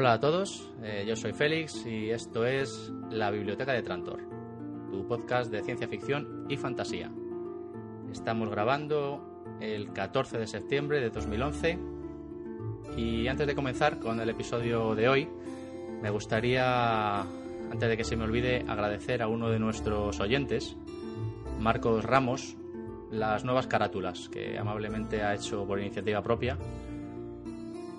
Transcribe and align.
Hola 0.00 0.14
a 0.14 0.18
todos, 0.18 0.66
eh, 0.82 1.04
yo 1.06 1.14
soy 1.14 1.34
Félix 1.34 1.84
y 1.84 2.08
esto 2.08 2.46
es 2.46 2.90
La 3.10 3.30
Biblioteca 3.30 3.74
de 3.74 3.82
Trantor, 3.82 4.20
tu 4.90 5.06
podcast 5.06 5.52
de 5.52 5.62
ciencia 5.62 5.88
ficción 5.88 6.46
y 6.48 6.56
fantasía. 6.56 7.12
Estamos 8.10 8.48
grabando 8.48 9.44
el 9.60 9.92
14 9.92 10.38
de 10.38 10.46
septiembre 10.46 11.00
de 11.00 11.10
2011 11.10 11.78
y 12.96 13.28
antes 13.28 13.46
de 13.46 13.54
comenzar 13.54 13.98
con 13.98 14.18
el 14.20 14.30
episodio 14.30 14.94
de 14.94 15.06
hoy, 15.10 15.28
me 16.00 16.08
gustaría, 16.08 17.20
antes 17.20 17.86
de 17.86 17.94
que 17.98 18.04
se 18.04 18.16
me 18.16 18.24
olvide, 18.24 18.64
agradecer 18.66 19.20
a 19.20 19.28
uno 19.28 19.50
de 19.50 19.58
nuestros 19.58 20.18
oyentes, 20.18 20.78
Marcos 21.58 22.06
Ramos, 22.06 22.56
las 23.10 23.44
nuevas 23.44 23.66
carátulas 23.66 24.30
que 24.30 24.58
amablemente 24.58 25.22
ha 25.22 25.34
hecho 25.34 25.66
por 25.66 25.78
iniciativa 25.78 26.22
propia 26.22 26.56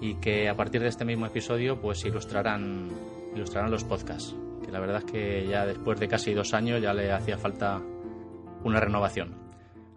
y 0.02 0.16
que 0.16 0.50
a 0.50 0.55
partir 0.55 0.82
de 0.82 0.88
este 0.88 1.05
mismo 1.05 1.28
episodio 1.28 1.80
pues 1.80 2.04
ilustrarán, 2.04 2.90
ilustrarán 3.36 3.70
los 3.70 3.84
podcasts. 3.84 4.36
Que 4.66 4.72
la 4.72 4.80
verdad 4.80 5.04
es 5.05 5.12
que 5.12 5.48
ya 5.48 5.66
después 5.66 6.00
de 6.00 6.08
casi 6.08 6.34
dos 6.34 6.54
años 6.55 6.82
ya 6.82 6.94
le 6.94 7.12
hacía 7.12 7.38
falta 7.38 7.80
una 8.64 8.80
renovación. 8.80 9.36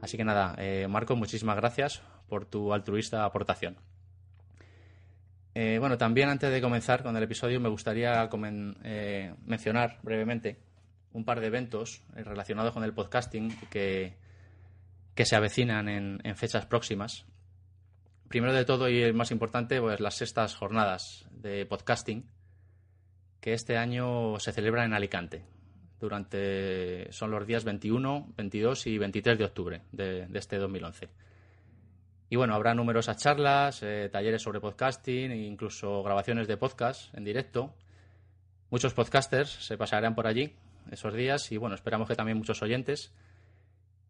Así 0.02 0.18
que 0.18 0.24
nada, 0.24 0.54
eh, 0.58 0.86
Marco, 0.88 1.16
muchísimas 1.16 1.56
gracias 1.56 2.02
por 2.28 2.44
tu 2.44 2.74
altruista 2.74 3.24
aportación. 3.24 3.78
Eh, 5.54 5.78
bueno, 5.78 5.96
también 5.96 6.28
antes 6.28 6.50
de 6.50 6.60
comenzar 6.60 7.02
con 7.02 7.16
el 7.16 7.22
episodio 7.22 7.58
me 7.60 7.70
gustaría 7.70 8.28
eh, 8.82 9.34
mencionar 9.46 10.00
brevemente 10.02 10.58
un 11.12 11.24
par 11.24 11.40
de 11.40 11.46
eventos 11.46 12.02
relacionados 12.12 12.74
con 12.74 12.82
el 12.82 12.92
podcasting 12.92 13.56
que, 13.70 14.16
que 15.14 15.24
se 15.24 15.36
avecinan 15.36 15.88
en, 15.88 16.20
en 16.24 16.36
fechas 16.36 16.66
próximas 16.66 17.24
primero 18.28 18.52
de 18.52 18.64
todo 18.64 18.88
y 18.88 19.00
el 19.02 19.14
más 19.14 19.30
importante, 19.30 19.80
pues 19.80 20.00
las 20.00 20.14
sextas 20.14 20.54
jornadas 20.54 21.26
de 21.30 21.66
podcasting 21.66 22.26
que 23.40 23.52
este 23.52 23.76
año 23.76 24.38
se 24.40 24.52
celebran 24.52 24.86
en 24.86 24.94
Alicante. 24.94 25.44
Durante 26.00 27.12
son 27.12 27.30
los 27.30 27.46
días 27.46 27.64
21, 27.64 28.32
22 28.36 28.86
y 28.86 28.98
23 28.98 29.38
de 29.38 29.44
octubre 29.44 29.82
de, 29.92 30.26
este 30.32 30.56
2011. 30.56 31.08
Y 32.30 32.36
bueno, 32.36 32.54
habrá 32.54 32.74
numerosas 32.74 33.18
charlas, 33.18 33.82
eh, 33.82 34.08
talleres 34.10 34.42
sobre 34.42 34.60
podcasting 34.60 35.30
e 35.30 35.46
incluso 35.46 36.02
grabaciones 36.02 36.48
de 36.48 36.56
podcast 36.56 37.14
en 37.14 37.24
directo. 37.24 37.74
Muchos 38.70 38.94
podcasters 38.94 39.50
se 39.50 39.76
pasarán 39.76 40.14
por 40.14 40.26
allí 40.26 40.56
esos 40.90 41.14
días 41.14 41.52
y 41.52 41.58
bueno, 41.58 41.74
esperamos 41.74 42.08
que 42.08 42.16
también 42.16 42.38
muchos 42.38 42.62
oyentes 42.62 43.12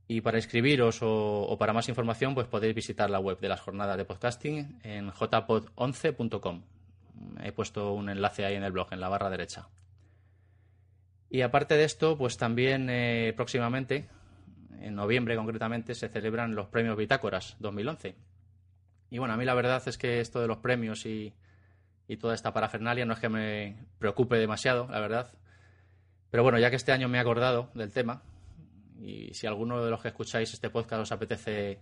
y 0.07 0.21
para 0.21 0.39
inscribiros 0.39 0.99
o, 1.03 1.57
para 1.59 1.73
más 1.73 1.89
información, 1.89 2.35
pues 2.35 2.47
podéis 2.47 2.75
visitar 2.75 3.09
la 3.09 3.21
web 3.21 3.39
de 3.41 3.49
las 3.49 3.61
jornadas 3.61 3.97
de 3.97 4.05
podcasting 4.05 4.79
en 4.83 5.11
jpod11.com. 5.11 6.63
He 7.43 7.53
puesto 7.53 7.93
un 7.93 8.11
enlace 8.11 8.45
ahí 8.45 8.55
en 8.55 8.65
el 8.65 8.73
blog, 8.73 8.93
en 8.93 9.01
la 9.01 9.09
barra 9.09 9.31
derecha. 9.31 9.69
Y 11.31 11.41
aparte 11.41 11.77
de 11.77 11.85
esto, 11.85 12.19
pues 12.19 12.37
también 12.37 12.89
eh, 12.91 13.33
próximamente, 13.35 14.09
en 14.81 14.95
noviembre 14.95 15.37
concretamente, 15.37 15.95
se 15.95 16.09
celebran 16.09 16.55
los 16.55 16.69
premios 16.69 16.97
Bitácoras 16.97 17.57
2011. 17.61 18.15
Y 19.11 19.19
bueno, 19.19 19.35
a 19.35 19.37
mí 19.37 19.45
la 19.45 19.55
verdad 19.55 19.83
es 19.87 19.97
que 19.97 20.21
esto 20.21 20.41
de 20.41 20.49
los 20.49 20.59
premios 20.59 21.07
y, 21.07 21.33
y 22.09 22.19
toda 22.19 22.35
esta 22.35 22.53
parafernalia 22.53 23.07
no 23.07 23.15
es 23.15 23.21
que 23.21 23.29
me 23.29 23.77
preocupe 23.99 24.37
demasiado, 24.37 24.87
la 24.91 25.01
verdad. 25.01 25.33
Pero 26.31 26.43
bueno, 26.43 26.59
ya 26.59 26.69
que 26.69 26.77
este 26.77 26.93
año 26.93 27.09
me 27.09 27.19
he 27.19 27.21
acordado 27.21 27.71
del 27.75 27.91
tema, 27.91 28.23
y 29.01 29.33
si 29.35 29.47
alguno 29.47 29.85
de 29.85 29.91
los 29.91 30.01
que 30.01 30.09
escucháis 30.09 30.53
este 30.53 30.71
podcast 30.71 31.03
os 31.03 31.13
apetece 31.13 31.81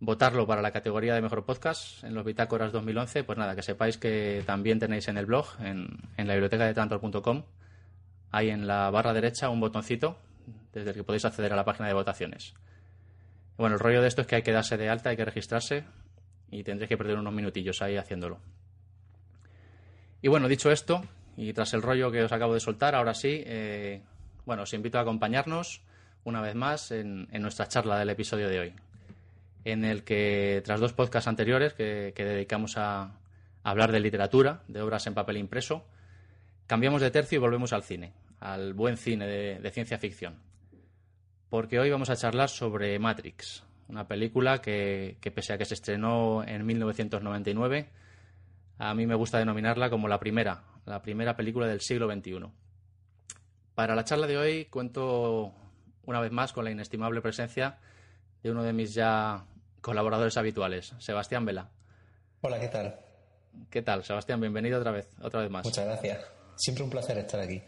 votarlo 0.00 0.46
para 0.48 0.62
la 0.62 0.72
categoría 0.72 1.14
de 1.14 1.22
mejor 1.22 1.44
podcast 1.44 2.02
en 2.02 2.14
los 2.14 2.24
Bitácoras 2.24 2.72
2011, 2.72 3.22
pues 3.22 3.38
nada, 3.38 3.54
que 3.54 3.62
sepáis 3.62 3.98
que 3.98 4.42
también 4.44 4.80
tenéis 4.80 5.06
en 5.06 5.16
el 5.16 5.26
blog, 5.26 5.46
en, 5.60 5.86
la 6.16 6.34
biblioteca 6.34 6.66
de 6.66 6.74
tantor.com, 6.74 7.44
hay 8.32 8.50
en 8.50 8.66
la 8.66 8.90
barra 8.90 9.12
derecha 9.12 9.48
un 9.48 9.60
botoncito 9.60 10.18
desde 10.72 10.90
el 10.90 10.96
que 10.96 11.04
podéis 11.04 11.24
acceder 11.24 11.52
a 11.52 11.56
la 11.56 11.64
página 11.64 11.86
de 11.86 11.94
votaciones. 11.94 12.54
Bueno, 13.56 13.76
el 13.76 13.80
rollo 13.80 14.02
de 14.02 14.08
esto 14.08 14.22
es 14.22 14.26
que 14.26 14.34
hay 14.34 14.42
que 14.42 14.50
darse 14.50 14.76
de 14.76 14.88
alta, 14.88 15.10
hay 15.10 15.16
que 15.16 15.24
registrarse 15.24 15.84
y 16.50 16.64
tendréis 16.64 16.88
que 16.88 16.96
perder 16.96 17.18
unos 17.18 17.32
minutillos 17.32 17.80
ahí 17.80 17.96
haciéndolo. 17.96 18.40
Y 20.20 20.26
bueno, 20.26 20.48
dicho 20.48 20.72
esto, 20.72 21.02
y 21.36 21.52
tras 21.52 21.74
el 21.74 21.82
rollo 21.82 22.10
que 22.10 22.24
os 22.24 22.32
acabo 22.32 22.54
de 22.54 22.60
soltar, 22.60 22.96
ahora 22.96 23.14
sí, 23.14 23.42
eh, 23.46 24.02
bueno, 24.46 24.64
os 24.64 24.72
invito 24.72 24.98
a 24.98 25.02
acompañarnos 25.02 25.82
una 26.24 26.40
vez 26.40 26.54
más 26.54 26.90
en, 26.90 27.28
nuestra 27.40 27.68
charla 27.68 27.98
del 27.98 28.10
episodio 28.10 28.48
de 28.48 28.60
hoy, 28.60 28.74
en 29.64 29.84
el 29.84 30.04
que 30.04 30.62
tras 30.64 30.80
dos 30.80 30.92
podcasts 30.92 31.28
anteriores 31.28 31.74
que, 31.74 32.12
dedicamos 32.16 32.76
a, 32.76 33.18
hablar 33.64 33.92
de 33.92 34.00
literatura, 34.00 34.62
de 34.68 34.82
obras 34.82 35.06
en 35.06 35.14
papel 35.14 35.36
impreso, 35.36 35.84
cambiamos 36.66 37.00
de 37.00 37.10
tercio 37.10 37.36
y 37.36 37.40
volvemos 37.40 37.72
al 37.72 37.82
cine, 37.82 38.12
al 38.40 38.74
buen 38.74 38.96
cine 38.96 39.26
de, 39.26 39.70
ciencia 39.70 39.98
ficción. 39.98 40.36
Porque 41.48 41.78
hoy 41.78 41.90
vamos 41.90 42.10
a 42.10 42.16
charlar 42.16 42.48
sobre 42.48 42.98
Matrix, 42.98 43.62
una 43.88 44.08
película 44.08 44.60
que, 44.62 45.18
que, 45.20 45.30
pese 45.30 45.52
a 45.52 45.58
que 45.58 45.64
se 45.64 45.74
estrenó 45.74 46.42
en 46.44 46.64
1999, 46.64 47.88
a 48.78 48.94
mí 48.94 49.06
me 49.06 49.14
gusta 49.14 49.38
denominarla 49.38 49.90
como 49.90 50.08
la 50.08 50.18
primera, 50.18 50.64
la 50.86 51.02
primera 51.02 51.36
película 51.36 51.66
del 51.66 51.80
siglo 51.80 52.10
XXI. 52.10 52.48
Para 53.74 53.94
la 53.94 54.04
charla 54.04 54.26
de 54.26 54.38
hoy 54.38 54.64
cuento 54.66 55.54
una 56.04 56.20
vez 56.20 56.32
más 56.32 56.52
con 56.52 56.64
la 56.64 56.70
inestimable 56.70 57.20
presencia 57.20 57.78
de 58.42 58.50
uno 58.50 58.62
de 58.62 58.72
mis 58.72 58.94
ya 58.94 59.44
colaboradores 59.80 60.36
habituales, 60.36 60.94
Sebastián 60.98 61.44
Vela. 61.44 61.70
Hola, 62.40 62.58
¿qué 62.58 62.68
tal? 62.68 62.98
¿Qué 63.70 63.82
tal, 63.82 64.04
Sebastián? 64.04 64.40
Bienvenido 64.40 64.78
otra 64.78 64.92
vez, 64.92 65.08
otra 65.20 65.40
vez 65.40 65.50
más. 65.50 65.64
Muchas 65.64 65.84
gracias. 65.84 66.24
Siempre 66.56 66.84
un 66.84 66.90
placer 66.90 67.18
estar 67.18 67.40
aquí. 67.40 67.62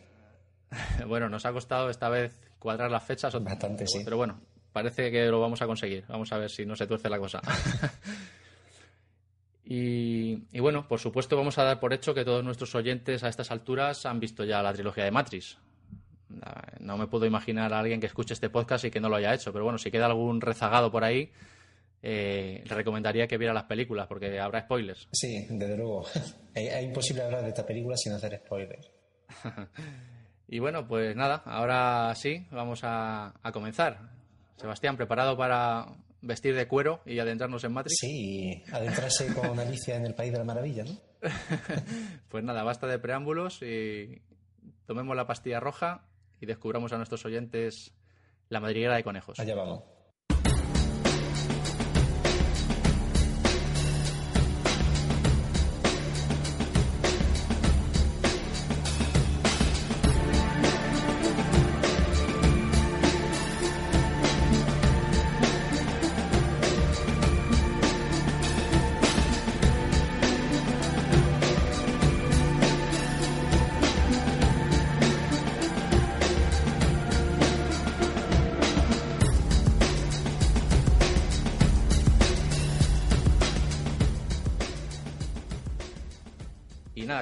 bueno, 1.06 1.28
nos 1.28 1.44
ha 1.46 1.52
costado 1.52 1.90
esta 1.90 2.08
vez 2.08 2.40
cuadrar 2.58 2.90
las 2.90 3.04
fechas. 3.04 3.34
Bastante, 3.42 3.86
sí. 3.86 4.00
Pero 4.04 4.16
bueno, 4.16 4.40
parece 4.72 5.10
que 5.10 5.26
lo 5.26 5.40
vamos 5.40 5.62
a 5.62 5.66
conseguir. 5.66 6.04
Vamos 6.08 6.32
a 6.32 6.38
ver 6.38 6.50
si 6.50 6.64
no 6.66 6.74
se 6.76 6.86
tuerce 6.86 7.08
la 7.08 7.18
cosa. 7.18 7.40
y, 9.64 10.44
y, 10.50 10.60
bueno, 10.60 10.88
por 10.88 10.98
supuesto 10.98 11.36
vamos 11.36 11.58
a 11.58 11.64
dar 11.64 11.80
por 11.80 11.92
hecho 11.92 12.14
que 12.14 12.24
todos 12.24 12.42
nuestros 12.44 12.74
oyentes 12.74 13.22
a 13.22 13.28
estas 13.28 13.50
alturas 13.50 14.06
han 14.06 14.20
visto 14.20 14.44
ya 14.44 14.62
la 14.62 14.72
trilogía 14.72 15.04
de 15.04 15.10
Matrix. 15.10 15.58
No 16.80 16.96
me 16.96 17.06
puedo 17.06 17.26
imaginar 17.26 17.72
a 17.72 17.78
alguien 17.78 18.00
que 18.00 18.06
escuche 18.06 18.34
este 18.34 18.50
podcast 18.50 18.84
y 18.84 18.90
que 18.90 19.00
no 19.00 19.08
lo 19.08 19.16
haya 19.16 19.34
hecho, 19.34 19.52
pero 19.52 19.64
bueno, 19.64 19.78
si 19.78 19.90
queda 19.90 20.06
algún 20.06 20.40
rezagado 20.40 20.90
por 20.90 21.04
ahí, 21.04 21.30
eh, 22.06 22.62
le 22.62 22.74
recomendaría 22.74 23.26
que 23.26 23.38
viera 23.38 23.54
las 23.54 23.64
películas 23.64 24.06
porque 24.06 24.38
habrá 24.38 24.60
spoilers. 24.60 25.08
Sí, 25.10 25.46
desde 25.48 25.74
luego. 25.74 26.04
es 26.54 26.84
imposible 26.84 27.22
hablar 27.22 27.42
de 27.42 27.48
esta 27.48 27.64
película 27.64 27.96
sin 27.96 28.12
hacer 28.12 28.42
spoilers. 28.44 28.90
y 30.48 30.58
bueno, 30.58 30.86
pues 30.86 31.16
nada, 31.16 31.42
ahora 31.46 32.14
sí, 32.14 32.46
vamos 32.50 32.80
a, 32.82 33.32
comenzar. 33.54 34.00
Sebastián, 34.58 34.98
¿preparado 34.98 35.34
para 35.38 35.86
vestir 36.20 36.54
de 36.54 36.68
cuero 36.68 37.00
y 37.06 37.18
adentrarnos 37.20 37.64
en 37.64 37.72
Matrix? 37.72 37.96
Sí, 37.98 38.62
adentrarse 38.70 39.32
con 39.32 39.58
Alicia 39.58 39.96
en 39.96 40.04
el 40.04 40.14
País 40.14 40.30
de 40.30 40.38
la 40.38 40.44
Maravilla, 40.44 40.84
¿no? 40.84 40.98
pues 42.28 42.44
nada, 42.44 42.62
basta 42.64 42.86
de 42.86 42.98
preámbulos 42.98 43.62
y 43.62 44.20
tomemos 44.84 45.16
la 45.16 45.26
pastilla 45.26 45.58
roja 45.58 46.02
y 46.44 46.46
descubramos 46.46 46.92
a 46.92 46.96
nuestros 46.98 47.24
oyentes 47.24 47.92
la 48.48 48.60
madriguera 48.60 48.94
de 48.94 49.02
conejos. 49.02 49.40
Allá 49.40 49.54
vamos. 49.54 49.82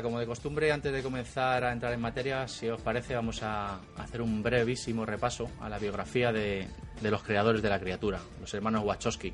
Como 0.03 0.19
de 0.19 0.27
costumbre, 0.27 0.73
antes 0.73 0.93
de 0.93 1.03
comenzar 1.03 1.65
a 1.65 1.73
entrar 1.73 1.93
en 1.93 2.01
materia, 2.01 2.47
si 2.49 2.69
os 2.69 2.81
parece, 2.81 3.15
vamos 3.15 3.43
a 3.43 3.81
hacer 3.97 4.21
un 4.21 4.43
brevísimo 4.43 5.07
repaso 5.07 5.49
a 5.61 5.69
la 5.69 5.79
biografía 5.79 6.33
de, 6.33 6.67
los 7.03 7.23
creadores 7.23 7.63
de 7.63 7.69
la 7.69 7.81
criatura, 7.81 8.21
los 8.41 8.53
hermanos 8.55 8.85
Wachowski, 8.85 9.33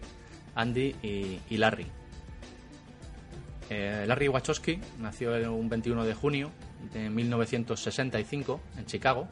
Andy 0.54 0.94
y, 1.48 1.56
Larry. 1.56 1.86
Eh, 3.70 4.04
Larry 4.06 4.28
Wachowski 4.28 4.80
nació 4.98 5.32
un 5.52 5.68
21 5.68 6.04
de 6.04 6.14
junio 6.14 6.50
de 6.92 7.10
1965 7.10 8.60
en 8.78 8.86
Chicago 8.86 9.28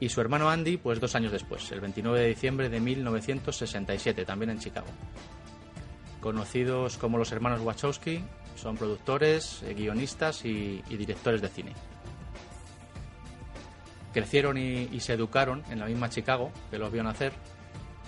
y 0.00 0.08
su 0.08 0.20
hermano 0.20 0.50
Andy, 0.50 0.76
pues 0.76 1.00
dos 1.00 1.14
años 1.14 1.32
después, 1.32 1.70
el 1.72 1.80
29 1.80 2.20
de 2.20 2.28
diciembre 2.28 2.68
de 2.68 2.80
1967, 2.80 4.24
también 4.24 4.50
en 4.50 4.58
Chicago. 4.58 4.88
conocidos 6.20 6.96
como 6.96 7.18
los 7.18 7.32
hermanos 7.32 7.60
Wachowski, 7.60 8.24
son 8.54 8.76
productores, 8.76 9.62
eh, 9.62 9.74
guionistas 9.74 10.44
y, 10.44 10.82
directores 10.88 11.40
de 11.40 11.48
cine. 11.48 11.72
Crecieron 14.12 14.56
y, 14.58 15.00
se 15.00 15.12
educaron 15.12 15.62
en 15.70 15.80
la 15.80 15.86
misma 15.86 16.08
Chicago 16.08 16.52
que 16.70 16.78
los 16.78 16.92
vio 16.92 17.02
nacer 17.02 17.32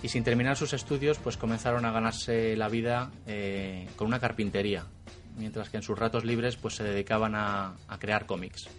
y 0.01 0.09
sin 0.09 0.23
terminar 0.23 0.55
sus 0.55 0.73
estudios 0.73 1.17
pues 1.17 1.37
comenzaron 1.37 1.83
a 1.85 1.91
ganarse 1.91 2.55
la 2.55 2.69
vida 2.69 3.11
eh, 3.25 3.89
con 3.95 4.07
una 4.07 4.19
carpintería, 4.19 4.85
mientras 5.37 5.69
que 5.69 5.77
en 5.77 5.83
sus 5.83 5.97
ratos 5.97 6.23
libres 6.23 6.55
pues 6.55 6.75
se 6.75 6.83
dedicaban 6.83 7.35
a, 7.35 7.75
crear 7.99 8.25
cómics. 8.25 8.69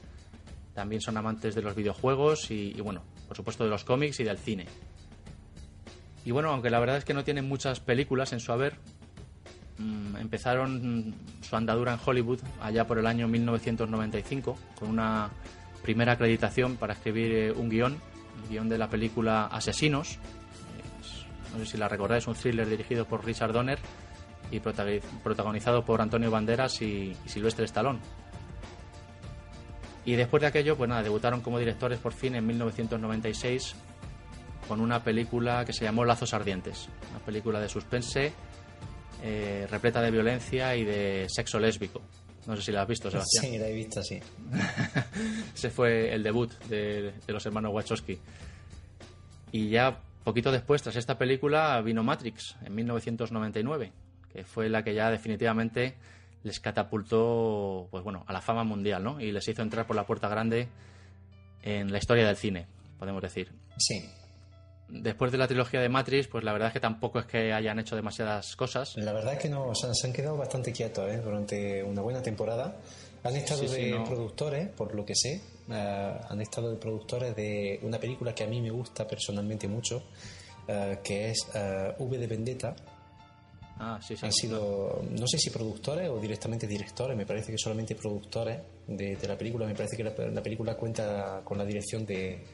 También 0.74 1.00
son 1.00 1.16
amantes 1.16 1.54
de 1.54 1.62
los 1.62 1.74
videojuegos 1.74 2.50
y, 2.50 2.72
y, 2.76 2.80
bueno, 2.80 3.02
por 3.26 3.36
supuesto 3.36 3.64
de 3.64 3.70
los 3.70 3.84
cómics 3.84 4.20
y 4.20 4.24
del 4.24 4.38
cine. 4.38 4.66
Y 6.24 6.30
bueno, 6.30 6.50
aunque 6.50 6.70
la 6.70 6.78
verdad 6.78 6.98
es 6.98 7.04
que 7.04 7.14
no 7.14 7.24
tienen 7.24 7.48
muchas 7.48 7.80
películas 7.80 8.32
en 8.32 8.40
su 8.40 8.52
haber, 8.52 8.76
empezaron 10.18 11.14
su 11.40 11.56
andadura 11.56 11.94
en 11.94 12.00
Hollywood 12.04 12.40
allá 12.60 12.86
por 12.86 12.98
el 12.98 13.06
año 13.06 13.28
1995 13.28 14.58
con 14.78 14.88
una 14.88 15.30
primera 15.82 16.12
acreditación 16.12 16.76
para 16.76 16.94
escribir 16.94 17.32
eh, 17.32 17.52
un 17.52 17.68
guion, 17.68 17.96
el 18.42 18.48
guion 18.50 18.68
de 18.68 18.78
la 18.78 18.88
película 18.88 19.46
Asesinos. 19.46 20.18
no 21.52 21.64
sé 21.64 21.72
si 21.72 21.78
la 21.78 21.88
recordáis, 21.88 22.26
un 22.26 22.34
thriller 22.34 22.68
dirigido 22.68 23.04
por 23.04 23.24
Richard 23.24 23.52
Donner 23.52 23.78
y 24.50 24.60
protagonizado 24.60 25.84
por 25.84 26.00
Antonio 26.00 26.30
Banderas 26.30 26.80
y, 26.82 27.14
y 27.24 27.28
Silvestre 27.28 27.66
Stallone. 27.66 28.00
Y 30.04 30.16
después 30.16 30.40
de 30.40 30.46
aquello, 30.46 30.76
pues 30.76 30.88
nada, 30.88 31.02
debutaron 31.02 31.42
como 31.42 31.58
directores 31.58 31.98
por 31.98 32.14
fin 32.14 32.34
en 32.34 32.46
1996 32.46 33.76
con 34.66 34.80
una 34.80 35.02
película 35.04 35.64
que 35.64 35.72
se 35.72 35.84
llamó 35.84 36.04
Lazos 36.04 36.34
Ardientes, 36.34 36.88
una 37.10 37.20
película 37.20 37.60
de 37.60 37.68
suspense 37.68 38.32
eh, 39.22 39.66
repleta 39.70 40.00
de 40.00 40.10
violencia 40.10 40.76
y 40.76 40.84
de 40.84 41.26
sexo 41.28 41.58
lésbico. 41.58 42.00
No 42.46 42.56
sé 42.56 42.62
si 42.62 42.72
la 42.72 42.82
has 42.82 42.88
visto, 42.88 43.10
Sebastián. 43.10 43.44
Sí, 43.44 43.58
la 43.58 43.68
he 43.68 43.74
visto, 43.74 44.02
sí. 44.02 44.18
Ese 45.54 45.70
fue 45.70 46.14
el 46.14 46.22
debut 46.22 46.50
de, 46.68 47.12
los 47.26 47.44
hermanos 47.44 47.72
Wachowski. 47.74 48.18
Y 49.52 49.68
ya 49.68 50.00
poquito 50.24 50.50
después, 50.50 50.82
tras 50.82 50.96
esta 50.96 51.18
película, 51.18 51.80
vino 51.82 52.02
Matrix, 52.02 52.56
en 52.64 52.74
1999, 52.74 53.92
que 54.32 54.44
fue 54.44 54.68
la 54.68 54.82
que 54.82 54.94
ya 54.94 55.10
definitivamente 55.10 55.96
les 56.44 56.60
catapultó 56.60 57.88
pues 57.90 58.04
bueno, 58.04 58.24
a 58.26 58.32
la 58.32 58.40
fama 58.40 58.64
mundial, 58.64 59.02
¿no? 59.02 59.20
Y 59.20 59.32
les 59.32 59.46
hizo 59.48 59.62
entrar 59.62 59.86
por 59.86 59.96
la 59.96 60.06
puerta 60.06 60.28
grande 60.28 60.68
en 61.62 61.92
la 61.92 61.98
historia 61.98 62.26
del 62.26 62.36
cine, 62.36 62.66
podemos 62.98 63.20
decir. 63.20 63.52
Sí 63.78 64.08
después 64.88 65.30
de 65.30 65.38
la 65.38 65.46
trilogía 65.46 65.80
de 65.80 65.88
Matrix, 65.88 66.28
pues 66.28 66.44
la 66.44 66.52
verdad 66.52 66.68
es 66.68 66.74
que 66.74 66.80
tampoco 66.80 67.18
es 67.18 67.26
que 67.26 67.52
hayan 67.52 67.78
hecho 67.78 67.94
demasiadas 67.94 68.56
cosas. 68.56 68.96
La 68.96 69.12
verdad 69.12 69.34
es 69.34 69.38
que 69.38 69.48
no, 69.48 69.74
se 69.74 70.06
han 70.06 70.12
quedado 70.12 70.36
bastante 70.36 70.72
quietos 70.72 71.10
¿eh? 71.10 71.20
durante 71.22 71.82
una 71.82 72.02
buena 72.02 72.22
temporada. 72.22 72.76
Han 73.24 73.36
estado 73.36 73.62
de 73.62 74.00
productores, 74.06 74.68
por 74.68 74.94
lo 74.94 75.04
que 75.04 75.14
sé, 75.14 75.42
eh, 75.70 76.18
han 76.28 76.40
estado 76.40 76.70
de 76.70 76.76
productores 76.76 77.34
de 77.34 77.80
una 77.82 77.98
película 77.98 78.34
que 78.34 78.44
a 78.44 78.46
mí 78.46 78.60
me 78.60 78.70
gusta 78.70 79.06
personalmente 79.06 79.66
mucho, 79.68 80.04
eh, 80.66 80.98
que 81.02 81.30
es 81.30 81.46
V 81.98 82.18
de 82.18 82.26
Vendetta. 82.26 82.76
Ah, 83.80 84.00
sí, 84.02 84.16
sí. 84.16 84.24
Han 84.24 84.32
sido, 84.32 85.02
no 85.10 85.26
sé 85.28 85.38
si 85.38 85.50
productores 85.50 86.08
o 86.08 86.18
directamente 86.18 86.66
directores, 86.66 87.16
me 87.16 87.26
parece 87.26 87.52
que 87.52 87.58
solamente 87.58 87.94
productores 87.94 88.60
de, 88.86 89.18
la 89.26 89.36
película. 89.36 89.66
Me 89.66 89.74
parece 89.74 89.96
que 89.96 90.04
la, 90.04 90.42
película 90.42 90.76
cuenta 90.76 91.42
con 91.44 91.58
la 91.58 91.64
dirección 91.64 92.06
de, 92.06 92.44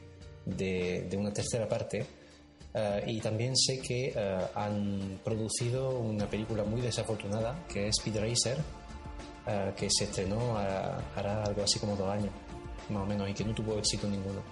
de 0.44 1.16
una 1.16 1.32
tercera 1.32 1.68
parte 1.68 2.04
eh, 2.76 3.04
y 3.06 3.20
también 3.20 3.56
sé 3.56 3.78
que 3.78 4.12
eh, 4.16 4.38
han 4.56 5.20
producido 5.22 5.90
una 6.00 6.26
película 6.26 6.64
muy 6.64 6.80
desafortunada 6.80 7.64
que 7.68 7.86
es 7.86 7.98
Speed 7.98 8.16
Racer, 8.16 8.58
eh, 9.46 9.72
que 9.76 9.88
se 9.88 10.04
estrenó 10.04 10.56
hará 10.58 11.44
algo 11.44 11.62
así 11.62 11.78
como 11.78 11.94
dos 11.94 12.10
años, 12.10 12.30
más 12.90 13.04
o 13.04 13.06
menos, 13.06 13.30
y 13.30 13.32
que 13.32 13.44
no 13.44 13.54
tuvo 13.54 13.78
éxito 13.78 14.08
ninguno. 14.08 14.42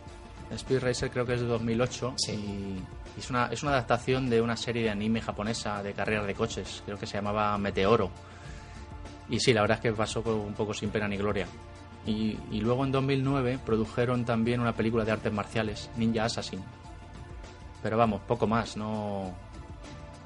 Speed 0.52 0.80
Racer 0.80 1.10
creo 1.10 1.26
que 1.26 1.34
es 1.34 1.40
de 1.40 1.46
2008 1.48 2.14
y 2.28 3.19
es 3.19 3.28
una, 3.30 3.46
es 3.46 3.62
una 3.64 3.72
adaptación 3.72 4.30
de 4.30 4.40
una 4.40 4.56
serie 4.56 4.84
de 4.84 4.90
anime 4.90 5.20
japonesa 5.20 5.82
de 5.82 5.92
carreras 5.92 6.26
de 6.26 6.34
coches, 6.34 6.82
creo 6.84 6.98
que 6.98 7.06
se 7.06 7.14
llamaba 7.14 7.58
Meteoro. 7.58 8.10
Y 9.30 9.40
sí, 9.40 9.52
la 9.52 9.62
verdad 9.62 9.78
es 9.78 9.82
que 9.82 9.92
pasó 9.92 10.20
un 10.20 10.54
poco 10.54 10.74
sin 10.74 10.90
pena 10.90 11.08
ni 11.08 11.16
gloria. 11.16 11.46
Y, 12.06 12.38
y 12.52 12.60
luego 12.60 12.84
en 12.84 12.92
2009 12.92 13.58
produjeron 13.64 14.24
también 14.24 14.60
una 14.60 14.76
película 14.76 15.04
de 15.04 15.12
artes 15.12 15.32
marciales, 15.32 15.90
Ninja 15.96 16.26
Assassin, 16.26 16.62
pero 17.82 17.96
vamos, 17.96 18.20
poco 18.23 18.46
más, 18.46 18.76
no. 18.76 19.32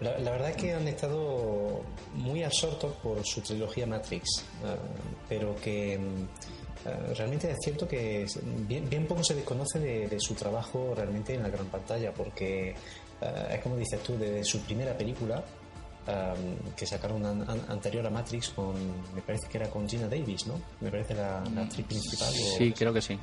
La, 0.01 0.31
verdad 0.31 0.51
es 0.51 0.57
que 0.57 0.75
han 0.75 0.87
estado 0.89 1.81
muy 2.15 2.43
absortos 2.43 2.93
por 3.03 3.25
su 3.25 3.41
trilogía 3.41 3.87
Matrix, 3.87 4.45
eh, 4.63 4.77
pero 5.27 5.57
que 5.57 5.95
eh, 5.95 7.15
realmente 7.17 7.51
es 7.51 7.57
cierto 7.63 7.89
que 7.89 8.27
bien, 8.69 9.07
poco 9.07 9.25
se 9.25 9.35
desconoce 9.35 9.79
de, 9.81 10.21
su 10.21 10.35
trabajo 10.35 10.93
realmente 10.95 11.35
en 11.35 11.43
la 11.43 11.49
gran 11.49 11.67
pantalla, 11.67 12.13
porque 12.13 12.75
eh, 13.23 13.49
es 13.53 13.61
como 13.63 13.77
dices 13.77 14.03
tú, 14.03 14.19
de 14.19 14.45
su 14.45 14.61
primera 14.61 14.97
película 14.97 15.43
que 16.77 16.87
sacaron 16.87 17.25
anterior 17.69 18.07
a 18.07 18.11
Matrix 18.11 18.51
con, 18.51 18.75
me 19.15 19.23
parece 19.23 19.49
que 19.49 19.59
era 19.59 19.69
con 19.69 19.89
Gina 19.89 20.09
Davis, 20.09 20.47
¿no? 20.47 20.61
Me 20.81 20.91
parece 20.91 21.15
la, 21.15 21.43
la 21.55 21.63
actriz 21.63 21.87
principal. 21.87 22.33
sí, 22.33 22.73
creo 22.73 22.93
que 22.93 23.03
sí. 23.03 23.19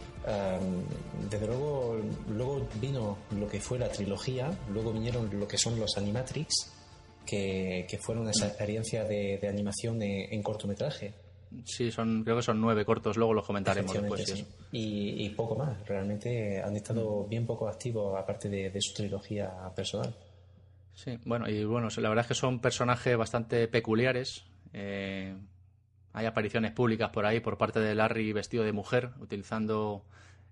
desde 1.30 1.48
luego, 1.48 1.98
luego 2.30 2.68
vino 2.82 3.18
lo 3.38 3.48
que 3.48 3.60
fue 3.60 3.80
la 3.80 3.90
trilogía, 3.90 4.52
luego 4.72 4.92
vinieron 4.92 5.30
lo 5.40 5.48
que 5.48 5.58
son 5.58 5.80
los 5.80 5.98
Animatrix, 5.98 6.74
que, 7.26 7.86
que 7.90 7.98
fueron 7.98 8.28
esa 8.30 8.46
mm. 8.46 8.50
experiencia 8.50 9.04
de, 9.06 9.38
de 9.42 9.48
animación 9.48 10.02
en, 10.02 10.44
cortometraje. 10.44 11.14
Sí, 11.64 11.92
son, 11.92 12.24
creo 12.24 12.38
que 12.38 12.42
son 12.42 12.60
nueve 12.60 12.84
cortos, 12.84 13.16
luego 13.16 13.34
los 13.34 13.46
comentaremos 13.46 13.94
después. 13.94 14.46
Y, 14.72 15.30
poco 15.30 15.56
más, 15.56 15.88
realmente 15.88 16.62
han 16.62 16.76
estado 16.76 17.24
mm. 17.24 17.30
bien 17.30 17.46
poco 17.46 17.70
activos 17.70 18.20
aparte 18.20 18.50
de 18.50 18.82
su 18.82 18.94
trilogía 18.94 19.54
personal. 19.74 20.14
Sí, 20.94 21.20
bueno, 21.26 21.50
y 21.50 21.66
bueno, 21.66 21.90
la 21.98 22.10
verdad 22.10 22.24
es 22.24 22.28
que 22.28 22.36
son 22.36 22.60
personajes 22.60 23.18
bastante 23.18 23.68
peculiares. 23.68 24.46
Eh, 24.74 25.36
hay 26.14 26.26
apariciones 26.26 26.72
públicas 26.72 27.10
por 27.10 27.26
ahí 27.26 27.40
por 27.40 27.58
parte 27.58 27.80
de 27.80 27.96
Larry 27.96 28.32
vestido 28.34 28.64
de 28.64 28.72
mujer, 28.72 29.12
utilizando 29.20 30.06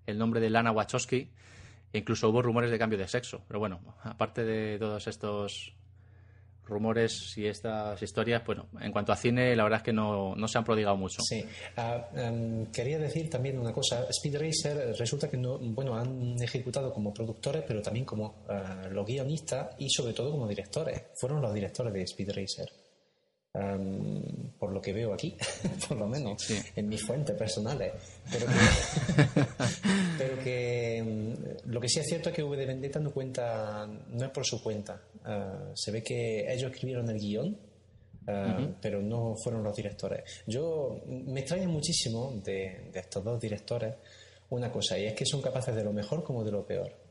el 0.06 0.18
nombre 0.18 0.40
de 0.40 0.50
Lana 0.50 0.72
Wachowski. 0.72 1.30
E 1.92 1.98
incluso 1.98 2.28
hubo 2.30 2.42
rumores 2.42 2.70
de 2.70 2.78
cambio 2.78 2.98
de 2.98 3.06
sexo. 3.06 3.42
Pero 3.46 3.60
bueno, 3.60 3.80
aparte 4.02 4.44
de 4.44 4.78
todos 4.78 5.06
estos 5.06 5.74
rumores 6.66 7.36
y 7.36 7.46
estas 7.46 8.00
historias, 8.02 8.44
bueno, 8.44 8.68
en 8.80 8.92
cuanto 8.92 9.12
a 9.12 9.16
cine, 9.16 9.54
la 9.56 9.64
verdad 9.64 9.78
es 9.78 9.84
que 9.84 9.92
no, 9.92 10.34
se 10.46 10.58
han 10.58 10.64
prodigado 10.64 10.96
mucho. 10.96 11.22
Sí. 11.22 11.44
Em, 12.14 12.66
quería 12.66 12.98
decir 12.98 13.28
también 13.28 13.58
una 13.58 13.72
cosa. 13.72 14.06
Speed 14.10 14.36
Racer 14.36 14.76
eh, 14.78 14.92
resulta 14.92 15.28
que 15.28 15.36
no, 15.36 15.58
bueno, 15.58 15.96
han 15.96 16.40
ejecutado 16.40 16.92
como 16.92 17.12
productores, 17.12 17.64
pero 17.66 17.82
también 17.82 18.04
como 18.04 18.44
uh, 18.48 18.90
los 18.90 19.06
guionistas 19.06 19.74
y 19.78 19.88
sobre 19.90 20.12
todo 20.12 20.30
como 20.30 20.46
directores. 20.46 21.02
Fueron 21.14 21.42
los 21.42 21.52
directores 21.52 21.92
de 21.92 22.02
Speed 22.02 22.30
Racer. 22.30 22.81
Por 23.52 24.72
lo 24.72 24.80
que 24.80 24.94
veo 24.94 25.12
aquí, 25.12 25.36
por 25.88 25.98
lo 25.98 26.08
menos, 26.08 26.42
en 26.74 26.88
mis 26.88 27.04
fuentes 27.04 27.36
personales. 27.36 27.92
Pero 28.30 28.46
que, 28.46 29.42
pero 30.18 30.38
que 30.42 30.96
em, 30.98 31.36
lo 31.66 31.78
que 31.78 31.88
sí 31.88 32.00
es 32.00 32.06
cierto 32.06 32.30
es 32.30 32.34
que 32.34 32.42
V 32.42 32.56
de 32.56 32.64
Vendetta 32.64 32.98
no 32.98 33.12
cuenta, 33.12 33.86
no 33.86 34.24
es 34.24 34.30
por 34.30 34.46
su 34.46 34.62
cuenta. 34.62 35.02
Eh, 35.26 35.72
se 35.74 35.90
ve 35.90 36.02
que 36.02 36.50
ellos 36.50 36.70
escribieron 36.70 37.10
el 37.10 37.18
guion, 37.18 37.58
eh, 38.26 38.74
pero 38.80 39.02
no 39.02 39.34
fueron 39.36 39.62
los 39.62 39.76
directores. 39.76 40.42
Yo 40.46 41.02
me 41.06 41.40
extraña 41.40 41.68
muchísimo 41.68 42.32
de, 42.42 42.88
de, 42.90 43.00
estos 43.00 43.22
dos 43.22 43.38
directores 43.38 43.94
una 44.48 44.70
cosa, 44.70 44.98
y 44.98 45.06
es 45.06 45.14
que 45.14 45.26
son 45.26 45.42
capaces 45.42 45.74
de 45.74 45.84
lo 45.84 45.92
mejor 45.92 46.22
como 46.22 46.44
de 46.44 46.52
lo 46.52 46.64
peor. 46.64 47.01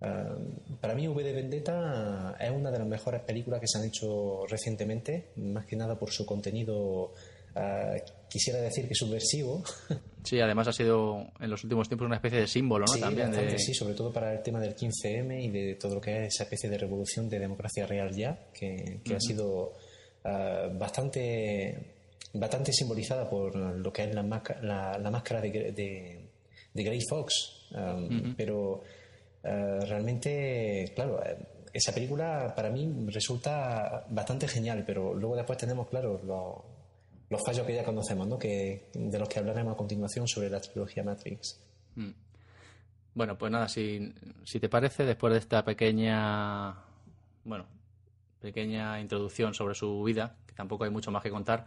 Eh, 0.00 0.76
para 0.80 0.94
mí 0.94 1.08
V 1.08 1.22
de 1.22 1.32
Vendetta 1.32 2.36
es 2.38 2.50
una 2.50 2.70
de 2.70 2.78
las 2.78 2.86
mejores 2.86 3.22
películas 3.22 3.60
que 3.60 3.66
se 3.66 3.78
han 3.78 3.84
hecho 3.84 4.46
recientemente, 4.46 5.30
más 5.36 5.66
que 5.66 5.76
nada 5.76 5.98
por 5.98 6.10
su 6.10 6.24
contenido, 6.24 7.12
uh, 7.54 7.98
quisiera 8.28 8.60
decir 8.60 8.88
que 8.88 8.94
subversivo. 8.94 9.62
Sí, 10.24 10.38
además 10.40 10.68
ha 10.68 10.72
sido 10.72 11.28
en 11.40 11.48
los 11.48 11.62
últimos 11.64 11.88
tiempos 11.88 12.04
una 12.04 12.16
especie 12.16 12.40
de 12.40 12.46
símbolo, 12.46 12.84
¿no? 12.84 12.92
Sí, 12.92 13.00
También 13.00 13.32
sí, 13.58 13.72
sobre 13.72 13.94
todo 13.94 14.12
para 14.12 14.34
el 14.34 14.42
tema 14.42 14.60
del 14.60 14.76
15M 14.76 15.42
y 15.42 15.48
de 15.48 15.76
todo 15.76 15.94
lo 15.94 16.00
que 16.02 16.24
es 16.24 16.34
esa 16.34 16.42
especie 16.42 16.68
de 16.68 16.76
revolución 16.76 17.30
de 17.30 17.38
democracia 17.38 17.86
real 17.86 18.14
ya, 18.14 18.38
que, 18.52 19.00
ha 19.14 19.20
sido 19.20 19.72
uh, 20.24 20.76
bastante 20.76 21.94
bastante 22.34 22.72
simbolizada 22.74 23.30
por 23.30 23.54
lo 23.56 23.90
que 23.90 24.04
es 24.04 24.14
la, 24.14 24.22
la, 24.22 25.10
máscara 25.10 25.40
de, 25.40 25.50
de, 25.72 26.20
de 26.74 26.82
Grey 26.82 27.00
Fox. 27.08 27.68
Um, 27.70 28.34
pero 28.36 28.82
eh, 29.42 29.80
realmente, 29.86 30.92
claro, 30.94 31.22
eh, 31.24 31.36
esa 31.72 31.92
película 31.92 32.52
para 32.56 32.70
mí 32.70 33.06
resulta 33.08 34.04
bastante 34.10 34.48
genial, 34.48 34.84
pero 34.86 35.14
luego 35.14 35.36
después 35.36 35.58
tenemos, 35.58 35.88
claro, 35.88 36.20
los, 37.28 37.42
fallos 37.44 37.66
que 37.66 37.74
ya 37.74 37.84
conocemos, 37.84 38.26
¿no? 38.26 38.38
que, 38.38 38.90
de 38.94 39.18
los 39.18 39.28
que 39.28 39.38
hablaremos 39.38 39.74
a 39.74 39.76
continuación 39.76 40.26
sobre 40.26 40.50
la 40.50 40.60
trilogía 40.60 41.02
Matrix. 41.02 41.60
Mm. 41.94 42.10
Bueno, 43.14 43.36
pues 43.36 43.50
nada, 43.50 43.68
si, 43.68 44.14
si 44.44 44.60
te 44.60 44.68
parece, 44.68 45.04
después 45.04 45.32
de 45.32 45.40
esta 45.40 45.64
pequeña, 45.64 46.84
bueno, 47.44 47.66
pequeña 48.40 49.00
introducción 49.00 49.54
sobre 49.54 49.74
su 49.74 50.02
vida, 50.04 50.36
que 50.46 50.54
tampoco 50.54 50.84
hay 50.84 50.90
mucho 50.90 51.10
más 51.10 51.22
que 51.22 51.30
contar, 51.30 51.64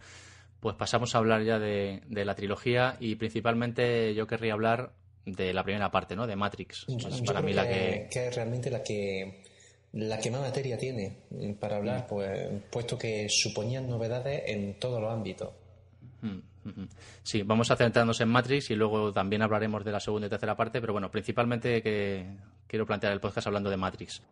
pues 0.60 0.76
pasamos 0.76 1.14
a 1.14 1.18
hablar 1.18 1.42
ya 1.42 1.58
de, 1.58 2.02
la 2.08 2.34
trilogía 2.34 2.96
y 3.00 3.16
principalmente 3.16 4.14
yo 4.14 4.26
querría 4.26 4.52
hablar 4.52 4.92
de 5.24 5.52
la 5.52 5.62
primera 5.62 5.90
parte, 5.90 6.16
¿no? 6.16 6.26
De 6.26 6.36
Matrix. 6.36 6.86
para 7.26 7.42
mí 7.42 7.52
la 7.52 7.68
que... 7.68 8.08
que 8.10 8.28
es 8.28 8.34
realmente 8.34 8.70
la 8.70 8.82
que 8.82 9.42
la 9.92 10.18
que 10.18 10.30
más 10.30 10.40
materia 10.40 10.78
tiene 10.78 11.18
para 11.60 11.76
hablar, 11.76 12.04
mm. 12.04 12.06
pues, 12.08 12.50
puesto 12.70 12.98
que 12.98 13.26
suponían 13.28 13.88
novedades 13.88 14.42
en 14.46 14.78
todos 14.78 15.00
los 15.00 15.12
ámbitos. 15.12 15.50
Mm, 16.22 16.84
sí, 17.22 17.42
vamos 17.42 17.70
a 17.70 17.76
centrarnos 17.76 18.20
en 18.20 18.28
Matrix 18.28 18.70
y 18.70 18.74
luego 18.74 19.12
también 19.12 19.42
hablaremos 19.42 19.84
de 19.84 19.92
la 19.92 20.00
segunda 20.00 20.28
y 20.28 20.30
tercera 20.30 20.56
parte, 20.56 20.80
pero 20.80 20.92
bueno, 20.92 21.10
principalmente 21.10 21.82
que 21.82 22.26
quiero 22.66 22.86
plantear 22.86 23.12
el 23.12 23.20
podcast 23.20 23.48
hablando 23.48 23.68
de 23.68 23.76
Matrix. 23.76 24.22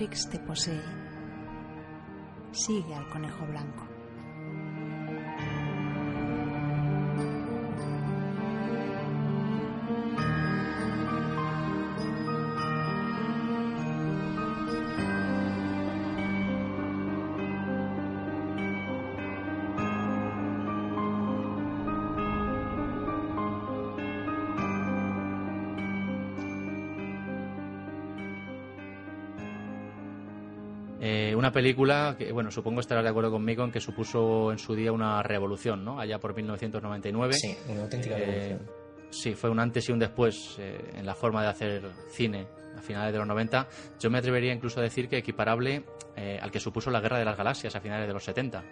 Matrix 0.00 0.30
te 0.30 0.38
posee. 0.38 0.80
Sigue 2.52 2.94
al 2.94 3.06
conejo 3.10 3.44
blanco. 3.44 3.99
Una 31.50 31.52
película 31.52 32.14
que, 32.16 32.30
bueno, 32.30 32.52
supongo 32.52 32.78
estarás 32.78 33.02
de 33.02 33.10
acuerdo 33.10 33.32
conmigo 33.32 33.64
en 33.64 33.72
que 33.72 33.80
supuso 33.80 34.52
en 34.52 34.58
su 34.58 34.72
día 34.76 34.92
una 34.92 35.20
revolución, 35.20 35.84
¿no? 35.84 35.98
Allá 35.98 36.20
por 36.20 36.32
1999. 36.32 37.34
Sí, 37.34 37.56
una 37.68 37.82
auténtica 37.82 38.16
eh, 38.16 38.20
revolución. 38.20 38.70
Sí, 39.10 39.34
fue 39.34 39.50
un 39.50 39.58
antes 39.58 39.88
y 39.88 39.92
un 39.92 39.98
después 39.98 40.56
eh, 40.60 40.78
en 40.94 41.04
la 41.04 41.16
forma 41.16 41.42
de 41.42 41.48
hacer 41.48 41.90
cine 42.12 42.46
a 42.76 42.80
finales 42.80 43.12
de 43.12 43.18
los 43.18 43.26
90. 43.26 43.66
Yo 43.98 44.10
me 44.10 44.18
atrevería 44.18 44.52
incluso 44.52 44.78
a 44.78 44.84
decir 44.84 45.08
que 45.08 45.18
equiparable 45.18 45.82
eh, 46.14 46.38
al 46.40 46.52
que 46.52 46.60
supuso 46.60 46.88
la 46.88 47.00
Guerra 47.00 47.18
de 47.18 47.24
las 47.24 47.36
Galaxias 47.36 47.74
a 47.74 47.80
finales 47.80 48.06
de 48.06 48.12
los 48.12 48.22
70. 48.22 48.62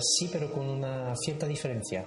sí, 0.00 0.28
pero 0.32 0.50
con 0.50 0.68
una 0.68 1.14
cierta 1.14 1.46
diferencia. 1.46 2.04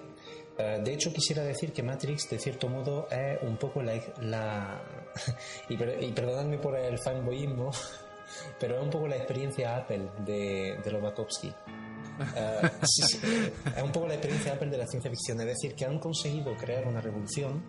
de 0.58 0.94
hecho, 0.94 1.14
quisiera 1.14 1.44
decir 1.44 1.72
que 1.72 1.82
Matrix, 1.82 2.30
de 2.30 2.40
cierto 2.40 2.68
modo, 2.68 3.08
es 3.10 3.42
un 3.42 3.56
poco 3.56 3.82
la... 3.82 3.94
la 4.22 4.82
y, 5.70 5.76
y 5.76 6.12
perdonadme 6.12 6.58
por 6.58 6.78
el 6.78 7.00
fanboyismo, 7.00 7.72
pero 8.59 8.77
es 8.77 8.83
un 8.83 8.89
poco 8.89 9.07
la 9.07 9.17
experiencia 9.17 9.77
Apple 9.77 10.09
de, 10.25 10.79
de 10.83 10.91
Lobakovsky. 10.91 11.53
Eh, 12.36 12.69
es 12.81 13.83
un 13.83 13.91
poco 13.91 14.07
la 14.07 14.15
experiencia 14.15 14.53
Apple 14.53 14.69
de 14.69 14.77
la 14.77 14.88
ciencia 14.88 15.09
ficción, 15.09 15.39
es 15.41 15.48
decir, 15.48 15.75
que 15.75 15.86
han 15.86 16.00
conseguido 16.00 16.55
crear 16.55 16.88
una 16.88 17.01
revolución, 17.01 17.63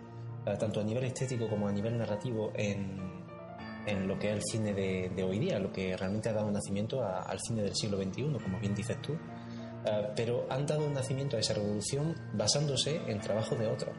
eh, 0.45 0.55
tanto 0.59 0.81
a 0.81 0.83
nivel 0.83 1.05
estético 1.05 1.47
como 1.47 1.67
a 1.67 1.71
nivel 1.71 1.97
narrativo, 1.97 2.51
en, 2.55 3.23
en 3.85 4.07
lo 4.07 4.17
que 4.19 4.29
es 4.29 4.35
el 4.35 4.43
cine 4.43 4.73
de, 4.73 5.23
hoy 5.23 5.39
día, 5.39 5.59
lo 5.59 5.71
que 5.71 5.95
realmente 5.95 6.29
ha 6.29 6.33
dado 6.33 6.51
nacimiento 6.51 7.03
al 7.03 7.39
cine 7.39 7.63
del 7.63 7.75
siglo 7.75 7.97
XXI, 8.01 8.23
como 8.43 8.59
bien 8.59 8.75
dices 8.75 9.01
tú. 9.01 9.13
Eh, 9.83 10.09
pero 10.15 10.45
han 10.49 10.65
dado 10.65 10.87
nacimiento 10.89 11.37
a 11.37 11.39
esa 11.39 11.53
revolución 11.53 12.15
basándose 12.33 13.01
en 13.07 13.19
trabajo 13.19 13.55
de 13.55 13.67
otros. 13.67 13.95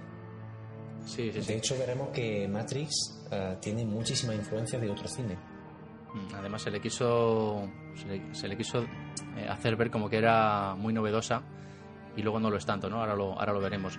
Sí, 1.04 1.32
sí, 1.32 1.40
de 1.40 1.56
hecho, 1.56 1.76
veremos 1.76 2.10
que 2.10 2.46
Matrix 2.46 3.18
tiene 3.60 3.84
muchísima 3.84 4.34
influencia 4.34 4.78
de 4.78 4.88
otro 4.88 5.08
cine. 5.08 5.36
Mm, 6.14 6.34
además 6.34 6.62
se 6.62 6.70
le 6.70 6.80
quiso 6.80 7.68
se 7.94 8.48
le, 8.48 8.56
quiso 8.56 8.84
eh, 9.36 9.48
hacer 9.48 9.76
ver 9.76 9.90
como 9.90 10.08
que 10.08 10.18
era 10.18 10.74
muy 10.76 10.92
novedosa 10.92 11.42
y 12.16 12.22
luego 12.22 12.38
no 12.38 12.50
lo 12.50 12.56
es 12.56 12.66
tanto, 12.66 12.90
¿no? 12.90 13.00
Ahora 13.00 13.14
lo, 13.14 13.38
ahora 13.38 13.52
lo 13.52 13.60
veremos. 13.60 13.98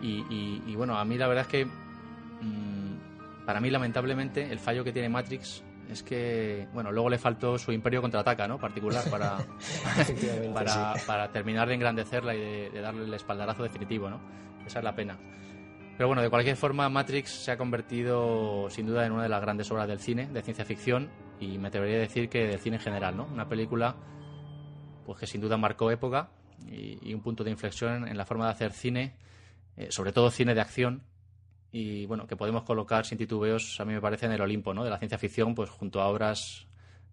Y, 0.00 0.74
bueno, 0.74 0.98
a 0.98 1.04
mí 1.04 1.16
la 1.16 1.28
verdad 1.28 1.42
es 1.42 1.48
que 1.48 1.64
mm, 1.64 3.44
para 3.46 3.60
mí 3.60 3.70
lamentablemente 3.70 4.50
el 4.50 4.58
fallo 4.58 4.82
que 4.82 4.92
tiene 4.92 5.08
Matrix 5.08 5.62
es 5.88 6.02
que, 6.02 6.66
bueno, 6.72 6.90
luego 6.90 7.08
le 7.08 7.18
faltó 7.18 7.56
su 7.58 7.70
Imperio 7.70 8.00
contraataca, 8.00 8.48
¿no? 8.48 8.58
Particular 8.58 9.04
para, 9.08 9.36
para, 10.54 10.94
para, 11.06 11.30
terminar 11.30 11.68
de 11.68 11.74
engrandecerla 11.74 12.34
y 12.34 12.40
de, 12.40 12.70
de, 12.70 12.80
darle 12.80 13.04
el 13.04 13.14
espaldarazo 13.14 13.62
definitivo, 13.62 14.10
¿no? 14.10 14.20
Esa 14.66 14.80
es 14.80 14.84
la 14.84 14.94
pena. 14.94 15.18
Pero 15.96 16.08
bueno, 16.08 16.22
de 16.22 16.30
cualquier 16.30 16.56
forma, 16.56 16.88
Matrix 16.88 17.30
se 17.30 17.52
ha 17.52 17.56
convertido 17.56 18.68
sin 18.70 18.86
duda 18.86 19.06
en 19.06 19.12
una 19.12 19.24
de 19.24 19.28
las 19.28 19.40
grandes 19.40 19.70
obras 19.70 19.86
del 19.86 20.00
cine, 20.00 20.26
de 20.26 20.42
ciencia 20.42 20.64
ficción, 20.64 21.10
y 21.42 21.58
me 21.58 21.68
atrevería 21.68 21.96
a 21.96 22.00
decir 22.00 22.28
que 22.28 22.46
del 22.46 22.60
cine 22.60 22.76
en 22.76 22.82
general, 22.82 23.16
¿no? 23.16 23.24
Una 23.24 23.48
película 23.48 23.96
pues 25.04 25.18
que 25.18 25.26
sin 25.26 25.40
duda 25.40 25.56
marcó 25.56 25.90
época 25.90 26.30
y, 26.70 27.12
un 27.12 27.20
punto 27.20 27.42
de 27.42 27.50
inflexión 27.50 28.06
en 28.06 28.16
la 28.16 28.24
forma 28.24 28.46
de 28.46 28.52
hacer 28.52 28.72
cine, 28.72 29.16
eh, 29.76 29.88
sobre 29.90 30.12
todo 30.12 30.30
cine 30.30 30.54
de 30.54 30.60
acción, 30.60 31.02
y 31.72 32.06
bueno, 32.06 32.26
que 32.26 32.36
podemos 32.36 32.62
colocar 32.62 33.04
sin 33.04 33.18
titubeos, 33.18 33.80
a 33.80 33.84
mí 33.84 33.94
me 33.94 34.00
parece, 34.00 34.26
en 34.26 34.32
el 34.32 34.40
Olimpo, 34.40 34.72
¿no? 34.72 34.84
De 34.84 34.90
la 34.90 34.98
ciencia 34.98 35.18
ficción, 35.18 35.54
pues 35.54 35.70
junto 35.70 36.00
a 36.00 36.06
obras 36.06 36.66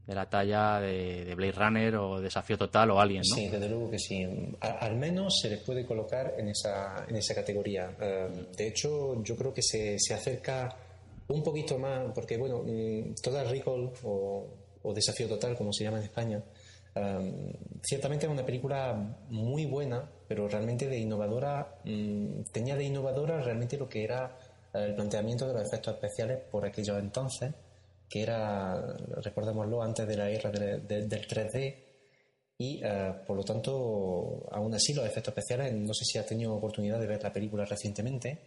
de 0.05 0.13
la 0.13 0.29
talla 0.29 0.79
de, 0.79 1.33
Blade 1.35 1.51
Runner 1.53 1.95
o 1.95 2.21
Desafío 2.21 2.57
Total 2.57 2.91
o 2.91 2.99
Alien, 2.99 3.23
¿no? 3.27 3.35
Sí, 3.35 3.47
desde 3.47 3.69
luego 3.69 3.89
que 3.89 3.97
sí. 3.97 4.27
al 4.59 4.97
menos 4.97 5.39
se 5.41 5.49
les 5.49 5.61
puede 5.61 5.85
colocar 5.85 6.35
en 6.37 6.49
esa, 6.49 7.05
en 7.07 7.15
esa 7.15 7.33
categoría. 7.33 7.95
Eh, 7.99 8.47
de 8.55 8.67
hecho, 8.67 9.23
yo 9.23 9.35
creo 9.35 9.53
que 9.53 9.63
se, 9.63 9.97
se 9.97 10.13
acerca 10.13 10.75
un 11.29 11.43
poquito 11.43 11.77
más, 11.77 12.11
porque 12.13 12.37
bueno, 12.37 12.63
mm, 12.65 13.15
toda 13.21 13.43
Recall 13.43 13.91
o, 14.03 14.93
Desafío 14.93 15.27
Total, 15.27 15.55
como 15.55 15.71
se 15.71 15.83
llama 15.83 15.97
en 15.99 16.03
España, 16.05 16.43
ciertamente 17.83 18.25
es 18.25 18.31
una 18.31 18.45
película 18.45 18.93
muy 19.29 19.65
buena, 19.65 20.09
pero 20.27 20.47
realmente 20.47 20.87
de 20.87 20.97
innovadora, 20.97 21.79
mm, 21.85 22.43
tenía 22.51 22.75
de 22.75 22.83
innovadora 22.85 23.41
realmente 23.41 23.77
lo 23.77 23.87
que 23.87 24.03
era 24.03 24.37
eh, 24.73 24.85
el 24.85 24.95
planteamiento 24.95 25.47
de 25.47 25.53
los 25.53 25.63
efectos 25.67 25.95
especiales 25.95 26.39
por 26.51 26.65
aquellos 26.65 26.97
entonces, 26.99 27.53
que 28.09 28.21
era, 28.23 28.97
recordémoslo, 29.23 29.81
antes 29.83 30.07
de 30.07 30.17
la 30.17 30.29
era 30.29 30.51
del 30.51 31.09
3D, 31.27 31.75
y 32.57 32.81
eh, 32.83 33.13
por 33.25 33.37
lo 33.37 33.43
tanto, 33.43 34.47
aún 34.51 34.73
así 34.73 34.93
los 34.93 35.05
efectos 35.05 35.31
especiales, 35.31 35.73
no 35.73 35.93
sé 35.93 36.05
si 36.05 36.17
has 36.17 36.25
tenido 36.25 36.53
oportunidad 36.53 36.99
de 36.99 37.07
ver 37.07 37.23
la 37.23 37.31
película 37.31 37.65
recientemente, 37.65 38.39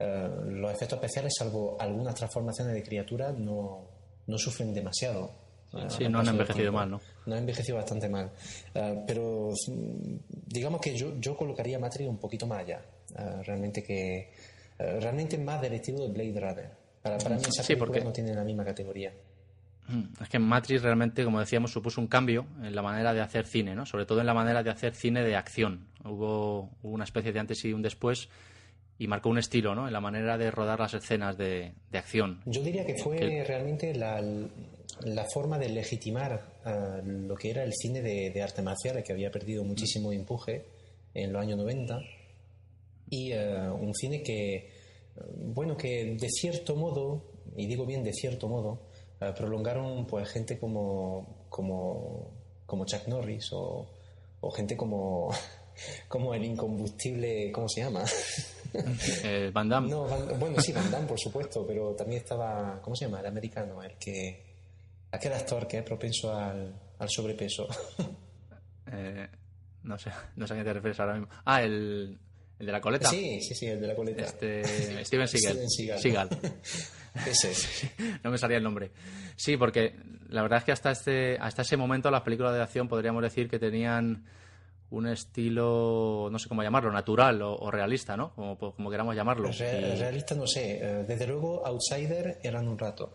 eh, 0.00 0.30
los 0.46 0.72
efectos 0.72 0.96
especiales, 0.96 1.34
salvo 1.36 1.76
algunas 1.78 2.14
transformaciones 2.14 2.72
de 2.72 2.82
criaturas, 2.82 3.36
no, 3.36 3.86
no 4.26 4.38
sufren 4.38 4.72
demasiado. 4.72 5.30
Sí, 5.88 6.08
no 6.08 6.20
han 6.20 6.28
envejecido 6.28 6.72
mal, 6.72 6.90
¿no? 6.90 7.00
No 7.26 7.34
han 7.34 7.40
envejecido 7.40 7.76
bastante 7.76 8.08
mal. 8.08 8.30
Eh, 8.74 9.04
pero 9.06 9.50
mm, 9.50 10.14
digamos 10.46 10.80
que 10.80 10.96
yo, 10.96 11.20
yo 11.20 11.36
colocaría 11.36 11.78
Matrix 11.78 12.08
un 12.08 12.18
poquito 12.18 12.46
más 12.46 12.60
allá. 12.60 12.80
Eh, 13.14 13.42
realmente 13.44 13.82
que. 13.82 14.32
realmente 14.78 15.36
más 15.36 15.60
del 15.60 15.74
estilo 15.74 16.00
de 16.00 16.08
Blade 16.08 16.40
Runner. 16.40 16.70
Para, 17.02 17.18
para 17.18 17.36
mí 17.36 17.42
esa 17.42 17.62
película 17.62 17.86
porque... 17.86 18.00
no 18.02 18.12
tiene 18.12 18.34
la 18.34 18.42
misma 18.42 18.64
categoría. 18.64 19.12
Mm, 19.86 20.22
es 20.22 20.28
que 20.30 20.38
Matrix 20.38 20.82
realmente, 20.82 21.24
como 21.24 21.40
decíamos, 21.40 21.72
supuso 21.72 22.00
un 22.00 22.06
cambio 22.06 22.46
en 22.62 22.74
la 22.74 22.80
manera 22.80 23.12
de 23.12 23.20
hacer 23.20 23.46
cine, 23.46 23.74
¿no? 23.74 23.84
Sobre 23.84 24.06
todo 24.06 24.20
en 24.20 24.26
la 24.26 24.34
manera 24.34 24.62
de 24.62 24.70
hacer 24.70 24.94
cine 24.94 25.22
de 25.22 25.36
acción. 25.36 25.88
Hubo 26.04 26.70
una 26.82 27.04
especie 27.04 27.32
de 27.32 27.38
antes 27.40 27.62
y 27.66 27.74
un 27.74 27.82
después 27.82 28.30
y 29.00 29.06
marcó 29.06 29.30
un 29.30 29.38
estilo 29.38 29.74
¿no? 29.74 29.86
en 29.86 29.94
la 29.94 30.00
manera 30.00 30.36
de 30.36 30.50
rodar 30.50 30.78
las 30.78 30.92
escenas 30.92 31.36
de, 31.38 31.72
acción. 31.90 32.42
Yo 32.44 32.62
diría 32.62 32.84
que 32.84 32.96
fue 32.96 33.42
realmente 33.46 33.94
la, 33.94 34.20
la, 34.20 35.24
forma 35.32 35.58
de 35.58 35.70
legitimar 35.70 36.60
eh, 36.66 37.00
lo 37.02 37.34
que 37.34 37.48
era 37.48 37.64
el 37.64 37.72
cine 37.72 38.02
de, 38.02 38.28
de, 38.28 38.42
arte 38.42 38.60
marcial, 38.60 39.02
que 39.02 39.14
había 39.14 39.30
perdido 39.30 39.64
muchísimo 39.64 40.12
empuje 40.12 40.66
en 41.14 41.32
los 41.32 41.40
años 41.40 41.56
90, 41.56 41.98
y 43.08 43.32
eh, 43.32 43.70
un 43.70 43.94
cine 43.94 44.22
que, 44.22 44.70
bueno, 45.34 45.78
que 45.78 46.18
de 46.20 46.28
cierto 46.28 46.76
modo, 46.76 47.24
y 47.56 47.66
digo 47.66 47.86
bien 47.86 48.04
de 48.04 48.12
cierto 48.12 48.48
modo, 48.48 48.82
eh, 49.18 49.32
prolongaron 49.34 50.06
pues 50.06 50.28
gente 50.28 50.58
como, 50.58 51.46
como, 51.48 52.32
como 52.66 52.84
Chuck 52.84 53.08
Norris 53.08 53.50
o, 53.54 53.88
o 54.42 54.50
gente 54.50 54.76
como, 54.76 55.30
como 56.08 56.34
el 56.34 56.44
incombustible, 56.44 57.50
¿cómo 57.50 57.66
se 57.66 57.80
llama? 57.80 58.04
Eh, 59.24 59.50
Van 59.52 59.68
Damme. 59.68 59.88
No, 59.88 60.04
bueno, 60.38 60.60
sí, 60.60 60.72
Van 60.72 60.90
Damme, 60.90 61.06
por 61.06 61.18
supuesto, 61.18 61.66
pero 61.66 61.94
también 61.94 62.22
estaba, 62.22 62.80
¿cómo 62.82 62.96
se 62.96 63.04
llama? 63.04 63.20
El 63.20 63.26
americano, 63.26 63.82
el 63.82 63.96
que. 63.96 64.48
Aquel 65.12 65.32
actor 65.32 65.66
que 65.66 65.78
es 65.78 65.84
propenso 65.84 66.34
al, 66.34 66.74
sobrepeso. 67.08 67.68
Eh, 68.92 69.28
no 69.84 69.96
sé, 69.96 70.10
no 70.34 70.48
sé 70.48 70.54
a 70.54 70.56
qué 70.56 70.64
te 70.64 70.72
refieres 70.72 70.98
ahora 70.98 71.12
mismo. 71.12 71.28
Ah, 71.44 71.62
el, 71.62 72.18
¿El 72.60 72.66
de 72.66 72.72
la 72.72 72.80
coleta? 72.82 73.08
Sí, 73.08 73.40
sí, 73.40 73.54
sí, 73.54 73.66
el 73.66 73.80
de 73.80 73.86
la 73.86 73.94
coleta. 73.94 74.22
Este, 74.22 74.62
Steven 75.04 75.26
Seagal. 75.26 75.66
Steven 75.66 75.70
Seagal. 75.70 76.00
Seagal. 76.00 76.28
Ese 77.26 77.50
es. 77.50 77.90
no 78.22 78.30
me 78.30 78.36
salía 78.36 78.58
el 78.58 78.62
nombre. 78.62 78.90
Sí, 79.34 79.56
porque 79.56 79.94
la 80.28 80.42
verdad 80.42 80.58
es 80.58 80.64
que 80.64 80.72
hasta 80.72 80.90
este 80.90 81.38
hasta 81.40 81.62
ese 81.62 81.78
momento 81.78 82.10
las 82.10 82.20
películas 82.20 82.54
de 82.54 82.62
acción 82.62 82.86
podríamos 82.86 83.22
decir 83.22 83.48
que 83.48 83.58
tenían 83.58 84.26
un 84.90 85.06
estilo, 85.06 86.28
no 86.30 86.38
sé 86.38 86.48
cómo 86.48 86.62
llamarlo, 86.62 86.90
natural 86.92 87.40
o, 87.42 87.54
o 87.56 87.70
realista, 87.70 88.16
¿no? 88.16 88.34
Como, 88.34 88.58
como 88.58 88.90
queramos 88.90 89.14
llamarlo. 89.14 89.50
Re- 89.52 89.92
Y- 89.94 89.98
Realista 89.98 90.34
no 90.34 90.46
sé. 90.46 90.78
Eh, 90.82 91.04
Desde 91.06 91.26
luego, 91.26 91.64
Outsider 91.66 92.38
eran 92.42 92.68
un 92.68 92.78
rato. 92.78 93.12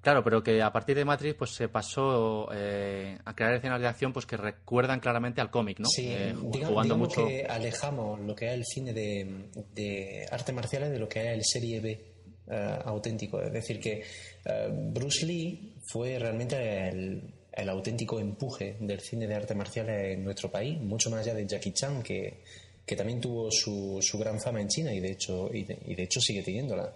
Claro, 0.00 0.24
pero 0.24 0.42
que 0.42 0.60
a 0.60 0.72
partir 0.72 0.96
de 0.96 1.04
Matrix 1.04 1.36
pues 1.36 1.50
se 1.54 1.68
pasó 1.68 2.48
eh, 2.52 3.16
a 3.24 3.36
crear 3.36 3.54
escenas 3.54 3.80
de 3.80 3.86
acción 3.86 4.12
pues 4.12 4.26
que 4.26 4.36
recuerdan 4.36 4.98
claramente 4.98 5.40
al 5.40 5.48
cómic, 5.50 5.78
¿no? 5.78 5.86
Sí, 5.88 6.08
Eh, 6.08 6.34
ju- 6.34 6.50
diga- 6.50 6.66
jugando 6.68 6.94
digamos 6.96 7.08
mucho. 7.16 7.28
que 7.28 7.46
alejamos 7.48 8.18
lo 8.20 8.34
que 8.34 8.46
es 8.48 8.54
el 8.54 8.64
cine 8.64 8.92
de, 8.92 9.48
de 9.74 10.26
artes 10.30 10.52
marciales 10.54 10.90
de 10.90 10.98
lo 10.98 11.08
que 11.08 11.20
es 11.20 11.34
el 11.34 11.44
serie 11.44 11.80
B 11.80 12.04
eh, 12.48 12.78
auténtico. 12.84 13.40
Es 13.40 13.52
decir, 13.52 13.78
que 13.78 14.02
eh, 14.44 14.68
Bruce 14.92 15.24
Lee 15.24 15.76
fue 15.86 16.18
realmente 16.18 16.88
el, 16.88 17.32
el 17.52 17.68
auténtico 17.68 18.18
empuje 18.20 18.76
del 18.80 19.00
cine 19.00 19.26
de 19.26 19.34
artes 19.34 19.56
marciales 19.56 20.14
en 20.14 20.24
nuestro 20.24 20.50
país, 20.50 20.80
mucho 20.80 21.10
más 21.10 21.20
allá 21.20 21.34
de 21.34 21.46
Jackie 21.46 21.72
Chan, 21.72 22.02
que, 22.02 22.40
que 22.86 22.96
también 22.96 23.20
tuvo 23.20 23.50
su, 23.50 23.98
su 24.00 24.18
gran 24.18 24.40
fama 24.40 24.60
en 24.60 24.68
China 24.68 24.92
y 24.94 25.00
de 25.00 25.12
hecho, 25.12 25.50
y 25.52 25.64
de, 25.64 25.78
y 25.86 25.94
de 25.94 26.02
hecho 26.04 26.20
sigue 26.20 26.42
teniéndola. 26.42 26.92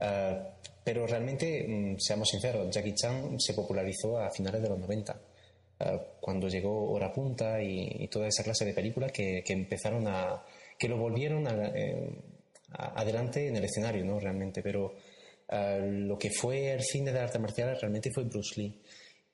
Eh, 0.00 0.38
pero 0.84 1.06
realmente, 1.06 1.66
mm, 1.66 1.98
seamos 1.98 2.28
sinceros, 2.28 2.70
Jackie 2.74 2.94
Chan 2.94 3.38
se 3.40 3.54
popularizó 3.54 4.18
a 4.18 4.30
finales 4.30 4.62
de 4.62 4.68
los 4.68 4.78
90, 4.78 5.20
eh, 5.80 6.00
cuando 6.20 6.48
llegó 6.48 6.90
Hora 6.92 7.12
Punta 7.12 7.62
y, 7.62 7.88
y 8.00 8.08
toda 8.08 8.28
esa 8.28 8.42
clase 8.42 8.64
de 8.64 8.74
películas 8.74 9.12
que, 9.12 9.42
que 9.44 9.52
empezaron 9.52 10.06
a. 10.08 10.42
que 10.78 10.88
lo 10.88 10.96
volvieron 10.98 11.46
a- 11.46 11.68
eh, 11.74 12.10
a- 12.72 13.00
adelante 13.00 13.46
en 13.48 13.56
el 13.56 13.64
escenario, 13.64 14.04
¿no? 14.04 14.18
Realmente, 14.20 14.62
pero 14.62 14.94
eh, 15.48 15.80
lo 15.82 16.18
que 16.18 16.30
fue 16.30 16.72
el 16.72 16.82
cine 16.82 17.12
de 17.12 17.18
artes 17.20 17.40
marciales 17.40 17.80
realmente 17.80 18.10
fue 18.12 18.24
Bruce 18.24 18.60
Lee. 18.60 18.80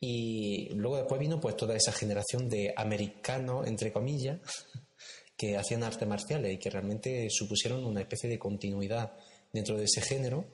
Y 0.00 0.68
luego 0.74 0.96
después 0.98 1.18
vino 1.20 1.40
pues 1.40 1.56
toda 1.56 1.74
esa 1.74 1.92
generación 1.92 2.48
de 2.48 2.72
americanos, 2.76 3.66
entre 3.66 3.92
comillas, 3.92 4.40
que 5.36 5.56
hacían 5.56 5.82
artes 5.82 6.06
marciales 6.08 6.52
y 6.54 6.58
que 6.58 6.70
realmente 6.70 7.28
supusieron 7.30 7.84
una 7.84 8.00
especie 8.02 8.28
de 8.28 8.38
continuidad 8.38 9.12
dentro 9.52 9.76
de 9.76 9.84
ese 9.84 10.00
género 10.00 10.44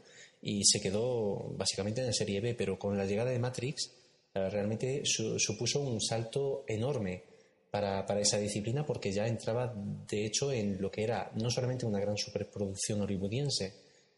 y 0.40 0.64
se 0.64 0.80
quedó 0.80 1.54
básicamente 1.56 2.00
en 2.00 2.08
la 2.08 2.12
serie 2.12 2.40
B, 2.40 2.54
pero 2.54 2.78
con 2.78 2.96
la 2.96 3.04
llegada 3.04 3.30
de 3.30 3.38
Matrix 3.38 3.92
realmente 4.34 5.02
su- 5.04 5.38
supuso 5.38 5.80
un 5.80 6.00
salto 6.00 6.64
enorme 6.66 7.22
para, 7.70 8.04
para 8.06 8.20
esa 8.20 8.38
disciplina 8.38 8.84
porque 8.84 9.12
ya 9.12 9.26
entraba 9.26 9.72
de 9.76 10.26
hecho 10.26 10.52
en 10.52 10.80
lo 10.80 10.90
que 10.90 11.04
era 11.04 11.30
no 11.36 11.50
solamente 11.50 11.86
una 11.86 12.00
gran 12.00 12.16
superproducción 12.16 13.00
hollywoodiense, 13.02 13.72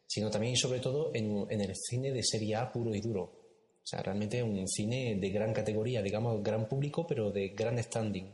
sino 0.06 0.30
también 0.30 0.54
y 0.54 0.56
sobre 0.56 0.80
todo 0.80 1.10
en, 1.14 1.46
en 1.50 1.60
el 1.60 1.74
cine 1.76 2.10
de 2.12 2.22
serie 2.22 2.56
A 2.56 2.70
puro 2.72 2.94
y 2.94 3.00
duro. 3.00 3.43
O 3.84 3.86
sea, 3.86 4.02
realmente 4.02 4.42
un 4.42 4.66
cine 4.66 5.16
de 5.20 5.28
gran 5.28 5.52
categoría, 5.52 6.00
digamos, 6.00 6.42
gran 6.42 6.66
público, 6.66 7.06
pero 7.06 7.30
de 7.30 7.48
gran 7.50 7.76
standing. 7.82 8.32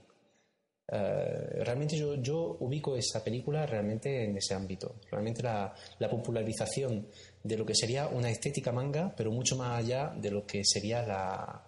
Eh, 0.93 1.63
realmente 1.65 1.97
yo, 1.97 2.15
yo 2.17 2.57
ubico 2.61 2.97
esa 2.97 3.23
película 3.23 3.67
realmente 3.67 4.25
en 4.25 4.37
ese 4.37 4.55
ámbito. 4.55 4.95
Realmente 5.11 5.43
la, 5.43 5.75
la 5.99 6.09
popularización 6.09 7.07
de 7.43 7.57
lo 7.59 7.67
que 7.67 7.75
sería 7.75 8.07
una 8.09 8.31
estética 8.31 8.71
manga, 8.71 9.13
pero 9.17 9.33
mucho 9.33 9.57
más 9.57 9.79
allá 9.79 10.13
de 10.17 10.31
lo 10.31 10.47
que 10.47 10.63
sería 10.65 11.03
la, 11.03 11.63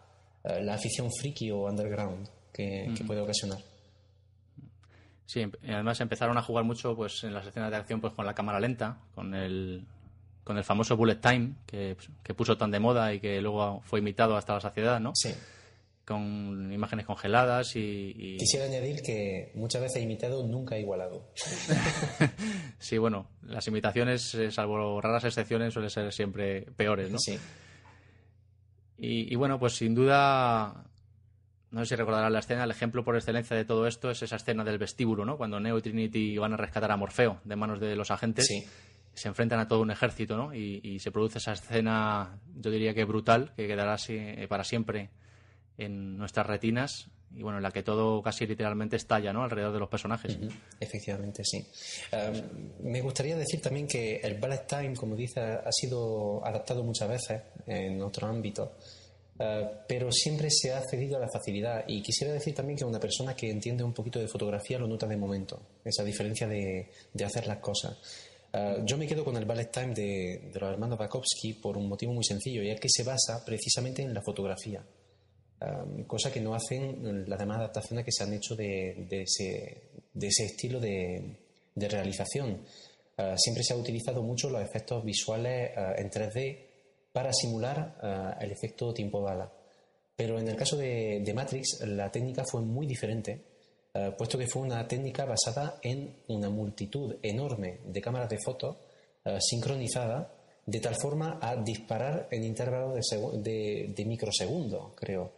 eh, 0.45 0.63
la 0.63 0.75
afición 0.75 1.11
friki 1.13 1.51
o 1.51 1.65
underground 1.67 2.29
que, 2.53 2.93
que 2.97 3.05
puede 3.05 3.21
ocasionar. 3.21 3.59
Sí, 5.27 5.41
em- 5.41 5.53
además 5.65 6.01
empezaron 6.01 6.37
a 6.39 6.43
jugar 6.43 6.65
mucho 6.65 6.95
pues 6.95 7.25
en 7.25 7.35
las 7.35 7.47
escenas 7.47 7.71
de 7.71 7.77
acción 7.79 8.01
pues 8.01 8.13
con 8.13 8.27
la 8.27 8.35
cámara 8.35 8.61
lenta, 8.61 8.99
con 9.15 9.35
el 9.35 9.87
con 10.45 10.59
el 10.59 10.65
famoso 10.65 10.97
bullet 10.97 11.17
time 11.21 11.53
que, 11.67 11.97
que 12.23 12.35
puso 12.35 12.57
tan 12.57 12.71
de 12.71 12.81
moda 12.81 13.13
y 13.15 13.21
que 13.21 13.41
luego 13.41 13.81
fue 13.85 14.01
imitado 14.01 14.37
hasta 14.37 14.55
la 14.55 14.61
saciedad, 14.61 15.01
¿no? 15.01 15.13
Sí. 15.15 15.33
Con 16.05 16.73
imágenes 16.73 17.07
congeladas 17.07 17.77
y, 17.77 18.13
y- 18.17 18.37
Quisiera 18.37 18.67
añadir 18.67 19.03
que 19.03 19.53
muchas 19.55 19.83
veces 19.83 20.03
imitado, 20.03 20.45
nunca 20.47 20.77
igualado. 20.77 21.29
sí, 22.81 22.99
bueno, 22.99 23.29
las 23.43 23.67
imitaciones, 23.69 24.35
eh, 24.35 24.51
salvo 24.51 25.01
raras 25.01 25.25
excepciones, 25.25 25.73
suelen 25.73 25.91
ser 25.91 26.13
siempre 26.13 26.63
peores, 26.77 27.11
¿no? 27.11 27.19
Sí. 27.21 27.39
Y, 28.99 29.33
y 29.33 29.37
bueno, 29.37 29.59
pues 29.59 29.75
sin 29.75 29.95
duda, 29.95 30.85
no 31.71 31.81
sé 31.85 31.87
si 31.91 31.95
recordarán 31.97 32.33
la 32.33 32.39
escena, 32.41 32.65
el 32.65 32.71
ejemplo 32.71 33.05
por 33.05 33.17
excelencia 33.17 33.57
de 33.57 33.65
todo 33.65 33.87
esto 33.87 34.11
es 34.11 34.23
esa 34.23 34.37
escena 34.37 34.65
del 34.65 34.79
vestíbulo, 34.79 35.25
¿no? 35.25 35.37
Cuando 35.37 35.61
Neo 35.61 35.79
y 35.79 35.83
Trinity 35.83 36.37
van 36.39 36.53
a 36.53 36.57
rescatar 36.57 36.91
a 36.91 36.97
Morfeo 36.97 37.41
de 37.45 37.57
manos 37.57 37.81
de 37.81 37.97
los 37.97 38.11
agentes. 38.11 38.47
Sí. 38.47 38.65
Se 39.15 39.29
enfrentan 39.29 39.61
a 39.61 39.69
todo 39.69 39.81
un 39.81 39.91
ejército, 39.91 40.37
¿no? 40.37 40.55
Y, 40.55 40.99
se 40.99 41.11
produce 41.11 41.39
esa 41.39 41.53
escena, 41.53 42.39
yo 42.57 42.71
diría 42.71 42.95
que 42.95 43.05
brutal, 43.05 43.53
que 43.57 43.67
quedará 43.67 43.97
eh, 44.09 44.47
para 44.49 44.65
siempre 44.65 45.11
en 45.79 46.17
nuestras 46.17 46.47
retinas 46.47 47.11
y 47.35 47.43
bueno, 47.43 47.59
en 47.59 47.63
la 47.63 47.71
que 47.71 47.83
todo 47.83 48.23
casi 48.23 48.47
literalmente 48.47 48.97
estalla, 48.97 49.33
¿no? 49.33 49.43
Alrededor 49.43 49.73
de 49.73 49.79
los 49.79 49.89
personajes. 49.89 50.39
Efectivamente, 50.79 51.43
sí. 51.45 51.67
Um, 52.13 52.91
me 52.91 53.01
gustaría 53.01 53.37
decir 53.37 53.61
también 53.61 53.87
que 53.87 54.17
el 54.17 54.39
ballet 54.39 54.67
time, 54.67 54.95
como 54.95 55.17
dice, 55.17 55.41
ha 55.41 55.73
sido 55.73 56.45
adaptado 56.45 56.85
muchas 56.85 57.09
veces 57.09 57.43
en 57.67 58.03
otro 58.03 58.27
ámbito, 58.27 58.77
uh, 59.39 59.67
pero 59.89 60.13
siempre 60.13 60.51
se 60.51 60.73
ha 60.73 60.83
cedido 60.83 61.17
a 61.17 61.21
la 61.21 61.29
facilidad. 61.29 61.85
Y 61.89 62.03
quisiera 62.03 62.33
decir 62.33 62.55
también 62.55 62.79
que 62.79 62.85
una 62.85 63.01
persona 63.01 63.35
que 63.35 63.51
entiende 63.51 63.83
un 63.83 63.95
poquito 63.95 64.19
de 64.19 64.29
fotografía 64.29 64.79
lo 64.79 64.87
nota 64.87 65.07
de 65.07 65.17
momento, 65.17 65.63
esa 65.85 66.05
diferencia 66.05 66.47
de, 66.47 66.91
de 67.15 67.25
hacer 67.25 67.47
las 67.47 67.59
cosas. 67.59 67.97
Uh, 68.53 68.85
yo 68.85 68.99
me 68.99 69.07
quedo 69.07 69.25
con 69.25 69.35
el 69.37 69.47
ballet 69.47 69.73
time 69.73 69.95
de, 69.95 70.51
de 70.53 70.61
los 70.61 70.71
hermanos 70.71 70.99
Bakowski 70.99 71.55
por 71.55 71.79
un 71.79 71.89
motivo 71.89 72.13
muy 72.13 72.25
sencillo, 72.25 72.63
y 72.63 72.71
es 72.71 72.79
que 72.79 72.89
se 72.91 73.03
basa 73.03 73.43
precisamente 73.45 74.03
en 74.03 74.13
la 74.13 74.21
fotografía. 74.21 74.85
Um, 75.61 76.05
cosa 76.05 76.31
que 76.31 76.41
no 76.41 76.55
hacen 76.55 77.25
las 77.29 77.39
demás 77.39 77.59
adaptaciones 77.59 78.05
que 78.05 78.13
se 78.13 78.25
han 78.25 78.33
hecho 78.35 78.55
de, 78.55 79.07
de 79.09 79.23
ese, 79.23 79.91
de 80.13 80.27
ese 80.27 80.45
estilo 80.45 80.81
de, 80.81 81.39
realización. 81.77 82.63
Uh, 83.17 83.37
siempre 83.37 83.63
se 83.63 83.73
ha 83.73 83.77
utilizado 83.77 84.23
mucho 84.23 84.51
los 84.51 84.61
efectos 84.61 85.03
visuales 85.03 85.71
uh, 85.77 85.99
en 85.99 86.11
3D 86.11 86.67
para 87.13 87.33
simular 87.33 88.37
el 88.41 88.51
efecto 88.51 88.93
tiempo 88.95 89.21
bala. 89.21 89.53
Pero 90.17 90.39
en 90.39 90.49
el 90.49 90.57
caso 90.57 90.79
de 90.79 91.33
Matrix, 91.35 91.81
la 91.87 92.11
técnica 92.11 92.43
fue 92.51 92.63
muy 92.63 92.87
diferente, 92.87 93.52
uh, 93.95 94.17
puesto 94.17 94.39
que 94.39 94.47
fue 94.47 94.63
una 94.63 94.87
técnica 94.87 95.25
basada 95.25 95.79
en 95.83 96.17
una 96.29 96.51
multitud 96.51 97.17
enorme 97.23 97.81
de 97.85 98.01
cámaras 98.01 98.29
de 98.29 98.39
fotos 98.39 98.77
uh, 99.25 99.39
sincronizadas 99.41 100.29
de 100.65 100.81
tal 100.81 100.95
forma 100.95 101.39
a 101.43 101.57
disparar 101.57 102.29
en 102.31 102.45
intervalos 102.45 103.01
de, 103.43 103.93
de, 103.95 104.05
microsegundos, 104.05 104.93
creo. 104.95 105.33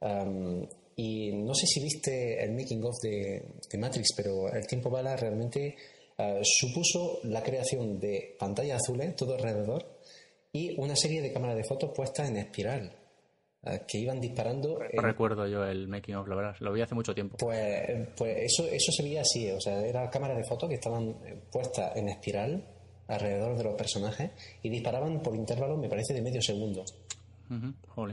Um, 0.00 0.66
y 0.96 1.32
no 1.32 1.54
sé 1.54 1.66
si 1.66 1.82
viste 1.82 2.42
el 2.42 2.52
making 2.52 2.82
of 2.84 2.94
de, 3.02 3.42
Matrix, 3.78 4.14
pero 4.16 4.52
el 4.52 4.66
tiempo 4.66 4.90
bala 4.90 5.16
realmente 5.16 5.76
uh, 6.18 6.42
supuso 6.42 7.20
la 7.24 7.42
creación 7.42 8.00
de 8.00 8.34
pantallas 8.38 8.80
azules 8.82 9.14
todo 9.14 9.34
alrededor 9.34 9.98
y 10.52 10.78
una 10.80 10.96
serie 10.96 11.20
de 11.20 11.32
cámaras 11.32 11.56
de 11.56 11.64
fotos 11.64 11.92
puestas 11.94 12.28
en 12.28 12.38
espiral 12.38 13.01
que 13.86 13.98
iban 13.98 14.20
disparando. 14.20 14.78
No 14.92 15.02
recuerdo 15.02 15.46
yo 15.46 15.64
el 15.64 15.86
making 15.86 16.16
of, 16.16 16.26
la 16.26 16.34
verdad, 16.34 16.56
lo 16.60 16.72
vi 16.72 16.80
hace 16.80 16.94
mucho 16.94 17.14
tiempo. 17.14 17.36
pues, 17.38 18.08
pues 18.16 18.36
eso, 18.38 18.66
eso 18.66 18.90
se 18.90 19.02
veía 19.02 19.20
así, 19.20 19.50
o 19.50 19.60
sea, 19.60 19.80
eran 19.80 20.08
cámaras 20.08 20.36
de 20.36 20.44
fotos 20.44 20.68
que 20.68 20.74
estaban 20.74 21.10
eh, 21.24 21.38
puestas 21.50 21.96
en 21.96 22.08
espiral 22.08 22.64
alrededor 23.06 23.56
de 23.56 23.64
los 23.64 23.74
personajes 23.74 24.30
y 24.62 24.68
disparaban 24.68 25.20
por 25.20 25.36
intervalos, 25.36 25.78
me 25.78 25.88
parece, 25.88 26.14
de 26.14 26.22
medio 26.22 26.42
segundo. 26.42 26.84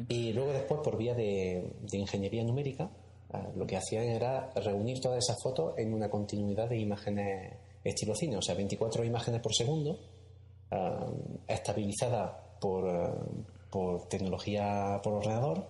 Y 0.10 0.34
luego 0.34 0.52
después, 0.52 0.82
por 0.84 0.98
vía 0.98 1.14
de, 1.14 1.72
de 1.82 1.98
ingeniería 1.98 2.44
numérica, 2.44 2.90
ah, 3.32 3.48
lo 3.56 3.66
que 3.66 3.78
hacían 3.78 4.04
era 4.04 4.52
reunir 4.56 5.00
todas 5.00 5.20
esas 5.20 5.42
fotos 5.42 5.78
en 5.78 5.94
una 5.94 6.10
continuidad 6.10 6.68
de 6.68 6.78
imágenes 6.78 7.54
estilo 7.84 8.14
cine, 8.16 8.38
o 8.38 8.42
sea, 8.42 8.56
24 8.56 9.06
imágenes 9.06 9.42
por 9.42 9.54
segundo, 9.56 10.00
ah, 10.72 11.08
estabilizadas 11.48 12.32
por, 12.60 12.90
ah, 12.90 13.16
por 13.72 14.08
tecnología 14.08 15.00
por 15.04 15.14
ordenador, 15.14 15.68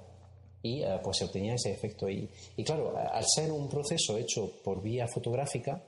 y 0.61 0.83
ah, 0.83 1.01
pues 1.01 1.17
se 1.17 1.25
obtenía 1.25 1.55
ese 1.55 1.71
efecto. 1.71 2.09
Y, 2.09 2.29
y 2.57 2.63
claro, 2.63 2.97
al 2.97 3.25
ser 3.25 3.51
un 3.51 3.69
proceso 3.69 4.17
hecho 4.17 4.61
por 4.63 4.81
vía 4.81 5.07
fotográfica, 5.07 5.81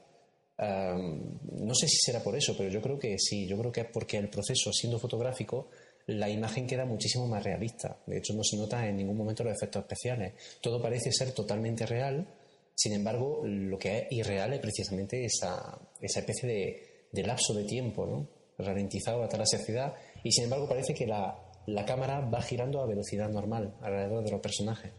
ah, 0.57 0.97
no 0.97 1.75
sé 1.75 1.87
si 1.87 1.97
será 1.97 2.21
por 2.23 2.35
eso, 2.35 2.55
pero 2.57 2.69
yo 2.69 2.81
creo 2.81 2.97
que 2.97 3.17
sí, 3.17 3.47
yo 3.47 3.57
creo 3.57 3.71
que 3.71 3.81
es 3.81 3.87
porque 3.91 4.17
el 4.17 4.29
proceso, 4.29 4.71
siendo 4.71 4.99
fotográfico, 4.99 5.67
la 6.07 6.29
imagen 6.29 6.67
queda 6.67 6.85
muchísimo 6.85 7.27
más 7.27 7.43
realista. 7.43 7.97
De 8.05 8.17
hecho, 8.17 8.33
no 8.33 8.43
se 8.43 8.57
nota 8.57 8.87
en 8.87 8.97
ningún 8.97 9.17
momento 9.17 9.43
los 9.43 9.53
efectos 9.53 9.81
especiales. 9.83 10.33
Todo 10.61 10.81
parece 10.81 11.11
ser 11.11 11.31
totalmente 11.33 11.85
real, 11.85 12.27
sin 12.75 12.93
embargo, 12.93 13.41
lo 13.43 13.77
que 13.77 13.97
es 13.99 14.11
irreal 14.11 14.53
es 14.53 14.59
precisamente 14.59 15.25
esa, 15.25 15.77
esa 15.99 16.19
especie 16.21 16.49
de, 16.49 17.07
de 17.11 17.23
lapso 17.23 17.53
de 17.53 17.65
tiempo, 17.65 18.05
¿no? 18.05 18.27
ralentizado 18.57 19.23
hasta 19.23 19.37
la 19.37 19.45
saciedad, 19.45 19.93
y 20.23 20.31
sin 20.31 20.45
embargo 20.45 20.67
parece 20.67 20.93
que 20.93 21.07
la, 21.07 21.50
la 21.65 21.85
cámara 21.85 22.21
va 22.21 22.41
girando 22.41 22.81
a 22.81 22.85
velocidad 22.85 23.29
normal 23.29 23.73
alrededor 23.81 24.23
de 24.23 24.31
los 24.31 24.41
personajes. 24.41 24.91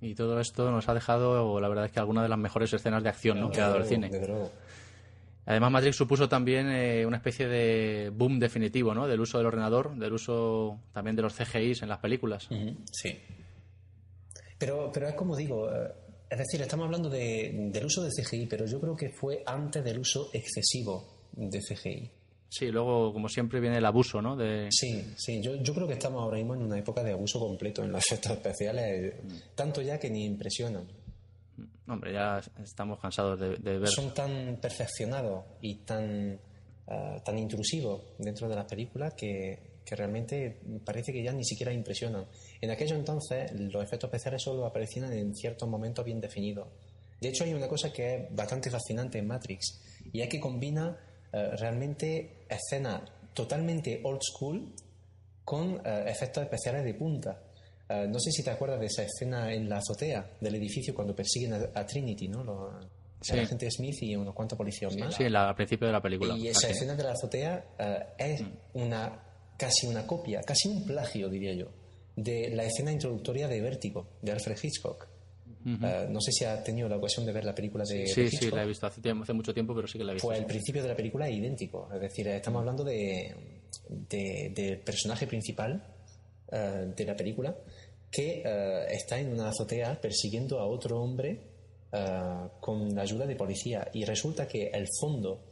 Y 0.00 0.14
todo 0.14 0.40
esto 0.40 0.70
nos 0.70 0.88
ha 0.88 0.94
dejado, 0.94 1.60
la 1.60 1.68
verdad 1.68 1.84
es 1.84 1.92
que 1.92 2.00
alguna 2.00 2.22
de 2.22 2.28
las 2.28 2.38
mejores 2.38 2.72
escenas 2.72 3.02
de 3.02 3.10
acción 3.10 3.38
¿no? 3.38 3.50
que 3.50 3.60
ha 3.60 3.68
dado 3.68 3.78
el 3.78 3.84
cine. 3.84 4.08
desde 4.08 4.28
luego. 4.28 4.50
Además, 5.46 5.72
Matrix 5.72 5.96
supuso 5.96 6.28
también 6.28 6.70
eh, 6.70 7.04
una 7.04 7.16
especie 7.16 7.48
de 7.48 8.10
boom 8.10 8.38
definitivo, 8.38 8.94
¿no? 8.94 9.08
Del 9.08 9.20
uso 9.20 9.38
del 9.38 9.46
ordenador, 9.46 9.96
del 9.96 10.12
uso 10.12 10.78
también 10.92 11.16
de 11.16 11.22
los 11.22 11.34
CGIs 11.34 11.82
en 11.82 11.88
las 11.88 11.98
películas. 11.98 12.48
Sí. 12.92 13.18
Pero, 14.58 14.90
pero 14.92 15.08
es 15.08 15.14
como 15.14 15.34
digo, 15.34 15.68
eh, 15.74 15.92
es 16.30 16.38
decir, 16.38 16.60
estamos 16.62 16.86
hablando 16.86 17.10
de, 17.10 17.70
del 17.72 17.86
uso 17.86 18.02
de 18.02 18.10
CGI, 18.10 18.46
pero 18.46 18.66
yo 18.66 18.80
creo 18.80 18.94
que 18.94 19.10
fue 19.10 19.42
antes 19.44 19.82
del 19.82 19.98
uso 19.98 20.30
excesivo 20.32 21.26
de 21.32 21.58
CGI. 21.58 22.10
Sí, 22.50 22.66
luego, 22.66 23.12
como 23.12 23.28
siempre, 23.28 23.60
viene 23.60 23.78
el 23.78 23.86
abuso, 23.86 24.20
¿no? 24.20 24.36
De... 24.36 24.66
Sí, 24.72 25.14
sí, 25.16 25.40
yo, 25.40 25.54
yo 25.62 25.72
creo 25.72 25.86
que 25.86 25.92
estamos 25.92 26.20
ahora 26.20 26.36
mismo 26.36 26.54
en 26.56 26.62
una 26.62 26.76
época 26.76 27.04
de 27.04 27.12
abuso 27.12 27.38
completo 27.38 27.84
en 27.84 27.92
los 27.92 28.04
efectos 28.10 28.32
especiales, 28.32 29.14
tanto 29.54 29.80
ya 29.80 30.00
que 30.00 30.10
ni 30.10 30.24
impresionan. 30.24 30.84
Hombre, 31.86 32.12
ya 32.12 32.40
estamos 32.60 32.98
cansados 32.98 33.38
de, 33.38 33.56
de 33.56 33.78
ver. 33.78 33.88
Son 33.88 34.12
tan 34.12 34.58
perfeccionados 34.60 35.44
y 35.60 35.76
tan, 35.76 36.40
ah, 36.88 37.22
tan 37.24 37.38
intrusivos 37.38 38.02
dentro 38.18 38.48
de 38.48 38.56
las 38.56 38.64
películas 38.64 39.14
que, 39.14 39.80
que 39.84 39.94
realmente 39.94 40.60
parece 40.84 41.12
que 41.12 41.22
ya 41.22 41.32
ni 41.32 41.44
siquiera 41.44 41.72
impresionan. 41.72 42.26
En 42.60 42.70
aquello 42.70 42.96
entonces, 42.96 43.52
los 43.52 43.82
efectos 43.82 44.08
especiales 44.08 44.42
solo 44.42 44.66
aparecían 44.66 45.12
en 45.12 45.36
ciertos 45.36 45.68
momentos 45.68 46.04
bien 46.04 46.20
definidos. 46.20 46.66
De 47.20 47.28
hecho, 47.28 47.44
hay 47.44 47.54
una 47.54 47.68
cosa 47.68 47.92
que 47.92 48.14
es 48.14 48.34
bastante 48.34 48.70
fascinante 48.70 49.18
en 49.18 49.28
Matrix, 49.28 49.80
y 50.12 50.20
es 50.20 50.28
que 50.28 50.40
combina 50.40 50.96
eh, 51.32 51.50
realmente 51.56 52.39
escenas 52.50 53.02
totalmente 53.34 54.00
old 54.04 54.20
school 54.22 54.72
con 55.44 55.80
eh, 55.84 56.04
efectos 56.06 56.42
especiales 56.44 56.84
de 56.84 56.94
punta. 56.94 57.40
Eh, 57.88 58.06
no 58.08 58.18
sé 58.20 58.30
si 58.30 58.42
te 58.44 58.50
acuerdas 58.50 58.80
de 58.80 58.86
esa 58.86 59.02
escena 59.02 59.52
en 59.52 59.68
la 59.68 59.78
azotea 59.78 60.30
del 60.40 60.54
edificio 60.56 60.94
cuando 60.94 61.14
persiguen 61.14 61.54
a, 61.54 61.70
a 61.74 61.86
Trinity, 61.86 62.28
¿no? 62.28 62.44
Lo, 62.44 63.00
Sí. 63.22 63.34
El 63.34 63.40
agente 63.40 63.70
Smith 63.70 63.96
y 64.02 64.16
unos 64.16 64.34
cuantos 64.34 64.56
policías 64.56 64.96
más. 64.96 65.14
Sí, 65.14 65.24
al 65.24 65.54
principio 65.54 65.86
de 65.88 65.92
la 65.92 66.00
película. 66.00 66.34
Y 66.38 66.48
esa 66.48 66.68
Así. 66.68 66.72
escena 66.76 66.94
de 66.94 67.02
la 67.02 67.12
azotea 67.12 67.66
eh, 67.78 68.06
es 68.16 68.42
una 68.72 69.20
casi 69.58 69.86
una 69.86 70.06
copia, 70.06 70.40
casi 70.40 70.70
un 70.70 70.86
plagio, 70.86 71.28
diría 71.28 71.52
yo, 71.52 71.66
de 72.16 72.48
la 72.54 72.64
escena 72.64 72.90
introductoria 72.90 73.46
de 73.46 73.60
Vértigo, 73.60 74.08
de 74.22 74.32
Alfred 74.32 74.56
Hitchcock. 74.62 75.06
Eh, 75.66 76.06
no 76.08 76.20
sé 76.22 76.32
si 76.32 76.44
has 76.44 76.64
tenido 76.64 76.88
la 76.88 76.96
ocasión 76.96 77.26
de 77.26 77.32
ver 77.32 77.44
la 77.44 77.54
película 77.54 77.84
de, 77.84 77.98
de 77.98 78.06
Sí, 78.06 78.28
sí, 78.28 78.36
Hitchcock. 78.36 78.54
la 78.56 78.64
he 78.64 78.66
visto 78.66 78.86
hace, 78.86 79.00
tiempo- 79.02 79.24
hace 79.24 79.32
mucho 79.34 79.52
tiempo, 79.52 79.74
pero 79.74 79.86
sí 79.86 79.98
que 79.98 80.04
la 80.04 80.12
he 80.12 80.14
visto. 80.14 80.26
Pues 80.28 80.38
sí. 80.38 80.42
el 80.42 80.46
principio 80.48 80.82
de 80.82 80.88
la 80.88 80.96
película 80.96 81.28
es 81.28 81.36
idéntico. 81.36 81.88
Es 81.92 82.00
decir, 82.00 82.26
estamos 82.28 82.60
hablando 82.60 82.82
de, 82.84 83.34
de- 83.88 84.52
del 84.54 84.80
personaje 84.80 85.26
principal 85.26 85.84
eh, 86.50 86.92
de 86.96 87.04
la 87.04 87.14
película 87.14 87.54
que 88.10 88.42
eh, 88.44 88.86
está 88.90 89.18
en 89.20 89.32
una 89.32 89.50
azotea 89.50 90.00
persiguiendo 90.00 90.58
a 90.60 90.66
otro 90.66 91.00
hombre 91.00 91.48
con 92.60 92.94
la 92.94 93.02
ayuda 93.02 93.26
de 93.26 93.34
policía. 93.36 93.88
Y 93.92 94.04
resulta 94.04 94.46
que 94.46 94.68
el 94.72 94.86
fondo 95.00 95.44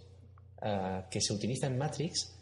que 1.10 1.20
se 1.20 1.32
utiliza 1.34 1.66
en 1.66 1.76
Matrix 1.76 2.32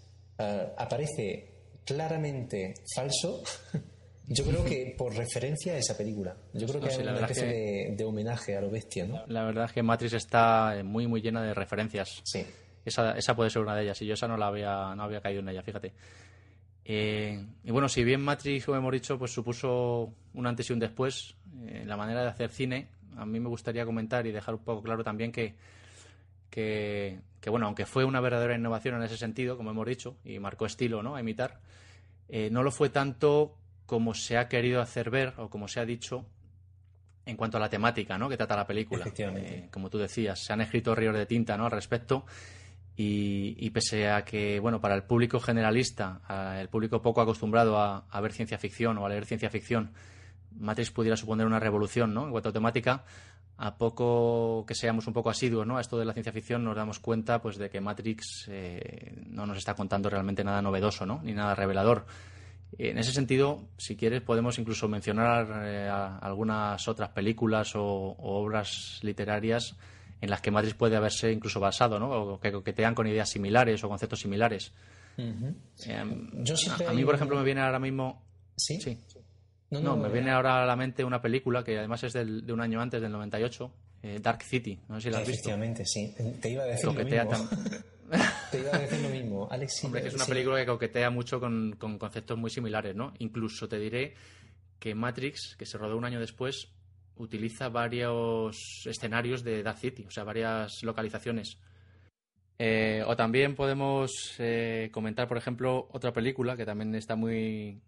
aparece 0.77 1.49
claramente 1.85 2.75
falso. 2.95 3.43
Yo 4.29 4.45
creo 4.45 4.65
que 4.65 4.95
por 4.99 5.15
referencia 5.15 5.75
a 5.75 5.79
esa 5.79 5.97
película. 5.97 6.37
Yo 6.53 6.67
creo 6.67 6.81
que 6.81 6.87
No, 6.87 6.93
sí, 6.93 7.01
es 7.01 7.07
una 7.07 7.21
especie 7.21 7.43
que- 7.45 7.49
de, 7.91 7.95
de 7.97 8.05
homenaje 8.05 8.57
a 8.57 8.61
lo 8.61 8.71
bestia, 8.71 9.07
¿no? 9.07 9.23
La 9.29 9.45
verdad 9.45 9.67
es 9.67 9.73
que 9.73 9.83
Matrix 9.83 10.15
está 10.15 10.77
eh, 10.77 10.83
muy, 10.83 11.07
muy 11.07 11.21
llena 11.21 11.43
de 11.43 11.55
referencias. 11.55 12.21
Sí. 12.25 12.45
Esa, 12.85 13.13
esa 13.17 13.35
puede 13.37 13.51
ser 13.51 13.63
una 13.63 13.75
de 13.77 13.83
ellas, 13.85 14.01
y 14.03 14.07
yo 14.07 14.15
esa 14.15 14.27
no 14.29 14.37
la 14.37 14.47
había, 14.49 14.95
no 14.97 15.03
había 15.05 15.21
caído 15.21 15.41
en 15.41 15.49
ella, 15.49 15.63
fíjate. 15.63 15.93
Eh, 16.85 17.45
y 17.65 17.71
bueno, 17.73 17.89
si 17.89 18.05
bien 18.05 18.21
Matrix, 18.21 18.65
como 18.65 18.79
hemos 18.79 18.93
dicho, 18.93 19.19
pues 19.19 19.33
supuso 19.33 20.13
un 20.35 20.47
antes 20.47 20.71
y 20.71 20.73
un 20.73 20.79
después 20.79 21.35
eh, 21.67 21.81
en 21.83 21.89
la 21.89 21.97
manera 21.97 22.23
de 22.23 22.29
hacer 22.29 22.51
cine, 22.51 22.89
a 23.17 23.27
mí 23.27 23.41
me 23.41 23.49
gustaría 23.49 23.85
comentar 23.85 24.27
y 24.27 24.31
dejar 24.33 24.55
un 24.55 24.61
poco 24.63 24.83
claro 24.83 25.03
también 25.03 25.33
que, 25.33 25.55
que, 26.51 27.19
que, 27.41 27.51
bueno, 27.51 27.67
aunque 27.67 27.87
fue 27.87 28.05
una 28.05 28.21
verdadera 28.21 28.55
innovación 28.57 28.95
en 28.97 29.03
ese 29.03 29.17
sentido, 29.17 29.57
como 29.57 29.71
hemos 29.71 29.87
dicho, 29.87 30.17
y 30.25 30.39
marcó 30.39 30.67
estilo 30.67 31.03
¿no? 31.03 31.17
a 31.17 31.21
imitar, 31.21 31.59
eh, 32.29 32.51
no 32.51 32.63
lo 32.63 32.71
fue 32.71 32.89
tanto 32.89 33.57
como 33.87 34.15
se 34.15 34.37
ha 34.37 34.49
querido 34.49 34.81
hacer 34.81 35.11
ver 35.11 35.35
o 35.39 35.49
como 35.49 35.69
se 35.69 35.81
ha 35.81 35.85
dicho 35.85 36.27
en 37.25 37.37
cuanto 37.37 37.57
a 37.57 37.61
la 37.61 37.69
temática 37.69 38.19
¿no? 38.19 38.29
que 38.29 38.37
trata 38.37 38.57
la 38.57 38.67
película. 38.67 39.03
Efectivamente. 39.03 39.55
Eh, 39.57 39.69
como 39.71 39.91
tú 39.91 39.99
decías, 39.99 40.45
se 40.45 40.53
han 40.53 40.61
escrito 40.61 40.95
ríos 40.95 41.15
de 41.15 41.27
tinta 41.27 41.57
¿no? 41.57 41.65
al 41.65 41.73
respecto 41.73 42.25
y, 42.97 43.57
y 43.59 43.71
pese 43.71 44.09
a 44.09 44.25
que, 44.25 44.61
bueno, 44.61 44.81
para 44.81 44.95
el 44.95 45.03
público 45.03 45.41
generalista, 45.41 46.21
el 46.59 46.69
público 46.69 47.03
poco 47.03 47.21
acostumbrado 47.21 47.79
a, 47.79 48.07
a 48.11 48.21
ver 48.21 48.33
ciencia 48.33 48.59
ficción 48.59 48.99
o 48.99 49.07
a 49.07 49.09
leer 49.09 49.27
ciencia 49.27 49.51
ficción, 49.51 49.93
Matrix 50.59 50.91
pudiera 50.91 51.17
suponer 51.17 51.47
una 51.47 51.61
revolución 51.61 52.15
¿no? 52.15 52.25
en 52.25 52.31
cuanto 52.31 52.49
a 52.49 52.53
temática, 52.53 53.05
a 53.59 53.77
poco 53.77 54.65
que 54.67 54.75
seamos 54.75 55.07
un 55.07 55.15
poco 55.15 55.31
asiduos 55.31 55.67
¿no? 55.67 55.79
a 55.79 55.81
esto 55.81 55.99
de 55.99 56.05
la 56.05 56.13
ciencia 56.13 56.33
ficción, 56.33 56.65
nos 56.65 56.77
damos 56.77 56.99
cuenta 56.99 57.41
pues, 57.41 57.57
de 57.59 57.71
que 57.71 57.81
Matrix 57.81 58.47
eh, 58.49 59.25
no 59.29 59.47
nos 59.47 59.59
está 59.59 59.75
contando 59.75 60.09
realmente 60.09 60.45
nada 60.45 60.63
novedoso 60.63 61.07
¿no? 61.07 61.21
ni 61.23 61.33
nada 61.33 61.55
revelador. 61.55 62.07
En 62.79 62.99
ese 62.99 63.13
sentido, 63.13 63.63
si 63.79 63.97
quieres, 63.97 64.21
podemos 64.23 64.59
incluso 64.59 64.87
mencionar 64.89 65.63
eh, 65.65 65.89
algunas 65.89 66.87
otras 66.89 67.09
películas 67.11 67.75
o, 67.75 67.83
o 67.83 68.43
obras 68.45 68.99
literarias 69.03 69.77
en 70.21 70.31
las 70.31 70.41
que 70.41 70.51
Matrix 70.51 70.75
puede 70.75 70.97
haberse 70.97 71.33
incluso 71.33 71.61
basado, 71.61 71.99
¿no? 71.99 72.11
O 72.11 72.41
que 72.41 72.53
coquetean 72.53 72.95
con 72.95 73.07
ideas 73.07 73.29
similares 73.31 73.83
o 73.85 73.89
conceptos 73.89 74.21
similares. 74.21 74.73
Eh, 75.19 76.29
Yo 76.43 76.57
siempre 76.57 76.87
a, 76.87 76.91
a 76.91 76.93
mí, 76.93 77.05
por 77.05 77.15
ejemplo, 77.15 77.37
me 77.39 77.45
viene 77.45 77.61
ahora 77.63 77.79
mismo... 77.79 78.23
¿Sí? 78.57 78.81
Sí. 78.81 78.99
No, 79.71 79.81
No, 79.81 79.97
no, 79.97 80.03
me 80.03 80.09
eh, 80.09 80.13
viene 80.13 80.31
ahora 80.31 80.63
a 80.63 80.67
la 80.67 80.77
mente 80.77 81.03
una 81.05 81.21
película 81.21 81.65
que 81.65 81.79
además 81.79 82.03
es 82.05 82.13
del- 82.13 82.47
de 82.47 82.53
un 82.53 82.61
año 82.61 82.81
antes, 82.81 83.01
del 83.03 83.11
98, 83.13 83.73
eh, 84.07 84.19
Dark 84.21 84.43
City. 84.43 84.79
No 84.89 85.01
sé 85.01 85.09
si 85.09 85.11
la 85.13 85.19
has 85.21 85.27
visto. 85.27 85.49
Efectivamente, 85.51 85.85
sí. 85.85 86.15
Te 86.41 86.51
iba 86.51 86.63
a 86.63 86.67
decir 86.67 86.85
lo 86.87 86.93
mismo. 86.93 87.49
Te 88.53 88.61
iba 88.61 88.71
a 88.75 88.79
decir 88.79 89.01
lo 89.01 89.09
mismo. 89.09 89.49
Alex, 89.51 89.85
Hombre, 89.85 90.03
que 90.03 90.09
es 90.09 90.15
una 90.15 90.25
sí. 90.25 90.31
película 90.31 90.59
que 90.61 90.67
coquetea 90.67 91.11
mucho 91.11 91.41
con, 91.41 91.75
con 91.79 91.99
conceptos 91.99 92.39
muy 92.39 92.51
similares, 92.51 92.95
¿no? 92.95 93.13
Incluso 93.19 93.69
te 93.69 93.79
diré 93.81 94.15
que 94.79 94.95
Matrix, 94.95 95.57
que 95.59 95.67
se 95.67 95.77
rodó 95.77 95.97
un 95.97 96.05
año 96.05 96.21
después, 96.21 96.69
utiliza 97.17 97.69
varios 97.69 98.87
escenarios 98.87 99.43
de 99.43 99.63
Dark 99.63 99.79
City, 99.79 100.05
o 100.07 100.11
sea, 100.11 100.23
varias 100.23 100.83
localizaciones. 100.85 101.59
Eh, 102.59 103.03
o 103.07 103.17
también 103.17 103.55
podemos 103.55 104.35
eh, 104.39 104.89
comentar, 104.93 105.27
por 105.29 105.37
ejemplo, 105.37 105.89
otra 105.93 106.13
película 106.13 106.57
que 106.57 106.65
también 106.65 106.95
está 106.95 107.17
muy, 107.17 107.81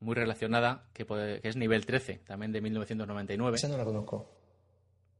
muy 0.00 0.14
relacionada, 0.14 0.88
que, 0.92 1.04
puede- 1.06 1.40
que 1.40 1.48
es 1.48 1.56
Nivel 1.56 1.86
13, 1.86 2.18
también 2.26 2.52
de 2.52 2.60
1999 2.60 3.56
Esa 3.56 3.68
no 3.68 3.78
la 3.78 3.84
conozco. 3.84 4.30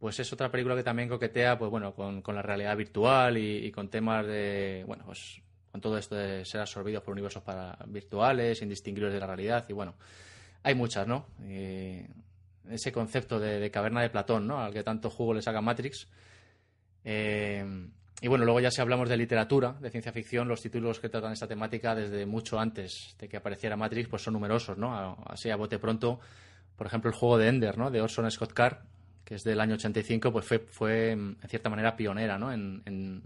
Pues 0.03 0.19
es 0.19 0.33
otra 0.33 0.51
película 0.51 0.75
que 0.75 0.83
también 0.83 1.09
coquetea 1.09 1.57
pues 1.57 1.71
bueno 1.71 1.95
con, 1.95 2.21
la 2.35 2.43
realidad 2.43 2.77
virtual 2.77 3.39
y, 3.39 3.71
con 3.71 3.89
temas 3.89 4.27
de 4.27 4.83
bueno 4.85 5.05
pues 5.07 5.41
con 5.71 5.81
todo 5.81 5.97
esto 5.97 6.17
de 6.17 6.45
ser 6.45 6.61
absorbidos 6.61 7.05
por 7.05 7.13
universos 7.13 7.45
para 7.45 7.79
virtuales 7.87 8.61
indistinguibles 8.63 9.13
de 9.13 9.21
la 9.21 9.29
realidad 9.29 9.65
y 9.69 9.73
bueno 9.73 9.95
hay 10.65 10.75
muchas 10.75 11.07
no 11.07 11.27
Eh, 11.45 12.05
ese 12.69 12.91
concepto 12.91 13.39
de, 13.39 13.71
caverna 13.71 14.03
de 14.03 14.11
Platón 14.11 14.49
no 14.49 14.59
al 14.59 14.73
que 14.73 14.83
tanto 14.83 15.09
jugo 15.09 15.35
le 15.35 15.43
saca 15.43 15.61
Matrix. 15.61 16.09
Eh, 17.05 17.65
y 18.21 18.29
bueno 18.29 18.45
luego 18.45 18.59
ya 18.59 18.73
si 18.73 18.81
hablamos 18.81 19.09
de 19.09 19.17
literatura 19.17 19.77
de 19.81 19.91
ciencia 19.91 20.13
ficción 20.13 20.49
los 20.49 20.63
títulos 20.63 20.99
que 20.99 21.09
tratan 21.09 21.33
esta 21.33 21.47
temática 21.47 21.95
desde 21.95 22.27
mucho 22.27 22.59
antes 22.59 23.15
de 23.21 23.29
que 23.29 23.37
apareciera 23.37 23.77
Matrix 23.77 24.09
pues 24.09 24.23
son 24.23 24.35
numerosos 24.35 24.79
no 24.79 25.17
así 25.27 25.51
a 25.51 25.57
bote 25.57 25.81
pronto 25.81 26.21
por 26.77 26.87
ejemplo 26.87 27.11
el 27.11 27.17
juego 27.17 27.39
de 27.39 27.49
Ender 27.49 27.79
no 27.79 27.91
de 27.91 28.01
Orson 28.01 28.31
Scott 28.31 28.53
Card 28.53 28.77
que 29.25 29.35
es 29.37 29.45
del 29.45 29.61
año 29.61 29.75
85, 29.75 30.33
pues 30.33 30.45
fue, 30.47 30.59
fue 30.61 31.15
mm, 31.17 31.37
en 31.43 31.49
cierta 31.49 31.69
manera 31.71 31.97
pionera, 31.97 32.39
¿no? 32.39 32.53
En, 32.53 32.83
en- 32.87 33.23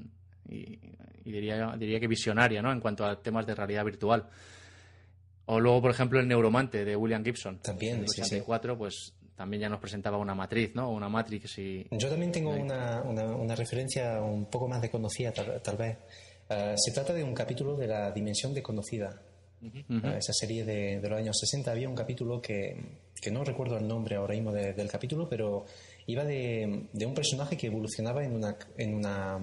y, 0.48 0.78
y 1.24 1.32
diría, 1.32 1.74
diría 1.76 1.98
que 1.98 2.06
visionaria, 2.06 2.62
¿no? 2.62 2.70
En 2.72 2.80
cuanto 2.80 3.04
a 3.04 3.20
temas 3.20 3.46
de 3.46 3.54
realidad 3.54 3.84
virtual. 3.84 4.26
O 5.46 5.60
luego, 5.60 5.80
por 5.82 5.90
ejemplo, 5.92 6.18
el 6.20 6.26
Neuromante 6.28 6.84
de 6.84 6.96
William 6.96 7.24
Gibson. 7.24 7.58
También, 7.58 7.96
En 7.96 8.02
el 8.02 8.08
sí, 8.08 8.16
sí. 8.22 8.36
84, 8.36 8.76
pues 8.76 9.12
también 9.36 9.60
ya 9.62 9.68
nos 9.68 9.80
presentaba 9.80 10.16
una 10.18 10.34
matriz, 10.34 10.74
¿no? 10.74 10.90
Una 10.90 11.08
Matrix 11.08 11.58
y... 11.58 11.86
Yo 11.90 12.08
también 12.08 12.32
tengo 12.32 12.50
una, 12.50 13.02
una, 13.02 13.24
una 13.26 13.54
referencia 13.54 14.20
un 14.22 14.46
poco 14.46 14.66
más 14.66 14.80
desconocida, 14.80 15.32
tal, 15.32 15.60
tal 15.62 15.76
vez. 15.76 15.98
Eh, 16.48 16.74
se 16.76 16.92
trata 16.92 17.12
de 17.12 17.22
un 17.22 17.34
capítulo 17.34 17.76
de 17.76 17.86
la 17.86 18.10
Dimensión 18.12 18.54
Desconocida. 18.54 19.20
Ujú. 19.62 19.78
Eh, 20.06 20.18
esa 20.18 20.32
serie 20.32 20.64
de, 20.64 21.00
de 21.00 21.08
los 21.08 21.18
años 21.18 21.38
60 21.38 21.70
había 21.70 21.88
un 21.88 21.94
capítulo 21.94 22.40
que, 22.42 22.76
que 23.20 23.30
no 23.30 23.42
recuerdo 23.44 23.76
el 23.78 23.88
nombre 23.88 24.16
ahora 24.16 24.34
mismo 24.34 24.52
de- 24.52 24.72
del 24.74 24.88
capítulo, 24.90 25.28
pero 25.28 25.64
iba 26.06 26.24
de, 26.24 26.86
de 26.92 27.06
un 27.06 27.14
personaje 27.14 27.56
que 27.56 27.66
evolucionaba 27.68 28.22
en 28.24 28.32
una, 28.34 28.56
en 28.76 28.94
una, 28.94 29.38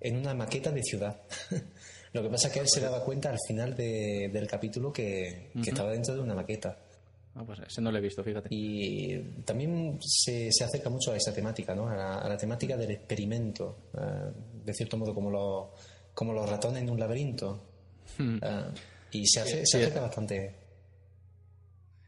en 0.00 0.16
una 0.16 0.34
maqueta 0.34 0.70
de 0.72 0.82
ciudad. 0.82 1.20
Lo 2.12 2.22
que 2.22 2.28
pasa 2.30 2.48
es 2.48 2.54
que 2.54 2.60
él 2.60 2.68
se 2.68 2.80
daba 2.80 3.04
cuenta 3.04 3.30
al 3.30 3.38
final 3.46 3.76
de- 3.76 4.30
del 4.32 4.46
capítulo 4.46 4.92
que, 4.92 5.50
que 5.62 5.70
estaba 5.70 5.90
dentro 5.92 6.14
de 6.14 6.20
una 6.20 6.34
maqueta. 6.34 6.78
Ah, 7.34 7.44
pues 7.44 7.58
ese 7.60 7.82
no 7.82 7.92
lo 7.92 7.98
he 7.98 8.00
visto, 8.00 8.24
fíjate. 8.24 8.48
Y 8.50 9.18
también 9.44 9.98
se, 10.02 10.50
se 10.50 10.64
acerca 10.64 10.88
mucho 10.88 11.12
a 11.12 11.16
esa 11.16 11.34
temática, 11.34 11.74
¿no? 11.74 11.86
a, 11.88 11.94
la, 11.94 12.14
a 12.20 12.28
la 12.30 12.36
temática 12.38 12.76
del 12.78 12.92
experimento, 12.92 13.76
eh, 13.94 14.32
de 14.64 14.72
cierto 14.72 14.96
modo 14.96 15.14
como 15.14 15.30
los, 15.30 15.66
como 16.14 16.32
los 16.32 16.48
ratones 16.48 16.82
en 16.82 16.88
un 16.90 16.98
laberinto. 16.98 17.62
Eh, 18.18 18.64
y 19.12 19.26
se, 19.26 19.40
hace, 19.40 19.58
se 19.64 19.66
sí. 19.66 19.76
acerca 19.82 20.00
bastante. 20.00 20.54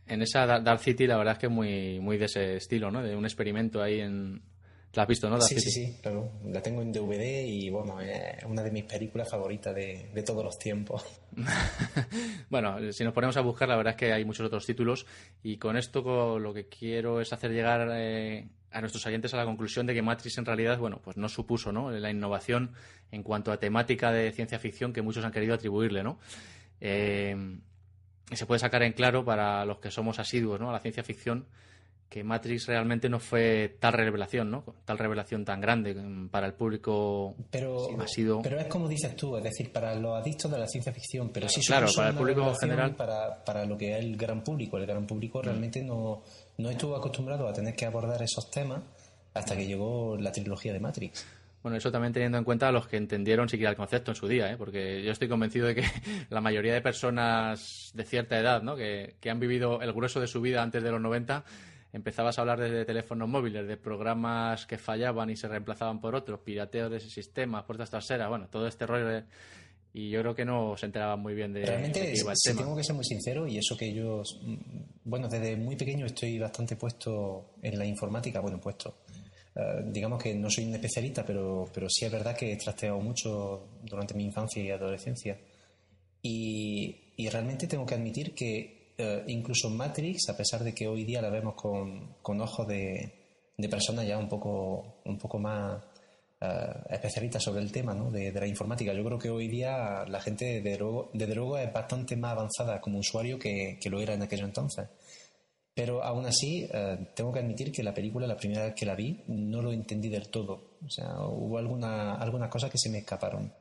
En 0.06 0.22
esa 0.22 0.46
Dar- 0.46 0.62
Dark 0.64 0.80
City 0.80 1.06
la 1.06 1.16
verdad 1.18 1.34
es 1.34 1.38
que 1.38 1.46
es 1.46 1.52
muy, 1.52 2.00
muy 2.00 2.16
de 2.16 2.24
ese 2.26 2.56
estilo, 2.56 2.90
¿no? 2.90 3.02
De 3.02 3.14
un 3.14 3.24
experimento 3.24 3.82
ahí 3.82 4.00
en, 4.00 4.40
La 4.94 5.02
has 5.02 5.08
visto, 5.08 5.28
¿no? 5.28 5.38
Sí, 5.40 5.60
sí, 5.60 5.70
sí, 5.70 5.98
claro. 6.00 6.32
La 6.46 6.62
tengo 6.62 6.80
en 6.80 6.92
DVD 6.92 7.44
y 7.46 7.68
bueno, 7.68 8.00
es 8.00 8.42
una 8.44 8.62
de 8.62 8.70
mis 8.70 8.84
películas 8.84 9.28
favoritas 9.28 9.74
de, 9.74 10.10
de 10.14 10.22
todos 10.22 10.42
los 10.42 10.58
tiempos. 10.58 11.04
bueno, 12.50 12.78
si 12.92 13.04
nos 13.04 13.12
ponemos 13.12 13.36
a 13.36 13.42
buscar, 13.42 13.68
la 13.68 13.76
verdad 13.76 13.92
es 13.92 13.96
que 13.98 14.12
hay 14.12 14.24
muchos 14.24 14.46
otros 14.46 14.64
títulos 14.64 15.06
y 15.42 15.58
con 15.58 15.76
esto 15.76 16.38
lo 16.38 16.54
que 16.54 16.68
quiero 16.68 17.20
es 17.20 17.32
hacer 17.34 17.50
llegar 17.52 17.88
eh, 17.92 18.48
a 18.70 18.80
nuestros 18.80 19.04
oyentes 19.06 19.34
a 19.34 19.36
la 19.36 19.44
conclusión 19.44 19.86
de 19.86 19.92
que 19.94 20.00
Matrix 20.02 20.38
en 20.38 20.46
realidad, 20.46 20.78
bueno, 20.78 21.00
pues 21.04 21.18
no 21.18 21.28
supuso, 21.28 21.70
¿no? 21.70 21.90
La 21.90 22.10
innovación 22.10 22.72
en 23.12 23.22
cuanto 23.22 23.52
a 23.52 23.58
temática 23.60 24.10
de 24.10 24.32
ciencia 24.32 24.58
ficción 24.58 24.92
que 24.94 25.02
muchos 25.02 25.24
han 25.24 25.32
querido 25.32 25.54
atribuirle, 25.54 26.02
¿no? 26.02 26.18
Eh, 26.80 27.58
se 28.32 28.46
puede 28.46 28.58
sacar 28.58 28.82
en 28.82 28.92
claro 28.92 29.24
para 29.24 29.64
los 29.64 29.78
que 29.78 29.90
somos 29.90 30.18
asiduos, 30.18 30.60
¿no? 30.60 30.70
A 30.70 30.72
la 30.72 30.80
ciencia 30.80 31.02
ficción 31.02 31.46
que 32.08 32.24
Matrix 32.24 32.66
realmente 32.66 33.08
no 33.08 33.20
fue 33.20 33.76
tal 33.80 33.92
revelación, 33.92 34.50
¿no? 34.50 34.64
Tal 34.84 34.96
revelación 34.96 35.44
tan 35.44 35.60
grande 35.60 35.94
para 36.30 36.46
el 36.46 36.54
público 36.54 37.34
pero, 37.50 37.88
ha 38.00 38.08
sido... 38.08 38.40
Pero 38.40 38.58
es 38.58 38.66
como 38.66 38.88
dices 38.88 39.14
tú, 39.14 39.36
es 39.36 39.44
decir, 39.44 39.70
para 39.70 39.94
los 39.94 40.18
adictos 40.18 40.50
de 40.50 40.58
la 40.58 40.66
ciencia 40.66 40.92
ficción, 40.92 41.30
pero 41.30 41.48
sí 41.48 41.60
claro, 41.66 41.88
para 41.94 42.10
el 42.10 42.16
público 42.16 42.54
general. 42.54 42.94
Para, 42.94 43.44
para 43.44 43.66
lo 43.66 43.76
que 43.76 43.92
es 43.92 44.04
el 44.04 44.16
gran 44.16 44.42
público. 44.42 44.78
El 44.78 44.86
gran 44.86 45.06
público 45.06 45.42
realmente 45.42 45.82
no, 45.82 46.22
no 46.56 46.70
estuvo 46.70 46.96
acostumbrado 46.96 47.46
a 47.46 47.52
tener 47.52 47.74
que 47.74 47.84
abordar 47.84 48.22
esos 48.22 48.50
temas 48.50 48.80
hasta 49.34 49.54
que 49.54 49.66
llegó 49.66 50.16
la 50.16 50.32
trilogía 50.32 50.72
de 50.72 50.80
Matrix. 50.80 51.26
Bueno, 51.62 51.76
eso 51.76 51.90
también 51.90 52.12
teniendo 52.12 52.38
en 52.38 52.44
cuenta 52.44 52.68
a 52.68 52.72
los 52.72 52.86
que 52.86 52.96
entendieron 52.96 53.48
siquiera 53.48 53.70
el 53.70 53.76
concepto 53.76 54.12
en 54.12 54.14
su 54.14 54.28
día, 54.28 54.50
¿eh? 54.52 54.56
porque 54.56 55.02
yo 55.02 55.10
estoy 55.10 55.28
convencido 55.28 55.66
de 55.66 55.74
que 55.74 55.82
la 56.30 56.40
mayoría 56.40 56.72
de 56.72 56.80
personas 56.80 57.90
de 57.94 58.04
cierta 58.04 58.38
edad, 58.38 58.62
¿no? 58.62 58.76
que, 58.76 59.16
que 59.20 59.30
han 59.30 59.40
vivido 59.40 59.80
el 59.80 59.92
grueso 59.92 60.20
de 60.20 60.28
su 60.28 60.40
vida 60.40 60.62
antes 60.62 60.82
de 60.82 60.90
los 60.90 61.00
90, 61.00 61.44
empezabas 61.92 62.38
a 62.38 62.42
hablar 62.42 62.60
de 62.60 62.84
teléfonos 62.84 63.28
móviles, 63.28 63.66
de 63.66 63.76
programas 63.76 64.66
que 64.66 64.78
fallaban 64.78 65.30
y 65.30 65.36
se 65.36 65.48
reemplazaban 65.48 66.00
por 66.00 66.14
otros, 66.14 66.40
pirateos 66.40 66.90
de 66.90 66.98
ese 66.98 67.10
sistema, 67.10 67.66
puertas 67.66 67.90
traseras, 67.90 68.28
bueno, 68.28 68.48
todo 68.48 68.66
este 68.66 68.86
rollo 68.86 69.24
y 69.92 70.10
yo 70.10 70.20
creo 70.20 70.34
que 70.34 70.44
no 70.44 70.76
se 70.76 70.86
enteraban 70.86 71.18
muy 71.20 71.34
bien 71.34 71.52
de, 71.52 71.64
Realmente, 71.64 72.00
de 72.00 72.14
iba 72.16 72.32
el 72.32 72.36
si 72.36 72.54
tengo 72.54 72.76
que 72.76 72.84
ser 72.84 72.94
muy 72.94 73.04
sincero 73.04 73.46
y 73.46 73.58
eso 73.58 73.76
que 73.76 73.92
yo, 73.92 74.22
bueno, 75.04 75.28
desde 75.28 75.56
muy 75.56 75.76
pequeño 75.76 76.06
estoy 76.06 76.38
bastante 76.38 76.76
puesto 76.76 77.54
en 77.62 77.78
la 77.78 77.86
informática, 77.86 78.40
bueno, 78.40 78.60
puesto. 78.60 78.94
Eh, 79.58 79.82
digamos 79.86 80.22
que 80.22 80.34
no 80.34 80.48
soy 80.48 80.66
un 80.66 80.74
especialista, 80.74 81.24
pero, 81.26 81.68
pero 81.74 81.88
sí 81.90 82.04
es 82.04 82.12
verdad 82.12 82.36
que 82.36 82.52
he 82.52 82.56
trasteado 82.56 83.00
mucho 83.00 83.80
durante 83.82 84.14
mi 84.14 84.24
infancia 84.24 84.62
y 84.62 84.70
adolescencia. 84.70 85.36
Y, 86.22 87.12
y 87.16 87.28
realmente 87.28 87.66
tengo 87.66 87.84
que 87.84 87.94
admitir 87.94 88.34
que 88.34 88.94
eh, 88.96 89.24
incluso 89.26 89.68
Matrix, 89.68 90.28
a 90.28 90.36
pesar 90.36 90.62
de 90.62 90.74
que 90.74 90.86
hoy 90.86 91.04
día 91.04 91.20
la 91.20 91.30
vemos 91.30 91.54
con, 91.54 92.16
con 92.22 92.40
ojos 92.40 92.68
de, 92.68 93.12
de 93.56 93.68
personas 93.68 94.06
ya 94.06 94.16
un 94.16 94.28
poco, 94.28 95.00
un 95.04 95.18
poco 95.18 95.40
más 95.40 95.82
uh, 96.40 96.94
especialistas 96.94 97.42
sobre 97.42 97.60
el 97.60 97.72
tema 97.72 97.94
¿no? 97.94 98.10
de, 98.10 98.32
la 98.32 98.46
informática, 98.46 98.92
yo 98.92 99.04
creo 99.04 99.18
que 99.18 99.30
hoy 99.30 99.48
día 99.48 100.04
la 100.06 100.20
gente 100.20 100.60
de 100.60 100.78
luego, 100.78 101.10
desde 101.12 101.34
luego 101.34 101.58
es 101.58 101.72
bastante 101.72 102.16
más 102.16 102.32
avanzada 102.32 102.80
como 102.80 102.98
usuario 102.98 103.38
que, 103.38 103.78
que 103.80 103.90
lo 103.90 104.00
era 104.00 104.14
en 104.14 104.22
aquel 104.22 104.40
entonces. 104.40 104.88
Pero 105.78 106.02
aún 106.02 106.26
así, 106.26 106.68
eh, 106.72 106.98
tengo 107.14 107.32
que 107.32 107.38
admitir 107.38 107.70
que 107.70 107.84
la 107.84 107.94
película, 107.94 108.26
la 108.26 108.36
primera 108.36 108.64
vez 108.64 108.74
que 108.74 108.84
la 108.84 108.96
vi, 108.96 109.22
no 109.28 109.62
lo 109.62 109.70
entendí 109.70 110.08
del 110.08 110.28
todo. 110.28 110.72
O 110.84 110.90
sea, 110.90 111.20
hubo 111.20 111.56
alguna, 111.56 112.16
algunas 112.16 112.50
cosas 112.50 112.68
que 112.68 112.78
se 112.78 112.90
me 112.90 112.98
escaparon. 112.98 113.52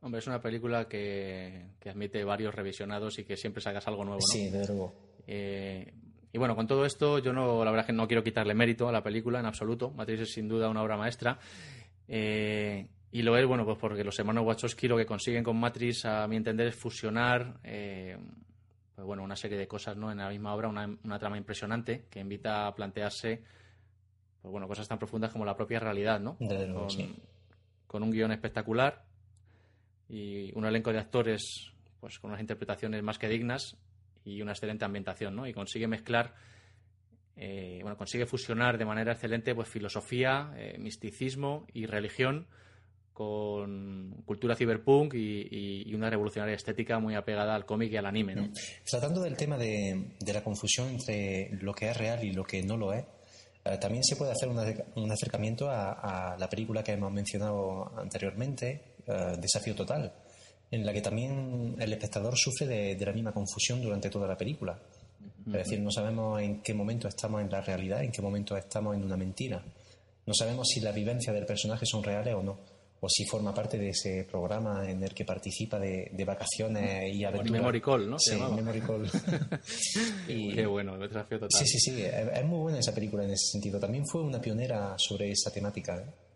Hombre, 0.00 0.18
es 0.18 0.26
una 0.26 0.40
película 0.40 0.88
que, 0.88 1.66
admite 1.88 2.24
varios 2.24 2.52
revisionados 2.56 3.20
y 3.20 3.24
que 3.24 3.36
siempre 3.36 3.62
sacas 3.62 3.86
algo 3.86 4.04
nuevo, 4.04 4.18
¿no? 4.18 4.26
Sí, 4.26 4.50
de 4.50 4.58
verdad. 4.58 4.86
Eh, 5.28 5.94
y 6.32 6.38
bueno, 6.38 6.56
con 6.56 6.66
todo 6.66 6.84
esto, 6.84 7.20
yo 7.20 7.32
no, 7.32 7.64
la 7.64 7.70
verdad 7.70 7.84
es 7.84 7.86
que 7.86 7.92
no 7.92 8.08
quiero 8.08 8.24
quitarle 8.24 8.52
mérito 8.52 8.88
a 8.88 8.92
la 8.92 9.04
película 9.04 9.38
en 9.38 9.46
absoluto. 9.46 9.90
Matrix 9.90 10.22
es 10.22 10.32
sin 10.32 10.48
duda 10.48 10.68
una 10.68 10.82
obra 10.82 10.96
maestra. 10.96 11.38
Eh, 12.08 12.84
y 13.12 13.22
lo 13.22 13.36
es, 13.36 13.46
bueno, 13.46 13.64
pues 13.64 13.78
porque 13.78 14.02
los 14.02 14.18
hermanos 14.18 14.44
Wachowski 14.44 14.88
lo 14.88 14.96
que 14.96 15.06
consiguen 15.06 15.44
con 15.44 15.56
Matrix, 15.56 16.04
a 16.04 16.26
mi 16.26 16.34
entender, 16.34 16.66
es 16.66 16.74
fusionar 16.74 17.60
eh, 17.62 18.16
bueno, 19.04 19.22
una 19.22 19.36
serie 19.36 19.58
de 19.58 19.68
cosas 19.68 19.96
¿no? 19.96 20.10
en 20.10 20.18
la 20.18 20.28
misma 20.28 20.54
obra, 20.54 20.68
una, 20.68 21.18
trama 21.18 21.36
impresionante 21.36 22.06
que 22.10 22.20
invita 22.20 22.66
a 22.66 22.74
plantearse 22.74 23.42
pues 24.42 24.52
bueno, 24.52 24.66
cosas 24.66 24.88
tan 24.88 24.98
profundas 24.98 25.32
como 25.32 25.44
la 25.44 25.56
propia 25.56 25.80
realidad, 25.80 26.18
¿no? 26.18 26.36
con, 26.38 26.88
con 27.86 28.02
un 28.02 28.10
guion 28.10 28.32
espectacular, 28.32 29.04
y 30.10 30.50
un 30.56 30.64
elenco 30.66 30.92
de 30.92 30.98
actores 30.98 31.72
pues 32.00 32.18
con 32.18 32.30
unas 32.30 32.40
interpretaciones 32.40 33.02
más 33.02 33.18
que 33.18 33.28
dignas 33.28 33.76
y 34.24 34.42
una 34.42 34.52
excelente 34.52 34.84
ambientación, 34.84 35.36
¿no? 35.36 35.46
Y 35.46 35.52
consigue 35.52 35.86
mezclar, 35.86 36.34
eh, 37.36 37.78
bueno, 37.82 37.96
consigue 37.96 38.26
fusionar 38.26 38.78
de 38.78 38.84
manera 38.84 39.12
excelente 39.12 39.54
pues 39.54 39.68
filosofía, 39.68 40.52
eh, 40.56 40.76
misticismo 40.78 41.66
y 41.72 41.86
religión 41.86 42.48
con 43.20 44.22
cultura 44.24 44.56
cyberpunk 44.56 45.12
y, 45.12 45.92
una 45.94 46.08
revolucionaria 46.08 46.56
estética 46.56 46.98
muy 46.98 47.14
apegada 47.14 47.54
al 47.54 47.66
cómic 47.66 47.92
y 47.92 47.98
al 47.98 48.06
anime, 48.06 48.34
¿no? 48.34 48.44
Mm. 48.44 48.52
Tratando 48.82 49.20
del 49.20 49.36
tema 49.36 49.58
de, 49.58 50.16
la 50.32 50.42
confusión 50.42 50.88
entre 50.88 51.50
lo 51.60 51.74
que 51.74 51.90
es 51.90 51.96
real 51.98 52.24
y 52.24 52.32
lo 52.32 52.44
que 52.44 52.62
no 52.62 52.78
lo 52.78 52.94
es, 52.94 53.04
eh, 53.62 53.76
también 53.78 54.02
se 54.04 54.16
puede 54.16 54.32
hacer 54.32 54.48
un 54.48 55.12
acercamiento 55.12 55.68
a, 55.68 56.32
a, 56.32 56.38
la 56.38 56.48
película 56.48 56.82
que 56.82 56.92
hemos 56.92 57.12
mencionado 57.12 57.92
anteriormente, 57.98 58.94
eh, 59.06 59.36
desafío 59.38 59.74
total, 59.74 60.10
en 60.70 60.86
la 60.86 60.90
que 60.94 61.02
también 61.02 61.76
el 61.78 61.92
espectador 61.92 62.38
sufre 62.38 62.66
de, 62.66 63.04
la 63.04 63.12
misma 63.12 63.32
confusión 63.32 63.82
durante 63.82 64.08
toda 64.08 64.28
la 64.28 64.38
película. 64.38 64.80
Es 65.46 65.52
decir, 65.52 65.78
no 65.80 65.90
sabemos 65.90 66.40
en 66.40 66.62
qué 66.62 66.72
momento 66.72 67.06
estamos 67.06 67.42
en 67.42 67.50
la 67.50 67.60
realidad, 67.60 68.02
en 68.02 68.12
qué 68.12 68.22
momento 68.22 68.56
estamos 68.56 68.96
en 68.96 69.04
una 69.04 69.18
mentira. 69.18 69.62
No 70.24 70.32
sabemos 70.32 70.68
si 70.68 70.80
las 70.80 70.94
vivencias 70.94 71.34
del 71.34 71.44
personaje 71.44 71.84
son 71.84 72.02
reales 72.02 72.34
o 72.34 72.42
no, 72.42 72.79
o 73.00 73.08
si 73.08 73.24
forma 73.24 73.54
parte 73.54 73.78
de 73.78 73.90
ese 73.90 74.24
programa 74.30 74.88
en 74.88 75.02
el 75.02 75.14
que 75.14 75.24
participa 75.24 75.78
de, 75.78 76.10
vacaciones 76.26 77.14
y 77.14 77.24
aventuras. 77.24 77.52
Memory 77.52 77.80
Call, 77.80 78.10
¿no? 78.10 78.18
Sí, 78.18 78.36
Memory 78.36 78.80
Call. 78.80 79.10
Qué 80.26 80.66
bueno, 80.66 80.98
desafío 80.98 81.40
total. 81.40 81.58
Sí, 81.58 81.66
sí, 81.66 81.78
sí, 81.78 82.02
es, 82.02 82.44
muy 82.44 82.58
buena 82.58 82.78
esa 82.78 82.94
película 82.94 83.24
en 83.24 83.30
ese 83.30 83.52
sentido. 83.52 83.80
También 83.80 84.06
fue 84.06 84.22
una 84.22 84.40
pionera 84.40 84.94
sobre 84.98 85.30
esa 85.30 85.50
temática. 85.50 85.96
¿eh? 85.96 86.29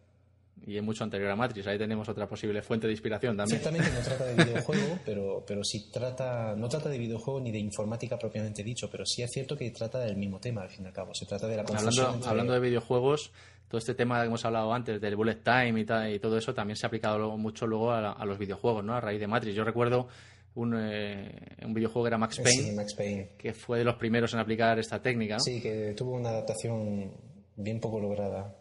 Y 0.66 0.77
es 0.77 0.83
mucho 0.83 1.05
anterior 1.05 1.31
a 1.31 1.37
Matrix. 1.37 1.66
Ahí 1.66 1.79
tenemos 1.79 2.09
otra 2.09 2.27
posible 2.27 2.62
fuente 2.62 2.87
de 2.87 2.92
inspiración 2.92 3.37
también. 3.37 3.61
Ciertamente 3.61 3.90
no 3.92 4.00
trata 4.00 4.24
de 4.24 4.44
videojuego, 4.44 4.98
pero, 5.05 5.44
pero 5.46 5.62
sí 5.64 5.90
trata, 5.90 6.55
no 6.57 6.68
trata 6.68 6.88
de 6.88 6.98
videojuego 6.98 7.40
ni 7.40 7.50
de 7.53 7.59
informática 7.59 8.18
propiamente 8.18 8.62
dicho, 8.62 8.88
pero 8.90 9.05
sí 9.05 9.22
es 9.22 9.31
cierto 9.31 9.57
que 9.57 9.70
trata 9.70 9.98
del 10.00 10.16
mismo 10.16 10.40
tema, 10.40 10.62
al 10.62 10.70
fin 10.70 10.85
y 10.85 10.88
al 10.88 10.92
cabo. 10.92 11.14
Se 11.14 11.27
trata 11.27 11.46
de 11.46 11.57
la 11.57 11.64
confusión 11.64 12.07
hablando, 12.07 12.29
hablando 12.29 12.53
de 12.55 12.61
videojuegos, 12.61 13.33
todo 13.68 13.79
este 13.79 13.94
tema 13.94 14.20
que 14.20 14.27
hemos 14.27 14.44
hablado 14.44 14.72
antes 14.72 15.00
del 15.00 15.16
bullet 15.16 15.42
time 15.42 15.81
y, 15.81 16.14
y 16.14 16.18
todo 16.18 16.38
eso 16.38 16.55
también 16.55 16.77
se 16.77 16.87
ha 16.87 16.88
aplicado 16.88 17.37
mucho 17.37 17.66
luego 17.66 17.92
a, 17.92 18.24
los 18.24 18.38
videojuegos, 18.38 18.85
¿no? 18.85 18.94
A 18.94 19.00
raíz 19.00 19.20
de 19.20 19.27
Matrix. 19.27 19.55
Yo 19.55 19.64
recuerdo 19.64 20.09
un, 20.55 20.74
eh, 20.79 21.57
un 21.64 21.74
videojuego 21.74 22.05
que 22.05 22.09
era 22.09 22.18
Max 22.18 22.40
Payne, 22.42 22.72
Max 22.72 22.94
Payne, 22.94 23.31
que 23.37 23.53
fue 23.53 23.79
de 23.79 23.85
los 23.85 23.96
primeros 23.96 24.33
en 24.33 24.40
aplicar 24.40 24.79
esta 24.79 25.03
técnica. 25.03 25.38
Sí, 25.40 25.61
que 25.61 25.94
tuvo 25.96 26.12
una 26.12 26.31
adaptación 26.31 27.12
bien 27.57 27.81
poco 27.81 28.00
lograda 28.00 28.55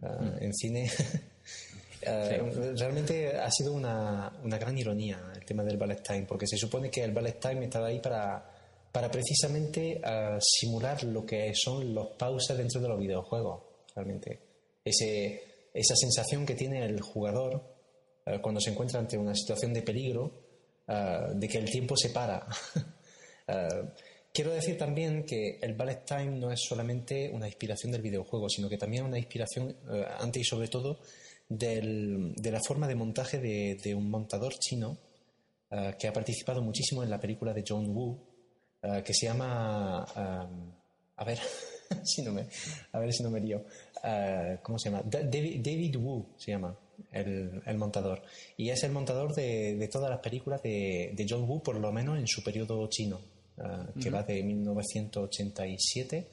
mm. 0.00 0.42
en 0.42 0.54
cine. 0.54 0.90
Eh, 2.06 2.74
realmente 2.76 3.34
ha 3.34 3.50
sido 3.50 3.72
una, 3.72 4.30
una, 4.42 4.58
gran 4.58 4.76
ironía 4.76 5.32
el 5.34 5.42
tema 5.46 5.64
del 5.64 5.78
ballet 5.78 6.02
time, 6.02 6.26
porque 6.26 6.46
se 6.46 6.58
supone 6.58 6.90
que 6.90 7.02
el 7.02 7.12
ballet 7.12 7.40
time 7.40 7.64
estaba 7.64 7.86
ahí 7.86 7.98
para, 7.98 8.44
para 8.92 9.10
precisamente 9.10 10.02
uh, 10.04 10.38
simular 10.38 11.02
lo 11.04 11.24
que 11.24 11.50
son 11.54 11.94
los 11.94 12.08
pausas 12.18 12.58
dentro 12.58 12.82
de 12.82 12.88
los 12.88 12.98
videojuegos. 12.98 13.62
Realmente, 13.94 14.38
Ese, 14.84 15.44
esa 15.72 15.96
sensación 15.96 16.44
que 16.44 16.54
tiene 16.54 16.84
el 16.84 17.00
jugador 17.00 17.64
uh, 18.26 18.38
cuando 18.42 18.60
se 18.60 18.72
encuentra 18.72 19.00
ante 19.00 19.16
una 19.16 19.34
situación 19.34 19.72
de 19.72 19.80
peligro, 19.80 20.44
de 20.86 21.48
que 21.48 21.56
el 21.56 21.70
tiempo 21.70 21.96
se 21.96 22.10
para. 22.10 22.46
Quiero 24.34 24.50
decir 24.50 24.76
también 24.76 25.24
que 25.24 25.60
el 25.62 25.74
ballet 25.74 26.04
time 26.04 26.32
no 26.40 26.50
es 26.50 26.58
solamente 26.68 27.30
una 27.32 27.46
inspiración 27.46 27.92
del 27.92 28.02
videojuego, 28.02 28.48
sino 28.48 28.68
que 28.68 28.76
también 28.76 29.04
una 29.04 29.16
inspiración, 29.16 29.76
antes 30.18 30.42
y 30.42 30.44
sobre 30.44 30.66
todo, 30.66 30.98
de 31.48 32.50
la 32.50 32.60
forma 32.60 32.88
de 32.88 32.96
montaje 32.96 33.38
de, 33.38 33.94
un 33.94 34.10
montador 34.10 34.54
chino 34.54 34.98
eh, 35.70 35.94
que 35.96 36.08
ha 36.08 36.12
participado 36.12 36.62
muchísimo 36.62 37.04
en 37.04 37.10
la 37.10 37.20
película 37.20 37.54
de 37.54 37.62
John 37.64 37.86
Woo, 37.94 38.18
eh, 38.82 39.04
que 39.04 39.14
se 39.14 39.26
llama. 39.26 40.04
Eh, 40.16 40.72
a 41.16 41.24
ver, 41.24 41.38
si 42.02 42.22
no 42.22 42.32
me, 42.32 42.48
a 42.90 42.98
ver 42.98 43.12
si 43.12 43.22
no 43.22 43.30
me 43.30 43.38
lío. 43.38 43.64
¿Cómo 44.64 44.80
se 44.80 44.90
llama? 44.90 45.04
David, 45.06 45.64
David, 45.64 45.94
Wu 45.94 46.34
se 46.36 46.50
llama 46.50 46.76
el, 47.12 47.62
montador. 47.76 48.20
Y 48.56 48.68
es 48.68 48.82
el 48.82 48.90
montador 48.90 49.32
de, 49.32 49.76
de 49.76 49.86
todas 49.86 50.10
las 50.10 50.18
películas 50.18 50.60
de, 50.60 51.12
de, 51.14 51.26
John 51.28 51.48
Woo, 51.48 51.62
por 51.62 51.76
lo 51.78 51.92
menos 51.92 52.18
en 52.18 52.26
su 52.26 52.42
periodo 52.42 52.88
chino, 52.88 53.20
que 54.00 54.10
va 54.10 54.22
de 54.22 54.42
1987 54.42 56.28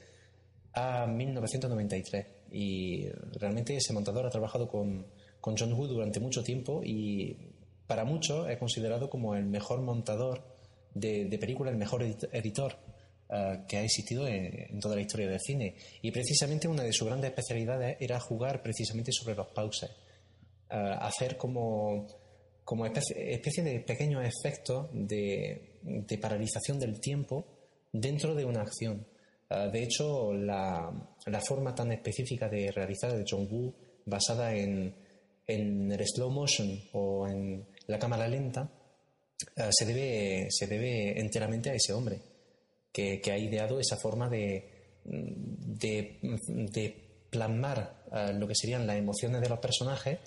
a 0.74 1.06
1993 1.06 2.26
y 2.50 3.08
realmente 3.38 3.76
ese 3.76 3.92
montador 3.92 4.26
ha 4.26 4.30
trabajado 4.30 4.68
con, 4.68 5.06
con 5.40 5.56
John 5.56 5.72
Woo 5.72 5.86
durante 5.86 6.20
mucho 6.20 6.42
tiempo 6.42 6.82
y 6.84 7.36
para 7.86 8.04
muchos 8.04 8.48
es 8.48 8.58
considerado 8.58 9.08
como 9.08 9.34
el 9.34 9.46
mejor 9.46 9.82
montador 9.82 10.42
de, 10.94 11.26
de 11.26 11.38
película, 11.38 11.70
el 11.70 11.76
mejor 11.76 12.02
editor 12.02 12.76
que 13.66 13.78
ha 13.78 13.82
existido 13.82 14.28
en, 14.28 14.78
toda 14.80 14.94
la 14.94 15.00
historia 15.00 15.28
del 15.28 15.40
cine. 15.40 15.74
Y 16.02 16.10
precisamente 16.10 16.68
una 16.68 16.82
de 16.82 16.92
sus 16.92 17.06
grandes 17.06 17.30
especialidades 17.30 17.96
era 17.98 18.20
jugar 18.20 18.62
precisamente 18.62 19.10
sobre 19.12 19.34
los 19.34 19.46
pauses. 19.48 19.90
hacer 20.68 21.36
como, 21.36 22.06
como 22.64 22.86
especie, 22.86 23.62
de 23.62 23.80
pequeños 23.80 24.24
efectos 24.24 24.88
de, 24.92 25.71
de, 25.82 26.18
paralización 26.18 26.78
del 26.78 27.00
tiempo 27.00 27.46
dentro 27.92 28.34
de 28.34 28.44
una 28.44 28.62
acción. 28.62 29.06
de 29.50 29.82
hecho, 29.82 30.32
la, 30.32 30.90
la, 31.26 31.40
forma 31.40 31.74
tan 31.74 31.92
específica 31.92 32.48
de 32.48 32.70
realizar 32.72 33.12
de 33.12 33.24
John 33.28 33.46
Woo, 33.50 33.74
basada 34.06 34.54
en, 34.54 34.94
en 35.46 35.92
el 35.92 36.06
slow 36.06 36.30
motion 36.30 36.68
o 36.92 37.28
en 37.28 37.66
la 37.86 37.98
cámara 37.98 38.28
lenta, 38.28 38.70
se, 39.70 39.84
debe, 39.84 40.46
se 40.50 40.66
debe 40.66 41.20
enteramente 41.20 41.70
a 41.70 41.74
ese 41.74 41.92
hombre 41.92 42.20
que, 42.92 43.20
ha 43.30 43.38
ideado 43.38 43.80
esa 43.80 43.96
forma 43.96 44.28
de, 44.28 44.68
de, 45.04 46.96
plasmar 47.30 48.04
eh, 48.12 48.32
lo 48.34 48.46
que 48.46 48.54
serían 48.54 48.86
las 48.86 48.96
emociones 48.96 49.40
de 49.40 49.48
los 49.48 49.58
personajes 49.58 50.18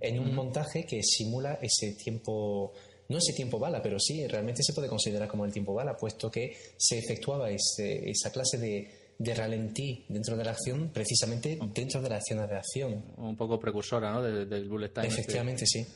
en 0.00 0.20
un 0.20 0.32
montaje 0.34 0.84
que 0.84 1.02
simula 1.02 1.58
ese 1.60 1.94
tiempo, 1.94 2.72
no 3.12 3.18
ese 3.18 3.34
tiempo 3.34 3.58
bala, 3.58 3.80
pero 3.82 4.00
sí, 4.00 4.26
realmente 4.26 4.62
se 4.62 4.72
puede 4.72 4.88
considerar 4.88 5.28
como 5.28 5.44
el 5.44 5.52
tiempo 5.52 5.74
bala, 5.74 5.96
puesto 5.96 6.30
que 6.30 6.56
se 6.76 6.98
efectuaba 6.98 7.50
esa 7.50 8.32
clase 8.32 8.58
de, 8.58 9.14
de 9.18 9.34
ralentí 9.34 10.04
dentro 10.08 10.36
de 10.36 10.44
la 10.44 10.50
acción, 10.50 10.90
precisamente 10.92 11.58
dentro 11.74 12.02
de 12.02 12.08
las 12.08 12.24
escenas 12.24 12.48
de 12.48 12.56
acción. 12.56 13.04
Un 13.16 13.36
poco 13.36 13.60
precursora, 13.60 14.10
¿no? 14.10 14.22
Del, 14.22 14.68
bullet 14.68 14.88
time. 14.88 15.06
Efectivamente, 15.06 15.66
sí. 15.66 15.86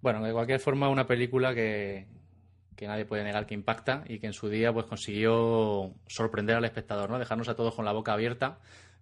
Bueno, 0.00 0.24
de 0.24 0.32
cualquier 0.32 0.60
forma, 0.60 0.88
una 0.88 1.06
película 1.06 1.54
que, 1.54 2.06
que 2.74 2.86
nadie 2.86 3.04
puede 3.04 3.24
negar 3.24 3.46
que 3.46 3.54
impacta 3.54 4.04
y 4.08 4.18
que 4.18 4.26
en 4.26 4.32
su 4.32 4.48
día 4.48 4.72
pues 4.72 4.86
consiguió 4.86 5.94
sorprender 6.06 6.56
al 6.56 6.64
espectador, 6.64 7.10
¿no? 7.10 7.18
Dejarnos 7.18 7.48
a 7.48 7.54
todos 7.54 7.74
con 7.74 7.84
la 7.84 7.92
boca 7.92 8.12
abierta, 8.12 8.58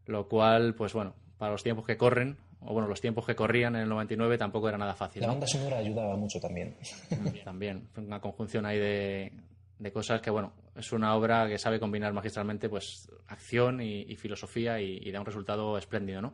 lo 0.07 0.29
cual, 0.29 0.75
pues 0.75 0.93
bueno, 0.93 1.15
para 1.39 1.53
los 1.53 1.63
tiempos 1.63 1.87
que 1.87 1.97
corren, 1.97 2.37
o 2.67 2.73
bueno, 2.73 2.89
los 2.89 3.01
tiempos 3.01 3.27
que 3.27 3.35
corrían 3.35 3.77
en 3.77 3.83
el 3.83 3.89
99 3.89 4.39
tampoco 4.39 4.69
era 4.69 4.79
nada 4.79 4.95
fácil. 4.95 5.23
La 5.23 5.29
banda 5.29 5.47
sonora 5.47 5.79
ayudaba 5.79 6.17
mucho 6.17 6.41
también. 6.41 6.77
Mm, 7.11 7.45
también, 7.45 7.89
una 7.97 8.21
conjunción 8.21 8.67
ahí 8.67 8.79
de, 8.79 9.33
de, 9.79 9.93
cosas 9.93 10.21
que, 10.21 10.31
bueno, 10.31 10.53
es 10.77 10.93
una 10.93 11.15
obra 11.15 11.49
que 11.49 11.59
sabe 11.59 11.79
combinar 11.79 12.13
magistralmente 12.13 12.69
pues 12.69 13.09
acción 13.29 13.81
y, 13.81 14.17
filosofía 14.17 14.81
y, 14.81 14.99
y, 15.03 15.11
da 15.11 15.21
un 15.21 15.27
resultado 15.27 15.77
espléndido, 15.79 16.23
¿no? 16.23 16.33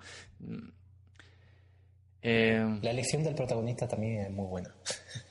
Eh, 2.23 2.79
la 2.83 2.91
elección 2.91 3.25
del 3.25 3.35
protagonista 3.35 3.89
también 3.89 4.21
es 4.21 4.31
muy 4.31 4.47
buena. 4.47 4.75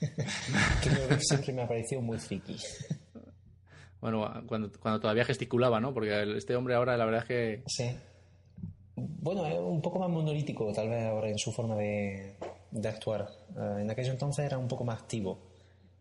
que 0.82 1.20
siempre 1.20 1.52
me 1.52 1.62
ha 1.62 1.68
parecido 1.68 2.02
muy 2.02 2.18
friki. 2.18 2.56
Bueno, 4.00 4.32
cuando, 4.46 4.70
cuando 4.80 5.00
todavía 5.00 5.24
gesticulaba, 5.24 5.78
¿no? 5.78 5.92
Porque 5.92 6.36
este 6.36 6.56
hombre 6.56 6.74
ahora, 6.74 6.96
la 6.96 7.04
verdad 7.04 7.22
es 7.22 7.28
que. 7.28 7.62
Sí. 7.66 7.96
Bueno, 9.20 9.46
es 9.46 9.58
un 9.58 9.80
poco 9.80 9.98
más 9.98 10.08
monolítico, 10.08 10.72
tal 10.72 10.88
vez 10.88 11.04
ahora 11.04 11.28
en 11.28 11.38
su 11.38 11.52
forma 11.52 11.76
de, 11.76 12.34
de 12.70 12.88
actuar. 12.88 13.28
Eh, 13.56 13.82
en 13.82 13.90
aquel 13.90 14.06
entonces 14.06 14.44
era 14.44 14.58
un 14.58 14.68
poco 14.68 14.84
más 14.84 15.00
activo. 15.00 15.38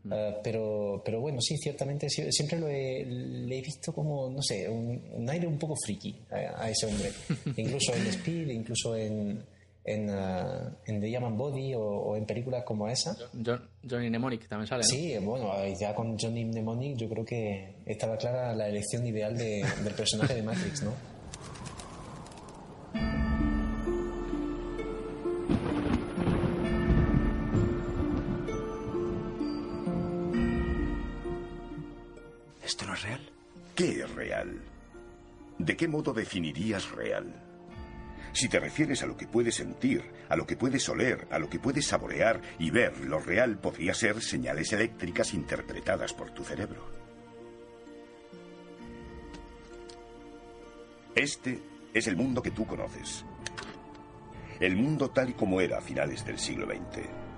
Mm. 0.04 0.14
Eh, 0.14 0.36
pero, 0.44 1.02
pero 1.04 1.20
bueno, 1.20 1.40
sí, 1.42 1.58
ciertamente 1.58 2.10
siempre 2.10 2.58
lo 2.58 2.68
he, 2.68 3.06
le 3.06 3.58
he 3.58 3.62
visto 3.62 3.94
como, 3.94 4.30
no 4.30 4.42
sé, 4.42 4.70
un, 4.70 5.28
aire 5.30 5.48
un 5.48 5.58
poco 5.58 5.76
friki 5.84 6.16
a, 6.32 6.64
a 6.64 6.70
ese 6.70 6.86
hombre. 6.86 7.12
incluso 7.58 7.94
en 7.94 8.08
Speed, 8.08 8.50
incluso 8.50 8.96
en, 8.96 9.44
en, 9.84 10.10
uh, 10.10 10.72
en 10.86 11.02
The 11.02 11.10
Yaman 11.10 11.38
Body 11.38 11.74
o, 11.76 12.16
en 12.16 12.26
películas 12.26 12.64
como 12.64 12.88
esa. 12.88 13.16
Johnny 13.90 14.10
Mnemonic 14.10 14.48
también 14.48 14.68
sale, 14.68 14.84
Sí, 14.84 15.18
bueno, 15.20 15.52
ya 15.80 15.96
con 15.96 16.18
Johnny 16.18 16.46
Mnemonic 16.46 16.98
yo 16.98 17.10
creo 17.10 17.26
que 17.26 17.76
estaba 17.86 18.18
clara 18.18 18.54
la 18.54 18.68
elección 18.68 19.06
ideal 19.06 19.38
de, 19.38 19.66
del 19.84 19.94
personaje 19.94 20.36
de 20.36 20.44
Matrix, 20.44 20.84
¿no? 20.84 21.19
¿Esto 32.80 32.92
no 32.92 32.96
es 32.96 33.04
real? 33.04 33.30
¿Qué 33.76 33.90
es 34.00 34.16
real? 34.16 34.62
¿De 35.58 35.76
qué 35.76 35.90
modo 35.90 36.14
definirías 36.14 36.90
real? 36.92 37.36
Si 38.32 38.48
te 38.48 38.58
refieres 38.58 39.04
a 39.04 39.06
lo 39.06 39.18
que 39.18 39.28
puedes 39.28 39.56
sentir, 39.56 40.02
a 40.30 40.38
lo 40.38 40.48
que 40.48 40.56
puedes 40.56 40.88
oler, 40.88 41.28
a 41.30 41.40
lo 41.40 41.50
que 41.50 41.60
puedes 41.60 41.86
saborear 41.86 42.40
y 42.58 42.70
ver, 42.70 42.98
lo 43.02 43.20
real 43.20 43.58
podría 43.58 43.94
ser 43.94 44.22
señales 44.22 44.72
eléctricas 44.72 45.34
interpretadas 45.34 46.14
por 46.14 46.32
tu 46.32 46.46
cerebro. 46.46 46.88
Este 51.16 51.60
es 51.94 52.08
el 52.08 52.16
mundo 52.16 52.42
que 52.42 52.52
tú 52.52 52.66
conoces. 52.66 53.26
El 54.62 54.78
mundo 54.78 55.10
tal 55.10 55.32
y 55.32 55.34
como 55.34 55.60
era 55.60 55.80
a 55.80 55.82
finales 55.82 56.24
del 56.24 56.40
siglo 56.40 56.66
XX. 56.66 57.29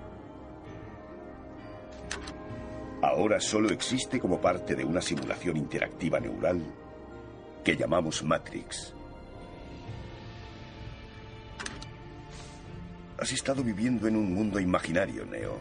Ahora 3.02 3.40
solo 3.40 3.70
existe 3.70 4.20
como 4.20 4.40
parte 4.40 4.76
de 4.76 4.84
una 4.84 5.02
simulación 5.02 5.56
interactiva 5.56 6.20
neural 6.20 6.62
que 7.64 7.76
llamamos 7.76 8.22
Matrix. 8.22 8.94
Has 13.18 13.32
estado 13.32 13.64
viviendo 13.64 14.06
en 14.06 14.16
un 14.16 14.32
mundo 14.32 14.60
imaginario, 14.60 15.24
Neo. 15.26 15.58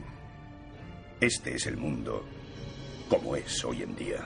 Este 1.20 1.56
es 1.56 1.66
el 1.66 1.78
mundo 1.78 2.24
como 3.10 3.36
es 3.36 3.66
hoy 3.66 3.82
en 3.82 3.96
día. 3.96 4.20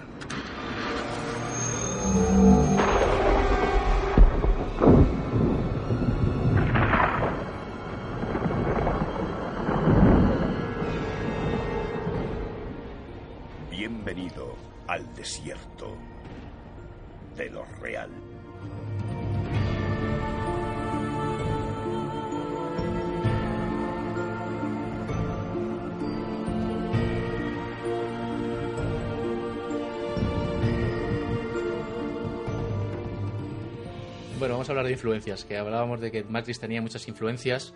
Bueno, 34.38 34.56
vamos 34.56 34.68
a 34.70 34.74
hablar 34.74 34.86
de 34.86 34.92
influencias, 34.92 35.46
que 35.46 35.58
hablábamos 35.58 36.02
de 36.02 36.12
que 36.12 36.24
Matrix 36.24 36.60
tenía 36.60 36.82
muchas 36.82 37.08
influencias. 37.08 37.74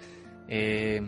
Eh, 0.48 1.02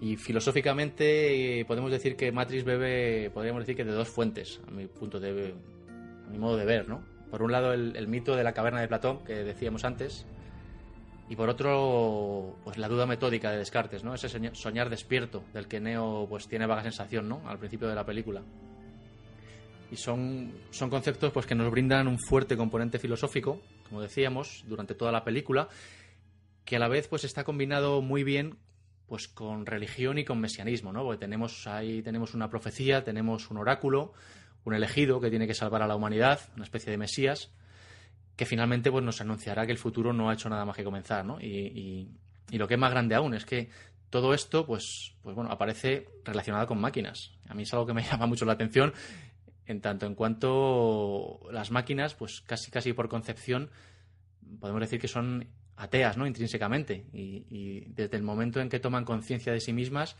y 0.00 0.16
filosóficamente 0.16 1.60
eh, 1.60 1.64
podemos 1.64 1.90
decir 1.90 2.16
que 2.16 2.30
Matrix 2.30 2.64
bebe, 2.64 3.30
podríamos 3.30 3.62
decir 3.62 3.76
que 3.76 3.84
de 3.84 3.92
dos 3.92 4.08
fuentes, 4.08 4.60
a 4.68 4.70
mi 4.70 4.86
punto 4.86 5.18
de 5.18 5.54
a 6.26 6.30
mi 6.30 6.38
modo 6.38 6.56
de 6.56 6.64
ver, 6.64 6.88
¿no? 6.88 7.13
Por 7.30 7.42
un 7.42 7.52
lado 7.52 7.72
el, 7.72 8.06
mito 8.06 8.36
de 8.36 8.44
la 8.44 8.52
caverna 8.52 8.80
de 8.80 8.88
Platón, 8.88 9.24
que 9.24 9.34
decíamos 9.34 9.84
antes, 9.84 10.26
y 11.28 11.36
por 11.36 11.48
otro, 11.48 12.56
pues 12.64 12.78
la 12.78 12.88
duda 12.88 13.06
metódica 13.06 13.50
de 13.50 13.58
Descartes, 13.58 14.04
¿no? 14.04 14.14
Ese 14.14 14.28
soñar 14.54 14.90
despierto 14.90 15.42
del 15.52 15.66
que 15.66 15.80
Neo 15.80 16.26
pues 16.28 16.46
tiene 16.48 16.66
vaga 16.66 16.82
sensación, 16.82 17.28
¿no? 17.28 17.42
Al 17.46 17.58
principio 17.58 17.88
de 17.88 17.94
la 17.94 18.04
película. 18.04 18.42
Y 19.90 19.96
son, 19.96 20.52
son 20.70 20.90
conceptos 20.90 21.32
pues 21.32 21.46
que 21.46 21.54
nos 21.54 21.70
brindan 21.70 22.08
un 22.08 22.18
fuerte 22.18 22.56
componente 22.56 22.98
filosófico 22.98 23.60
como 23.88 24.02
decíamos, 24.02 24.64
durante 24.66 24.94
toda 24.94 25.12
la 25.12 25.24
película, 25.24 25.68
que 26.64 26.76
a 26.76 26.78
la 26.78 26.88
vez 26.88 27.08
pues 27.08 27.24
está 27.24 27.44
combinado 27.44 28.02
muy 28.02 28.24
bien 28.24 28.58
pues 29.06 29.28
con 29.28 29.66
religión 29.66 30.18
y 30.18 30.24
con 30.24 30.40
mesianismo, 30.40 30.92
¿no? 30.92 31.04
Porque 31.04 31.20
tenemos 31.20 31.66
ahí 31.66 32.02
tenemos 32.02 32.34
una 32.34 32.48
profecía, 32.48 33.04
tenemos 33.04 33.50
un 33.50 33.58
oráculo, 33.58 34.14
un 34.64 34.74
elegido 34.74 35.20
que 35.20 35.30
tiene 35.30 35.46
que 35.46 35.54
salvar 35.54 35.82
a 35.82 35.86
la 35.86 35.96
humanidad, 35.96 36.40
una 36.56 36.64
especie 36.64 36.90
de 36.90 36.98
mesías, 36.98 37.52
que 38.36 38.46
finalmente 38.46 38.90
pues 38.90 39.04
nos 39.04 39.20
anunciará 39.20 39.66
que 39.66 39.72
el 39.72 39.78
futuro 39.78 40.12
no 40.12 40.30
ha 40.30 40.34
hecho 40.34 40.48
nada 40.48 40.64
más 40.64 40.76
que 40.76 40.84
comenzar, 40.84 41.24
¿no? 41.24 41.40
Y, 41.40 42.08
y, 42.50 42.58
lo 42.58 42.68
que 42.68 42.74
es 42.74 42.80
más 42.80 42.90
grande 42.90 43.14
aún 43.14 43.34
es 43.34 43.44
que 43.44 43.70
todo 44.10 44.32
esto, 44.32 44.64
pues, 44.64 45.16
pues 45.22 45.34
bueno, 45.34 45.50
aparece 45.50 46.08
relacionado 46.24 46.66
con 46.66 46.80
máquinas. 46.80 47.32
A 47.48 47.54
mí 47.54 47.64
es 47.64 47.72
algo 47.72 47.86
que 47.86 47.94
me 47.94 48.02
llama 48.10 48.26
mucho 48.26 48.44
la 48.44 48.52
atención 48.52 48.92
en 49.66 49.80
tanto 49.80 50.06
en 50.06 50.14
cuanto 50.14 51.40
las 51.50 51.70
máquinas, 51.70 52.14
pues 52.14 52.40
casi 52.42 52.70
casi 52.70 52.92
por 52.92 53.08
concepción, 53.08 53.70
podemos 54.60 54.80
decir 54.80 55.00
que 55.00 55.08
son 55.08 55.48
ateas, 55.76 56.16
¿no? 56.16 56.26
Intrínsecamente. 56.26 57.06
Y, 57.12 57.80
desde 57.88 58.16
el 58.16 58.22
momento 58.22 58.60
en 58.60 58.68
que 58.68 58.80
toman 58.80 59.04
conciencia 59.04 59.52
de 59.52 59.60
sí 59.60 59.72
mismas, 59.72 60.16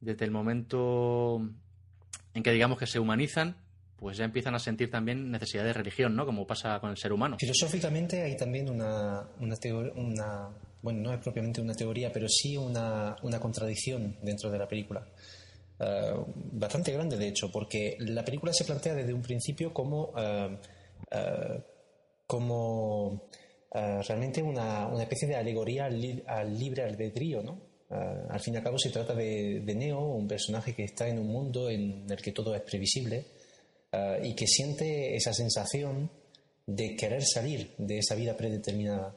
desde 0.00 0.24
el 0.24 0.30
momento 0.30 1.46
en 2.34 2.42
que 2.42 2.52
digamos 2.52 2.78
que 2.78 2.86
se 2.86 2.98
humanizan, 2.98 3.56
pues 3.98 4.16
ya 4.16 4.24
empiezan 4.24 4.54
a 4.54 4.58
sentir 4.58 4.90
también 4.90 5.30
necesidad 5.30 5.64
de 5.64 5.72
religión, 5.72 6.14
¿no? 6.14 6.24
Como 6.24 6.46
pasa 6.46 6.78
con 6.78 6.90
el 6.90 6.96
ser 6.96 7.12
humano. 7.12 7.36
Filosóficamente 7.38 8.22
hay 8.22 8.36
también 8.36 8.70
una, 8.70 9.28
una, 9.40 10.50
bueno, 10.82 11.00
no 11.00 11.12
es 11.12 11.18
propiamente 11.20 11.60
una 11.60 11.74
teoría, 11.74 12.12
pero 12.12 12.28
sí 12.28 12.56
una, 12.56 13.16
una 13.22 13.40
contradicción 13.40 14.16
dentro 14.22 14.50
de 14.50 14.58
la 14.58 14.68
película. 14.68 15.04
Eh, 15.80 16.14
bastante 16.52 16.92
grande, 16.92 17.16
de 17.16 17.28
hecho, 17.28 17.50
porque 17.50 17.96
la 17.98 18.24
película 18.24 18.52
se 18.52 18.64
plantea 18.64 18.94
desde 18.94 19.12
un 19.12 19.22
principio 19.22 19.72
como 19.74 20.12
eh, 20.16 20.58
como 22.26 23.28
realmente 23.72 24.42
una, 24.42 24.86
una, 24.86 25.02
especie 25.02 25.28
de 25.28 25.36
alegoría 25.36 25.86
al, 25.86 26.58
libre 26.58 26.82
albedrío, 26.82 27.42
¿no? 27.42 27.60
al 27.88 28.40
fin 28.40 28.54
y 28.54 28.56
al 28.58 28.62
cabo 28.62 28.78
se 28.78 28.90
trata 28.90 29.14
de, 29.14 29.62
Neo, 29.74 30.00
un 30.00 30.28
personaje 30.28 30.74
que 30.74 30.84
está 30.84 31.08
en 31.08 31.18
un 31.18 31.28
mundo 31.28 31.70
en 31.70 32.06
el 32.08 32.20
que 32.20 32.32
todo 32.32 32.54
es 32.54 32.60
previsible 32.62 33.24
y 34.22 34.34
que 34.34 34.46
siente 34.46 35.16
esa 35.16 35.32
sensación 35.32 36.10
de 36.66 36.94
querer 36.96 37.24
salir 37.24 37.74
de 37.78 37.98
esa 37.98 38.14
vida 38.14 38.36
predeterminada. 38.36 39.16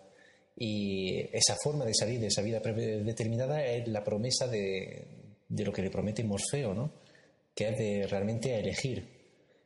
Y 0.56 1.20
esa 1.34 1.56
forma 1.62 1.86
de 1.86 1.94
salir 1.94 2.20
de 2.20 2.28
esa 2.28 2.42
vida 2.42 2.62
predeterminada 2.62 3.66
es 3.66 3.88
la 3.88 4.04
promesa 4.04 4.48
de, 4.48 5.08
de 5.50 5.66
lo 5.66 5.74
que 5.74 5.82
le 5.82 5.90
promete 5.90 6.24
Morfeo, 6.24 6.74
¿no? 6.74 6.92
que 7.56 7.70
es 7.70 7.78
de 7.78 8.08
realmente 8.08 8.58
elegir. 8.58 9.22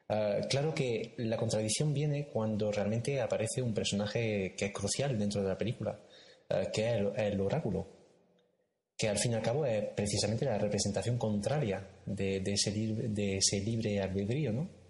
Ah, 0.09 0.39
claro 0.49 0.73
que 0.73 1.13
la 1.17 1.37
contradicción 1.37 1.93
viene 1.93 2.27
cuando 2.27 2.71
realmente 2.71 3.21
aparece 3.21 3.61
un 3.61 3.73
personaje 3.73 4.53
que 4.57 4.65
es 4.65 4.71
crucial 4.71 5.17
dentro 5.17 5.41
de 5.41 5.49
la 5.49 5.57
película, 5.57 5.99
ah, 6.49 6.65
que 6.71 6.89
es 6.89 7.01
el, 7.17 7.41
oráculo, 7.41 7.87
que 8.97 9.09
al 9.09 9.17
fin 9.17 9.33
y 9.33 9.35
al 9.35 9.41
cabo 9.41 9.65
es 9.65 9.83
precisamente 9.95 10.45
la 10.45 10.57
representación 10.57 11.17
contraria 11.17 11.87
de, 12.05 12.37
ese, 12.45 12.71
de 12.71 13.37
ese 13.37 13.59
libre 13.61 13.99
albedrío, 13.99 14.51
¿no? 14.51 14.84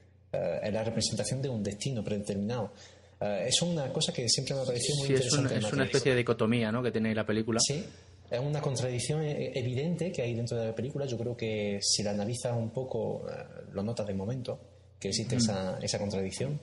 Es 0.62 0.74
la 0.74 0.84
representación 0.84 1.42
de 1.42 1.50
un 1.50 1.64
destino 1.64 2.04
predeterminado. 2.04 2.74
es 3.20 3.62
una 3.62 3.92
cosa 3.92 4.14
que 4.14 4.28
siempre 4.28 4.56
me 4.56 4.62
ha 4.62 4.66
parecido 4.66 4.98
muy 4.98 5.08
interesante. 5.10 5.58
Es, 5.58 5.66
es 5.66 5.74
una 5.74 5.86
especie 5.86 6.12
de 6.12 6.18
dicotomía 6.18 6.72
¿no? 6.72 6.84
que 6.84 6.92
tiene 6.92 7.14
la 7.14 7.26
película. 7.26 7.60
Sí, 7.60 7.84
es 8.30 8.40
una 8.40 8.62
contradicción 8.62 9.22
e-, 9.24 9.52
evidente 9.56 10.12
que 10.12 10.22
hay 10.22 10.34
dentro 10.34 10.58
de 10.58 10.68
la 10.68 10.76
película. 10.76 11.06
Yo 11.06 11.18
creo 11.18 11.36
que 11.36 11.80
si 11.82 12.04
la 12.04 12.12
analizas 12.12 12.54
un 12.56 12.72
poco, 12.72 13.26
eh, 13.30 13.72
lo 13.74 13.84
notas 13.84 14.08
de 14.08 14.14
momento, 14.14 14.60
que 15.00 15.10
existe 15.10 15.36
esa, 15.36 15.78
esa 15.82 16.00
contradicción. 16.00 16.60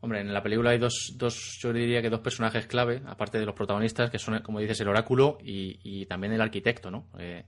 Hombre, 0.00 0.20
en 0.20 0.32
la 0.32 0.42
película 0.42 0.70
hay 0.70 0.78
dos, 0.78 1.14
dos, 1.16 1.58
yo 1.60 1.72
diría 1.72 2.02
que 2.02 2.10
dos 2.10 2.20
personajes 2.20 2.66
clave, 2.66 3.02
aparte 3.06 3.38
de 3.38 3.46
los 3.46 3.54
protagonistas, 3.54 4.10
que 4.10 4.18
son, 4.18 4.40
como 4.42 4.58
dices, 4.58 4.80
el 4.80 4.88
oráculo 4.88 5.38
y, 5.40 6.06
también 6.06 6.32
el 6.32 6.40
arquitecto, 6.40 6.90
¿no? 6.90 7.06
Eh, 7.18 7.44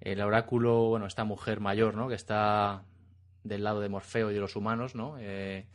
el 0.00 0.20
oráculo, 0.20 0.90
bueno, 0.90 1.06
esta 1.06 1.24
mujer 1.24 1.58
mayor, 1.58 1.96
¿no? 1.96 2.08
Que 2.08 2.14
está 2.14 2.84
del 3.48 3.64
lado 3.64 3.80
de 3.80 3.88
Morfeo 3.88 4.30
y 4.30 4.34
de 4.34 4.40
los 4.40 4.56
humanos, 4.56 4.94
¿no? 4.94 5.16
Eh, 5.18 5.66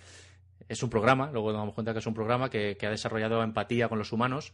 es 0.69 0.81
un 0.81 0.89
programa, 0.89 1.31
luego 1.31 1.51
nos 1.51 1.61
damos 1.61 1.75
cuenta 1.75 1.93
que 1.93 1.99
es 1.99 2.07
un 2.07 2.13
programa 2.13 2.49
que, 2.49 2.77
que 2.77 2.87
ha 2.87 2.89
desarrollado 2.89 3.43
empatía 3.43 3.89
con 3.89 3.97
los 3.97 4.11
humanos 4.11 4.53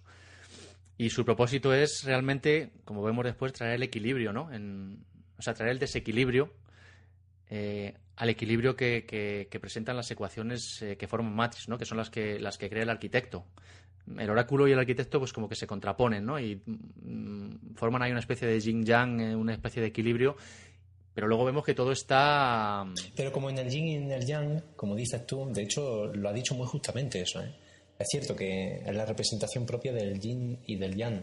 y 0.97 1.11
su 1.11 1.23
propósito 1.23 1.73
es 1.73 2.03
realmente, 2.03 2.71
como 2.83 3.03
vemos 3.03 3.23
después, 3.23 3.53
traer 3.53 3.75
el 3.75 3.83
equilibrio, 3.83 4.33
¿no? 4.33 4.49
o 5.37 5.41
sea, 5.41 5.53
traer 5.53 5.71
el 5.71 5.79
desequilibrio 5.79 6.53
eh, 7.49 7.95
al 8.17 8.29
equilibrio 8.29 8.75
que, 8.75 9.47
presentan 9.61 9.95
las 9.95 10.11
ecuaciones 10.11 10.81
eh, 10.81 10.97
que 10.97 11.07
forman 11.07 11.33
Matrix, 11.33 11.69
¿no? 11.69 11.77
Que 11.77 11.85
son 11.85 11.97
las 11.97 12.09
que, 12.09 12.37
las 12.37 12.57
que 12.57 12.69
crea 12.69 12.83
el 12.83 12.89
arquitecto. 12.89 13.45
El 14.17 14.29
oráculo 14.29 14.67
y 14.67 14.73
el 14.73 14.79
arquitecto, 14.79 15.19
pues 15.19 15.31
como 15.31 15.47
que 15.47 15.55
se 15.55 15.65
contraponen, 15.65 16.25
¿no? 16.25 16.37
Y 16.37 16.61
mm, 16.65 17.75
forman 17.75 18.01
ahí 18.01 18.11
una 18.11 18.19
especie 18.19 18.47
de 18.47 18.59
yin-yang, 18.59 19.37
una 19.37 19.53
especie 19.53 19.81
de 19.81 19.87
equilibrio. 19.87 20.35
Pero 21.19 21.27
luego 21.27 21.43
vemos 21.43 21.65
que 21.65 21.73
todo 21.73 21.91
está. 21.91 22.85
Pero 23.13 23.33
como 23.33 23.49
en 23.49 23.57
el 23.57 23.69
yin 23.69 23.87
y 23.89 23.95
en 23.95 24.09
el 24.09 24.25
yang, 24.25 24.63
como 24.77 24.95
dices 24.95 25.27
tú, 25.27 25.51
de 25.51 25.63
hecho 25.63 26.05
lo 26.05 26.29
ha 26.29 26.31
dicho 26.31 26.55
muy 26.55 26.65
justamente 26.65 27.19
eso, 27.19 27.41
¿eh? 27.43 27.53
Es 27.99 28.07
cierto 28.09 28.37
que 28.37 28.77
es 28.85 28.95
la 28.95 29.05
representación 29.05 29.65
propia 29.65 29.91
del 29.91 30.17
yin 30.17 30.59
y 30.65 30.77
del 30.77 30.95
yang, 30.95 31.21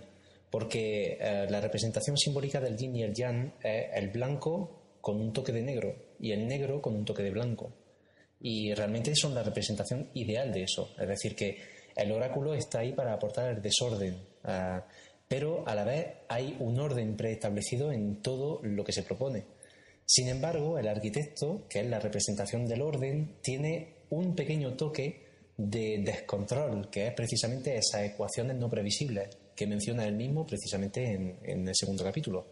porque 0.50 1.16
eh, 1.18 1.46
la 1.48 1.62
representación 1.62 2.18
simbólica 2.18 2.60
del 2.60 2.76
yin 2.76 2.94
y 2.94 3.04
el 3.04 3.14
yang 3.14 3.54
es 3.62 3.86
el 3.94 4.10
blanco 4.10 4.98
con 5.00 5.18
un 5.18 5.32
toque 5.32 5.52
de 5.52 5.62
negro 5.62 5.96
y 6.20 6.32
el 6.32 6.46
negro 6.46 6.82
con 6.82 6.94
un 6.94 7.06
toque 7.06 7.22
de 7.22 7.30
blanco. 7.30 7.72
Y 8.38 8.74
realmente 8.74 9.14
son 9.14 9.34
la 9.34 9.42
representación 9.42 10.10
ideal 10.12 10.52
de 10.52 10.64
eso. 10.64 10.90
Es 11.00 11.08
decir, 11.08 11.34
que 11.34 11.58
el 11.96 12.12
oráculo 12.12 12.52
está 12.52 12.80
ahí 12.80 12.92
para 12.92 13.14
aportar 13.14 13.48
el 13.48 13.62
desorden, 13.62 14.14
eh, 14.46 14.80
pero 15.26 15.66
a 15.66 15.74
la 15.74 15.84
vez 15.84 16.06
hay 16.28 16.54
un 16.60 16.78
orden 16.78 17.16
preestablecido 17.16 17.92
en 17.92 18.20
todo 18.20 18.60
lo 18.62 18.84
que 18.84 18.92
se 18.92 19.02
propone. 19.02 19.55
Sin 20.06 20.28
embargo, 20.28 20.78
el 20.78 20.86
arquitecto, 20.86 21.66
que 21.68 21.80
es 21.80 21.86
la 21.86 21.98
representación 21.98 22.66
del 22.66 22.82
orden, 22.82 23.36
tiene 23.42 23.96
un 24.10 24.36
pequeño 24.36 24.74
toque 24.74 25.26
de 25.56 26.00
descontrol, 26.04 26.88
que 26.90 27.08
es 27.08 27.14
precisamente 27.14 27.76
esas 27.76 28.02
ecuaciones 28.02 28.56
no 28.56 28.70
previsibles 28.70 29.36
que 29.56 29.66
menciona 29.66 30.06
él 30.06 30.14
mismo 30.14 30.46
precisamente 30.46 31.38
en, 31.42 31.66
el 31.68 31.74
segundo 31.74 32.04
capítulo. 32.04 32.46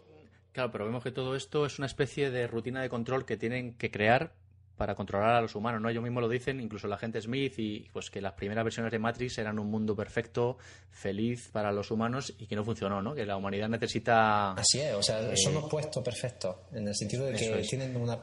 Claro, 0.51 0.71
pero 0.71 0.85
vemos 0.85 1.03
que 1.03 1.11
todo 1.11 1.35
esto 1.35 1.65
es 1.65 1.77
una 1.77 1.85
especie 1.85 2.31
de 2.31 2.47
rutina 2.47 2.81
de 2.81 2.89
control 2.89 3.25
que 3.25 3.37
tienen 3.37 3.77
que 3.77 3.91
crear 3.91 4.33
para 4.77 4.95
controlar 4.95 5.35
a 5.35 5.41
los 5.41 5.55
humanos, 5.55 5.81
¿no? 5.81 5.89
Ellos 5.89 6.03
mismos 6.03 6.21
lo 6.21 6.29
dicen, 6.29 6.59
incluso 6.59 6.87
la 6.87 6.97
gente 6.97 7.21
Smith, 7.21 7.53
y 7.57 7.89
pues 7.91 8.09
que 8.09 8.21
las 8.21 8.33
primeras 8.33 8.63
versiones 8.63 8.91
de 8.91 8.99
Matrix 8.99 9.37
eran 9.37 9.59
un 9.59 9.69
mundo 9.69 9.95
perfecto, 9.95 10.57
feliz 10.89 11.49
para 11.51 11.71
los 11.71 11.91
humanos 11.91 12.33
y 12.37 12.47
que 12.47 12.55
no 12.55 12.63
funcionó, 12.63 13.01
¿no? 13.01 13.15
Que 13.15 13.25
la 13.25 13.37
humanidad 13.37 13.69
necesita... 13.69 14.51
Así 14.51 14.79
es, 14.79 14.93
o 14.93 15.03
sea, 15.03 15.21
eh, 15.21 15.37
son 15.37 15.57
opuestos 15.57 16.03
perfectos, 16.03 16.55
en 16.73 16.87
el 16.87 16.95
sentido 16.95 17.25
de 17.25 17.33
que 17.33 17.65
tienen 17.67 17.95
una... 17.97 18.19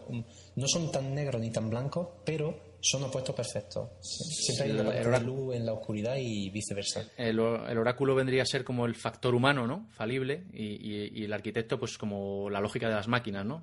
no 0.56 0.66
son 0.66 0.90
tan 0.92 1.14
negros 1.14 1.40
ni 1.40 1.50
tan 1.50 1.70
blancos, 1.70 2.08
pero 2.24 2.72
son 2.82 3.04
opuestos 3.04 3.34
perfectos. 3.34 3.90
Siempre 4.00 4.66
hay 4.66 4.72
una 4.72 4.92
parte 4.92 5.24
luz 5.24 5.54
en 5.54 5.64
la 5.64 5.72
oscuridad 5.72 6.16
y 6.18 6.50
viceversa. 6.50 7.04
El, 7.16 7.38
oráculo 7.38 8.14
vendría 8.14 8.42
a 8.42 8.46
ser 8.46 8.64
como 8.64 8.86
el 8.86 8.96
factor 8.96 9.34
humano, 9.34 9.66
¿no? 9.66 9.86
Falible, 9.92 10.44
y, 10.52 11.24
el 11.24 11.32
arquitecto, 11.32 11.78
pues 11.78 11.96
como 11.96 12.50
la 12.50 12.60
lógica 12.60 12.88
de 12.88 12.94
las 12.94 13.08
máquinas, 13.08 13.46
¿no? 13.46 13.62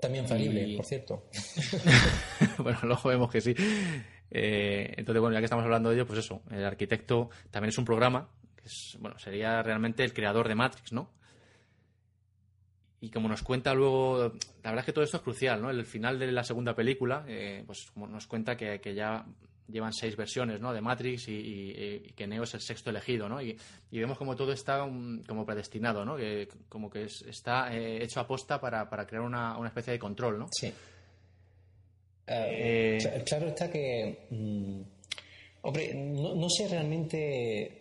También 0.00 0.26
falible, 0.26 0.76
por 0.76 0.84
cierto. 0.84 1.28
bueno, 2.58 2.78
luego 2.82 3.08
vemos 3.08 3.30
que 3.30 3.40
sí. 3.40 3.54
Eh, 4.30 4.94
entonces, 4.96 5.20
bueno, 5.20 5.34
ya 5.34 5.40
que 5.40 5.44
estamos 5.44 5.64
hablando 5.64 5.90
de 5.90 5.96
ello, 5.96 6.06
pues 6.06 6.20
eso, 6.20 6.42
el 6.50 6.64
arquitecto 6.64 7.30
también 7.50 7.70
es 7.70 7.78
un 7.78 7.84
programa, 7.84 8.30
que 8.56 8.66
es, 8.66 8.96
bueno, 9.00 9.18
sería 9.18 9.62
realmente 9.62 10.04
el 10.04 10.14
creador 10.14 10.48
de 10.48 10.54
Matrix, 10.54 10.92
¿no? 10.92 11.12
Y 13.02 13.10
como 13.10 13.28
nos 13.28 13.42
cuenta 13.42 13.72
luego, 13.74 14.18
la 14.62 14.70
verdad 14.70 14.80
es 14.80 14.84
que 14.84 14.92
todo 14.92 15.04
esto 15.04 15.16
es 15.16 15.22
crucial, 15.22 15.62
¿no? 15.62 15.70
El 15.70 15.86
final 15.86 16.18
de 16.18 16.30
la 16.32 16.44
segunda 16.44 16.74
película, 16.74 17.24
eh, 17.26 17.64
pues 17.66 17.90
como 17.90 18.06
nos 18.06 18.26
cuenta 18.26 18.56
que, 18.56 18.94
ya 18.94 19.24
llevan 19.70 19.92
seis 19.92 20.16
versiones, 20.16 20.60
¿no? 20.60 20.72
De 20.72 20.80
Matrix 20.80 21.28
y, 21.28 22.12
que 22.16 22.26
Neo 22.26 22.44
es 22.44 22.54
el 22.54 22.60
sexto 22.60 22.90
elegido, 22.90 23.28
¿no? 23.28 23.40
Y, 23.40 23.56
vemos 23.90 24.18
como 24.18 24.36
todo 24.36 24.52
está 24.52 24.80
como 24.80 25.44
predestinado, 25.44 26.04
¿no? 26.04 26.16
Que 26.16 26.48
como 26.68 26.90
que 26.90 27.04
está 27.04 27.74
eh, 27.74 28.02
hecho 28.02 28.20
a 28.20 28.26
posta 28.26 28.60
para, 28.60 28.86
crear 29.06 29.22
una, 29.22 29.56
especie 29.66 29.92
de 29.92 29.98
control, 29.98 30.38
¿no? 30.38 30.46
Sí. 30.50 30.72
Eh, 32.26 33.24
claro 33.26 33.48
está 33.48 33.70
que... 33.70 34.26
Mm, 34.30 34.82
hombre, 35.62 35.94
no, 35.94 36.34
no 36.34 36.48
sé 36.48 36.68
realmente 36.68 37.80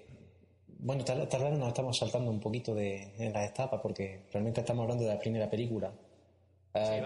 bueno, 0.81 1.03
tal, 1.03 1.19
vez 1.19 1.59
nos 1.59 1.67
estamos 1.67 1.97
saltando 1.97 2.31
un 2.31 2.39
poquito 2.39 2.73
de, 2.73 3.11
en 3.17 3.33
las 3.33 3.49
etapas 3.49 3.81
porque 3.81 4.21
realmente 4.31 4.61
estamos 4.61 4.83
hablando 4.83 5.03
de 5.03 5.13
la 5.13 5.19
primera 5.19 5.49
película. 5.49 5.91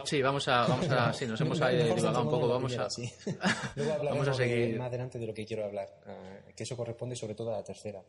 Sí, 0.05 0.21
vamos 0.21 0.47
a, 0.47 0.67
vamos 0.67 0.89
a, 0.89 1.13
sí, 1.13 1.25
nos 1.25 1.39
hemos 1.41 1.57
divagado 1.71 2.21
un 2.21 2.29
poco, 2.29 2.47
vamos 2.47 2.77
a, 2.77 2.87
Luego 3.75 4.03
vamos 4.03 4.27
a 4.27 4.33
seguir 4.33 4.77
más 4.77 4.87
adelante 4.87 5.19
de 5.19 5.27
lo 5.27 5.33
que 5.33 5.45
quiero 5.45 5.65
hablar, 5.65 5.87
eh, 6.05 6.53
que 6.55 6.63
eso 6.63 6.77
corresponde 6.77 7.15
sobre 7.15 7.35
todo 7.35 7.53
a 7.53 7.57
la 7.57 7.63
tercera. 7.63 8.01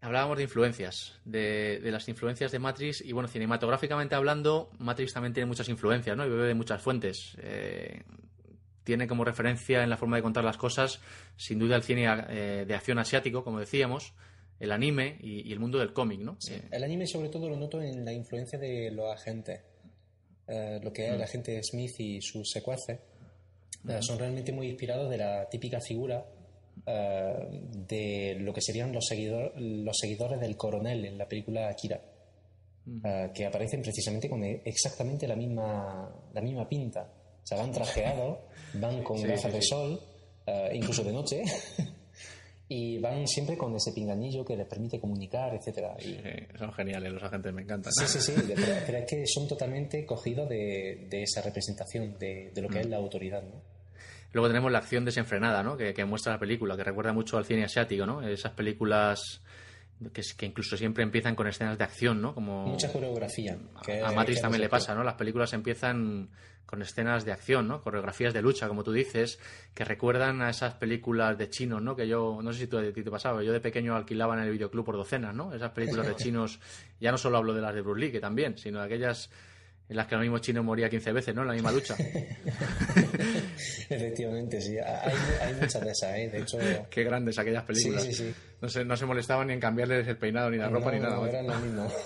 Hablábamos 0.00 0.36
de 0.36 0.44
influencias, 0.44 1.18
de, 1.24 1.80
de, 1.80 1.90
las 1.90 2.08
influencias 2.08 2.52
de 2.52 2.60
Matrix 2.60 3.00
y 3.00 3.12
bueno, 3.12 3.28
cinematográficamente 3.28 4.14
hablando, 4.14 4.70
Matrix 4.78 5.12
también 5.12 5.34
tiene 5.34 5.46
muchas 5.46 5.68
influencias, 5.68 6.16
¿no? 6.16 6.24
Y 6.24 6.28
bebe 6.28 6.46
de 6.46 6.54
muchas 6.54 6.80
fuentes. 6.80 7.36
Eh, 7.42 8.04
tiene 8.88 9.06
como 9.06 9.22
referencia 9.22 9.82
en 9.82 9.90
la 9.90 9.98
forma 9.98 10.16
de 10.16 10.22
contar 10.22 10.44
las 10.44 10.56
cosas, 10.56 11.00
sin 11.36 11.58
duda, 11.58 11.76
el 11.76 11.82
cine 11.82 12.06
eh, 12.30 12.64
de 12.66 12.74
acción 12.74 12.98
asiático, 12.98 13.44
como 13.44 13.60
decíamos, 13.60 14.14
el 14.60 14.72
anime 14.72 15.18
y, 15.20 15.52
el 15.52 15.60
mundo 15.60 15.78
del 15.78 15.92
cómic, 15.92 16.20
¿no? 16.20 16.36
Sí. 16.40 16.54
El 16.70 16.84
anime 16.84 17.06
sobre 17.06 17.28
todo 17.28 17.48
lo 17.48 17.56
noto 17.56 17.82
en 17.82 18.04
la 18.04 18.12
influencia 18.12 18.58
de 18.58 18.90
los 18.90 19.12
agentes. 19.12 19.60
Eh, 20.48 20.80
lo 20.82 20.92
que 20.92 21.06
es 21.06 21.12
el 21.12 21.18
mm. 21.18 21.22
agente 21.22 21.62
Smith 21.62 22.00
y 22.00 22.22
sus 22.22 22.50
secuaces 22.50 22.98
eh, 23.86 23.98
son 24.00 24.18
realmente 24.18 24.50
muy 24.50 24.68
inspirados 24.68 25.10
de 25.10 25.18
la 25.18 25.46
típica 25.46 25.78
figura 25.78 26.24
eh, 26.86 27.62
de 27.86 28.36
lo 28.40 28.54
que 28.54 28.62
serían 28.62 28.90
los, 28.92 29.04
seguidor, 29.06 29.52
los 29.60 29.96
seguidores 29.98 30.40
del 30.40 30.56
coronel 30.56 31.04
en 31.04 31.18
la 31.18 31.28
película 31.28 31.68
Akira. 31.68 32.00
Mm. 32.86 33.32
que 33.34 33.44
aparecen 33.44 33.82
precisamente 33.82 34.30
con 34.30 34.42
exactamente 34.42 35.28
la 35.28 35.36
misma, 35.36 36.10
la 36.32 36.40
misma 36.40 36.66
pinta. 36.66 37.06
O 37.42 37.46
sea, 37.46 37.58
van 37.58 37.70
trajeados, 37.70 38.38
van 38.72 39.02
con 39.02 39.22
gafas 39.22 39.52
de 39.52 39.60
sol, 39.60 40.00
incluso 40.72 41.04
de 41.04 41.12
noche, 41.12 41.42
y 42.68 42.98
van 42.98 43.26
siempre 43.26 43.56
con 43.56 43.74
ese 43.74 43.92
pinganillo 43.92 44.44
que 44.44 44.54
les 44.56 44.66
permite 44.66 45.00
comunicar, 45.00 45.54
etcétera. 45.54 45.96
son 46.58 46.72
geniales 46.72 47.12
los 47.12 47.22
agentes, 47.22 47.52
me 47.52 47.62
encantan. 47.62 47.92
Sí, 47.92 48.06
sí, 48.06 48.20
sí, 48.20 48.34
pero, 48.86 48.98
es 48.98 49.06
que 49.06 49.24
son 49.26 49.48
totalmente 49.48 50.04
cogidos 50.04 50.48
de, 50.48 51.08
esa 51.10 51.40
representación 51.40 52.18
de, 52.18 52.52
lo 52.56 52.68
que 52.68 52.80
es 52.80 52.86
mm. 52.86 52.90
la 52.90 52.96
autoridad, 52.98 53.42
¿no? 53.42 53.62
Luego 54.32 54.48
tenemos 54.48 54.70
la 54.70 54.78
acción 54.78 55.06
desenfrenada, 55.06 55.62
¿no? 55.62 55.78
Que, 55.78 56.04
muestra 56.04 56.34
la 56.34 56.38
película, 56.38 56.76
que 56.76 56.84
recuerda 56.84 57.14
mucho 57.14 57.38
al 57.38 57.46
cine 57.46 57.64
asiático, 57.64 58.04
¿no? 58.04 58.20
Esas 58.20 58.52
películas 58.52 59.40
que, 60.12 60.22
que 60.36 60.46
incluso 60.46 60.76
siempre 60.76 61.02
empiezan 61.02 61.34
con 61.34 61.46
escenas 61.46 61.78
de 61.78 61.84
acción, 61.84 62.20
¿no? 62.20 62.34
Como 62.34 62.66
mucha 62.66 62.92
coreografía. 62.92 63.58
a 64.04 64.12
Matrix 64.12 64.40
también 64.40 64.60
le 64.60 64.68
pasa, 64.68 64.94
¿no? 64.94 65.02
Las 65.02 65.14
películas 65.14 65.52
empiezan 65.52 66.30
con 66.68 66.82
escenas 66.82 67.24
de 67.24 67.32
acción, 67.32 67.66
¿no? 67.66 67.80
Coreografías 67.80 68.34
de 68.34 68.42
lucha, 68.42 68.68
como 68.68 68.84
tú 68.84 68.92
dices, 68.92 69.38
que 69.72 69.86
recuerdan 69.86 70.42
a 70.42 70.50
esas 70.50 70.74
películas 70.74 71.38
de 71.38 71.48
chinos, 71.48 71.80
¿no? 71.80 71.96
Que 71.96 72.06
yo, 72.06 72.40
no 72.42 72.52
sé 72.52 72.60
si 72.60 72.66
tú, 72.66 72.76
a 72.76 72.92
ti 72.92 73.02
te 73.02 73.10
pasaba, 73.10 73.42
yo 73.42 73.54
de 73.54 73.60
pequeño 73.60 73.96
alquilaba 73.96 74.34
en 74.34 74.40
el 74.40 74.50
videoclub 74.50 74.84
por 74.84 74.96
docenas, 74.96 75.34
¿no? 75.34 75.54
Esas 75.54 75.70
películas 75.70 76.06
de 76.06 76.16
chinos, 76.22 76.60
ya 77.00 77.10
no 77.10 77.16
solo 77.16 77.38
hablo 77.38 77.54
de 77.54 77.62
las 77.62 77.74
de 77.74 77.80
Bruce 77.80 78.00
Lee, 78.00 78.12
que 78.12 78.20
también, 78.20 78.58
sino 78.58 78.80
de 78.80 78.84
aquellas 78.84 79.30
en 79.88 79.96
las 79.96 80.06
que 80.06 80.14
el 80.14 80.20
mismo 80.20 80.38
chino 80.38 80.62
moría 80.62 80.90
15 80.90 81.12
veces, 81.12 81.34
¿no? 81.34 81.42
En 81.42 81.48
la 81.48 81.54
misma 81.54 81.72
lucha. 81.72 81.96
Efectivamente, 83.88 84.60
sí. 84.60 84.76
Hay, 84.78 85.54
muchas 85.54 85.82
de 85.82 85.90
esas, 85.90 86.16
¿eh? 86.16 86.28
De 86.28 86.40
hecho... 86.40 86.58
Qué 86.90 87.04
grandes 87.04 87.38
aquellas 87.38 87.64
películas. 87.64 88.02
Sí, 88.02 88.12
sí, 88.12 88.26
sí. 88.26 88.34
No 88.60 88.68
se, 88.68 88.84
no 88.84 88.96
se 88.96 89.06
molestaban 89.06 89.46
ni 89.46 89.54
en 89.54 89.60
cambiarles 89.60 90.06
el 90.06 90.18
peinado, 90.18 90.50
ni 90.50 90.58
la 90.58 90.68
ropa, 90.68 90.92
ni 90.92 91.00
nada. 91.00 91.16
No, 91.16 91.26
eran 91.26 91.46
lo 91.46 91.58
mismo. 91.58 91.90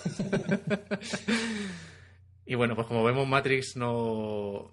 y 2.47 2.55
bueno, 2.55 2.77
pues 2.77 2.87
como 2.87 3.03
vemos, 3.03 3.27
Matrix 3.27 3.77
no, 3.77 4.73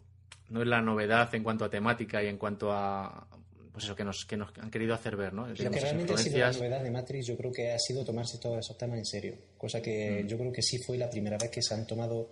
no 0.50 0.62
es 0.62 0.68
la 0.68 0.82
novedad 0.82 1.34
en 1.34 1.44
cuanto 1.44 1.66
a 1.66 1.70
temática 1.70 2.24
y 2.24 2.28
en 2.28 2.38
cuanto 2.38 2.72
a 2.72 3.28
pues 3.72 3.86
eso 3.86 3.96
que 3.96 4.04
nos, 4.04 4.26
que 4.26 4.36
nos 4.36 4.50
han 4.58 4.70
querido 4.70 4.94
hacer 4.94 5.16
ver, 5.16 5.32
¿no? 5.32 5.48
Lo 5.48 5.56
que 5.56 5.80
realmente 5.80 6.14
ha 6.14 6.18
sido 6.18 6.40
la 6.40 6.52
novedad 6.52 6.84
de 6.84 6.92
Matrix 6.92 7.28
yo 7.28 7.38
creo 7.38 7.52
que 7.52 7.72
ha 7.72 7.80
sido 7.80 8.04
tomarse 8.04 8.38
todos 8.38 8.60
esos 8.60 8.78
temas 8.78 8.98
en 8.98 9.06
serio, 9.06 9.36
cosa 9.58 9.82
que 9.82 10.24
mm. 10.24 10.28
yo 10.28 10.38
creo 10.38 10.52
que 10.52 10.62
sí 10.62 10.80
fue 10.80 10.98
la 10.98 11.10
primera 11.10 11.38
vez 11.38 11.50
que 11.50 11.62
se 11.62 11.76
han 11.76 11.88
tomado 11.88 12.30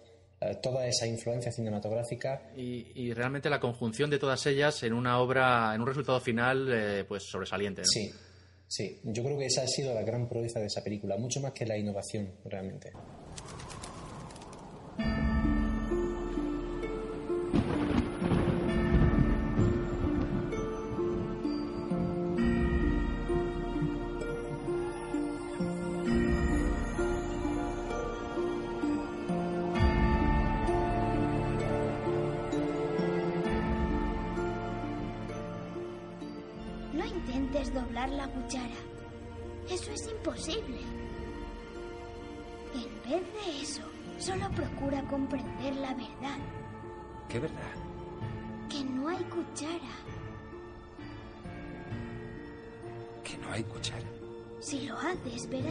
toda 0.62 0.86
esa 0.88 1.08
influencia 1.08 1.52
cinematográfica. 1.52 2.42
Y, 2.56 3.14
realmente 3.14 3.50
la 3.50 3.60
conjunción 3.60 4.10
de 4.10 4.20
todas 4.20 4.46
ellas 4.46 4.84
en 4.84 4.94
una 4.94 5.20
obra, 5.20 5.74
en 5.74 5.82
un 5.82 5.88
resultado 5.88 6.20
final, 6.20 6.68
eh, 6.72 7.04
pues 7.08 7.24
sobresaliente. 7.24 7.84
Sí, 7.86 8.12
sí. 8.68 9.00
Yo 9.04 9.24
creo 9.24 9.38
que 9.38 9.46
esa 9.46 9.64
ha 9.64 9.68
sido 9.68 9.94
la 9.94 10.04
gran 10.04 10.28
proeza 10.30 10.60
de 10.60 10.68
esa 10.68 10.84
película, 10.84 11.18
mucho 11.18 11.42
más 11.42 11.54
que 11.54 11.66
la 11.66 11.78
innovación, 11.78 12.32
realmente. 12.46 12.92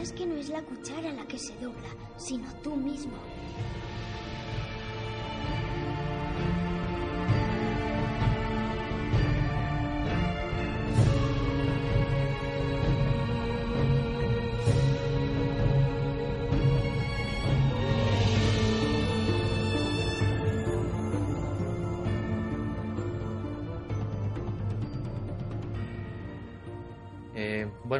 Verás 0.07 0.11
que 0.13 0.25
no 0.25 0.35
es 0.35 0.49
la 0.49 0.61
cuchara 0.61 1.11
la 1.13 1.25
que 1.27 1.37
se 1.37 1.53
dobla, 1.55 1.89
sino 2.17 2.47
tú 2.61 2.75
mismo. 2.75 3.17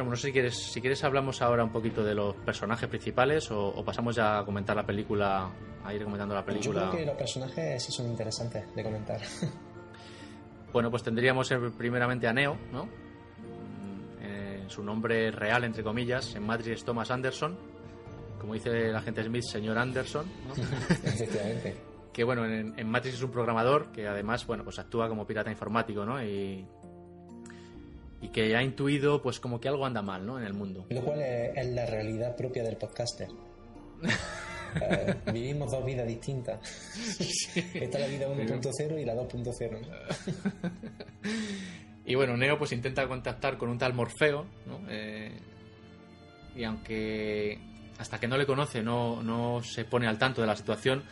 Bueno, 0.08 0.16
no 0.16 0.22
sé 0.22 0.28
si 0.28 0.32
quieres, 0.32 0.56
si 0.56 0.80
quieres 0.80 1.04
hablamos 1.04 1.42
ahora 1.42 1.62
un 1.62 1.70
poquito 1.70 2.02
de 2.02 2.14
los 2.14 2.34
personajes 2.36 2.88
principales 2.88 3.50
o, 3.50 3.84
pasamos 3.84 4.16
ya 4.16 4.38
a 4.38 4.44
comentar 4.46 4.74
la 4.74 4.86
película, 4.86 5.50
a 5.84 5.92
ir 5.92 6.02
comentando 6.02 6.34
la 6.34 6.42
película. 6.46 6.84
Yo 6.84 6.90
creo 6.92 7.00
que 7.00 7.06
los 7.08 7.16
personajes 7.16 7.82
sí 7.82 7.92
son 7.92 8.06
interesantes 8.06 8.74
de 8.74 8.82
comentar. 8.82 9.20
Bueno, 10.70 10.90
pues 10.90 11.02
tendríamos 11.02 11.50
primeramente 11.78 12.28
a 12.28 12.32
Neo, 12.34 12.54
¿no? 12.70 12.84
Mm, 12.84 14.20
eh, 14.20 14.64
su 14.66 14.82
nombre 14.82 15.30
real, 15.30 15.64
entre 15.64 15.82
comillas, 15.82 16.34
en 16.34 16.44
Madrid 16.44 16.72
es 16.72 16.84
Thomas 16.84 17.10
Anderson. 17.10 17.58
Como 18.38 18.52
dice 18.52 18.90
el 18.90 18.94
agente 18.94 19.24
Smith, 19.24 19.44
señor 19.44 19.78
Anderson. 19.78 20.26
¿no? 20.46 20.54
Efectivamente. 21.04 21.74
que 22.12 22.22
bueno, 22.22 22.44
en, 22.44 22.78
en, 22.78 22.86
Matrix 22.86 23.14
es 23.14 23.22
un 23.22 23.30
programador 23.30 23.90
que 23.92 24.06
además, 24.06 24.46
bueno, 24.46 24.62
pues 24.62 24.78
actúa 24.78 25.08
como 25.08 25.26
pirata 25.26 25.50
informático, 25.50 26.04
¿no? 26.04 26.22
Y 26.22 26.66
y 28.20 28.28
que 28.28 28.56
ha 28.56 28.62
intuido 28.62 29.22
pues 29.22 29.40
como 29.40 29.60
que 29.60 29.68
algo 29.68 29.86
anda 29.86 30.02
mal 30.02 30.26
¿no? 30.26 30.38
en 30.38 30.44
el 30.44 30.54
mundo. 30.54 30.86
Lo 30.90 31.02
cual 31.02 31.20
es, 31.22 31.66
la 31.68 31.86
realidad 31.86 32.36
propia 32.36 32.62
del 32.62 32.76
podcaster. 32.76 33.28
Eh, 34.82 35.14
vivimos 35.32 35.72
dos 35.72 35.82
vidas 35.82 36.06
distintas. 36.06 36.60
Esta 37.16 37.98
es 37.98 38.00
la 38.00 38.06
vida 38.06 38.28
1.0 38.28 39.00
y 39.00 39.04
la 39.06 39.14
2.0. 39.14 39.80
y 42.04 42.14
bueno, 42.14 42.36
Neo 42.36 42.58
pues 42.58 42.72
intenta 42.72 43.08
contactar 43.08 43.56
con 43.56 43.70
un 43.70 43.78
tal 43.78 43.94
Morfeo, 43.94 44.44
¿no? 44.66 44.80
Eh, 44.90 45.32
y 46.54 46.64
aunque 46.64 47.58
hasta 47.98 48.20
que 48.20 48.28
no 48.28 48.36
le 48.36 48.44
conoce 48.44 48.82
no, 48.82 49.22
no 49.22 49.62
se 49.62 49.86
pone 49.86 50.06
al 50.06 50.18
tanto 50.18 50.42
de 50.42 50.46
la 50.46 50.54
situación, 50.54 51.02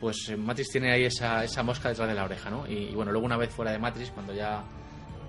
pues 0.00 0.32
Matrix 0.38 0.70
tiene 0.70 0.92
ahí 0.92 1.04
esa, 1.04 1.42
esa 1.42 1.64
mosca 1.64 1.88
detrás 1.88 2.08
de 2.08 2.14
la 2.14 2.24
oreja, 2.24 2.48
¿no? 2.48 2.64
Y, 2.68 2.90
y 2.90 2.94
bueno, 2.94 3.10
luego 3.10 3.26
una 3.26 3.36
vez 3.36 3.50
fuera 3.50 3.72
de 3.72 3.80
Matrix, 3.80 4.12
cuando 4.12 4.32
ya 4.32 4.64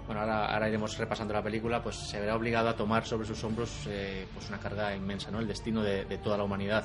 bueno, 0.06 0.22
ahora, 0.22 0.54
ahora 0.54 0.70
iremos 0.70 0.98
repasando 0.98 1.34
la 1.34 1.42
película, 1.42 1.82
pues 1.82 1.96
se 1.96 2.20
verá 2.20 2.36
obligado 2.36 2.70
a 2.70 2.76
tomar 2.76 3.06
sobre 3.06 3.28
sus 3.28 3.44
hombros 3.44 3.72
eh, 3.88 4.28
pues 4.34 4.48
una 4.50 4.60
carga 4.60 4.96
inmensa, 4.96 5.32
¿no? 5.32 5.40
El 5.40 5.48
destino 5.48 5.82
de, 5.84 6.06
toda 6.24 6.38
la 6.38 6.44
humanidad, 6.44 6.84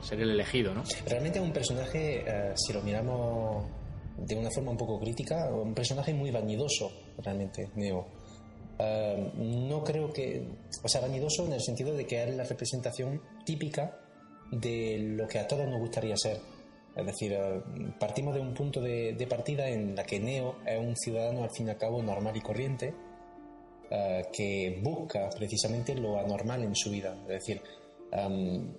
ser 0.00 0.20
el 0.20 0.30
elegido, 0.30 0.72
¿no? 0.74 0.84
Realmente 1.06 1.40
un 1.40 1.52
personaje, 1.52 2.24
eh, 2.26 2.52
si 2.56 2.72
lo 2.72 2.82
miramos 2.82 3.66
de 4.16 4.36
una 4.36 4.50
forma 4.50 4.70
un 4.70 4.76
poco 4.76 5.00
crítica, 5.00 5.50
un 5.52 5.74
personaje 5.74 6.14
muy 6.14 6.30
vanidoso, 6.30 6.92
realmente, 7.18 7.70
Neo. 7.74 8.06
Eh, 8.78 9.32
no 9.36 9.82
creo 9.82 10.12
que, 10.12 10.46
o 10.82 10.88
sea, 10.88 11.00
vanidoso 11.00 11.46
en 11.46 11.54
el 11.54 11.60
sentido 11.60 11.94
de 11.94 12.06
que 12.06 12.22
es 12.22 12.34
la 12.34 12.44
representación 12.44 13.20
típica 13.44 13.98
de 14.50 14.98
lo 15.16 15.26
que 15.26 15.38
a 15.38 15.46
todos 15.46 15.66
nos 15.66 15.80
gustaría 15.80 16.16
ser 16.16 16.38
es 16.96 17.06
decir, 17.06 17.36
partimos 17.98 18.34
de 18.34 18.40
un 18.40 18.52
punto 18.52 18.80
de, 18.80 19.26
partida 19.28 19.68
en 19.68 19.94
la 19.94 20.04
que 20.04 20.18
Neo 20.18 20.56
es 20.66 20.78
un 20.78 20.96
ciudadano 20.96 21.44
al 21.44 21.50
fin 21.50 21.68
y 21.68 21.70
al 21.70 21.78
cabo 21.78 22.02
normal 22.02 22.36
y 22.36 22.40
corriente 22.40 22.94
eh, 23.90 24.24
que 24.32 24.80
busca 24.82 25.30
precisamente 25.30 25.94
lo 25.94 26.18
anormal 26.18 26.64
en 26.64 26.74
su 26.74 26.90
vida. 26.90 27.16
Es 27.22 27.28
decir, 27.28 27.62
em, 28.10 28.72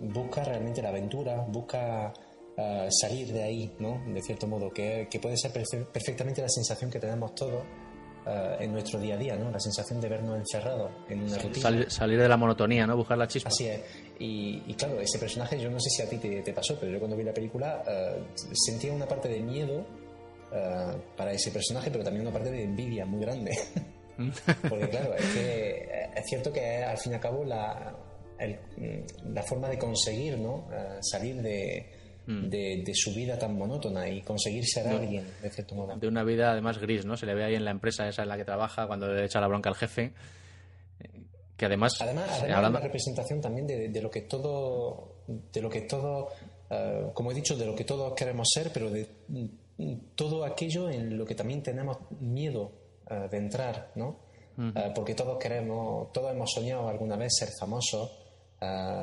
busca 0.00 0.44
realmente 0.44 0.82
la 0.82 0.88
aventura, 0.88 1.44
busca 1.48 2.12
eh, 2.56 2.88
salir 2.90 3.32
de 3.32 3.42
ahí, 3.42 3.72
¿no? 3.78 4.02
De 4.12 4.20
cierto 4.22 4.46
modo, 4.46 4.70
que, 4.70 5.08
que 5.10 5.20
puede 5.20 5.36
ser 5.36 5.52
perfectamente 5.52 6.42
la 6.42 6.48
sensación 6.48 6.90
que 6.90 6.98
tenemos 6.98 7.34
todos 7.34 7.62
eh, 8.24 8.56
en 8.60 8.72
nuestro 8.72 9.00
día 9.00 9.14
a 9.14 9.18
día, 9.18 9.34
¿no? 9.34 9.50
La 9.50 9.58
sensación 9.58 10.00
de 10.00 10.08
vernos 10.08 10.36
encerrados 10.36 10.92
en 11.08 11.24
una 11.24 11.38
rutina. 11.38 11.90
Salir, 11.90 12.20
de 12.20 12.28
la 12.28 12.36
monotonía, 12.36 12.86
¿no? 12.86 12.96
Buscar 12.96 13.18
la 13.18 13.26
chispa. 13.26 13.48
Así 13.48 13.66
es. 13.66 13.80
Y, 14.20 14.60
claro, 14.74 15.00
ese 15.00 15.18
personaje, 15.18 15.58
yo 15.58 15.68
no 15.70 15.80
sé 15.80 15.90
si 15.90 16.02
a 16.02 16.08
ti 16.08 16.18
te, 16.18 16.52
pasó, 16.52 16.76
pero 16.78 16.92
yo 16.92 16.98
cuando 17.00 17.16
vi 17.16 17.24
la 17.24 17.34
película 17.34 17.82
eh, 17.88 18.22
sentía 18.52 18.92
una 18.92 19.06
parte 19.06 19.28
de 19.28 19.40
miedo 19.40 19.84
eh, 20.52 20.96
para 21.16 21.32
ese 21.32 21.50
personaje, 21.50 21.90
pero 21.90 22.04
también 22.04 22.24
una 22.24 22.32
parte 22.32 22.52
de 22.52 22.62
envidia 22.62 23.04
muy 23.04 23.20
grande. 23.22 23.58
Porque 24.68 24.88
claro, 24.88 25.14
es 25.14 25.26
que 25.26 25.88
es 26.14 26.26
cierto 26.26 26.52
que 26.52 26.84
al 26.84 26.98
fin 26.98 27.12
y 27.12 27.14
al 27.16 27.20
cabo 27.20 27.44
la, 27.44 27.96
la 29.24 29.42
forma 29.42 29.68
de 29.68 29.78
conseguir, 29.78 30.38
¿no? 30.38 30.68
salir 31.00 31.42
de 31.42 32.01
Mm. 32.26 32.48
de, 32.48 32.92
su 32.94 33.12
vida 33.12 33.36
tan 33.36 33.56
monótona 33.56 34.08
y 34.08 34.22
conseguir 34.22 34.64
ser 34.64 34.86
alguien, 34.86 35.26
de 35.42 35.50
cierto 35.50 35.74
modo. 35.74 35.96
De 35.96 36.06
una 36.06 36.22
vida 36.22 36.52
además 36.52 36.78
gris, 36.78 37.04
¿no? 37.04 37.16
Se 37.16 37.26
le 37.26 37.34
ve 37.34 37.44
ahí 37.44 37.54
en 37.54 37.64
la 37.64 37.72
empresa 37.72 38.06
esa 38.08 38.22
en 38.22 38.28
la 38.28 38.36
que 38.36 38.44
trabaja 38.44 38.86
cuando 38.86 39.08
le 39.08 39.24
echa 39.24 39.40
la 39.40 39.48
bronca 39.48 39.68
al 39.68 39.76
jefe. 39.76 40.12
Que 41.56 41.66
además. 41.66 42.00
Además, 42.00 42.28
además 42.42 42.70
una 42.70 42.80
representación 42.80 43.40
también 43.40 43.66
de, 43.66 44.02
lo 44.02 44.10
que 44.10 44.22
todo. 44.22 45.16
De 45.52 45.60
lo 45.60 45.68
que 45.68 45.82
todo. 45.82 46.28
Eh, 46.70 47.10
como 47.12 47.32
he 47.32 47.34
dicho, 47.34 47.56
de 47.56 47.66
lo 47.66 47.74
que 47.74 47.84
todos 47.84 48.14
queremos 48.14 48.48
ser, 48.52 48.70
pero 48.72 48.90
de 48.90 49.08
mm, 49.28 49.94
todo 50.14 50.44
aquello 50.44 50.88
en 50.88 51.18
lo 51.18 51.26
que 51.26 51.34
también 51.34 51.62
tenemos 51.62 51.98
miedo 52.20 52.72
eh, 53.10 53.28
de 53.30 53.36
entrar, 53.36 53.90
¿no? 53.96 54.32
Eh, 54.58 54.92
porque 54.94 55.14
todos 55.14 55.38
queremos, 55.38 56.12
todos 56.12 56.30
hemos 56.30 56.50
soñado 56.52 56.88
alguna 56.88 57.16
vez 57.16 57.32
ser 57.34 57.48
famosos, 57.58 58.10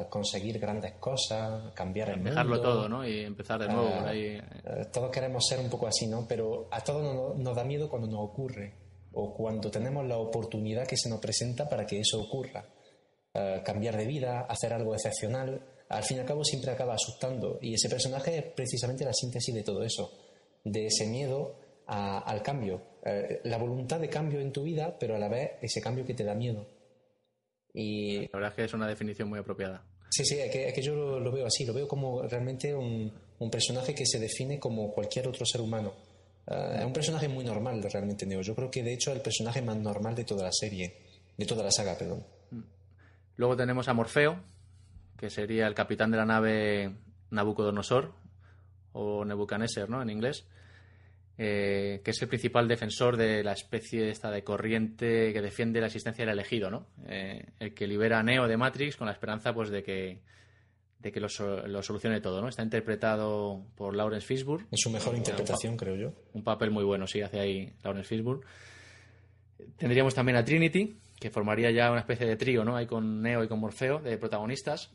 conseguir 0.09 0.59
grandes 0.59 0.93
cosas, 0.93 1.71
cambiar 1.73 2.09
el 2.11 2.23
Dejarlo 2.23 2.61
todo, 2.61 2.89
¿no? 2.89 3.07
Y 3.07 3.19
empezar 3.21 3.59
de 3.59 3.67
nuevo 3.67 3.89
por 3.99 4.07
ahí. 4.07 4.39
Eh, 4.65 4.85
todos 4.91 5.09
queremos 5.11 5.45
ser 5.47 5.59
un 5.59 5.69
poco 5.69 5.87
así, 5.87 6.07
¿no? 6.07 6.25
Pero 6.27 6.67
a 6.71 6.81
todos 6.83 7.37
nos, 7.37 7.55
da 7.55 7.63
miedo 7.63 7.89
cuando 7.89 8.07
nos 8.07 8.19
ocurre 8.21 8.73
o 9.13 9.33
cuando 9.33 9.69
tenemos 9.71 10.05
la 10.07 10.17
oportunidad 10.17 10.87
que 10.87 10.95
se 10.97 11.09
nos 11.09 11.19
presenta 11.19 11.67
para 11.67 11.85
que 11.85 11.99
eso 11.99 12.21
ocurra. 12.21 12.65
eh, 13.35 13.61
cambiar 13.63 13.95
de 13.95 14.07
vida, 14.07 14.41
hacer 14.49 14.73
algo 14.73 14.95
excepcional, 14.95 15.61
al 15.89 16.03
fin 16.03 16.17
y 16.17 16.19
al 16.21 16.25
cabo 16.25 16.43
siempre 16.43 16.71
acaba 16.71 16.95
asustando. 16.95 17.59
Y 17.61 17.75
ese 17.75 17.87
personaje 17.87 18.35
es 18.39 18.43
precisamente 18.55 19.05
la 19.05 19.13
síntesis 19.13 19.53
de 19.53 19.61
todo 19.61 19.83
eso, 19.83 20.09
de 20.63 20.87
ese 20.87 21.05
miedo 21.05 21.55
a- 21.85 22.19
al 22.19 22.41
cambio, 22.41 22.81
Eh, 23.05 23.39
la 23.45 23.57
voluntad 23.57 23.97
de 23.99 24.09
cambio 24.09 24.39
en 24.41 24.51
tu 24.51 24.63
vida, 24.63 24.97
pero 24.99 25.15
a 25.15 25.19
la 25.19 25.29
vez 25.29 25.51
ese 25.61 25.79
cambio 25.79 26.03
que 26.05 26.13
te 26.15 26.23
da 26.25 26.33
miedo. 26.35 26.65
Y 27.73 28.21
La 28.27 28.29
verdad 28.33 28.49
es 28.49 28.55
que 28.55 28.63
es 28.63 28.73
una 28.73 28.87
definición 28.87 29.29
muy 29.29 29.39
apropiada. 29.39 29.83
Sí, 30.09 30.25
sí, 30.25 30.39
es 30.39 30.51
que, 30.51 30.67
es 30.67 30.73
que 30.73 30.81
yo 30.81 30.95
lo, 30.95 31.19
lo 31.19 31.31
veo 31.31 31.45
así, 31.45 31.65
lo 31.65 31.73
veo 31.73 31.87
como 31.87 32.23
realmente 32.23 32.73
un, 32.73 33.13
un 33.39 33.51
personaje 33.51 33.93
que 33.93 34.05
se 34.05 34.19
define 34.19 34.59
como 34.59 34.91
cualquier 34.91 35.27
otro 35.27 35.45
ser 35.45 35.61
humano. 35.61 35.93
Ah, 36.47 36.77
es 36.79 36.85
un 36.85 36.93
personaje 36.93 37.27
muy 37.27 37.45
normal 37.45 37.81
realmente, 37.83 38.25
Neo. 38.25 38.41
Yo 38.41 38.55
creo 38.55 38.71
que 38.71 38.83
de 38.83 38.93
hecho 38.93 39.11
es 39.11 39.17
el 39.17 39.21
personaje 39.21 39.61
más 39.61 39.77
normal 39.77 40.15
de 40.15 40.23
toda 40.23 40.43
la 40.43 40.51
serie, 40.51 40.95
de 41.37 41.45
toda 41.45 41.63
la 41.63 41.71
saga, 41.71 41.97
perdón. 41.97 42.25
Luego 43.35 43.55
tenemos 43.55 43.87
a 43.87 43.93
Morfeo, 43.93 44.41
que 45.17 45.29
sería 45.29 45.67
el 45.67 45.75
capitán 45.75 46.11
de 46.11 46.17
la 46.17 46.25
nave 46.25 46.91
Nabucodonosor, 47.29 48.13
o 48.93 49.23
Nebuchadnezzar, 49.23 49.89
¿no? 49.89 50.01
En 50.01 50.09
inglés. 50.09 50.45
Eh, 51.41 52.01
que 52.03 52.11
es 52.11 52.21
el 52.21 52.27
principal 52.27 52.67
defensor 52.67 53.15
de 53.15 53.43
la 53.45 53.53
especie 53.53 54.09
esta 54.09 54.29
de 54.29 54.43
corriente 54.43 55.31
que 55.31 55.41
defiende 55.41 55.79
la 55.79 55.85
existencia 55.87 56.25
del 56.25 56.33
elegido, 56.33 56.69
¿no? 56.69 56.87
Eh, 57.07 57.45
el 57.59 57.73
que 57.73 57.87
libera 57.87 58.19
a 58.19 58.23
Neo 58.23 58.45
de 58.45 58.57
Matrix 58.57 58.97
con 58.97 59.07
la 59.07 59.13
esperanza, 59.13 59.53
pues, 59.53 59.69
de 59.69 59.81
que 59.81 60.19
de 60.99 61.13
que 61.13 61.21
lo, 61.21 61.29
so- 61.29 61.65
lo 61.65 61.81
solucione 61.81 62.19
todo, 62.19 62.41
¿no? 62.41 62.49
Está 62.49 62.61
interpretado 62.61 63.63
por 63.77 63.95
Lawrence 63.95 64.27
Fishburne. 64.27 64.67
En 64.69 64.77
su 64.77 64.89
mejor 64.89 65.15
interpretación, 65.15 65.77
creo 65.77 65.95
yo. 65.95 66.13
Un 66.33 66.43
papel 66.43 66.71
muy 66.71 66.83
bueno, 66.83 67.07
sí, 67.07 67.21
hace 67.21 67.39
ahí 67.39 67.71
Lawrence 67.85 68.09
Fishburne. 68.09 68.43
Tendríamos 69.77 70.13
también 70.13 70.37
a 70.37 70.43
Trinity, 70.43 70.97
que 71.19 71.29
formaría 71.29 71.71
ya 71.71 71.89
una 71.91 72.01
especie 72.01 72.25
de 72.27 72.35
trío, 72.35 72.65
¿no? 72.65 72.75
Ahí 72.75 72.85
con 72.85 73.21
Neo 73.21 73.43
y 73.43 73.47
con 73.47 73.59
Morfeo, 73.59 73.99
de 73.99 74.17
protagonistas, 74.17 74.91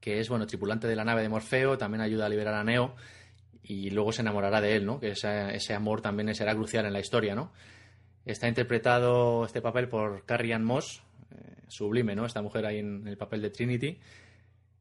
que 0.00 0.20
es, 0.20 0.28
bueno, 0.28 0.46
tripulante 0.46 0.86
de 0.86 0.94
la 0.96 1.04
nave 1.04 1.22
de 1.22 1.28
Morfeo, 1.28 1.76
también 1.76 2.00
ayuda 2.02 2.26
a 2.26 2.28
liberar 2.28 2.54
a 2.54 2.62
Neo 2.64 2.94
y 3.70 3.88
luego 3.90 4.10
se 4.10 4.22
enamorará 4.22 4.60
de 4.60 4.74
él, 4.74 4.84
¿no? 4.84 4.98
Que 4.98 5.10
ese, 5.10 5.54
ese 5.54 5.74
amor 5.74 6.00
también 6.00 6.34
será 6.34 6.56
crucial 6.56 6.86
en 6.86 6.92
la 6.92 6.98
historia, 6.98 7.36
¿no? 7.36 7.52
Está 8.24 8.48
interpretado 8.48 9.44
este 9.44 9.62
papel 9.62 9.88
por 9.88 10.24
Carrie 10.24 10.52
Ann 10.52 10.64
Moss, 10.64 11.04
eh, 11.30 11.54
sublime, 11.68 12.16
¿no? 12.16 12.26
Esta 12.26 12.42
mujer 12.42 12.66
ahí 12.66 12.78
en 12.78 13.06
el 13.06 13.16
papel 13.16 13.40
de 13.42 13.50
Trinity. 13.50 13.96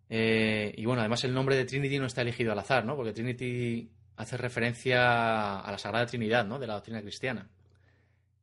Eh, 0.10 0.74
y 0.76 0.86
bueno, 0.86 1.02
además 1.02 1.24
el 1.24 1.36
nombre 1.36 1.56
de 1.56 1.66
Trinity 1.66 2.00
no 2.00 2.08
está 2.08 2.24
elegido 2.24 2.52
al 2.52 2.58
azar, 2.58 2.84
¿no? 2.84 2.96
Porque 2.96 3.14
Trinity 3.14 3.92
hace 4.16 4.38
referencia 4.38 5.60
a 5.60 5.72
la 5.72 5.78
Sagrada 5.78 6.08
Trinidad, 6.08 6.48
¿no? 6.48 6.58
De 6.58 6.66
la 6.66 6.74
doctrina 6.74 7.00
cristiana, 7.04 7.48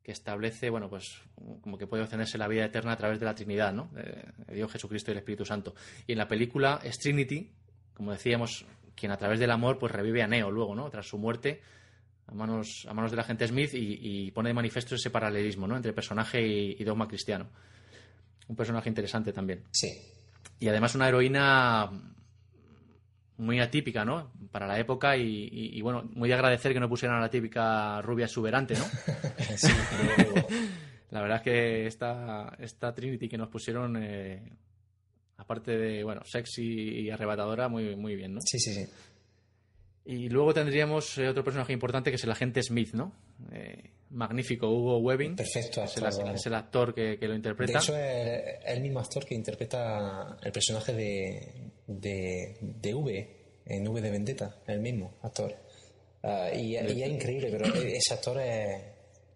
que 0.01 0.13
establece, 0.13 0.69
bueno, 0.69 0.89
pues 0.89 1.23
como 1.59 1.77
que 1.77 1.87
puede 1.87 2.03
obtenerse 2.03 2.37
la 2.37 2.47
vida 2.47 2.63
eterna 2.63 2.93
a 2.93 2.97
través 2.97 3.19
de 3.19 3.25
la 3.25 3.35
Trinidad, 3.35 3.73
¿no? 3.73 3.89
De, 3.93 4.53
Dios 4.55 4.71
Jesucristo 4.71 5.11
y 5.11 5.13
el 5.13 5.17
Espíritu 5.17 5.43
Santo. 5.43 5.75
Y 6.07 6.13
en 6.13 6.19
la 6.19 6.29
película 6.29 6.79
es 6.83 6.97
Trinity, 6.99 7.51
como 7.93 8.13
decíamos, 8.13 8.65
quien 8.97 9.11
a 9.11 9.17
través 9.17 9.39
del 9.39 9.51
amor 9.51 9.77
pues 9.77 9.91
revive 9.91 10.23
a 10.23 10.27
Neo 10.27 10.51
luego, 10.51 10.75
¿no? 10.75 10.89
Tras 10.89 11.07
su 11.07 11.17
muerte 11.17 11.61
a 12.27 12.33
manos, 12.33 12.85
a 12.89 12.93
manos 12.93 13.11
del 13.11 13.19
agente 13.19 13.47
Smith 13.47 13.73
y, 13.73 13.99
y 14.01 14.31
pone 14.31 14.49
de 14.49 14.53
manifiesto 14.53 14.95
ese 14.95 15.09
paralelismo, 15.09 15.67
¿no? 15.67 15.77
Entre 15.77 15.93
personaje 15.93 16.45
y, 16.45 16.75
y 16.77 16.83
dogma 16.83 17.07
cristiano. 17.07 17.47
Un 18.47 18.55
personaje 18.55 18.89
interesante 18.89 19.31
también. 19.31 19.63
Sí. 19.71 19.89
Y 20.59 20.67
además 20.67 20.95
una 20.95 21.07
heroína 21.07 21.91
muy 23.37 23.59
atípica, 23.59 24.03
¿no? 24.03 24.31
Para 24.51 24.67
la 24.67 24.79
época 24.79 25.15
y, 25.15 25.79
bueno, 25.81 26.09
muy 26.13 26.27
de 26.27 26.35
agradecer 26.35 26.73
que 26.73 26.79
no 26.79 26.89
pusieran 26.89 27.17
a 27.17 27.21
la 27.21 27.29
típica 27.29 28.01
rubia 28.01 28.25
exuberante, 28.25 28.75
¿no? 28.75 28.85
Sí, 29.55 29.71
La 31.11 31.21
verdad 31.21 31.37
es 31.37 31.43
que 31.43 31.87
esta, 31.87 32.55
esta 32.59 32.93
Trinity 32.93 33.29
que 33.29 33.37
nos 33.37 33.47
pusieron, 33.49 33.95
eh, 33.97 34.41
aparte 35.37 35.77
de, 35.77 36.03
bueno, 36.03 36.21
sexy 36.25 37.01
y 37.01 37.09
arrebatadora, 37.09 37.67
muy, 37.69 37.95
muy 37.95 38.15
bien, 38.15 38.33
¿no? 38.33 38.41
sí, 38.41 38.59
sí, 38.59 38.73
sí. 38.73 38.85
Y 40.09 40.29
luego 40.29 40.53
tendríamos 40.53 41.17
eh, 41.17 41.27
otro 41.27 41.43
personaje 41.43 41.73
importante 41.73 42.09
que 42.09 42.15
es 42.15 42.23
el 42.23 42.31
agente 42.31 42.63
Smith, 42.63 42.93
¿no? 42.93 43.11
Eh, 43.51 43.91
magnífico 44.11 44.69
Hugo 44.69 44.99
Webbing. 44.99 45.35
Perfecto 45.35 45.83
Es 45.83 45.97
el, 45.97 46.05
actor, 46.05 46.23
vamos. 46.23 46.39
es 46.39 46.45
el 46.45 46.53
actor 46.53 46.95
que, 46.95 47.17
que 47.19 47.25
lo 47.25 47.31
De 47.33 47.37
interpreta. 47.37 47.79
hecho, 47.79 47.93
es 47.97 48.41
el 48.65 48.79
mismo 48.81 49.01
actor 49.01 49.25
que 49.25 49.35
interpreta 49.35 50.37
el 50.41 50.51
personaje 50.53 50.93
de, 50.93 51.71
de, 51.87 52.57
de 52.61 52.93
V 52.93 53.37
en 53.65 53.85
V 53.85 53.99
de 54.01 54.09
Vendetta, 54.11 54.55
el 54.67 54.79
mismo 54.79 55.17
actor. 55.23 55.53
Ah, 56.23 56.51
y, 56.55 56.77
y 56.77 57.03
es 57.03 57.09
increíble, 57.09 57.49
pero 57.51 57.65
ese 57.75 58.13
actor 58.13 58.39
es. 58.39 58.81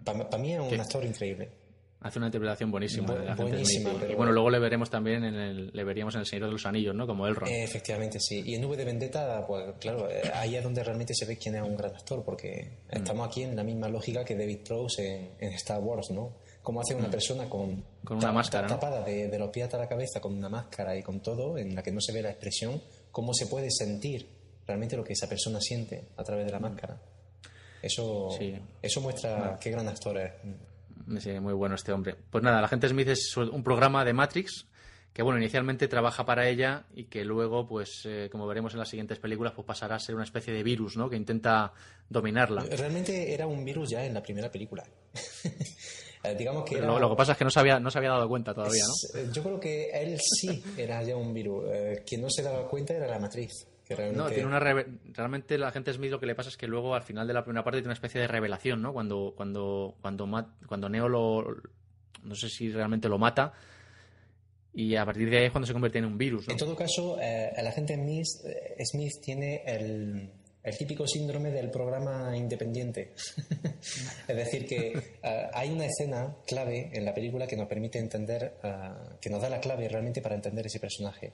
Para 0.05 0.37
mí 0.37 0.53
es 0.53 0.59
un 0.61 0.69
¿Qué? 0.69 0.75
actor 0.79 1.03
increíble. 1.03 1.49
Hace 2.03 2.17
una 2.17 2.27
interpretación 2.29 2.71
buenísima. 2.71 3.07
Bu- 3.09 3.21
agente 3.21 3.43
buenísima, 3.43 3.89
Smith. 3.91 4.01
Y, 4.01 4.05
pero- 4.07 4.17
bueno, 4.17 4.31
luego 4.31 4.49
le 4.49 4.57
veremos 4.59 4.89
también 4.89 5.23
en 5.23 5.35
el, 5.35 5.71
le 5.71 5.83
veríamos 5.83 6.15
en 6.15 6.21
El 6.21 6.25
Señor 6.25 6.47
de 6.47 6.51
los 6.53 6.65
Anillos, 6.65 6.95
¿no? 6.95 7.05
Como 7.05 7.27
Elrond. 7.27 7.51
Eh, 7.51 7.63
efectivamente, 7.63 8.19
sí. 8.19 8.41
Y 8.43 8.55
en 8.55 8.65
V 8.65 8.75
de 8.75 8.85
Vendetta, 8.85 9.45
pues 9.45 9.75
claro, 9.79 10.09
eh, 10.09 10.21
ahí 10.33 10.55
es 10.55 10.63
donde 10.63 10.83
realmente 10.83 11.13
se 11.13 11.25
ve 11.27 11.37
quién 11.37 11.55
es 11.55 11.61
un 11.61 11.77
gran 11.77 11.93
actor, 11.95 12.23
porque 12.25 12.79
Mm. 12.91 12.97
estamos 12.97 13.27
aquí 13.27 13.43
en 13.43 13.55
la 13.55 13.63
misma 13.63 13.87
lógica 13.87 14.25
que 14.25 14.35
David 14.35 14.59
Prowse 14.67 15.07
en, 15.07 15.31
en 15.39 15.53
Star 15.53 15.79
Wars, 15.79 16.09
¿no? 16.09 16.37
Cómo 16.63 16.81
hace 16.81 16.95
una 16.95 17.09
persona 17.09 17.47
con, 17.47 17.71
Mm. 17.71 17.83
Con 18.03 18.17
una 18.17 18.31
máscara, 18.31 18.67
tapada 18.67 19.03
de, 19.03 19.27
de 19.27 19.37
los 19.39 19.49
pies 19.51 19.65
hasta 19.65 19.77
la 19.77 19.87
cabeza, 19.87 20.19
con 20.19 20.33
una 20.35 20.49
máscara 20.49 20.97
y 20.97 21.03
con 21.03 21.19
todo, 21.21 21.57
en 21.59 21.75
la 21.75 21.83
que 21.83 21.91
no 21.91 22.01
se 22.01 22.13
ve 22.13 22.23
la 22.23 22.31
expresión, 22.31 22.81
cómo 23.11 23.31
se 23.33 23.45
puede 23.45 23.69
sentir 23.69 24.27
realmente 24.65 24.97
lo 24.97 25.03
que 25.03 25.13
esa 25.13 25.27
persona 25.29 25.59
siente 25.61 26.05
a 26.17 26.23
través 26.23 26.47
de 26.47 26.51
la 26.51 26.59
máscara. 26.59 26.99
Eso, 27.81 28.29
Mm. 28.31 28.37
Sí. 28.39 28.55
eso 28.81 29.01
muestra 29.01 29.57
qué 29.61 29.69
gran 29.71 29.87
actor 29.87 30.17
es. 30.17 30.31
Sí, 31.19 31.39
muy 31.39 31.53
bueno 31.53 31.75
este 31.75 31.91
hombre. 31.91 32.15
Pues 32.29 32.43
nada, 32.43 32.59
la 32.59 32.67
agente 32.67 32.87
Smith 32.87 33.07
es 33.09 33.35
un 33.37 33.63
programa 33.63 34.03
de 34.05 34.13
Matrix 34.13 34.67
que, 35.13 35.23
bueno, 35.23 35.39
inicialmente 35.39 35.87
trabaja 35.89 36.25
para 36.25 36.47
ella 36.47 36.85
y 36.93 37.05
que 37.05 37.25
luego, 37.25 37.67
pues, 37.67 38.03
eh, 38.05 38.29
como 38.31 38.47
veremos 38.47 38.73
en 38.73 38.79
las 38.79 38.89
siguientes 38.89 39.19
películas, 39.19 39.53
pues 39.53 39.67
pasará 39.67 39.95
a 39.95 39.99
ser 39.99 40.15
una 40.15 40.23
especie 40.23 40.53
de 40.53 40.63
virus, 40.63 40.95
¿no? 40.95 41.09
Que 41.09 41.17
intenta 41.17 41.73
dominarla. 42.09 42.63
Realmente 42.63 43.33
era 43.33 43.45
un 43.45 43.65
virus 43.65 43.89
ya 43.89 44.05
en 44.05 44.13
la 44.13 44.23
primera 44.23 44.49
película. 44.49 44.83
Eh, 46.23 46.35
Digamos 46.35 46.65
que 46.65 46.77
era... 46.77 46.85
Lo, 46.85 46.99
lo 46.99 47.09
que 47.09 47.15
pasa 47.15 47.31
es 47.31 47.37
que 47.39 47.43
no 47.43 47.49
se 47.49 47.59
había, 47.59 47.79
no 47.79 47.89
se 47.89 47.97
había 47.97 48.11
dado 48.11 48.29
cuenta 48.29 48.53
todavía, 48.53 48.83
¿no? 48.85 49.19
Eh, 49.19 49.29
Yo 49.33 49.41
creo 49.41 49.59
que 49.59 49.89
él 49.89 50.19
sí 50.19 50.63
era 50.77 51.01
ya 51.01 51.15
un 51.15 51.33
virus. 51.33 51.63
Eh, 51.73 52.03
quien 52.05 52.21
no 52.21 52.29
se 52.29 52.43
daba 52.43 52.67
cuenta 52.67 52.93
era 52.93 53.07
la 53.07 53.17
matriz. 53.17 53.67
Que 53.91 53.95
realmente... 53.95 54.23
No, 54.23 54.29
tiene 54.29 54.45
una 54.47 54.59
reve- 54.59 54.87
realmente 55.13 55.57
la 55.57 55.67
agente 55.69 55.93
Smith 55.93 56.11
lo 56.11 56.19
que 56.19 56.25
le 56.25 56.35
pasa 56.35 56.49
es 56.49 56.57
que 56.57 56.67
luego 56.67 56.95
al 56.95 57.03
final 57.03 57.27
de 57.27 57.33
la 57.33 57.43
primera 57.43 57.63
parte 57.63 57.77
tiene 57.77 57.87
una 57.87 57.93
especie 57.93 58.19
de 58.21 58.27
revelación, 58.27 58.81
¿no? 58.81 58.93
Cuando 58.93 59.33
cuando 59.35 59.95
cuando 60.01 60.89
Neo 60.89 61.07
lo 61.07 61.45
no 62.23 62.35
sé 62.35 62.49
si 62.49 62.71
realmente 62.71 63.09
lo 63.09 63.17
mata 63.17 63.53
y 64.73 64.95
a 64.95 65.05
partir 65.05 65.29
de 65.29 65.37
ahí 65.39 65.45
es 65.45 65.51
cuando 65.51 65.67
se 65.67 65.73
convierte 65.73 65.99
en 65.99 66.05
un 66.05 66.17
virus, 66.17 66.47
¿no? 66.47 66.53
En 66.53 66.57
todo 66.57 66.75
caso, 66.75 67.19
eh, 67.19 67.51
el 67.57 67.67
agente 67.67 67.95
Smith, 67.95 68.27
eh, 68.45 68.85
Smith 68.85 69.11
tiene 69.21 69.63
el, 69.65 70.31
el 70.63 70.77
típico 70.77 71.05
síndrome 71.05 71.51
del 71.51 71.69
programa 71.69 72.35
independiente. 72.37 73.13
es 74.27 74.35
decir, 74.35 74.65
que 74.65 74.93
eh, 75.23 75.47
hay 75.53 75.71
una 75.71 75.85
escena 75.85 76.37
clave 76.47 76.89
en 76.93 77.03
la 77.03 77.13
película 77.13 77.47
que 77.47 77.57
nos 77.57 77.67
permite 77.67 77.99
entender, 77.99 78.53
eh, 78.63 78.89
que 79.19 79.29
nos 79.29 79.41
da 79.41 79.49
la 79.49 79.59
clave 79.59 79.89
realmente 79.89 80.21
para 80.21 80.35
entender 80.35 80.65
ese 80.65 80.79
personaje. 80.79 81.33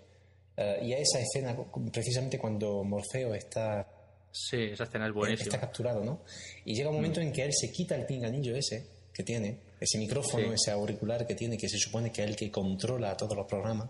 Eh, 0.58 0.80
y 0.84 0.94
a 0.94 0.98
esa 0.98 1.20
escena, 1.20 1.56
precisamente 1.94 2.38
cuando 2.40 2.84
Morfeo 2.84 3.34
está 3.36 3.88
Sí, 4.32 4.58
esa 4.72 4.84
escena 4.84 5.06
es 5.06 5.10
está 5.10 5.20
buenísima. 5.20 5.60
capturado, 5.60 6.04
¿no? 6.04 6.22
Y 6.66 6.76
llega 6.76 6.90
un 6.90 6.96
momento 6.96 7.22
en 7.22 7.32
que 7.32 7.44
él 7.44 7.54
se 7.54 7.72
quita 7.72 7.96
el 7.96 8.06
pinganillo 8.06 8.56
ese 8.56 8.86
que 9.14 9.24
tiene, 9.24 9.60
ese 9.80 9.98
micrófono, 9.98 10.48
Sí. 10.50 10.54
ese 10.56 10.72
auricular 10.72 11.26
que 11.26 11.34
tiene, 11.36 11.58
que 11.58 11.70
se 11.70 11.78
supone 11.80 12.12
que 12.12 12.24
es 12.24 12.30
el 12.30 12.36
que 12.36 12.52
controla 12.52 13.16
todos 13.18 13.36
los 13.36 13.48
programas. 13.48 13.90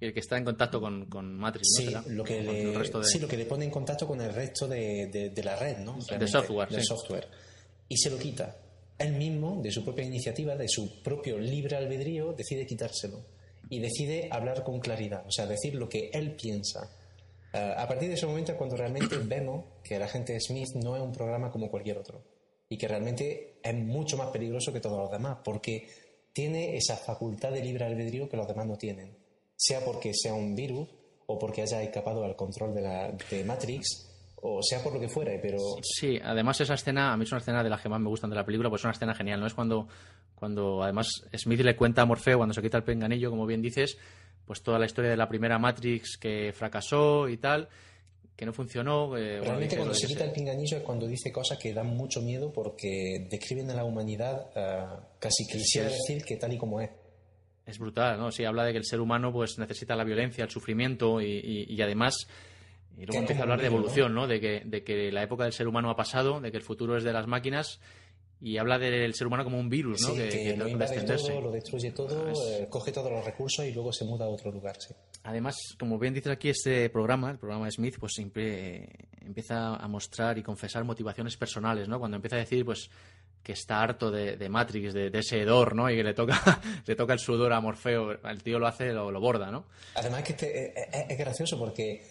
El 0.00 0.12
que 0.12 0.20
está 0.20 0.36
en 0.38 0.44
contacto 0.44 0.80
con, 0.80 1.06
con 1.06 1.34
Matrix, 1.34 1.68
¿no? 1.76 1.80
Sí, 1.82 1.86
¿Será? 1.88 2.04
lo 2.08 2.24
que 2.24 2.36
Con 2.36 2.46
le, 2.46 2.62
el 2.62 2.74
resto 2.74 3.00
de- 3.00 3.06
sí, 3.06 3.18
lo 3.18 3.28
que 3.28 3.36
le 3.36 3.44
pone 3.46 3.64
en 3.64 3.70
contacto 3.70 4.06
con 4.06 4.20
el 4.20 4.32
resto 4.32 4.66
de, 4.68 5.06
de- 5.06 5.30
de 5.30 5.42
la 5.42 5.56
red, 5.56 5.78
¿no? 5.78 5.98
Realmente, 6.08 6.26
software, 6.28 6.68
sí. 6.74 6.82
software. 6.84 7.28
Y 7.88 7.96
se 7.96 8.10
lo 8.10 8.18
quita. 8.18 8.56
Él 8.98 9.12
mismo, 9.14 9.60
de 9.62 9.70
su 9.70 9.82
propia 9.84 10.04
iniciativa, 10.04 10.56
de 10.56 10.68
su 10.68 11.02
propio 11.02 11.38
libre 11.38 11.76
albedrío, 11.76 12.32
decide 12.32 12.66
quitárselo. 12.66 13.20
Y 13.68 13.80
decide 13.80 14.28
hablar 14.30 14.62
con 14.64 14.80
claridad, 14.80 15.24
o 15.26 15.30
sea, 15.30 15.46
decir 15.46 15.74
lo 15.74 15.88
que 15.88 16.10
él 16.12 16.36
piensa. 16.36 16.90
Ah, 17.52 17.74
a 17.78 17.88
partir 17.88 18.08
de 18.08 18.14
ese 18.14 18.26
momento 18.26 18.52
es 18.52 18.58
cuando 18.58 18.76
realmente 18.76 19.16
vemos 19.18 19.64
que 19.82 19.96
el 19.96 20.02
agente 20.02 20.38
Smith 20.40 20.74
no 20.74 20.96
es 20.96 21.02
un 21.02 21.12
programa 21.12 21.50
como 21.50 21.70
cualquier 21.70 21.98
otro. 21.98 22.22
Y 22.68 22.78
que 22.78 22.88
realmente 22.88 23.60
es 23.62 23.74
mucho 23.74 24.16
más 24.16 24.28
peligroso 24.28 24.72
que 24.72 24.80
todos 24.80 24.98
los 24.98 25.10
demás, 25.10 25.38
porque 25.44 25.88
tiene 26.32 26.76
esa 26.76 26.96
facultad 26.96 27.52
de 27.52 27.62
libre 27.62 27.84
albedrío 27.84 28.28
que 28.28 28.36
los 28.36 28.48
demás 28.48 28.66
no 28.66 28.76
tienen. 28.76 29.16
Sea 29.56 29.84
porque 29.84 30.12
sea 30.14 30.34
un 30.34 30.56
virus, 30.56 30.88
o 31.26 31.38
porque 31.38 31.62
haya 31.62 31.82
escapado 31.82 32.24
al 32.24 32.36
control 32.36 32.74
de, 32.74 32.82
la, 32.82 33.12
de 33.30 33.44
Matrix, 33.44 34.10
o 34.42 34.60
sea 34.62 34.82
por 34.82 34.92
lo 34.92 35.00
que 35.00 35.08
fuere, 35.08 35.38
pero 35.38 35.58
Sí, 35.82 36.18
además 36.22 36.60
esa 36.60 36.74
escena, 36.74 37.12
a 37.12 37.16
mí 37.16 37.24
es 37.24 37.32
una 37.32 37.40
escena 37.40 37.62
de 37.62 37.70
las 37.70 37.80
que 37.80 37.88
más 37.88 38.00
me 38.00 38.08
gustan 38.08 38.30
de 38.30 38.36
la 38.36 38.44
película, 38.44 38.68
pues 38.68 38.80
es 38.80 38.84
una 38.84 38.92
escena 38.92 39.14
genial, 39.14 39.40
¿no? 39.40 39.46
Es 39.46 39.54
cuando, 39.54 39.88
cuando 40.44 40.82
además 40.82 41.08
Smith 41.34 41.60
le 41.60 41.74
cuenta 41.74 42.02
a 42.02 42.04
Morfeo, 42.04 42.36
cuando 42.36 42.52
se 42.52 42.60
quita 42.60 42.76
el 42.76 42.84
penganillo, 42.84 43.30
como 43.30 43.46
bien 43.46 43.62
dices, 43.62 43.96
pues 44.46 44.62
toda 44.62 44.78
la 44.78 44.84
historia 44.84 45.10
de 45.10 45.16
la 45.16 45.26
primera 45.26 45.58
Matrix 45.58 46.18
que 46.18 46.52
fracasó 46.54 47.30
y 47.30 47.38
tal, 47.38 47.66
que 48.36 48.44
no 48.44 48.52
funcionó. 48.52 49.16
eh, 49.16 49.38
bueno, 49.38 49.42
realmente 49.44 49.64
dice 49.64 49.76
cuando 49.78 49.94
se 49.94 50.06
que 50.06 50.12
quita 50.12 50.24
el 50.24 50.32
pinganillo 50.32 50.76
es 50.76 50.82
cuando 50.82 51.06
dice 51.06 51.32
cosas 51.32 51.58
que 51.58 51.72
dan 51.72 51.86
mucho 51.96 52.20
miedo 52.20 52.52
porque 52.52 53.26
describen 53.30 53.70
a 53.70 53.74
la 53.74 53.84
humanidad 53.84 54.50
ah, 54.54 55.00
casi 55.18 55.46
quisiera 55.46 55.88
es- 55.88 55.94
decir 56.06 56.22
que 56.24 56.36
tal 56.36 56.52
y 56.52 56.58
como 56.58 56.80
es. 56.82 56.90
Es 57.64 57.78
brutal, 57.78 58.18
¿no? 58.18 58.30
Sí, 58.30 58.44
habla 58.44 58.64
de 58.64 58.72
que 58.72 58.78
el 58.78 58.84
ser 58.84 59.00
humano 59.00 59.32
pues 59.32 59.58
necesita 59.58 59.96
la 59.96 60.04
violencia, 60.04 60.44
el 60.44 60.50
sufrimiento 60.50 61.22
y, 61.22 61.26
y- 61.42 61.74
y 61.74 61.80
además 61.80 62.26
y 62.96 63.06
luego 63.06 63.12
Que 63.12 63.18
empieza 63.20 63.40
a 63.40 63.44
hablar 63.44 63.58
de 63.60 63.64
niño, 63.64 63.70
¿no? 63.72 63.78
evolución, 63.78 64.14
¿no? 64.14 64.26
De 64.26 64.38
que, 64.40 64.62
de 64.66 64.84
que 64.84 65.10
la 65.10 65.22
época 65.22 65.44
del 65.44 65.52
ser 65.54 65.66
humano 65.66 65.88
ha 65.88 65.96
pasado, 65.96 66.40
de 66.40 66.50
que 66.50 66.58
el 66.58 66.62
futuro 66.62 66.96
es 66.98 67.02
de 67.04 67.12
las 67.14 67.26
máquinas 67.26 67.80
y 68.46 68.58
habla 68.58 68.78
del 68.78 69.14
ser 69.14 69.26
humano 69.26 69.42
como 69.42 69.58
un 69.58 69.70
virus, 69.70 70.02
¿no? 70.02 70.08
Sí, 70.10 70.16
que, 70.16 70.28
que 70.28 70.56
lo 70.56 70.66
trata 70.66 70.92
de 70.92 71.00
invade 71.00 71.16
todo, 71.16 71.40
lo 71.40 71.50
destruye 71.50 71.90
todo, 71.92 72.28
Es- 72.30 72.60
eh, 72.60 72.66
coge 72.68 72.92
todos 72.92 73.10
los 73.10 73.24
recursos 73.24 73.64
y 73.64 73.72
luego 73.72 73.90
se 73.92 74.04
muda 74.04 74.26
a 74.26 74.28
otro 74.28 74.52
lugar. 74.52 74.76
Sí. 74.78 74.94
Además, 75.22 75.56
como 75.78 75.98
bien 75.98 76.12
dices 76.12 76.30
aquí, 76.30 76.50
este 76.50 76.90
programa, 76.90 77.30
el 77.30 77.38
programa 77.38 77.64
de 77.64 77.72
Smith, 77.72 77.96
pues 77.98 78.12
siempre 78.12 78.76
eh, 78.84 78.88
empieza 79.22 79.76
a 79.76 79.88
mostrar 79.88 80.36
y 80.36 80.42
confesar 80.42 80.84
motivaciones 80.84 81.36
personales, 81.38 81.88
¿no? 81.88 81.98
Cuando 81.98 82.16
empieza 82.16 82.36
a 82.36 82.40
decir, 82.40 82.64
pues, 82.66 82.90
que 83.42 83.52
está 83.52 83.80
harto 83.80 84.10
de, 84.10 84.36
de 84.36 84.48
Matrix, 84.50 84.92
de, 84.92 85.08
de 85.10 85.18
ese 85.18 85.40
hedor, 85.40 85.74
¿no? 85.74 85.90
Y 85.90 85.96
que 85.96 86.04
le 86.04 86.12
toca, 86.14 86.34
le 86.86 86.94
toca 86.96 87.14
el 87.14 87.18
sudor 87.20 87.52
a 87.54 87.60
Morfeo. 87.60 88.12
El 88.12 88.42
tío 88.42 88.58
lo 88.58 88.66
hace, 88.66 88.92
lo, 88.92 89.10
lo 89.10 89.20
borda, 89.20 89.50
¿no? 89.50 89.64
Además 89.94 90.22
que 90.22 90.32
este, 90.32 90.66
eh, 90.66 90.88
es, 90.92 91.04
es 91.10 91.18
gracioso 91.18 91.58
porque 91.58 92.02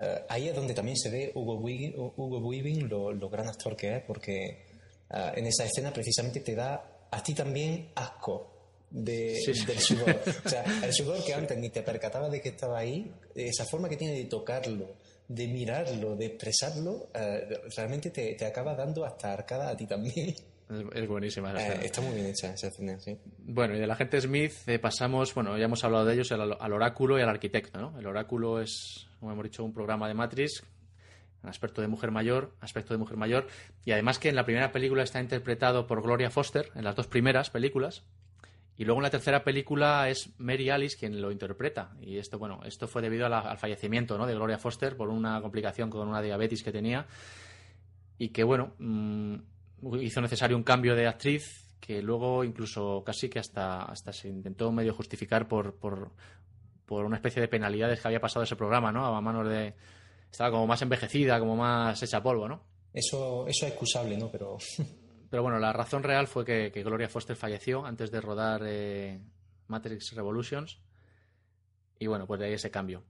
eh, 0.00 0.20
ahí 0.28 0.48
es 0.48 0.54
donde 0.56 0.72
también 0.74 0.96
se 0.96 1.10
ve 1.10 1.32
Hugo 1.34 1.56
Weaving, 1.58 1.94
Hugo 1.96 2.38
Weaving 2.38 2.88
lo, 2.88 3.12
lo 3.12 3.28
gran 3.28 3.48
actor 3.48 3.76
que 3.76 3.96
es, 3.96 4.02
porque 4.04 4.65
eh, 5.10 5.32
en 5.36 5.46
esa 5.46 5.64
escena 5.64 5.92
precisamente 5.92 6.40
te 6.40 6.54
da 6.54 7.06
a 7.10 7.22
ti 7.22 7.34
también 7.34 7.90
asco 7.94 8.52
de, 8.90 9.36
Sí, 9.44 9.54
sí. 9.54 9.66
del 9.66 9.78
sudor. 9.78 10.20
O 10.44 10.48
sea, 10.48 10.64
el 10.84 10.92
sudor 10.92 11.24
que 11.24 11.34
antes 11.34 11.56
ni 11.58 11.70
te 11.70 11.82
percatabas 11.82 12.30
de 12.30 12.40
que 12.40 12.50
estaba 12.50 12.78
ahí, 12.78 13.12
esa 13.34 13.64
forma 13.64 13.88
que 13.88 13.96
tiene 13.96 14.14
de 14.14 14.24
tocarlo, 14.24 14.94
de 15.28 15.48
mirarlo, 15.48 16.16
de 16.16 16.26
expresarlo, 16.26 17.08
eh, 17.14 17.48
realmente 17.76 18.10
te, 18.10 18.34
te 18.34 18.44
acaba 18.46 18.74
dando 18.74 19.04
hasta 19.04 19.32
arcada 19.32 19.70
a 19.70 19.76
ti 19.76 19.86
también. 19.86 20.34
Es, 20.94 21.06
buenísima 21.06 21.52
esa 21.52 21.74
Eh, 21.74 21.86
está 21.86 22.00
muy 22.00 22.14
bien 22.14 22.26
hecha 22.26 22.52
esa 22.52 22.66
escena, 22.68 22.98
sí. 22.98 23.16
Bueno, 23.38 23.76
y 23.76 23.78
de 23.80 23.86
la 23.86 23.94
gente 23.94 24.20
Smith 24.20 24.52
eh, 24.66 24.80
pasamos, 24.80 25.32
bueno, 25.32 25.56
ya 25.56 25.66
hemos 25.66 25.84
hablado 25.84 26.04
de 26.04 26.14
ellos, 26.14 26.32
al, 26.32 26.56
al 26.58 26.72
oráculo 26.72 27.18
y 27.18 27.22
al 27.22 27.28
arquitecto, 27.28 27.78
¿no? 27.80 27.96
El 27.98 28.06
oráculo 28.06 28.60
es, 28.60 29.06
como 29.20 29.30
hemos 29.32 29.44
dicho, 29.44 29.62
un 29.64 29.72
programa 29.72 30.08
de 30.08 30.14
Matrix, 30.14 30.64
aspecto 31.48 31.80
de 31.80 31.88
mujer 31.88 32.10
mayor, 32.10 32.54
aspecto 32.60 32.94
de 32.94 32.98
mujer 32.98 33.16
mayor, 33.16 33.46
y 33.84 33.92
además 33.92 34.18
que 34.18 34.28
en 34.28 34.36
la 34.36 34.44
primera 34.44 34.72
película 34.72 35.02
está 35.02 35.20
interpretado 35.20 35.86
por 35.86 36.02
Gloria 36.02 36.30
Foster, 36.30 36.70
en 36.74 36.84
las 36.84 36.96
dos 36.96 37.06
primeras 37.06 37.50
películas, 37.50 38.04
y 38.78 38.84
luego 38.84 39.00
en 39.00 39.04
la 39.04 39.10
tercera 39.10 39.42
película 39.42 40.08
es 40.10 40.34
Mary 40.38 40.68
Alice 40.68 40.98
quien 40.98 41.20
lo 41.22 41.32
interpreta. 41.32 41.92
Y 42.00 42.18
esto, 42.18 42.38
bueno, 42.38 42.60
esto 42.64 42.86
fue 42.86 43.00
debido 43.00 43.26
la- 43.28 43.40
al 43.40 43.56
fallecimiento 43.56 44.18
¿no? 44.18 44.26
de 44.26 44.34
Gloria 44.34 44.58
Foster 44.58 44.96
por 44.98 45.08
una 45.08 45.40
complicación 45.40 45.88
con 45.88 46.06
una 46.06 46.20
diabetes 46.20 46.62
que 46.62 46.72
tenía. 46.72 47.06
Y 48.18 48.28
que, 48.30 48.44
bueno, 48.44 48.74
mm, 48.78 49.34
hizo 50.02 50.20
necesario 50.20 50.58
un 50.58 50.62
cambio 50.62 50.94
de 50.94 51.06
actriz 51.06 51.70
que 51.80 52.02
luego 52.02 52.44
incluso 52.44 53.02
casi 53.04 53.30
que 53.30 53.38
hasta, 53.38 53.82
hasta 53.82 54.12
se 54.12 54.28
intentó 54.28 54.70
medio 54.72 54.92
justificar 54.92 55.48
por, 55.48 55.76
por, 55.76 56.10
por 56.84 57.06
una 57.06 57.16
especie 57.16 57.40
de 57.40 57.48
penalidades 57.48 58.00
que 58.02 58.08
había 58.08 58.20
pasado 58.20 58.42
ese 58.42 58.56
programa, 58.56 58.92
¿no? 58.92 59.06
A 59.06 59.20
manos 59.22 59.48
de... 59.48 59.74
Estaba 60.36 60.50
como 60.50 60.66
más 60.66 60.82
envejecida, 60.82 61.38
como 61.38 61.56
más 61.56 62.02
hecha 62.02 62.22
polvo, 62.22 62.46
¿no? 62.46 62.62
Eso, 62.92 63.46
eso 63.48 63.64
es 63.64 63.72
excusable, 63.72 64.18
¿no? 64.18 64.30
Pero 64.30 64.58
Pero 65.30 65.42
bueno, 65.42 65.58
la 65.58 65.72
razón 65.72 66.02
real 66.02 66.26
fue 66.26 66.44
que, 66.44 66.70
que 66.70 66.82
Gloria 66.82 67.08
Foster 67.08 67.36
falleció 67.36 67.86
antes 67.86 68.10
de 68.10 68.20
rodar 68.20 68.62
eh, 68.66 69.18
Matrix 69.68 70.12
Revolutions. 70.14 70.78
Y 71.98 72.06
bueno, 72.06 72.26
pues 72.26 72.38
de 72.38 72.48
ahí 72.48 72.52
ese 72.52 72.70
cambio. 72.70 73.04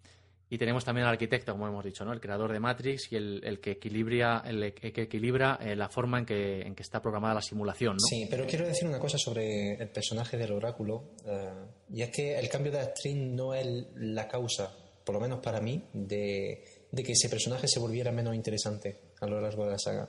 Y 0.48 0.56
tenemos 0.56 0.84
también 0.84 1.08
al 1.08 1.14
arquitecto, 1.14 1.50
como 1.50 1.66
hemos 1.66 1.84
dicho, 1.84 2.04
¿no? 2.04 2.12
El 2.12 2.20
creador 2.20 2.52
de 2.52 2.60
Matrix 2.60 3.10
y 3.10 3.16
el, 3.16 3.40
el 3.42 3.58
que 3.58 3.72
equilibra, 3.72 4.44
el, 4.46 4.72
que 4.72 5.02
equilibra 5.02 5.58
eh, 5.60 5.74
la 5.74 5.88
forma 5.88 6.20
en 6.20 6.26
que, 6.26 6.60
en 6.60 6.76
que 6.76 6.84
está 6.84 7.02
programada 7.02 7.34
la 7.34 7.42
simulación, 7.42 7.94
¿no? 7.94 8.06
Sí, 8.08 8.28
pero 8.30 8.46
quiero 8.46 8.68
decir 8.68 8.86
una 8.86 9.00
cosa 9.00 9.18
sobre 9.18 9.72
el 9.74 9.88
personaje 9.88 10.36
del 10.36 10.52
oráculo, 10.52 11.16
eh, 11.26 11.50
y 11.90 12.02
es 12.02 12.10
que 12.10 12.38
el 12.38 12.48
cambio 12.48 12.70
de 12.70 12.78
actriz 12.78 13.16
no 13.16 13.52
es 13.52 13.66
la 13.96 14.28
causa, 14.28 14.72
por 15.04 15.16
lo 15.16 15.20
menos 15.20 15.40
para 15.40 15.60
mí, 15.60 15.82
de, 15.92 16.62
de 16.96 17.02
que 17.04 17.12
ese 17.12 17.28
personaje 17.28 17.68
se 17.68 17.78
volviera 17.78 18.10
menos 18.10 18.34
interesante 18.34 18.96
a 19.20 19.26
lo 19.26 19.40
largo 19.40 19.64
de 19.64 19.70
la 19.72 19.78
saga. 19.78 20.08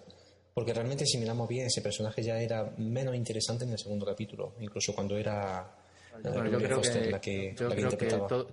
Porque 0.54 0.74
realmente, 0.74 1.06
si 1.06 1.18
miramos 1.20 1.48
bien, 1.48 1.68
ese 1.68 1.82
personaje 1.82 2.24
ya 2.24 2.40
era 2.42 2.74
menos 2.78 3.16
interesante 3.16 3.64
en 3.66 3.72
el 3.74 3.78
segundo 3.78 4.06
capítulo, 4.06 4.54
incluso 4.60 4.96
cuando 4.96 5.16
era 5.18 5.76
eh, 6.16 6.20
Bueno, 6.24 6.46
yo 6.46 6.50
Gloria 6.58 6.68
creo 6.68 6.78
Foster 6.78 7.04
que, 7.04 7.12
la 7.12 7.22
que, 7.22 7.56
yo 7.56 7.70
la 7.70 7.76
que 7.76 7.82
creo 7.82 7.98
que 7.98 8.06
todo, 8.08 8.48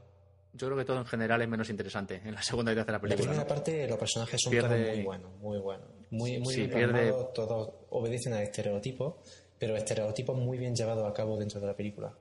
yo 0.53 0.67
creo 0.67 0.77
que 0.77 0.85
todo 0.85 0.99
en 0.99 1.07
general 1.07 1.41
es 1.41 1.49
menos 1.49 1.71
interesante 1.71 2.21
en 2.23 2.35
la 2.35 2.43
segunda 2.43 2.73
y 2.73 2.75
tercera 2.75 2.99
La 2.99 3.01
película. 3.01 3.25
primera 3.31 3.43
¿no? 3.43 3.49
parte, 3.49 3.89
los 3.89 3.99
personajes 3.99 4.39
son 4.43 4.53
Pierde- 4.53 4.69
todos 4.69 4.95
muy 4.97 5.03
buenos, 5.05 5.37
muy 5.39 5.59
buenos. 5.59 5.87
Muy, 6.11 6.39
muy 6.41 6.55
Sí, 6.55 6.61
bien 6.67 6.73
pierde- 6.73 7.13
todos 7.35 7.71
obedecen 7.91 8.35
a 8.35 8.43
estereotipos, 8.43 9.15
pero 9.59 9.75
estereotipos 9.77 10.37
muy 10.37 10.59
bien 10.59 10.75
llevados 10.75 11.11
a 11.11 11.15
cabo 11.15 11.39
dentro 11.39 11.59
de 11.61 11.67
la 11.69 11.75
película. 11.75 12.13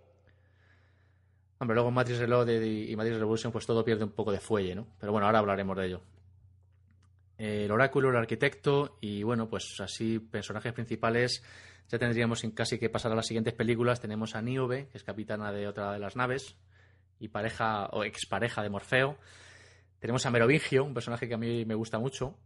Hombre, 1.64 1.76
luego 1.76 1.92
Matrix 1.92 2.20
Reloaded 2.20 2.62
y 2.62 2.94
Matrix 2.98 3.18
Revolution 3.20 3.54
pues 3.54 3.66
todo 3.66 3.86
pierde 3.86 4.04
un 4.04 4.12
poco 4.12 4.34
de 4.34 4.42
fuelle, 4.42 4.76
¿no? 4.76 4.86
Pero 5.00 5.14
bueno, 5.14 5.28
ahora 5.28 5.40
hablaremos 5.40 5.78
de 5.78 5.86
ello. 5.86 6.02
El 7.38 7.72
oráculo, 7.72 8.10
el 8.10 8.18
arquitecto 8.18 8.98
y 9.00 9.24
bueno, 9.24 9.48
pues 9.48 9.80
así 9.80 10.20
personajes 10.20 10.74
principales 10.74 11.42
ya 11.88 11.98
tendríamos 11.98 12.44
en 12.44 12.52
casi 12.52 12.78
que 12.78 12.90
pasar 12.90 13.14
a 13.14 13.16
las 13.16 13.28
siguientes 13.28 13.54
películas. 13.54 14.02
Tenemos 14.02 14.36
a 14.36 14.42
Niobe, 14.42 14.88
que 14.90 14.98
es 14.98 15.06
capitana 15.06 15.54
de 15.54 15.66
otra 15.66 15.94
de 15.94 16.00
las 16.00 16.18
naves 16.18 16.58
y 17.18 17.30
pareja 17.30 17.86
o 17.94 18.04
expareja 18.04 18.62
de 18.62 18.70
Morfeo. 18.70 19.18
Tenemos 20.00 20.26
a 20.26 20.32
Merovingio, 20.32 20.84
un 20.84 20.94
personaje 20.94 21.30
que 21.30 21.36
a 21.36 21.38
mí 21.38 21.64
me 21.64 21.76
gusta 21.76 21.98
mucho, 21.98 22.38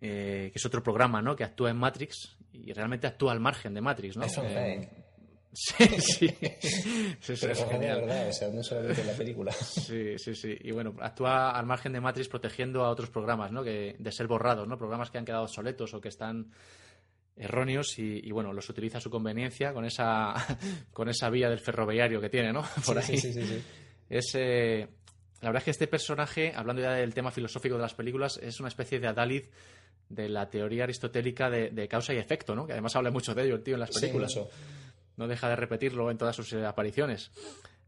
eh, 0.00 0.48
que 0.50 0.58
es 0.58 0.64
otro 0.64 0.82
programa, 0.82 1.20
¿no? 1.20 1.36
Que 1.36 1.44
actúa 1.44 1.68
en 1.68 1.76
Matrix 1.76 2.38
y 2.54 2.72
realmente 2.72 3.06
actúa 3.06 3.32
al 3.32 3.40
margen 3.40 3.74
de 3.74 3.82
Matrix, 3.82 4.16
¿no? 4.16 4.24
Es 4.24 4.38
un 4.38 4.46
Eh. 4.46 5.01
Sí, 5.52 5.84
sí. 6.00 6.28
Sí, 7.20 7.32
es 7.32 7.64
genial. 7.68 8.00
verdad, 8.00 8.28
o 8.28 8.32
sea, 8.32 8.48
no 8.48 8.62
solamente 8.62 9.00
en 9.02 9.06
la 9.06 9.12
película. 9.12 9.52
Sí, 9.52 10.18
sí, 10.18 10.34
sí. 10.34 10.56
Y 10.62 10.70
bueno, 10.70 10.94
actúa 11.00 11.50
al 11.50 11.66
margen 11.66 11.92
de 11.92 12.00
Matrix 12.00 12.28
protegiendo 12.28 12.84
a 12.84 12.90
otros 12.90 13.10
programas, 13.10 13.52
¿no? 13.52 13.62
Que, 13.62 13.94
de 13.98 14.12
ser 14.12 14.26
borrados, 14.26 14.66
¿no? 14.66 14.78
Programas 14.78 15.10
que 15.10 15.18
han 15.18 15.24
quedado 15.26 15.42
obsoletos 15.44 15.92
o 15.92 16.00
que 16.00 16.08
están 16.08 16.50
erróneos 17.36 17.98
y, 17.98 18.20
y, 18.26 18.30
bueno, 18.30 18.52
los 18.52 18.68
utiliza 18.70 18.98
a 18.98 19.00
su 19.00 19.10
conveniencia 19.10 19.72
con 19.72 19.84
esa, 19.84 20.34
con 20.92 21.08
esa 21.08 21.28
vía 21.30 21.48
del 21.50 21.60
ferroviario 21.60 22.20
que 22.20 22.28
tiene, 22.30 22.52
¿no? 22.52 22.62
Por 22.86 22.98
ahí. 22.98 23.04
sí, 23.04 23.18
sí, 23.18 23.32
sí. 23.32 23.62
Es, 24.08 24.32
eh, 24.34 24.88
la 25.40 25.48
verdad 25.48 25.60
es 25.60 25.64
que 25.64 25.70
este 25.72 25.86
personaje, 25.86 26.52
hablando 26.54 26.82
ya 26.82 26.92
del 26.92 27.12
tema 27.14 27.30
filosófico 27.30 27.76
de 27.76 27.82
las 27.82 27.94
películas, 27.94 28.38
es 28.42 28.58
una 28.60 28.68
especie 28.68 29.00
de 29.00 29.08
Adalid 29.08 29.44
de 30.08 30.28
la 30.28 30.48
teoría 30.48 30.84
aristotélica 30.84 31.48
de, 31.50 31.70
de 31.70 31.88
causa 31.88 32.12
y 32.14 32.18
efecto, 32.18 32.54
¿no? 32.54 32.66
Que 32.66 32.72
además 32.72 32.94
habla 32.96 33.10
mucho 33.10 33.34
de 33.34 33.44
ello 33.44 33.54
el 33.56 33.62
tío 33.62 33.74
en 33.74 33.80
las 33.80 33.90
Sí, 33.94 34.00
películas 34.00 34.30
mucho. 34.36 34.50
No 35.16 35.26
deja 35.28 35.48
de 35.48 35.56
repetirlo 35.56 36.10
en 36.10 36.18
todas 36.18 36.34
sus 36.36 36.52
eh, 36.52 36.64
apariciones. 36.66 37.30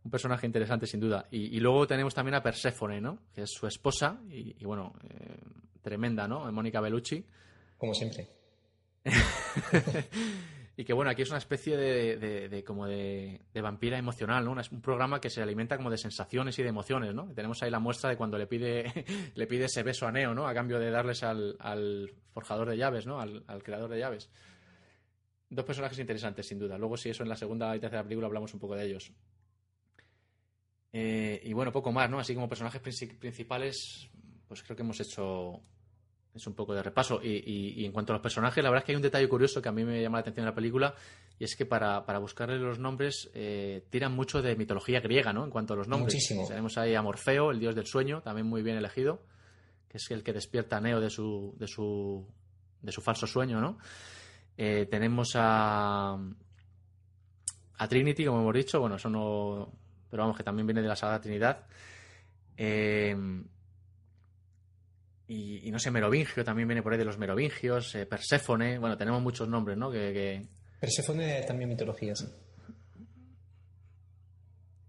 Un 0.05 0.11
personaje 0.11 0.47
interesante, 0.47 0.87
sin 0.87 1.01
duda. 1.01 1.27
Y, 1.31 1.57
y 1.57 1.61
luego 1.61 1.87
tenemos 1.87 2.15
también 2.15 2.35
a 2.35 2.43
Perséfone, 2.43 3.01
¿no? 3.01 3.19
Que 3.35 3.43
es 3.43 3.51
su 3.51 3.67
esposa 3.67 4.21
y, 4.31 4.55
y, 4.61 4.65
bueno, 4.65 4.93
eh, 5.09 5.37
tremenda, 5.83 6.29
¿no? 6.29 6.51
Mónica 6.53 6.81
Bellucci. 6.81 7.25
Como 7.79 7.95
siempre. 7.95 8.29
y 10.77 10.85
que 10.85 10.93
bueno, 10.93 11.11
aquí 11.11 11.23
es 11.23 11.29
una 11.31 11.39
especie 11.39 11.77
de, 11.77 12.17
de- 12.17 12.49
de 12.49 12.65
como 12.65 12.87
de, 12.87 13.41
de 13.53 13.61
vampira 13.61 13.97
emocional, 13.97 14.45
¿no? 14.45 14.51
Una- 14.53 14.63
un 14.71 14.81
programa 14.81 15.21
que 15.21 15.31
se 15.31 15.41
alimenta 15.43 15.77
como 15.77 15.91
de 15.91 15.99
sensaciones 15.99 16.59
y 16.59 16.63
de 16.63 16.69
emociones, 16.69 17.15
¿no? 17.15 17.33
Tenemos 17.33 17.63
ahí 17.63 17.71
la 17.71 17.79
muestra 17.79 18.11
de 18.11 18.17
cuando 18.17 18.37
le 18.39 18.47
pide, 18.47 19.05
le 19.35 19.47
pide 19.47 19.67
ese 19.67 19.83
beso 19.83 20.07
a 20.07 20.13
Neo, 20.13 20.35
¿no? 20.35 20.47
A 20.49 20.55
cambio 20.55 20.79
de 20.81 20.91
darles 20.91 21.23
al, 21.23 21.57
al 21.61 22.13
forjador 22.33 22.69
de 22.71 22.77
llaves, 22.77 23.07
¿no? 23.07 23.21
Al, 23.21 23.45
al 23.47 23.63
creador 23.63 23.91
de 23.91 23.99
llaves. 24.01 24.31
Dos 25.55 25.65
personajes 25.65 25.99
interesantes, 25.99 26.47
sin 26.47 26.59
duda. 26.59 26.77
Luego, 26.79 26.97
si 26.97 27.11
eso 27.11 27.23
en 27.23 27.29
la 27.29 27.37
segunda 27.37 27.75
y 27.77 27.81
tercera 27.81 28.03
película 28.03 28.27
hablamos 28.27 28.53
un 28.55 28.61
poco 28.61 28.75
de 28.75 28.87
ellos. 28.87 29.13
Eh, 30.93 31.41
y 31.45 31.53
bueno, 31.53 31.73
poco 31.73 31.93
más, 31.93 32.09
¿no? 32.09 32.19
Así 32.19 32.35
como 32.35 32.49
personajes 32.49 32.81
princi- 32.83 33.19
principales, 33.19 34.09
pues 34.47 34.63
creo 34.63 34.77
que 34.77 34.83
hemos 34.83 35.01
hecho 35.01 35.61
es 36.35 36.47
un 36.49 36.55
poco 36.55 36.75
de 36.75 36.83
repaso. 36.83 37.21
Y, 37.23 37.29
y- 37.31 37.81
y 37.83 37.85
en 37.85 37.93
cuanto 37.93 38.13
a 38.13 38.15
los 38.17 38.23
personajes, 38.23 38.63
la 38.63 38.71
verdad 38.71 38.83
es 38.83 38.87
que 38.87 38.93
hay 38.93 38.97
un 38.97 39.03
detalle 39.03 39.29
curioso 39.29 39.63
que 39.63 39.69
a 39.69 39.73
mí 39.73 39.85
me 39.85 40.01
llama 40.03 40.19
la 40.19 40.23
atención 40.23 40.45
en 40.45 40.51
la 40.51 40.55
película, 40.55 40.95
y 41.39 41.45
es 41.45 41.55
que 41.57 41.67
para, 41.67 42.05
para 42.07 42.19
buscarle 42.19 42.59
los 42.59 42.79
nombres 42.81 43.31
eh, 43.35 43.85
tiran 43.91 44.13
mucho 44.13 44.43
de 44.43 44.57
mitología 44.57 45.01
griega, 45.01 45.33
¿no? 45.33 45.45
En 45.45 45.51
cuanto 45.51 45.75
a 45.75 45.77
los 45.77 45.87
nombres. 45.87 46.15
Muchísimo. 46.15 46.47
Tenemos 46.49 46.77
ahí 46.79 46.95
a 46.97 47.03
Morfeo, 47.03 47.51
el 47.53 47.61
dios 47.61 47.75
del 47.77 47.87
sueño, 47.87 48.21
también 48.23 48.47
muy 48.49 48.63
bien 48.63 48.77
elegido, 48.77 49.23
que 49.89 49.99
es 49.99 50.11
el 50.11 50.25
que 50.25 50.33
despierta 50.33 50.77
a 50.79 50.81
Neo 50.81 51.01
de 51.01 51.11
su, 51.11 51.55
de 51.57 51.69
su, 51.69 52.27
de 52.83 52.91
su 52.91 53.01
falso 53.01 53.29
sueño, 53.29 53.61
¿no? 53.61 53.79
Eh, 54.57 54.87
tenemos 54.91 55.33
a, 55.37 56.15
a 57.79 57.89
Trinity, 57.89 58.25
como 58.25 58.41
hemos 58.41 58.55
dicho, 58.55 58.81
bueno, 58.81 58.97
eso 58.97 59.09
no. 59.11 59.73
Pero 60.11 60.23
vamos, 60.23 60.37
que 60.37 60.45
también 60.45 60.67
viene 60.67 60.83
de 60.83 60.89
la 60.89 60.97
Sagrada 60.97 61.21
Trinidad. 61.21 61.67
Eh, 62.57 63.17
y, 65.27 65.67
y 65.67 65.71
no 65.71 65.79
sé, 65.79 65.91
Merovingio 65.91 66.45
también 66.45 66.69
viene 66.69 66.83
por 66.83 66.93
ahí 66.93 66.99
de 66.99 67.05
los 67.05 67.19
Merovingios, 67.19 67.95
eh, 67.95 68.07
Perséfone, 68.07 68.79
bueno, 68.79 68.97
tenemos 68.97 69.23
muchos 69.23 69.49
nombres, 69.49 69.77
¿no? 69.77 69.91
Que, 69.91 70.13
que- 70.13 70.47
Perséfone 70.81 71.43
también 71.45 71.69
mitología, 71.71 72.15
sí. 72.15 72.27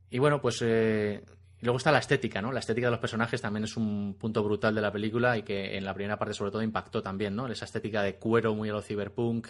Y 0.10 0.20
bueno, 0.20 0.42
pues 0.42 0.62
eh, 0.62 1.24
y 1.62 1.66
luego 1.66 1.78
está 1.78 1.92
la 1.92 2.00
estética, 2.00 2.42
¿no? 2.42 2.52
La 2.52 2.60
estética 2.60 2.88
de 2.88 2.92
los 2.92 3.00
personajes 3.00 3.42
también 3.42 3.64
es 3.64 3.78
un 3.78 4.16
punto 4.20 4.44
brutal 4.44 4.76
de 4.76 4.82
la 4.82 4.92
película 4.92 5.38
y 5.38 5.44
que 5.44 5.78
en 5.78 5.86
la 5.86 5.94
primera 5.94 6.18
parte 6.18 6.34
sobre 6.34 6.52
todo 6.52 6.62
impactó 6.62 7.02
también, 7.02 7.36
¿no? 7.36 7.48
Esa 7.48 7.66
estética 7.66 8.02
de 8.04 8.16
cuero 8.16 8.54
muy 8.56 8.70
a 8.70 8.74
lo 8.74 8.82
cyberpunk 8.82 9.48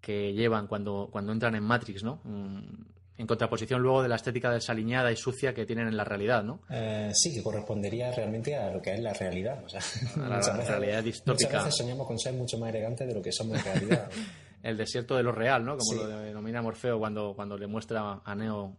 que 0.00 0.32
llevan 0.32 0.66
cuando, 0.66 1.08
cuando 1.10 1.32
entran 1.32 1.54
en 1.54 1.64
Matrix, 1.64 2.02
¿no? 2.02 2.20
Mm, 2.24 2.58
en 3.18 3.26
contraposición 3.26 3.82
luego 3.82 4.00
de 4.02 4.08
la 4.08 4.14
estética 4.14 4.50
desaliñada 4.52 5.10
y 5.10 5.16
sucia 5.16 5.52
que 5.52 5.66
tienen 5.66 5.88
en 5.88 5.96
la 5.96 6.04
realidad, 6.04 6.44
¿no? 6.44 6.60
Eh, 6.70 7.10
sí, 7.12 7.34
que 7.34 7.42
correspondería 7.42 8.12
realmente 8.12 8.54
a 8.56 8.70
lo 8.70 8.80
que 8.80 8.94
es 8.94 9.00
la 9.00 9.12
realidad. 9.12 9.62
O 9.64 9.68
sea, 9.68 9.80
A 10.24 10.28
la 10.28 10.36
muchas 10.36 10.56
veces- 10.56 10.68
realidad 10.70 11.02
distópica. 11.02 11.48
Muchas 11.48 11.64
veces 11.64 11.76
soñamos 11.78 12.06
con 12.06 12.16
ser 12.18 12.34
mucho 12.34 12.58
más 12.58 12.70
elegantes 12.70 13.08
de 13.08 13.14
lo 13.14 13.20
que 13.20 13.32
somos 13.32 13.58
en 13.58 13.64
realidad. 13.64 14.08
El 14.62 14.76
desierto 14.76 15.16
de 15.16 15.22
lo 15.24 15.32
real, 15.32 15.64
¿no? 15.64 15.76
Como 15.76 15.92
Sí. 15.92 15.96
lo 15.98 16.06
denomina 16.20 16.62
Morfeo 16.62 16.98
cuando, 16.98 17.32
cuando 17.34 17.56
le 17.58 17.66
muestra 17.66 18.20
a 18.24 18.34
Neo 18.34 18.76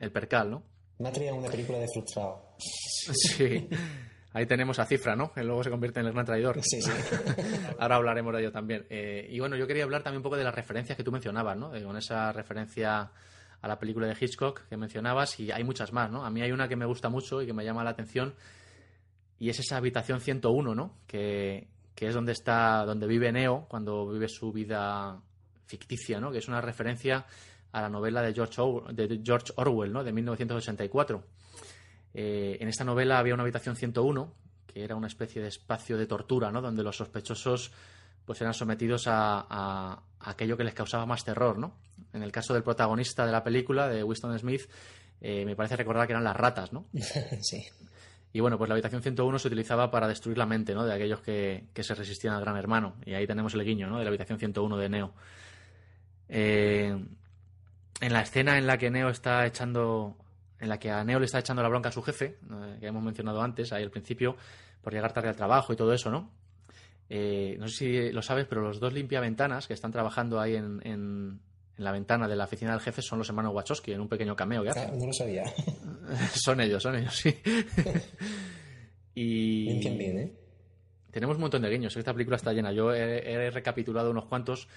el 0.00 0.10
percal, 0.12 0.50
¿no? 0.50 0.62
Matria 0.98 1.30
es 1.30 1.36
una 1.36 1.50
película 1.50 1.78
de 1.78 1.88
frustrado. 1.88 2.54
Sí. 2.58 3.68
Ahí 4.32 4.46
tenemos 4.46 4.78
a 4.80 4.84
Cifra, 4.84 5.14
¿no? 5.14 5.32
Que 5.32 5.44
luego 5.44 5.62
se 5.62 5.70
convierte 5.70 6.00
en 6.00 6.06
el 6.06 6.12
gran 6.12 6.24
traidor. 6.24 6.60
Sí, 6.62 6.82
sí. 6.82 6.90
Ahora 7.78 7.96
hablaremos 7.96 8.32
de 8.34 8.40
ello 8.40 8.52
también. 8.52 8.84
Eh, 8.90 9.28
y 9.30 9.38
bueno, 9.38 9.56
yo 9.56 9.66
quería 9.66 9.84
hablar 9.84 10.02
también 10.02 10.18
un 10.18 10.24
poco 10.24 10.36
de 10.36 10.42
las 10.42 10.54
referencias 10.54 10.96
que 10.96 11.04
tú 11.04 11.12
mencionabas, 11.12 11.56
¿no? 11.56 11.74
Eh, 11.74 11.84
con 11.84 11.96
esa 11.96 12.32
referencia 12.32 13.12
a 13.60 13.68
la 13.68 13.78
película 13.78 14.08
de 14.08 14.16
Hitchcock 14.20 14.68
que 14.68 14.76
mencionabas 14.76 15.38
y 15.38 15.52
hay 15.52 15.62
muchas 15.62 15.92
más, 15.92 16.10
¿no? 16.10 16.24
A 16.24 16.30
mí 16.30 16.42
hay 16.42 16.50
una 16.50 16.68
que 16.68 16.76
me 16.76 16.84
gusta 16.84 17.08
mucho 17.08 17.40
y 17.42 17.46
que 17.46 17.52
me 17.52 17.64
llama 17.64 17.84
la 17.84 17.90
atención 17.90 18.34
y 19.38 19.50
es 19.50 19.58
esa 19.60 19.76
habitación 19.76 20.20
101, 20.20 20.74
¿no? 20.74 20.98
Que, 21.06 21.68
que 21.94 22.08
es 22.08 22.14
donde 22.14 22.32
está, 22.32 22.84
donde 22.84 23.06
vive 23.06 23.30
Neo 23.32 23.66
cuando 23.68 24.10
vive 24.10 24.28
su 24.28 24.52
vida 24.52 25.22
ficticia, 25.66 26.20
¿no? 26.20 26.32
Que 26.32 26.38
es 26.38 26.48
una 26.48 26.60
referencia 26.60 27.24
a 27.74 27.82
la 27.82 27.88
novela 27.88 28.22
de 28.22 28.32
George, 28.32 28.60
Or- 28.60 28.94
de 28.94 29.20
George 29.24 29.52
Orwell, 29.56 29.92
¿no? 29.92 30.02
De 30.04 30.12
1984. 30.12 31.24
Eh, 32.14 32.56
en 32.60 32.68
esta 32.68 32.84
novela 32.84 33.18
había 33.18 33.34
una 33.34 33.42
habitación 33.42 33.76
101, 33.76 34.32
que 34.66 34.84
era 34.84 34.94
una 34.96 35.08
especie 35.08 35.42
de 35.42 35.48
espacio 35.48 35.96
de 35.98 36.06
tortura, 36.06 36.50
¿no? 36.50 36.62
Donde 36.62 36.82
los 36.82 36.96
sospechosos 36.96 37.72
pues 38.24 38.40
eran 38.40 38.54
sometidos 38.54 39.06
a, 39.06 39.40
a- 39.48 40.02
a 40.20 40.30
aquello 40.30 40.56
que 40.56 40.64
les 40.64 40.72
causaba 40.74 41.04
más 41.04 41.24
terror, 41.24 41.58
¿no? 41.58 41.74
En 42.12 42.22
el 42.22 42.32
caso 42.32 42.54
del 42.54 42.62
protagonista 42.62 43.26
de 43.26 43.32
la 43.32 43.42
película, 43.44 43.88
de 43.88 44.02
Winston 44.02 44.38
Smith, 44.38 44.62
eh, 45.20 45.44
me 45.44 45.54
parece 45.56 45.76
recordar 45.76 46.06
que 46.06 46.12
eran 46.14 46.24
las 46.24 46.36
ratas, 46.36 46.72
¿no? 46.72 46.86
sí. 47.42 47.62
Y 48.32 48.40
bueno, 48.40 48.56
pues 48.58 48.68
la 48.68 48.74
habitación 48.74 49.02
101 49.02 49.38
se 49.38 49.46
utilizaba 49.48 49.90
para 49.90 50.08
destruir 50.08 50.38
la 50.38 50.46
mente, 50.46 50.74
¿no? 50.74 50.84
De 50.84 50.92
aquellos 50.92 51.20
que, 51.20 51.66
que 51.72 51.82
se 51.84 51.94
resistían 51.94 52.34
al 52.34 52.40
gran 52.40 52.56
hermano. 52.56 52.96
Y 53.04 53.14
ahí 53.14 53.26
tenemos 53.26 53.54
el 53.54 53.64
guiño, 53.64 53.88
¿no? 53.88 53.98
De 53.98 54.04
la 54.04 54.08
habitación 54.08 54.38
101 54.38 54.76
de 54.76 54.88
Neo. 54.88 55.12
Eh, 56.28 56.96
en 58.06 58.12
la 58.12 58.22
escena 58.22 58.58
en 58.58 58.66
la 58.66 58.78
que 58.78 58.90
Neo 58.90 59.08
está 59.08 59.46
echando. 59.46 60.16
En 60.60 60.68
la 60.68 60.78
que 60.78 60.90
a 60.90 61.04
Neo 61.04 61.18
le 61.18 61.26
está 61.26 61.38
echando 61.40 61.62
la 61.62 61.68
bronca 61.68 61.88
a 61.90 61.92
su 61.92 62.02
jefe, 62.02 62.38
que 62.80 62.86
hemos 62.86 63.02
mencionado 63.02 63.42
antes, 63.42 63.72
ahí 63.72 63.82
al 63.82 63.90
principio, 63.90 64.36
por 64.82 64.92
llegar 64.92 65.12
tarde 65.12 65.28
al 65.28 65.36
trabajo 65.36 65.72
y 65.72 65.76
todo 65.76 65.92
eso, 65.92 66.10
¿no? 66.10 66.30
Eh, 67.10 67.56
no 67.58 67.68
sé 67.68 67.76
si 67.76 68.12
lo 68.12 68.22
sabes, 68.22 68.46
pero 68.48 68.62
los 68.62 68.80
dos 68.80 68.92
limpiaventanas 68.94 69.66
que 69.66 69.74
están 69.74 69.92
trabajando 69.92 70.40
ahí 70.40 70.54
en, 70.56 70.80
en- 70.84 71.40
en 71.76 71.84
la 71.84 71.90
ventana 71.92 72.28
de 72.28 72.36
la 72.36 72.44
oficina 72.44 72.70
del 72.70 72.80
jefe 72.80 73.02
son 73.02 73.18
los 73.18 73.28
hermanos 73.28 73.52
Wachowski, 73.52 73.92
en 73.92 74.00
un 74.00 74.08
pequeño 74.08 74.36
cameo 74.36 74.62
que 74.62 74.70
hacen. 74.70 74.90
Ah, 74.90 74.96
no 74.96 75.06
lo 75.06 75.12
sabía. 75.12 75.42
son 76.34 76.60
ellos, 76.60 76.82
son 76.82 76.94
ellos, 76.96 77.14
sí. 77.16 77.36
y 79.14 79.64
Limpian 79.70 79.98
bien, 79.98 80.18
¿eh? 80.18 80.32
tenemos 81.10 81.36
un 81.36 81.42
montón 81.42 81.62
de 81.62 81.70
guiños. 81.70 81.96
Esta 81.96 82.12
película 82.12 82.36
está 82.36 82.52
llena. 82.52 82.72
Yo 82.72 82.92
he, 82.92 83.30
he 83.46 83.50
recapitulado 83.50 84.10
unos 84.10 84.26
cuantos. 84.26 84.68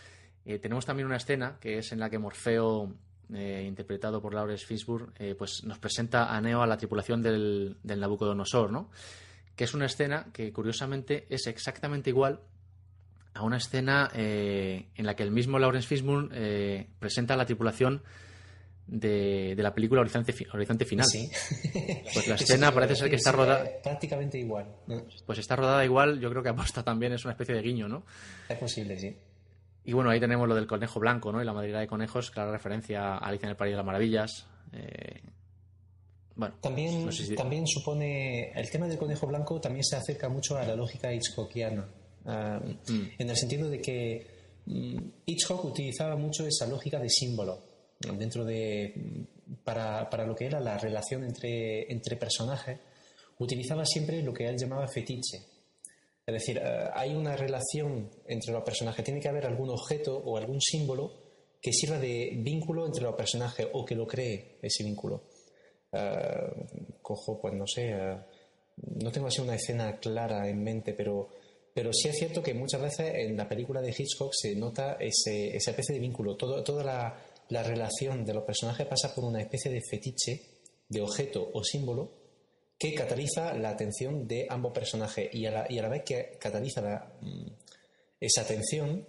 Eh, 0.45 0.59
tenemos 0.59 0.85
también 0.85 1.07
una 1.07 1.17
escena 1.17 1.57
que 1.59 1.79
es 1.79 1.91
en 1.91 1.99
la 1.99 2.09
que 2.09 2.19
Morfeo, 2.19 2.93
eh, 3.33 3.65
interpretado 3.67 4.21
por 4.21 4.33
Lawrence 4.33 4.65
Fishburne, 4.65 5.11
eh, 5.17 5.35
pues 5.37 5.63
nos 5.63 5.79
presenta 5.79 6.35
a 6.35 6.41
Neo 6.41 6.61
a 6.61 6.67
la 6.67 6.77
tripulación 6.77 7.21
del, 7.21 7.77
del 7.83 7.99
Nabucodonosor, 7.99 8.71
¿no? 8.71 8.89
Que 9.55 9.63
es 9.65 9.73
una 9.73 9.85
escena 9.87 10.27
que 10.33 10.51
curiosamente 10.53 11.25
es 11.29 11.47
exactamente 11.47 12.09
igual 12.09 12.39
a 13.33 13.43
una 13.43 13.57
escena 13.57 14.09
eh, 14.15 14.87
en 14.95 15.05
la 15.05 15.15
que 15.15 15.23
el 15.23 15.31
mismo 15.31 15.59
Lawrence 15.59 15.87
Fishburne 15.87 16.29
eh, 16.33 16.87
presenta 16.99 17.33
a 17.35 17.37
la 17.37 17.45
tripulación 17.45 18.01
de, 18.87 19.53
de 19.55 19.63
la 19.63 19.73
película 19.75 19.99
Horizonte, 20.01 20.31
Fi- 20.31 20.47
Horizonte 20.53 20.85
Final. 20.85 21.05
Sí. 21.05 21.29
Pues 22.13 22.27
la 22.27 22.35
escena 22.35 22.71
parece 22.71 22.95
ser 22.95 23.09
que 23.09 23.17
está 23.17 23.31
sí, 23.31 23.35
rodada. 23.35 23.65
Prácticamente 23.83 24.39
igual. 24.39 24.65
¿no? 24.87 25.03
Pues 25.25 25.39
está 25.39 25.55
rodada 25.57 25.83
igual, 25.83 26.19
yo 26.21 26.29
creo 26.29 26.41
que 26.41 26.49
aposta 26.49 26.83
también, 26.83 27.11
es 27.13 27.25
una 27.25 27.33
especie 27.33 27.53
de 27.53 27.61
guiño, 27.61 27.87
¿no? 27.89 28.05
Es 28.47 28.57
posible, 28.57 28.97
sí. 28.97 29.15
Y 29.87 29.93
bueno, 29.93 30.09
ahí 30.09 30.19
tenemos 30.19 30.47
lo 30.47 30.53
del 30.53 30.67
conejo 30.67 30.99
blanco, 30.99 31.31
¿no? 31.31 31.41
Y 31.41 31.45
la 31.45 31.53
madriguera 31.53 31.79
de 31.79 31.87
conejos, 31.87 32.29
clara 32.29 32.51
referencia 32.51 33.15
a 33.15 33.17
Alicia 33.17 33.47
en 33.47 33.51
el 33.51 33.55
País 33.55 33.71
de 33.71 33.77
las 33.77 33.85
Maravillas. 33.85 34.45
Eh, 34.73 35.21
bueno, 36.35 36.55
También, 36.61 37.05
no 37.05 37.11
sé 37.11 37.25
si- 37.25 37.35
también 37.35 37.65
supone. 37.65 38.51
El 38.51 38.69
tema 38.69 38.87
del 38.87 38.97
conejo 38.97 39.25
blanco 39.27 39.59
también 39.59 39.83
se 39.83 39.95
acerca 39.95 40.29
mucho 40.29 40.57
a 40.57 40.63
la 40.65 40.75
lógica 40.75 41.11
hitchcockiana. 41.13 41.87
ah, 42.25 42.59
Mm. 42.61 43.03
En 43.17 43.29
el 43.29 43.35
sentido 43.37 43.69
de 43.69 43.81
que 43.81 44.27
mm, 44.65 44.97
Hitchcock 45.25 45.63
utilizaba 45.63 46.17
mucho 46.17 46.45
esa 46.45 46.67
lógica 46.67 46.99
de 46.99 47.09
símbolo 47.09 47.57
dentro 48.17 48.43
de. 48.43 48.93
mm, 48.95 49.53
Para, 49.63 50.09
para 50.09 50.25
lo 50.27 50.35
que 50.35 50.45
era 50.47 50.59
la 50.59 50.77
relación 50.77 51.23
entre, 51.23 51.89
entre 51.89 52.17
personajes, 52.17 52.77
utilizaba 53.39 53.85
siempre 53.85 54.21
lo 54.21 54.33
que 54.33 54.45
él 54.49 54.57
llamaba 54.57 54.85
fetiche. 54.89 55.37
Es 56.27 56.33
decir, 56.33 56.57
eh, 56.57 56.89
hay 56.93 57.15
una 57.15 57.37
relación 57.37 58.11
entre 58.27 58.51
los 58.51 58.61
personajes. 58.61 59.03
Tiene 59.05 59.21
que 59.21 59.29
haber 59.29 59.45
algún 59.45 59.69
objeto 59.69 60.17
o 60.17 60.35
algún 60.35 60.59
símbolo 60.59 61.13
que 61.61 61.71
sirva 61.71 61.97
de 61.97 62.33
vínculo 62.43 62.85
entre 62.85 63.03
los 63.03 63.15
personajes 63.15 63.65
o 63.71 63.85
que 63.85 63.95
lo 63.95 64.05
cree 64.05 64.57
ese 64.61 64.83
vínculo. 64.83 65.23
Eh, 65.89 66.51
cojo, 67.01 67.39
pues 67.39 67.53
no 67.53 67.65
sé, 67.65 67.91
eh, 67.91 68.17
no 68.99 69.09
tengo 69.09 69.27
así 69.27 69.39
una 69.39 69.55
escena 69.55 69.97
clara 69.99 70.49
en 70.49 70.61
mente, 70.61 70.93
pero, 70.93 71.29
pero 71.73 71.93
sí 71.93 72.09
es 72.09 72.17
cierto 72.17 72.43
que 72.43 72.53
muchas 72.53 72.81
veces 72.81 73.09
en 73.15 73.37
la 73.37 73.47
película 73.47 73.81
de 73.81 73.95
Hitchcock 73.97 74.33
se 74.33 74.53
nota 74.53 74.97
ese, 74.99 75.55
esa 75.55 75.71
especie 75.71 75.95
de 75.95 76.01
vínculo. 76.01 76.35
Todo, 76.35 76.61
toda 76.61 76.83
la, 76.83 77.17
la 77.47 77.63
relación 77.63 78.25
de 78.25 78.33
los 78.33 78.43
personajes 78.43 78.85
pasa 78.85 79.15
por 79.15 79.23
una 79.23 79.39
especie 79.39 79.71
de 79.71 79.79
fetiche, 79.79 80.41
de 80.89 81.01
objeto 81.01 81.49
o 81.53 81.63
símbolo 81.63 82.26
que 82.77 82.93
cataliza 82.93 83.53
la 83.55 83.69
atención 83.69 84.27
de 84.27 84.45
ambos 84.49 84.71
personajes 84.71 85.33
y 85.33 85.45
a 85.45 85.51
la, 85.51 85.65
y 85.69 85.79
a 85.79 85.81
la 85.81 85.89
vez 85.89 86.03
que 86.03 86.37
cataliza 86.39 86.81
la, 86.81 87.11
mm, 87.21 87.47
esa 88.19 88.41
atención, 88.41 89.05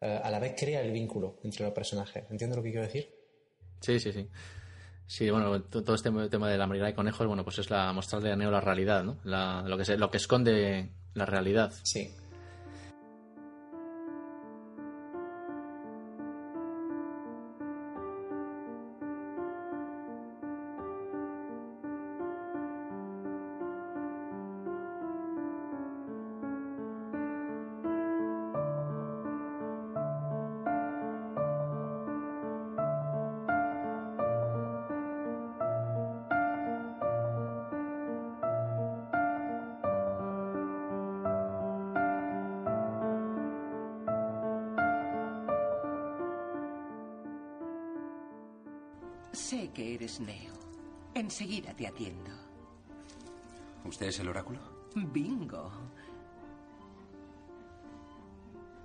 eh, 0.00 0.20
a 0.22 0.30
la 0.30 0.38
vez 0.40 0.54
crea 0.58 0.80
el 0.80 0.90
vínculo 0.92 1.36
entre 1.44 1.64
los 1.64 1.72
personajes. 1.72 2.24
¿Entiendes 2.30 2.56
lo 2.56 2.62
que 2.62 2.70
quiero 2.70 2.86
decir? 2.86 3.08
Sí, 3.80 4.00
sí, 4.00 4.12
sí. 4.12 4.28
Sí, 5.06 5.30
bueno, 5.30 5.62
to- 5.64 5.84
todo 5.84 5.94
este 5.96 6.10
tema 6.30 6.48
de 6.50 6.56
la 6.58 6.66
madriguera 6.66 6.88
de 6.88 6.94
conejos, 6.94 7.26
bueno, 7.26 7.44
pues 7.44 7.58
es 7.58 7.68
la 7.70 7.92
mostrarle 7.92 8.32
a 8.32 8.36
Neo 8.36 8.50
la 8.50 8.60
realidad, 8.60 9.04
¿no? 9.04 9.18
La- 9.24 9.62
lo, 9.66 9.76
que 9.76 9.84
se- 9.84 9.98
lo 9.98 10.10
que 10.10 10.16
esconde 10.16 10.88
la 11.12 11.26
realidad. 11.26 11.72
Sí. 11.82 12.10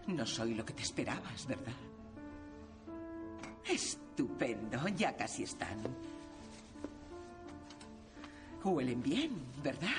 No 0.07 0.25
soy 0.25 0.55
lo 0.55 0.65
que 0.65 0.73
te 0.73 0.81
esperabas, 0.81 1.45
¿verdad? 1.45 1.73
Estupendo, 3.65 4.87
ya 4.89 5.15
casi 5.15 5.43
están. 5.43 5.77
Huelen 8.63 9.01
bien, 9.01 9.31
¿verdad? 9.63 9.89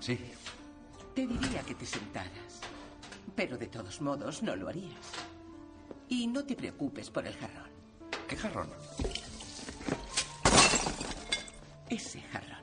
Sí. 0.00 0.18
Te 1.14 1.26
diría 1.26 1.62
que 1.62 1.74
te 1.74 1.84
sentaras, 1.84 2.60
pero 3.34 3.58
de 3.58 3.66
todos 3.66 4.00
modos 4.00 4.42
no 4.42 4.54
lo 4.54 4.68
harías. 4.68 5.12
Y 6.08 6.26
no 6.26 6.44
te 6.44 6.54
preocupes 6.54 7.10
por 7.10 7.26
el 7.26 7.34
jarrón. 7.34 7.70
¿Qué 8.28 8.36
jarrón? 8.36 8.68
Ese 11.88 12.20
jarrón. 12.20 12.62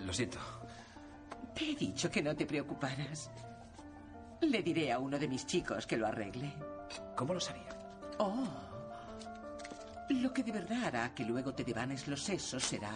Lo 0.00 0.12
siento. 0.12 0.38
Te 1.58 1.72
he 1.72 1.74
dicho 1.74 2.08
que 2.08 2.22
no 2.22 2.36
te 2.36 2.46
preocuparas. 2.46 3.32
Le 4.42 4.62
diré 4.62 4.92
a 4.92 5.00
uno 5.00 5.18
de 5.18 5.26
mis 5.26 5.44
chicos 5.44 5.88
que 5.88 5.96
lo 5.96 6.06
arregle. 6.06 6.52
¿Cómo 7.16 7.34
lo 7.34 7.40
sabía? 7.40 7.68
Oh. 8.18 8.46
Lo 10.10 10.32
que 10.32 10.44
de 10.44 10.52
verdad 10.52 10.84
hará 10.84 11.14
que 11.16 11.24
luego 11.24 11.52
te 11.52 11.64
devanes 11.64 12.06
los 12.06 12.22
sesos 12.22 12.62
será... 12.62 12.92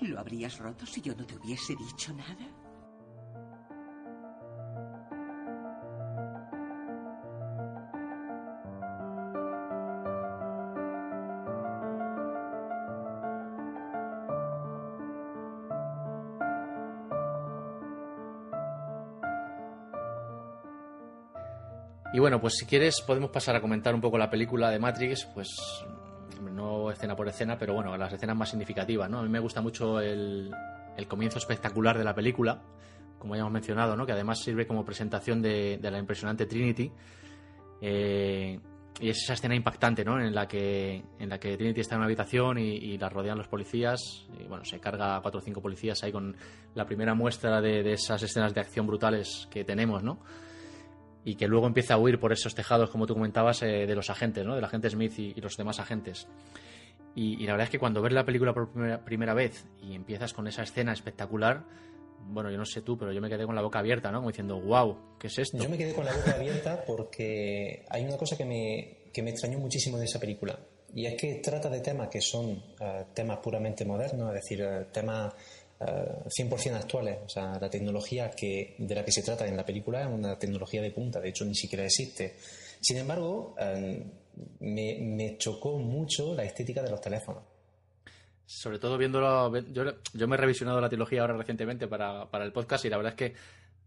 ¿Lo 0.00 0.18
habrías 0.18 0.58
roto 0.58 0.84
si 0.84 1.00
yo 1.00 1.14
no 1.14 1.24
te 1.24 1.36
hubiese 1.36 1.76
dicho 1.76 2.12
nada? 2.12 2.44
Bueno, 22.28 22.42
pues 22.42 22.56
si 22.58 22.66
quieres 22.66 23.00
podemos 23.00 23.30
pasar 23.30 23.56
a 23.56 23.60
comentar 23.62 23.94
un 23.94 24.02
poco 24.02 24.18
la 24.18 24.28
película 24.28 24.70
de 24.70 24.78
Matrix, 24.78 25.24
pues 25.32 25.48
no 26.42 26.90
escena 26.90 27.16
por 27.16 27.26
escena, 27.26 27.56
pero 27.58 27.72
bueno, 27.72 27.96
las 27.96 28.12
escenas 28.12 28.36
más 28.36 28.50
significativas, 28.50 29.08
¿no? 29.08 29.20
A 29.20 29.22
mí 29.22 29.30
me 29.30 29.38
gusta 29.38 29.62
mucho 29.62 29.98
el, 29.98 30.50
el 30.98 31.08
comienzo 31.08 31.38
espectacular 31.38 31.96
de 31.96 32.04
la 32.04 32.14
película, 32.14 32.60
como 33.18 33.34
ya 33.34 33.40
hemos 33.40 33.52
mencionado, 33.54 33.96
¿no? 33.96 34.04
Que 34.04 34.12
además 34.12 34.40
sirve 34.40 34.66
como 34.66 34.84
presentación 34.84 35.40
de, 35.40 35.78
de 35.78 35.90
la 35.90 35.98
impresionante 35.98 36.44
Trinity. 36.44 36.92
Eh, 37.80 38.60
y 39.00 39.08
es 39.08 39.22
esa 39.22 39.32
escena 39.32 39.54
impactante, 39.54 40.04
¿no? 40.04 40.20
En 40.20 40.34
la 40.34 40.46
que, 40.46 41.02
en 41.18 41.30
la 41.30 41.40
que 41.40 41.56
Trinity 41.56 41.80
está 41.80 41.94
en 41.94 42.00
una 42.00 42.06
habitación 42.08 42.58
y, 42.58 42.72
y 42.72 42.98
la 42.98 43.08
rodean 43.08 43.38
los 43.38 43.48
policías. 43.48 44.26
Y 44.38 44.44
bueno, 44.44 44.66
se 44.66 44.78
carga 44.80 45.16
a 45.16 45.22
cuatro 45.22 45.40
o 45.40 45.42
cinco 45.42 45.62
policías 45.62 46.04
ahí 46.04 46.12
con 46.12 46.36
la 46.74 46.84
primera 46.84 47.14
muestra 47.14 47.62
de, 47.62 47.82
de 47.82 47.94
esas 47.94 48.22
escenas 48.22 48.52
de 48.52 48.60
acción 48.60 48.86
brutales 48.86 49.48
que 49.50 49.64
tenemos, 49.64 50.02
¿no? 50.02 50.18
Y 51.28 51.34
que 51.34 51.46
luego 51.46 51.66
empieza 51.66 51.92
a 51.92 51.98
huir 51.98 52.18
por 52.18 52.32
esos 52.32 52.54
tejados, 52.54 52.88
como 52.88 53.06
tú 53.06 53.12
comentabas, 53.12 53.62
eh, 53.62 53.86
de 53.86 53.94
los 53.94 54.08
agentes, 54.08 54.46
¿no? 54.46 54.54
Del 54.54 54.64
agente 54.64 54.88
Smith 54.88 55.12
y, 55.18 55.34
y 55.36 55.40
los 55.42 55.58
demás 55.58 55.78
agentes. 55.78 56.26
Y, 57.14 57.34
y, 57.34 57.46
la 57.46 57.52
verdad 57.52 57.64
es 57.64 57.70
que 57.70 57.78
cuando 57.78 58.00
ves 58.00 58.14
la 58.14 58.24
película 58.24 58.54
por 58.54 58.72
primera, 58.72 59.04
primera, 59.04 59.34
vez 59.34 59.66
y 59.82 59.94
empiezas 59.94 60.32
con 60.32 60.48
esa 60.48 60.62
escena 60.62 60.94
espectacular, 60.94 61.64
bueno, 62.30 62.50
yo 62.50 62.56
no 62.56 62.64
sé 62.64 62.80
tú, 62.80 62.96
pero 62.96 63.12
yo 63.12 63.20
me 63.20 63.28
quedé 63.28 63.44
con 63.44 63.54
la 63.54 63.60
boca 63.60 63.78
abierta, 63.78 64.10
¿no? 64.10 64.20
Como 64.20 64.30
diciendo, 64.30 64.58
wow, 64.58 64.96
¿qué 65.18 65.26
es 65.26 65.38
esto? 65.38 65.58
Yo 65.58 65.68
me 65.68 65.76
quedé 65.76 65.92
con 65.92 66.06
la 66.06 66.16
boca 66.16 66.32
abierta 66.32 66.82
porque 66.86 67.84
hay 67.90 68.06
una 68.06 68.16
cosa 68.16 68.34
que 68.34 68.46
me, 68.46 69.10
que 69.12 69.22
me 69.22 69.28
extrañó 69.28 69.58
muchísimo 69.58 69.98
de 69.98 70.06
esa 70.06 70.18
película. 70.18 70.58
Y 70.94 71.04
es 71.04 71.20
que 71.20 71.34
trata 71.44 71.68
de 71.68 71.80
temas 71.80 72.08
que 72.08 72.22
son 72.22 72.52
uh, 72.52 73.04
temas 73.12 73.38
puramente 73.40 73.84
modernos, 73.84 74.28
es 74.30 74.42
decir, 74.42 74.62
uh, 74.64 74.90
temas 74.90 75.34
Uh, 75.80 76.28
100% 76.28 76.74
actuales. 76.74 77.18
O 77.24 77.28
sea, 77.28 77.56
la 77.60 77.70
tecnología 77.70 78.30
que, 78.30 78.74
de 78.78 78.94
la 78.96 79.04
que 79.04 79.12
se 79.12 79.22
trata 79.22 79.46
en 79.46 79.56
la 79.56 79.64
película 79.64 80.02
es 80.02 80.08
una 80.08 80.36
tecnología 80.36 80.82
de 80.82 80.90
punta, 80.90 81.20
de 81.20 81.28
hecho 81.28 81.44
ni 81.44 81.54
siquiera 81.54 81.84
existe. 81.84 82.36
Sin 82.80 82.96
embargo, 82.96 83.54
uh, 83.56 84.04
me, 84.60 84.98
me, 85.00 85.38
chocó 85.38 85.78
mucho 85.78 86.34
la 86.34 86.42
estética 86.42 86.82
de 86.82 86.90
los 86.90 87.00
teléfonos. 87.00 87.44
Sobre 88.44 88.78
todo 88.80 88.98
viéndolo, 88.98 89.56
yo, 89.72 89.84
yo 90.14 90.26
me 90.26 90.34
he 90.34 90.38
revisionado 90.38 90.80
la 90.80 90.88
trilogía 90.88 91.20
ahora 91.20 91.36
recientemente 91.36 91.86
para, 91.86 92.28
para, 92.28 92.44
el 92.44 92.52
podcast 92.52 92.84
y 92.84 92.88
la 92.88 92.96
verdad 92.96 93.12
es 93.12 93.16
que 93.16 93.34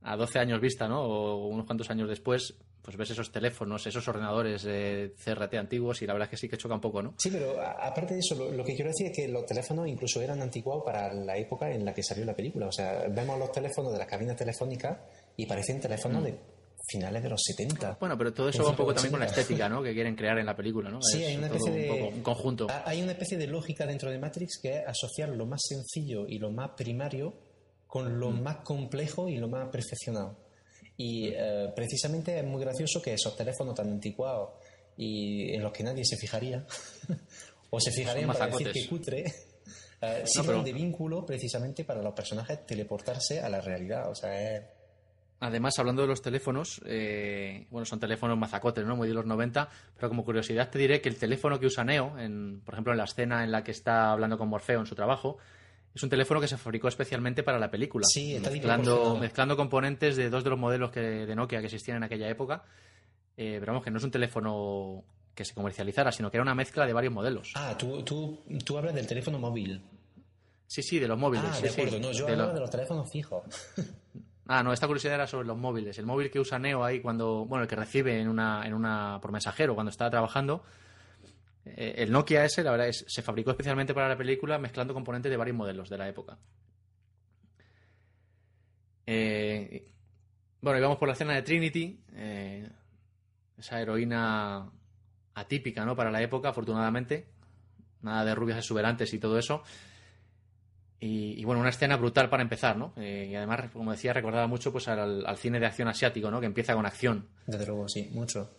a 0.03 0.15
12 0.15 0.39
años 0.39 0.61
vista, 0.61 0.87
¿no? 0.87 1.01
O 1.01 1.47
unos 1.47 1.65
cuantos 1.65 1.89
años 1.89 2.07
después, 2.07 2.53
pues 2.81 2.97
ves 2.97 3.11
esos 3.11 3.31
teléfonos, 3.31 3.85
esos 3.85 4.07
ordenadores 4.07 4.65
eh, 4.67 5.13
CRT 5.23 5.53
antiguos 5.55 6.01
y 6.01 6.07
la 6.07 6.13
verdad 6.13 6.27
es 6.27 6.31
que 6.31 6.37
sí 6.37 6.49
que 6.49 6.57
choca 6.57 6.75
un 6.75 6.81
poco, 6.81 7.01
¿no? 7.01 7.13
Sí, 7.17 7.29
pero 7.31 7.61
aparte 7.61 8.15
de 8.15 8.19
eso, 8.19 8.35
lo, 8.35 8.51
lo, 8.51 8.63
que 8.63 8.73
quiero 8.73 8.89
decir 8.89 9.07
es 9.07 9.15
que 9.15 9.27
los 9.27 9.45
teléfonos 9.45 9.87
incluso 9.87 10.21
eran 10.21 10.41
antiguados 10.41 10.83
para 10.83 11.13
la 11.13 11.37
época 11.37 11.71
en 11.71 11.85
la 11.85 11.93
que 11.93 12.03
salió 12.03 12.25
la 12.25 12.35
película. 12.35 12.67
O 12.67 12.71
sea, 12.71 13.07
vemos 13.09 13.37
los 13.37 13.51
teléfonos 13.51 13.91
de 13.93 13.99
las 13.99 14.07
cabinas 14.07 14.35
telefónicas 14.35 14.97
y 15.37 15.45
parecen 15.45 15.79
teléfonos 15.79 16.21
mm. 16.21 16.25
de 16.25 16.39
finales 16.87 17.23
de 17.23 17.29
los 17.29 17.41
70. 17.43 17.97
Bueno, 17.99 18.17
pero 18.17 18.33
todo 18.33 18.49
eso 18.49 18.63
va 18.63 18.71
un 18.71 18.75
poco 18.75 18.93
también 18.93 19.11
con 19.11 19.19
la 19.19 19.27
estética, 19.27 19.69
¿no? 19.69 19.81
Que 19.83 19.93
quieren 19.93 20.15
crear 20.15 20.37
en 20.39 20.45
la 20.45 20.55
película, 20.55 20.89
¿no? 20.89 21.01
Sí, 21.01 21.23
es 21.23 21.29
hay 21.29 21.37
una 21.37 21.47
especie 21.47 21.71
de... 21.71 21.89
Un, 21.89 21.97
poco, 21.97 22.15
un, 22.15 22.23
conjunto. 22.23 22.67
Hay 22.85 23.01
una 23.01 23.11
especie 23.11 23.37
de 23.37 23.47
lógica 23.47 23.85
dentro 23.85 24.09
de 24.11 24.19
Matrix 24.19 24.59
que 24.61 24.79
es 24.79 24.87
asociar 24.87 25.29
lo 25.29 25.45
más 25.45 25.61
sencillo 25.63 26.27
y 26.27 26.39
lo 26.39 26.51
más 26.51 26.71
primario 26.75 27.33
con 27.87 28.19
lo 28.19 28.31
mm. 28.31 28.41
más 28.41 28.57
complejo 28.57 29.29
y 29.29 29.37
lo 29.37 29.47
más 29.47 29.69
perfeccionado. 29.69 30.37
Y 31.01 31.33
eh, 31.35 31.73
precisamente 31.75 32.37
es 32.37 32.45
muy 32.45 32.61
gracioso 32.61 33.01
que 33.01 33.13
esos 33.13 33.35
teléfonos 33.35 33.73
tan 33.73 33.89
anticuados 33.89 34.51
y 34.97 35.51
en 35.51 35.63
los 35.63 35.71
que 35.71 35.83
nadie 35.83 36.05
se 36.05 36.15
fijaría, 36.15 36.63
o 37.71 37.79
se 37.79 37.91
fijarían 37.91 38.31
para 38.31 38.45
decir 38.45 38.71
que 38.71 38.87
cutre, 38.87 39.25
eh, 39.99 40.21
sirven 40.25 40.57
no, 40.57 40.61
pero... 40.61 40.63
de 40.63 40.73
vínculo 40.73 41.25
precisamente 41.25 41.85
para 41.85 42.03
los 42.03 42.13
personajes 42.13 42.67
teleportarse 42.67 43.39
a 43.39 43.49
la 43.49 43.61
realidad. 43.61 44.11
O 44.11 44.15
sea, 44.15 44.57
es... 44.57 44.63
Además, 45.39 45.79
hablando 45.79 46.03
de 46.03 46.09
los 46.09 46.21
teléfonos, 46.21 46.79
eh, 46.85 47.65
bueno, 47.71 47.85
son 47.85 47.99
teléfonos 47.99 48.37
mazacotes, 48.37 48.85
¿no? 48.85 48.95
Muy 48.95 49.07
de 49.07 49.15
los 49.15 49.25
90, 49.25 49.69
pero 49.95 50.07
como 50.07 50.23
curiosidad 50.23 50.69
te 50.69 50.77
diré 50.77 51.01
que 51.01 51.09
el 51.09 51.17
teléfono 51.17 51.59
que 51.59 51.65
usa 51.65 51.83
Neo, 51.83 52.19
en, 52.19 52.61
por 52.63 52.75
ejemplo, 52.75 52.93
en 52.93 52.99
la 52.99 53.05
escena 53.05 53.43
en 53.43 53.51
la 53.51 53.63
que 53.63 53.71
está 53.71 54.11
hablando 54.11 54.37
con 54.37 54.49
Morfeo 54.49 54.81
en 54.81 54.85
su 54.85 54.93
trabajo, 54.93 55.39
es 55.93 56.03
un 56.03 56.09
teléfono 56.09 56.39
que 56.39 56.47
se 56.47 56.57
fabricó 56.57 56.87
especialmente 56.87 57.43
para 57.43 57.59
la 57.59 57.69
película. 57.69 58.05
Sí, 58.07 58.35
está 58.35 58.49
mezclando, 58.49 59.17
mezclando 59.17 59.57
componentes 59.57 60.15
de 60.15 60.29
dos 60.29 60.43
de 60.43 60.49
los 60.49 60.59
modelos 60.59 60.91
que, 60.91 61.01
de 61.01 61.35
Nokia 61.35 61.59
que 61.59 61.65
existían 61.65 61.97
en 61.97 62.03
aquella 62.03 62.29
época. 62.29 62.63
Eh, 63.37 63.57
pero 63.59 63.73
vamos, 63.73 63.83
que 63.83 63.91
no 63.91 63.97
es 63.97 64.03
un 64.03 64.11
teléfono 64.11 65.03
que 65.33 65.45
se 65.45 65.53
comercializara, 65.53 66.11
sino 66.11 66.29
que 66.29 66.37
era 66.37 66.43
una 66.43 66.55
mezcla 66.55 66.85
de 66.85 66.93
varios 66.93 67.13
modelos. 67.13 67.51
Ah, 67.55 67.75
tú, 67.77 68.03
tú, 68.03 68.43
tú 68.63 68.77
hablas 68.77 68.93
del 68.93 69.07
teléfono 69.07 69.39
móvil. 69.39 69.81
Sí, 70.67 70.81
sí, 70.81 70.99
de 70.99 71.07
los 71.07 71.17
móviles. 71.17 71.45
Ah, 71.49 71.53
sí, 71.53 71.63
de 71.63 71.69
acuerdo. 71.69 71.97
sí. 71.97 71.99
No, 71.99 72.11
yo 72.11 72.25
de 72.25 72.31
hablaba 72.31 72.49
lo... 72.49 72.55
de 72.55 72.59
los 72.61 72.69
teléfonos 72.69 73.11
fijos. 73.11 73.43
Ah, 74.47 74.63
no, 74.63 74.73
esta 74.73 74.85
curiosidad 74.85 75.13
era 75.13 75.27
sobre 75.27 75.47
los 75.47 75.57
móviles. 75.57 75.97
El 75.97 76.05
móvil 76.05 76.29
que 76.29 76.37
usa 76.37 76.59
Neo 76.59 76.83
ahí 76.83 76.99
cuando, 76.99 77.45
bueno, 77.45 77.63
el 77.63 77.69
que 77.69 77.75
recibe 77.77 78.19
en 78.19 78.27
una, 78.27 78.65
en 78.65 78.73
una 78.73 79.19
por 79.21 79.31
mensajero 79.31 79.75
cuando 79.75 79.91
estaba 79.91 80.09
trabajando. 80.09 80.63
Eh, 81.65 81.95
el 81.97 82.11
Nokia 82.11 82.45
ese, 82.45 82.63
la 82.63 82.71
verdad, 82.71 82.87
es, 82.87 83.05
se 83.07 83.21
fabricó 83.21 83.51
especialmente 83.51 83.93
para 83.93 84.09
la 84.09 84.17
película 84.17 84.57
mezclando 84.57 84.93
componentes 84.93 85.29
de 85.29 85.37
varios 85.37 85.57
modelos 85.57 85.89
de 85.89 85.97
la 85.97 86.07
época. 86.09 86.37
Eh, 89.05 89.91
bueno, 90.61 90.79
y 90.79 90.81
vamos 90.81 90.97
por 90.97 91.07
la 91.07 91.13
escena 91.13 91.33
de 91.33 91.41
Trinity, 91.41 91.99
eh, 92.13 92.69
esa 93.57 93.81
heroína 93.81 94.71
atípica, 95.33 95.85
¿no? 95.85 95.95
Para 95.95 96.11
la 96.11 96.21
época, 96.21 96.49
afortunadamente. 96.49 97.27
Nada 98.01 98.25
de 98.25 98.35
rubias 98.35 98.57
exuberantes 98.57 99.13
y 99.13 99.19
todo 99.19 99.37
eso. 99.37 99.63
Y, 101.03 101.43
bueno, 101.45 101.61
una 101.61 101.71
escena 101.71 101.97
brutal 101.97 102.29
para 102.29 102.43
empezar, 102.43 102.77
¿no? 102.77 102.93
Eh, 102.95 103.29
y 103.31 103.35
además, 103.35 103.71
como 103.73 103.91
decía, 103.91 104.13
recordaba 104.13 104.45
mucho 104.45 104.71
pues 104.71 104.87
al, 104.87 105.25
cine 105.35 105.59
de 105.59 105.65
acción 105.65 105.87
asiático, 105.87 106.29
¿no? 106.29 106.39
Que 106.39 106.45
empieza 106.45 106.75
con 106.75 106.85
acción. 106.85 107.27
Desde 107.47 107.65
luego, 107.65 107.89
sí, 107.89 108.07
mucho. 108.13 108.51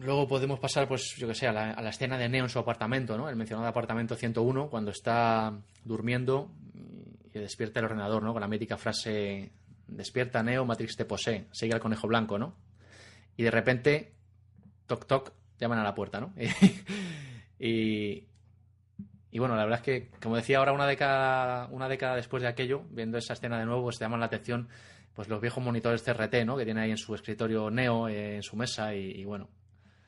Luego 0.00 0.26
podemos 0.28 0.58
pasar, 0.58 0.86
pues, 0.88 1.14
yo 1.16 1.26
que 1.28 1.34
sé, 1.34 1.46
a 1.46 1.52
la, 1.52 1.70
a 1.72 1.82
la, 1.82 1.90
escena 1.90 2.18
de 2.18 2.28
Neo 2.28 2.44
en 2.44 2.50
su 2.50 2.58
apartamento, 2.58 3.16
¿no? 3.16 3.28
El 3.28 3.36
mencionado 3.36 3.68
apartamento 3.68 4.14
101, 4.14 4.68
cuando 4.68 4.90
está 4.90 5.52
durmiendo 5.84 6.50
y 7.32 7.38
despierta 7.38 7.80
el 7.80 7.86
ordenador, 7.86 8.22
¿no? 8.22 8.32
Con 8.32 8.40
la 8.40 8.48
mítica 8.48 8.76
frase, 8.76 9.52
despierta 9.86 10.42
Neo, 10.42 10.64
Matrix 10.64 10.96
te 10.96 11.04
posee, 11.04 11.46
sigue 11.52 11.74
al 11.74 11.80
conejo 11.80 12.06
blanco, 12.06 12.38
¿no? 12.38 12.56
Y 13.36 13.42
de 13.42 13.50
repente, 13.50 14.12
toc 14.86 15.06
toc, 15.06 15.32
llaman 15.58 15.78
a 15.78 15.84
la 15.84 15.94
puerta, 15.94 16.20
¿no? 16.20 16.32
y, 17.58 18.24
y 19.30 19.38
bueno, 19.38 19.56
la 19.56 19.64
verdad 19.64 19.80
es 19.80 19.84
que, 19.84 20.10
como 20.20 20.36
decía 20.36 20.58
ahora, 20.58 20.72
una 20.72 20.86
década, 20.86 21.68
una 21.70 21.88
década 21.88 22.16
después 22.16 22.42
de 22.42 22.48
aquello, 22.48 22.82
viendo 22.90 23.18
esa 23.18 23.34
escena 23.34 23.58
de 23.58 23.66
nuevo, 23.66 23.82
pues 23.82 23.98
llaman 23.98 24.20
la 24.20 24.26
atención 24.26 24.68
pues 25.14 25.28
los 25.28 25.40
viejos 25.40 25.64
monitores 25.64 26.02
CRT, 26.02 26.44
¿no? 26.44 26.56
Que 26.56 26.64
tiene 26.64 26.82
ahí 26.82 26.90
en 26.92 26.96
su 26.96 27.12
escritorio 27.14 27.70
Neo, 27.70 28.08
eh, 28.08 28.36
en 28.36 28.42
su 28.42 28.56
mesa 28.56 28.94
y 28.94 29.24
bueno. 29.24 29.48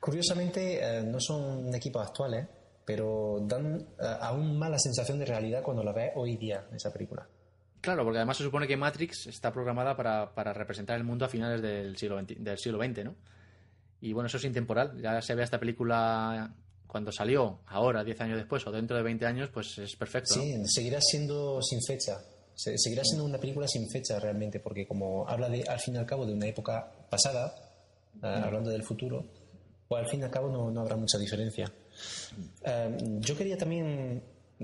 Curiosamente, 0.01 0.79
eh, 0.81 1.03
no 1.03 1.19
son 1.19 1.73
equipos 1.75 2.05
actuales, 2.05 2.47
pero 2.83 3.37
dan 3.43 3.77
eh, 3.77 4.17
aún 4.19 4.57
más 4.57 4.71
la 4.71 4.79
sensación 4.79 5.19
de 5.19 5.25
realidad 5.25 5.61
cuando 5.61 5.83
la 5.83 5.93
ves 5.93 6.11
hoy 6.15 6.37
día 6.37 6.67
esa 6.73 6.91
película. 6.91 7.27
Claro, 7.79 8.03
porque 8.03 8.17
además 8.17 8.37
se 8.37 8.43
supone 8.43 8.67
que 8.67 8.75
Matrix 8.75 9.27
está 9.27 9.53
programada 9.53 9.95
para, 9.95 10.33
para 10.33 10.53
representar 10.53 10.97
el 10.97 11.03
mundo 11.03 11.25
a 11.25 11.29
finales 11.29 11.61
del 11.61 11.95
siglo, 11.97 12.19
XX, 12.19 12.43
del 12.43 12.57
siglo 12.57 12.83
XX, 12.83 13.05
¿no? 13.05 13.15
Y 14.01 14.13
bueno, 14.13 14.25
eso 14.25 14.37
es 14.37 14.43
intemporal. 14.43 14.99
Ya 14.99 15.21
se 15.21 15.35
ve 15.35 15.43
esta 15.43 15.59
película 15.59 16.51
cuando 16.87 17.11
salió, 17.11 17.59
ahora, 17.67 18.03
10 18.03 18.21
años 18.21 18.37
después 18.37 18.65
o 18.65 18.71
dentro 18.71 18.97
de 18.97 19.03
20 19.03 19.23
años, 19.27 19.49
pues 19.53 19.77
es 19.77 19.95
perfecto. 19.95 20.33
Sí, 20.33 20.55
seguirá 20.65 20.99
siendo 20.99 21.61
sin 21.61 21.79
fecha. 21.83 22.17
Seguirá 22.55 23.03
siendo 23.03 23.23
una 23.23 23.37
película 23.37 23.67
sin 23.67 23.87
fecha 23.87 24.19
realmente, 24.19 24.59
porque 24.59 24.87
como 24.87 25.27
habla 25.27 25.47
de, 25.47 25.63
al 25.63 25.79
fin 25.79 25.93
y 25.93 25.97
al 25.99 26.07
cabo 26.07 26.25
de 26.25 26.33
una 26.33 26.47
época 26.47 26.91
pasada, 27.09 27.55
uh, 28.21 28.25
hablando 28.25 28.71
del 28.71 28.83
futuro, 28.83 29.25
pues 29.91 30.05
al 30.05 30.09
fin 30.09 30.21
y 30.21 30.23
al 30.23 30.31
cabo 30.31 30.49
no, 30.49 30.71
no 30.71 30.79
habrá 30.79 30.95
mucha 30.95 31.17
diferencia. 31.17 31.69
Uh, 32.61 33.19
yo 33.19 33.35
quería 33.35 33.57
también 33.57 34.23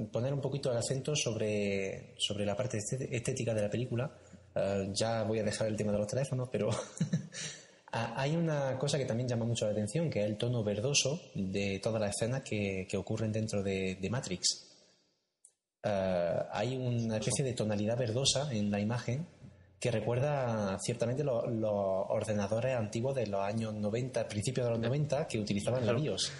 poner 0.10 0.34
un 0.34 0.40
poquito 0.40 0.72
el 0.72 0.78
acento 0.78 1.18
sobre, 1.18 2.14
sobre 2.18 2.46
la 2.46 2.56
parte 2.56 2.78
estética 2.78 3.54
de 3.54 3.62
la 3.62 3.70
película. 3.70 4.10
Uh, 4.56 4.94
ya 4.94 5.24
voy 5.24 5.40
a 5.40 5.44
dejar 5.44 5.68
el 5.68 5.76
tema 5.76 5.92
de 5.92 5.98
los 5.98 6.08
teléfonos, 6.08 6.48
pero 6.50 6.70
Hay 7.92 8.38
una 8.38 8.78
cosa 8.78 8.98
que 8.98 9.04
también 9.04 9.28
llama 9.28 9.44
mucho 9.44 9.66
la 9.66 9.74
atención, 9.74 10.10
que 10.10 10.22
es 10.22 10.28
el 10.28 10.38
tono 10.38 10.64
verdoso 10.64 11.20
de 11.36 11.82
todas 11.84 12.00
las 12.00 12.16
escenas 12.16 12.44
que, 12.44 12.88
que 12.90 12.96
ocurren 12.96 13.34
dentro 13.34 13.62
de, 13.62 14.08
Matrix. 14.10 14.66
Uh, 15.84 16.48
hay 16.54 16.78
una 16.78 17.18
especie 17.18 17.44
de 17.44 17.52
tonalidad 17.52 17.98
verdosa 17.98 18.50
en 18.54 18.72
la 18.72 18.80
imagen 18.80 19.28
que 19.80 19.92
recuerda 19.92 20.78
ciertamente 20.80 21.24
los, 21.24 21.44
ordenadores 21.46 22.76
antiguos 22.76 23.16
de 23.16 23.28
los 23.28 23.42
años 23.42 23.74
90, 23.74 24.28
principios 24.28 24.66
de 24.66 24.72
los 24.72 24.80
90, 24.80 25.28
que 25.28 25.40
utilizaban 25.40 25.86
la 25.86 25.94
BIOS. 25.94 26.32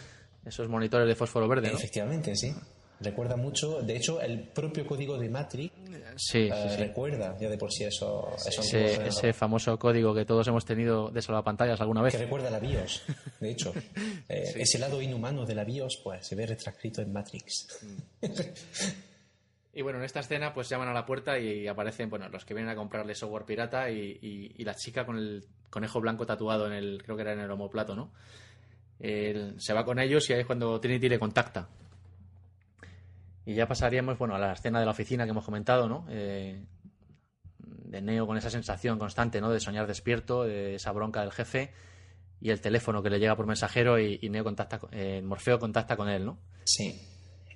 Esos 0.46 0.68
monitores 0.70 1.08
de 1.08 1.16
fósforo 1.16 1.48
verde, 1.48 1.70
¿no? 1.70 1.78
Efectivamente, 1.78 2.36
sí. 2.36 2.54
Recuerda 3.00 3.36
mucho, 3.36 3.82
de 3.84 3.96
hecho, 3.96 4.20
el 4.22 4.48
propio 4.48 4.88
código 4.88 5.20
de 5.20 5.30
Matrix 5.30 5.72
sí, 6.16 6.50
sí. 6.50 6.78
recuerda 6.78 7.38
ya 7.40 7.48
de 7.48 7.58
por 7.58 7.72
sí 7.72 7.84
eso. 7.84 8.34
eso 8.36 8.62
ese, 8.62 9.08
ese, 9.08 9.34
famoso 9.34 9.78
código 9.78 10.16
que 10.16 10.26
todos 10.26 10.48
hemos 10.48 10.66
tenido 10.66 11.10
de 11.10 11.22
salvapantallas 11.22 11.80
alguna 11.80 12.02
vez. 12.02 12.14
Que 12.14 12.24
recuerda 12.24 12.50
la 12.50 12.60
BIOS, 12.60 13.04
de 13.40 13.52
hecho. 13.52 13.72
eh. 14.30 14.54
Ese 14.56 14.80
lado 14.80 15.00
inhumano 15.00 15.46
de 15.46 15.54
la 15.54 15.64
BIOS 15.64 16.02
pues 16.04 16.26
se 16.26 16.36
ve 16.36 16.48
retranscrito 16.48 17.04
en 17.04 17.14
Matrix. 17.14 17.68
Y 19.78 19.84
bueno, 19.84 20.00
en 20.00 20.06
esta 20.06 20.22
escena 20.22 20.54
pues 20.56 20.70
llaman 20.70 20.88
a 20.88 20.94
la 20.94 21.06
puerta 21.06 21.38
y 21.38 21.68
aparecen 21.68 22.10
bueno, 22.10 22.28
los 22.30 22.44
que 22.46 22.56
vienen 22.56 22.72
a 22.72 22.76
comprarle 22.76 23.14
software 23.14 23.46
pirata 23.46 23.92
y, 23.92 24.18
y- 24.22 24.56
y 24.58 24.64
la 24.64 24.74
chica 24.74 25.06
con 25.06 25.18
el 25.18 25.46
conejo 25.70 26.02
blanco 26.02 26.26
tatuado 26.26 26.66
en 26.66 26.74
el, 26.74 27.04
creo 27.04 27.16
que 27.16 27.22
era 27.22 27.34
en 27.34 27.42
el 27.42 27.52
homoplato, 27.52 27.96
¿no? 27.96 28.12
Él 29.00 29.54
se 29.60 29.74
va 29.74 29.86
con 29.86 30.00
ellos 30.00 30.28
y 30.30 30.34
ahí 30.34 30.40
es 30.40 30.48
cuando 30.48 30.80
Trinity 30.80 31.08
le 31.10 31.20
contacta. 31.20 31.68
Y 33.46 33.54
ya 33.54 33.68
pasaríamos, 33.68 34.18
bueno, 34.18 34.34
a 34.36 34.40
la 34.40 34.54
escena 34.54 34.80
de 34.80 34.86
la 34.86 34.92
oficina 34.92 35.26
que 35.26 35.30
hemos 35.30 35.46
comentado, 35.46 35.88
¿no? 35.88 36.08
Eh, 36.10 36.60
de 37.60 38.02
Neo 38.02 38.26
con 38.26 38.36
esa 38.38 38.50
sensación 38.50 38.98
constante, 38.98 39.40
¿no? 39.40 39.52
De 39.52 39.60
soñar 39.60 39.86
despierto, 39.86 40.44
de 40.44 40.74
esa 40.74 40.92
bronca 40.92 41.22
del 41.22 41.32
jefe 41.32 41.72
y 42.42 42.50
el 42.50 42.62
teléfono 42.62 43.04
que 43.04 43.12
le 43.12 43.20
llega 43.20 43.36
por 43.36 43.46
mensajero 43.46 44.00
y, 44.00 44.18
y 44.24 44.30
Neo 44.30 44.44
contacta, 44.44 44.80
con- 44.80 44.90
eh, 44.92 45.22
Morfeo 45.22 45.60
contacta 45.60 45.96
con 45.96 46.10
él, 46.10 46.26
¿no? 46.26 46.40
Sí. 46.66 47.00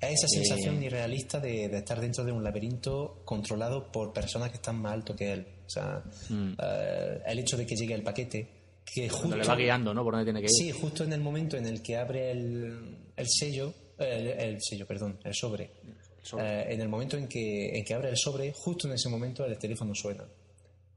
Es 0.02 0.24
esa 0.24 0.28
sensación 0.28 0.82
irrealista 0.82 1.39
de, 1.39 1.70
de 1.70 1.78
estar 1.78 2.02
dentro 2.02 2.24
de 2.24 2.32
un 2.32 2.43
laberinto 2.43 3.22
controlado 3.24 3.91
por 3.91 4.12
personas 4.12 4.49
que 4.49 4.56
están 4.56 4.82
más 4.82 4.93
alto 4.93 5.16
que 5.16 5.32
él. 5.32 5.47
O 5.66 5.70
sea, 5.70 6.04
eh, 6.32 7.22
el 7.26 7.39
hecho 7.39 7.56
de 7.56 7.68
que 7.68 7.76
llegue 7.76 7.93
el 7.93 8.04
paquete, 8.04 8.47
que 8.84 9.08
Cuando 9.08 9.28
justo, 9.28 9.38
le 9.38 9.47
va 9.47 9.56
guiando, 9.56 9.93
¿no? 9.93 10.04
Por 10.04 10.14
dónde 10.14 10.26
tiene 10.26 10.39
que 10.39 10.47
ir. 10.47 10.52
Sí, 10.52 10.72
justo 10.72 11.04
en 11.04 11.14
el 11.14 11.22
momento 11.22 11.56
en 11.56 11.68
el 11.68 11.82
que 11.82 11.97
abre 11.97 12.32
el, 12.32 12.97
el 13.16 13.28
sello, 13.30 13.74
el, 13.97 14.28
el 14.28 14.58
sello, 14.60 14.88
perdón, 14.88 15.20
el 15.24 15.34
sobre. 15.36 15.72
sobre. 16.24 16.45
Eh, 16.45 16.74
en 16.74 16.82
el 16.82 16.89
momento 16.89 17.16
en 17.18 17.28
que, 17.28 17.78
en 17.78 17.86
que 17.86 17.93
abre 17.93 18.10
el 18.10 18.18
sobre, 18.18 18.52
justo 18.54 18.88
en 18.88 18.95
ese 18.95 19.08
momento 19.08 19.45
el 19.45 19.58
teléfono 19.58 19.93
suena. 19.93 20.26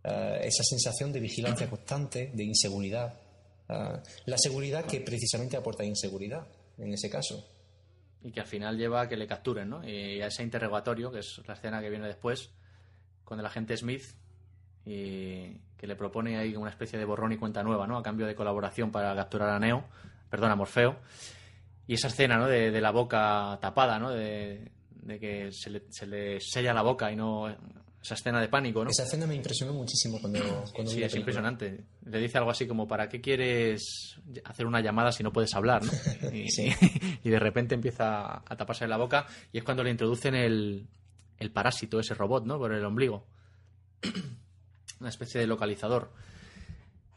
Eh, 0.02 0.40
esa 0.44 0.64
sensación 0.64 1.12
de 1.12 1.20
vigilancia 1.20 1.68
constante, 1.68 2.30
de 2.34 2.44
inseguridad. 2.44 3.14
Eh, 3.68 4.00
la 4.26 4.38
seguridad 4.38 4.86
que 4.86 5.00
precisamente 5.00 5.56
aporta 5.56 5.84
inseguridad, 5.84 6.46
en 6.78 6.92
ese 6.92 7.08
caso. 7.08 7.46
Y 8.24 8.32
que 8.32 8.40
al 8.40 8.46
final 8.46 8.78
lleva 8.78 9.02
a 9.02 9.08
que 9.08 9.16
le 9.16 9.26
capturen, 9.26 9.68
¿no? 9.68 9.86
Y 9.86 10.22
a 10.22 10.28
ese 10.28 10.42
interrogatorio, 10.42 11.12
que 11.12 11.18
es 11.18 11.42
la 11.46 11.54
escena 11.54 11.82
que 11.82 11.90
viene 11.90 12.06
después, 12.06 12.50
con 13.22 13.38
el 13.38 13.44
agente 13.44 13.76
Smith, 13.76 14.02
y 14.86 15.58
que 15.76 15.86
le 15.86 15.94
propone 15.94 16.38
ahí 16.38 16.56
una 16.56 16.70
especie 16.70 16.98
de 16.98 17.04
borrón 17.04 17.32
y 17.32 17.36
cuenta 17.36 17.62
nueva, 17.62 17.86
¿no? 17.86 17.98
A 17.98 18.02
cambio 18.02 18.26
de 18.26 18.34
colaboración 18.34 18.90
para 18.90 19.14
capturar 19.14 19.50
a 19.50 19.58
Neo, 19.58 19.84
perdón, 20.30 20.50
a 20.50 20.56
Morfeo. 20.56 20.96
Y 21.86 21.94
esa 21.94 22.08
escena, 22.08 22.38
¿no? 22.38 22.46
De, 22.46 22.80
la 22.80 22.92
boca 22.92 23.58
tapada, 23.60 23.98
¿no? 23.98 24.10
De, 24.10 24.72
de 24.90 25.20
que 25.20 25.52
se 25.52 25.68
le, 25.68 25.82
se 25.90 26.06
le 26.06 26.40
sella 26.40 26.72
la 26.72 26.82
boca 26.82 27.12
y 27.12 27.16
no... 27.16 27.54
Esa 28.04 28.14
escena 28.14 28.38
de 28.38 28.48
pánico, 28.48 28.84
¿no? 28.84 28.90
Esa 28.90 29.04
escena 29.04 29.26
me 29.26 29.34
impresionó 29.34 29.72
muchísimo 29.72 30.20
cuando, 30.20 30.38
cuando 30.74 30.90
Sí, 30.90 30.96
vi 30.96 31.00
la 31.00 31.06
es 31.06 31.14
impresionante. 31.14 31.84
Le 32.04 32.18
dice 32.18 32.36
algo 32.36 32.50
así 32.50 32.66
como, 32.66 32.86
¿para 32.86 33.08
qué 33.08 33.22
quieres 33.22 34.16
hacer 34.44 34.66
una 34.66 34.82
llamada 34.82 35.10
si 35.10 35.22
no 35.22 35.32
puedes 35.32 35.54
hablar? 35.54 35.82
¿no? 35.82 35.90
Y, 36.32 36.50
Sí. 36.50 36.70
y 37.24 37.30
de 37.30 37.38
repente 37.38 37.74
empieza 37.74 38.42
a 38.46 38.56
taparse 38.56 38.86
la 38.86 38.98
boca 38.98 39.26
y 39.52 39.58
es 39.58 39.64
cuando 39.64 39.82
le 39.82 39.90
introducen 39.90 40.34
el, 40.34 40.86
el 41.38 41.50
parásito, 41.50 41.98
ese 41.98 42.12
robot, 42.12 42.44
¿no? 42.44 42.58
Por 42.58 42.74
el 42.74 42.84
ombligo. 42.84 43.26
Una 45.00 45.08
especie 45.08 45.40
de 45.40 45.46
localizador. 45.46 46.12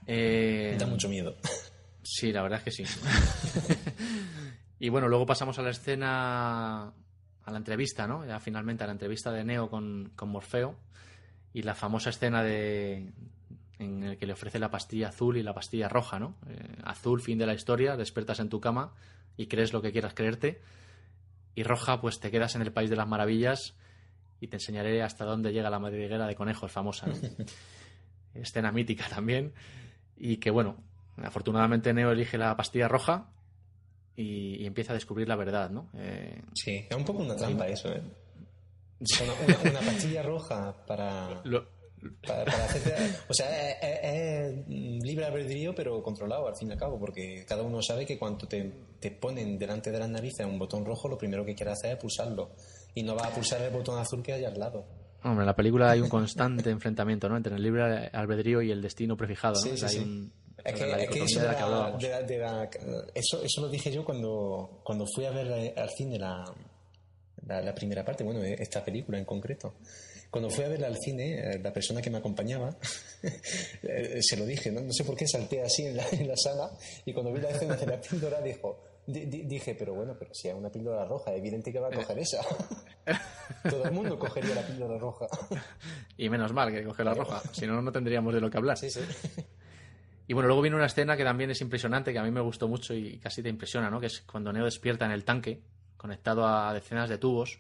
Eh, 0.05 0.77
Da 0.79 0.85
mucho 0.87 1.09
miedo. 1.09 1.35
Sí, 2.01 2.31
la 2.31 2.41
verdad 2.43 2.59
es 2.59 2.63
que 2.63 2.71
sí. 2.71 2.83
y 4.79 4.87
bueno, 4.87 5.09
luego 5.09 5.25
pasamos 5.25 5.59
a 5.59 5.61
la 5.63 5.71
escena, 5.71 6.93
a 7.47 7.51
la 7.51 7.57
entrevista, 7.59 8.07
¿no? 8.07 8.25
Ya 8.25 8.41
finalmente 8.41 8.83
a 8.83 8.87
la 8.87 8.91
entrevista 8.91 9.31
de 9.31 9.45
Neo 9.45 9.69
con, 9.69 10.11
con 10.17 10.27
Morfeo 10.27 10.75
y 11.53 11.61
la 11.61 11.75
famosa 11.75 12.09
escena 12.09 12.43
de 12.43 13.13
en 13.79 14.03
el 14.03 14.17
que 14.17 14.25
le 14.25 14.33
ofrece 14.33 14.59
la 14.59 14.69
pastilla 14.69 15.09
azul 15.09 15.37
y 15.37 15.43
la 15.43 15.53
pastilla 15.53 15.87
roja, 15.87 16.19
¿no? 16.19 16.35
Eh, 16.49 16.75
azul, 16.83 17.21
fin 17.21 17.37
de 17.37 17.45
la 17.45 17.53
historia, 17.53 17.95
despiertas 17.95 18.41
en 18.41 18.49
tu 18.49 18.59
cama 18.59 18.93
y 19.37 19.47
crees 19.47 19.71
lo 19.71 19.81
que 19.81 19.93
quieras 19.93 20.13
creerte. 20.13 20.61
Y 21.55 21.63
roja, 21.63 22.01
pues 22.01 22.19
te 22.19 22.31
quedas 22.31 22.55
en 22.55 22.63
el 22.63 22.73
país 22.73 22.89
de 22.89 22.97
las 22.97 23.07
maravillas 23.07 23.77
y 24.41 24.47
te 24.47 24.57
enseñaré 24.57 25.01
hasta 25.01 25.23
dónde 25.23 25.53
llega 25.53 25.69
la 25.69 25.79
madriguera 25.79 26.27
de 26.27 26.35
conejos 26.35 26.69
famosa, 26.69 27.07
¿no? 27.07 27.13
Escena 28.33 28.73
mítica 28.73 29.07
también. 29.07 29.53
Y 30.17 30.37
que 30.37 30.51
bueno, 30.51 30.83
afortunadamente 31.23 31.93
Neo 31.93 32.11
elige 32.11 32.37
la 32.37 32.57
pastilla 32.57 32.89
roja 32.89 33.29
y, 34.17 34.61
y 34.61 34.65
empieza 34.65 34.91
a 34.91 34.95
descubrir 34.95 35.27
la 35.29 35.35
verdad, 35.37 35.69
¿no? 35.69 35.89
Eh, 35.95 36.41
Sí, 36.53 36.85
es 36.89 36.95
un 36.97 37.05
poco 37.05 37.21
una 37.23 37.35
trampa 37.37 37.67
eso, 37.67 37.87
¿eh? 37.93 38.01
Una, 39.23 39.33
una- 39.61 39.69
una 39.71 39.79
pastilla 39.79 40.23
roja 40.23 40.75
para, 40.87 41.39
lo- 41.45 41.65
para, 42.25 42.45
para 42.45 42.65
hacerte... 42.65 42.93
O 43.29 43.33
sea, 43.33 43.47
es, 43.71 43.77
es- 43.81 44.57
es 44.59 44.67
libre 44.67 45.25
albedrío, 45.25 45.73
pero 45.75 46.01
controlado 46.01 46.47
al 46.47 46.55
fin 46.55 46.69
y 46.69 46.71
al 46.71 46.79
cabo, 46.79 46.99
porque 46.99 47.45
cada 47.47 47.61
uno 47.63 47.79
sabe 47.81 48.05
que 48.05 48.17
cuando 48.17 48.47
te, 48.47 48.71
te 48.99 49.11
ponen 49.11 49.57
delante 49.59 49.91
de 49.91 49.99
las 49.99 50.09
narices 50.09 50.45
un 50.45 50.57
botón 50.57 50.83
rojo, 50.83 51.07
lo 51.07 51.17
primero 51.17 51.45
que 51.45 51.53
quieres 51.53 51.73
hacer 51.73 51.91
es 51.93 51.97
pulsarlo. 52.01 52.49
Y 52.95 53.03
no 53.03 53.13
vas 53.15 53.27
a 53.27 53.35
pulsar 53.35 53.61
el 53.61 53.71
botón 53.71 53.99
azul 53.99 54.23
que 54.23 54.33
hay 54.33 54.45
al 54.45 54.57
lado. 54.57 54.83
Hombre, 55.23 55.43
en 55.43 55.47
la 55.47 55.55
película 55.55 55.91
hay 55.91 55.99
un 56.01 56.09
constante 56.09 56.69
enfrentamiento, 56.71 57.29
¿no? 57.29 57.37
Entre 57.37 57.53
el 57.55 57.61
libre 57.61 58.07
albedrío 58.11 58.63
y 58.63 58.71
el 58.71 58.81
destino 58.81 59.15
prefijado, 59.15 59.53
¿no? 59.55 59.61
Sí, 59.61 59.69
O 59.71 59.77
sea, 59.77 59.89
sí, 59.89 59.97
hay 59.99 60.03
sí. 60.03 60.09
un- 60.09 60.33
Es 60.67 60.79
que, 60.79 60.85
la 60.87 60.97
es 60.97 61.09
que 61.09 61.15
dicotomía 61.15 61.25
eso, 61.25 61.39
de 61.39 61.45
de 61.45 61.51
la 61.51 61.55
que 61.55 61.59
la- 61.61 61.65
hablábamos. 61.67 62.01
de 62.01 62.09
la- 62.09 62.21
de 62.21 62.37
la- 62.37 62.69
eso, 63.15 63.41
eso 63.43 63.61
lo 63.61 63.69
dije 63.69 63.91
yo 63.91 64.03
cuando, 64.05 64.81
cuando 64.83 65.05
fui 65.15 65.25
a 65.25 65.31
ver 65.31 65.47
eh, 65.47 65.73
al 65.77 65.89
cine 65.89 66.19
la, 66.19 66.43
la, 67.47 67.73
primera 67.75 68.03
parte, 68.03 68.23
bueno, 68.23 68.43
eh, 68.43 68.55
esta 68.59 68.83
película 68.83 69.17
en 69.17 69.25
concreto. 69.25 69.75
Cuando 70.29 70.49
fui 70.49 70.65
a 70.65 70.67
verla 70.67 70.87
al 70.87 70.97
cine, 70.97 71.39
eh, 71.39 71.59
la 71.63 71.71
persona 71.71 72.01
que 72.01 72.09
me 72.09 72.17
acompañaba, 72.17 72.75
se 74.21 74.37
lo 74.37 74.45
dije, 74.45 74.71
¿no? 74.71 74.81
no 74.81 74.91
sé 74.91 75.03
por 75.05 75.15
qué 75.15 75.25
salté 75.27 75.61
así 75.61 75.85
en 75.85 75.95
la, 75.97 76.05
en 76.11 76.27
la 76.27 76.35
sala 76.35 76.69
y 77.05 77.13
cuando 77.13 77.31
vi 77.31 77.39
la 77.39 77.49
escena 77.49 77.75
de 77.77 77.85
la 77.85 78.01
píldora 78.01 78.41
dijo, 78.41 78.83
di- 79.05 79.25
di- 79.25 79.43
dije, 79.43 79.73
pero 79.75 79.93
bueno, 79.93 80.15
pero 80.19 80.33
si 80.33 80.49
es 80.49 80.53
una 80.53 80.69
píldora 80.69 81.05
roja, 81.05 81.33
evidente 81.33 81.71
que 81.71 81.79
va 81.79 81.87
a 81.87 81.91
coger 81.91 82.19
esa. 82.19 82.41
Todo 83.69 83.85
el 83.85 83.91
mundo 83.91 84.19
cogería 84.19 84.53
la 84.55 84.67
píldora 84.67 84.97
roja. 84.97 85.27
Y 86.17 86.29
menos 86.29 86.51
mal 86.51 86.71
que 86.73 86.83
coge 86.83 87.03
la 87.05 87.13
roja, 87.13 87.41
si 87.53 87.65
no, 87.65 87.81
no 87.81 87.91
tendríamos 87.93 88.33
de 88.33 88.41
lo 88.41 88.49
que 88.49 88.57
hablar. 88.57 88.77
Sí, 88.77 88.89
sí. 88.89 88.99
Y 90.27 90.33
bueno, 90.33 90.47
luego 90.47 90.61
viene 90.61 90.75
una 90.75 90.87
escena 90.87 91.15
que 91.15 91.23
también 91.23 91.51
es 91.51 91.61
impresionante, 91.61 92.11
que 92.11 92.19
a 92.19 92.23
mí 92.23 92.31
me 92.31 92.41
gustó 92.41 92.67
mucho 92.67 92.93
y 92.93 93.17
casi 93.17 93.41
te 93.41 93.49
impresiona, 93.49 93.89
¿no? 93.89 93.99
Que 93.99 94.07
es 94.07 94.21
cuando 94.21 94.51
Neo 94.51 94.65
despierta 94.65 95.05
en 95.05 95.11
el 95.11 95.23
tanque, 95.23 95.61
conectado 95.95 96.45
a 96.45 96.73
decenas 96.73 97.09
de 97.09 97.17
tubos, 97.17 97.59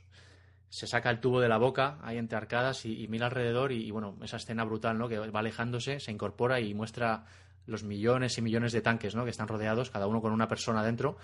se 0.69 0.85
saca 0.85 1.09
el 1.09 1.21
tubo 1.21 1.39
de 1.39 1.47
la 1.47 1.57
boca, 1.57 1.97
ahí 2.03 2.17
entre 2.17 2.37
arcadas, 2.37 2.85
y, 2.85 3.01
y 3.03 3.07
mira 3.07 3.27
alrededor, 3.27 3.71
y, 3.71 3.85
y, 3.87 3.91
bueno, 3.91 4.17
esa 4.21 4.35
escena 4.35 4.65
brutal, 4.65 4.97
¿no? 4.97 5.07
Que 5.07 5.17
va 5.17 5.39
alejándose, 5.39 6.01
se 6.01 6.11
incorpora 6.11 6.59
y 6.59 6.73
muestra 6.73 7.23
los 7.67 7.83
millones 7.83 8.37
y 8.37 8.41
millones 8.41 8.73
de 8.73 8.81
tanques, 8.81 9.15
¿no? 9.15 9.23
Que 9.23 9.31
están 9.31 9.47
rodeados, 9.47 9.89
cada 9.89 10.07
uno 10.07 10.21
con 10.21 10.33
una 10.33 10.49
persona 10.49 10.83
dentro, 10.83 11.17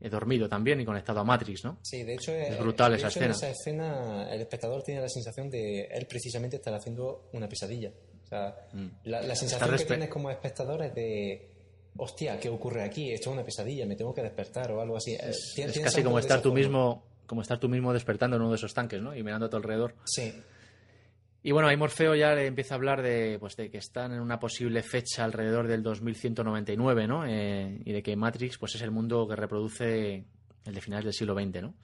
eh, 0.00 0.08
dormido 0.08 0.48
también 0.48 0.80
y 0.80 0.84
conectado 0.84 1.20
a 1.20 1.24
Matrix, 1.24 1.64
¿no? 1.64 1.78
Sí, 1.82 2.02
de 2.02 2.14
hecho, 2.14 2.32
Es 2.32 2.58
brutal 2.58 2.90
de 2.92 2.98
esa 2.98 3.06
hecho, 3.08 3.20
en 3.20 3.30
escena. 3.30 3.50
esa 3.50 3.60
escena 3.60 4.32
el 4.32 4.40
espectador 4.40 4.82
tiene 4.82 5.00
la 5.00 5.08
sensación 5.08 5.48
de 5.48 5.82
él 5.84 6.06
precisamente 6.08 6.56
estar 6.56 6.74
haciendo 6.74 7.28
una 7.32 7.48
pesadilla. 7.48 7.92
Sea, 8.32 8.56
la, 9.04 9.22
la 9.22 9.34
sensación 9.34 9.76
que 9.76 9.84
Mm. 9.84 9.86
tienes 9.86 10.08
como 10.08 10.30
espectador 10.30 10.82
es 10.82 10.94
de, 10.94 11.50
hostia, 11.98 12.38
¿qué 12.40 12.48
ocurre 12.48 12.82
aquí? 12.82 13.12
Esto 13.12 13.28
es 13.30 13.34
una 13.34 13.44
pesadilla, 13.44 13.84
me 13.86 13.94
tengo 13.96 14.14
que 14.14 14.22
despertar 14.22 14.72
o 14.72 14.80
algo 14.80 14.96
así. 14.96 15.12
Eh, 15.12 15.18
Es, 15.30 15.54
casi 15.82 16.02
como 16.02 16.18
estar 16.18 16.40
tú 16.40 16.48
forma. 16.48 16.58
mismo, 16.60 17.02
como 17.26 17.42
estar 17.42 17.58
tú 17.58 17.68
mismo 17.68 17.92
despertando 17.92 18.36
en 18.36 18.42
uno 18.42 18.50
de 18.52 18.56
esos 18.56 18.72
tanques, 18.72 19.02
¿no? 19.02 19.14
Y 19.14 19.22
mirando 19.22 19.46
a 19.46 19.50
tu 19.50 19.56
alrededor. 19.56 19.94
Sí, 20.04 20.32
Y 21.44 21.50
bueno, 21.50 21.66
ahí 21.68 21.76
Morfeo 21.76 22.14
ya 22.14 22.34
le 22.34 22.46
empieza 22.46 22.74
a 22.74 22.76
hablar 22.76 23.02
de, 23.02 23.36
pues, 23.40 23.56
de 23.56 23.68
que 23.68 23.78
están 23.78 24.12
en 24.12 24.20
una 24.20 24.38
posible 24.38 24.80
fecha 24.84 25.24
alrededor 25.24 25.66
del 25.66 25.82
2199, 25.82 27.06
¿no? 27.08 27.26
Eh, 27.26 27.80
y 27.84 27.92
de 27.92 28.00
que 28.02 28.14
Matrix 28.16 28.58
pues, 28.58 28.76
es 28.76 28.82
el 28.82 28.92
mundo 28.92 29.26
que 29.26 29.34
reproduce 29.34 30.24
el 30.64 30.74
de 30.74 30.80
finales 30.80 31.04
del 31.04 31.12
siglo 31.14 31.34
XX, 31.34 31.62
¿no? 31.62 31.74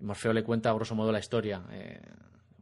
Morfeo 0.00 0.32
le 0.32 0.42
cuenta, 0.42 0.70
a 0.70 0.74
grosso 0.74 0.94
modo, 0.96 1.12
la 1.12 1.20
historia. 1.20 1.62
eh, 1.70 2.00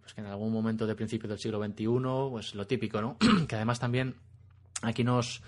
pues 0.03 0.13
que 0.15 0.21
en 0.21 0.27
algún 0.27 0.53
momento 0.53 0.87
de 0.87 0.95
principios 0.95 1.31
del 1.31 1.39
siglo 1.39 1.65
XXI, 1.65 1.87
pues 2.31 2.55
lo 2.55 2.67
típico, 2.67 3.01
¿no? 3.01 3.17
que 3.49 3.57
además 3.57 3.79
también 3.81 4.15
aquí 4.83 5.03
nos, 5.05 5.43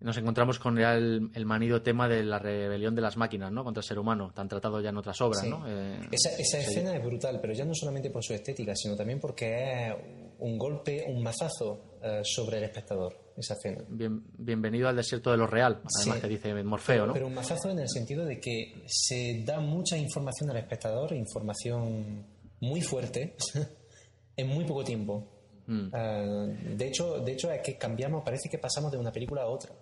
nos 0.00 0.16
encontramos 0.16 0.58
con 0.58 0.76
ya 0.76 0.94
el, 0.94 1.30
el 1.34 1.46
manido 1.46 1.82
tema 1.82 2.08
de 2.08 2.22
la 2.24 2.38
rebelión 2.38 2.94
de 2.94 3.02
las 3.02 3.16
máquinas, 3.16 3.52
¿no? 3.52 3.64
Contra 3.64 3.80
el 3.80 3.86
ser 3.86 3.98
humano, 3.98 4.32
tan 4.34 4.48
tratado 4.48 4.80
ya 4.80 4.88
en 4.90 4.96
otras 4.96 5.20
obras, 5.20 5.42
Sí. 5.42 5.50
¿no? 5.50 5.64
Eh, 5.68 6.00
esa, 6.10 6.30
esa 6.30 6.58
se- 6.58 6.70
escena 6.70 6.96
es 6.96 7.04
brutal, 7.04 7.38
pero 7.40 7.52
ya 7.52 7.64
no 7.64 7.74
solamente 7.74 8.10
por 8.10 8.24
su 8.24 8.32
estética, 8.34 8.74
sino 8.74 8.96
también 8.96 9.20
porque 9.20 9.88
es 9.88 9.94
un 10.38 10.58
golpe, 10.58 11.04
un 11.08 11.22
mazazo 11.22 11.96
eh, 12.02 12.20
sobre 12.22 12.58
el 12.58 12.64
espectador, 12.64 13.14
esa 13.38 13.54
escena. 13.54 13.82
Bien- 13.88 14.22
bienvenido 14.36 14.88
al 14.88 14.96
desierto 14.96 15.30
de 15.30 15.38
lo 15.38 15.46
real, 15.46 15.80
además 15.98 16.16
Sí. 16.16 16.20
que 16.22 16.28
dice 16.28 16.62
Morfeo, 16.64 17.06
¿no? 17.06 17.12
Pero 17.14 17.26
un 17.26 17.34
mazazo 17.34 17.70
en 17.70 17.78
el 17.78 17.88
sentido 17.88 18.24
de 18.24 18.38
que 18.38 18.82
se 18.86 19.42
da 19.44 19.60
mucha 19.60 19.96
información 19.96 20.50
al 20.50 20.58
espectador, 20.58 21.12
información 21.14 22.24
muy 22.60 22.80
fuerte, 22.80 23.36
en 24.36 24.46
muy 24.48 24.64
poco 24.64 24.84
tiempo. 24.84 25.32
Mm. 25.66 25.88
Ah, 25.92 26.46
de, 26.76 26.86
hecho, 26.86 27.18
de 27.20 27.32
hecho, 27.32 27.50
es 27.50 27.60
que 27.62 27.76
cambiamos, 27.76 28.22
parece 28.24 28.48
que 28.48 28.58
pasamos 28.58 28.92
de 28.92 28.98
una 28.98 29.10
película 29.12 29.42
a 29.42 29.46
otra. 29.46 29.72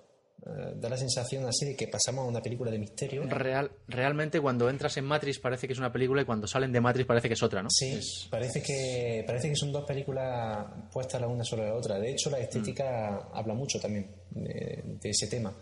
Ah, 0.47 0.73
da 0.77 0.89
la 0.91 0.97
sensación 0.97 1.47
así 1.47 1.65
de 1.65 1.75
que 1.77 1.89
pasamos 1.89 2.25
a 2.25 2.29
una 2.29 2.41
película 2.43 2.71
de 2.71 2.79
misterio. 2.79 3.23
Real, 3.25 3.71
realmente 3.89 4.41
cuando 4.41 4.69
entras 4.69 4.97
en 4.99 5.05
Matrix 5.07 5.39
parece 5.39 5.67
que 5.67 5.73
es 5.73 5.79
una 5.79 5.91
película 5.93 6.21
y 6.23 6.25
cuando 6.27 6.47
salen 6.47 6.71
de 6.73 6.81
Matrix 6.81 7.07
parece 7.07 7.29
que 7.29 7.35
es 7.35 7.43
otra, 7.43 7.63
¿no? 7.63 7.69
Sí, 7.71 7.93
Es- 7.93 8.29
parece 8.31 8.63
que 8.63 9.25
parece 9.27 9.49
que 9.49 9.57
son 9.57 9.73
dos 9.73 9.85
películas 9.87 10.67
puestas 10.93 11.21
la 11.21 11.29
una 11.29 11.45
sobre 11.45 11.65
la 11.69 11.75
otra. 11.75 11.99
De 11.99 12.11
hecho, 12.11 12.29
la 12.31 12.39
estética 12.41 13.29
Mm. 13.33 13.37
habla 13.39 13.55
mucho 13.55 13.81
también 13.81 14.11
de, 14.31 14.83
de 15.01 15.11
ese 15.11 15.27
tema, 15.29 15.55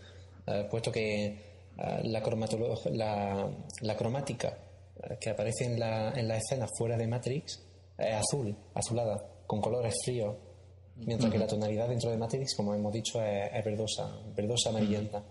eh, 0.47 0.67
puesto 0.69 0.91
que 0.91 1.53
la, 1.77 2.21
la, 2.91 3.49
la 3.81 3.95
cromática 3.97 4.57
que 5.19 5.29
aparece 5.29 5.65
en 5.65 5.79
la, 5.79 6.11
en 6.11 6.27
la 6.27 6.37
escena 6.37 6.67
fuera 6.77 6.97
de 6.97 7.07
Matrix 7.07 7.63
es 7.97 8.13
azul, 8.15 8.55
azulada, 8.73 9.17
con 9.45 9.61
colores 9.61 9.95
fríos, 10.03 10.35
mientras 10.97 11.31
que 11.31 11.37
la 11.37 11.47
tonalidad 11.47 11.87
dentro 11.87 12.09
de 12.09 12.17
Matrix, 12.17 12.55
como 12.55 12.73
hemos 12.73 12.93
dicho, 12.93 13.21
es, 13.21 13.49
es 13.53 13.65
verdosa, 13.65 14.09
verdosa 14.35 14.69
amarillenta. 14.69 15.23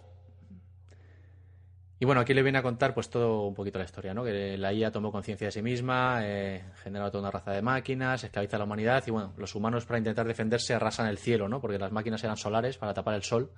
Y 2.02 2.04
bueno, 2.04 2.20
aquí 2.20 2.34
le 2.34 2.42
viene 2.42 2.58
a 2.58 2.62
contar 2.62 2.94
pues 2.94 3.08
todo 3.08 3.46
un 3.46 3.54
poquito 3.54 3.78
la 3.78 3.84
historia, 3.84 4.12
¿no? 4.12 4.24
Que 4.24 4.58
la 4.58 4.72
IA 4.72 4.90
tomó 4.90 5.12
conciencia 5.12 5.46
de 5.46 5.52
sí 5.52 5.62
misma, 5.62 6.18
eh, 6.24 6.64
generó 6.82 7.08
toda 7.12 7.22
una 7.22 7.30
raza 7.30 7.52
de 7.52 7.62
máquinas, 7.62 8.24
esclaviza 8.24 8.56
a 8.56 8.58
la 8.58 8.64
humanidad 8.64 9.04
y 9.06 9.12
bueno, 9.12 9.34
los 9.36 9.54
humanos 9.54 9.86
para 9.86 9.98
intentar 9.98 10.26
defenderse 10.26 10.74
arrasan 10.74 11.06
el 11.06 11.18
cielo, 11.18 11.48
¿no? 11.48 11.60
Porque 11.60 11.78
las 11.78 11.92
máquinas 11.92 12.24
eran 12.24 12.36
solares 12.36 12.76
para 12.76 12.92
tapar 12.92 13.14
el 13.14 13.22
sol 13.22 13.52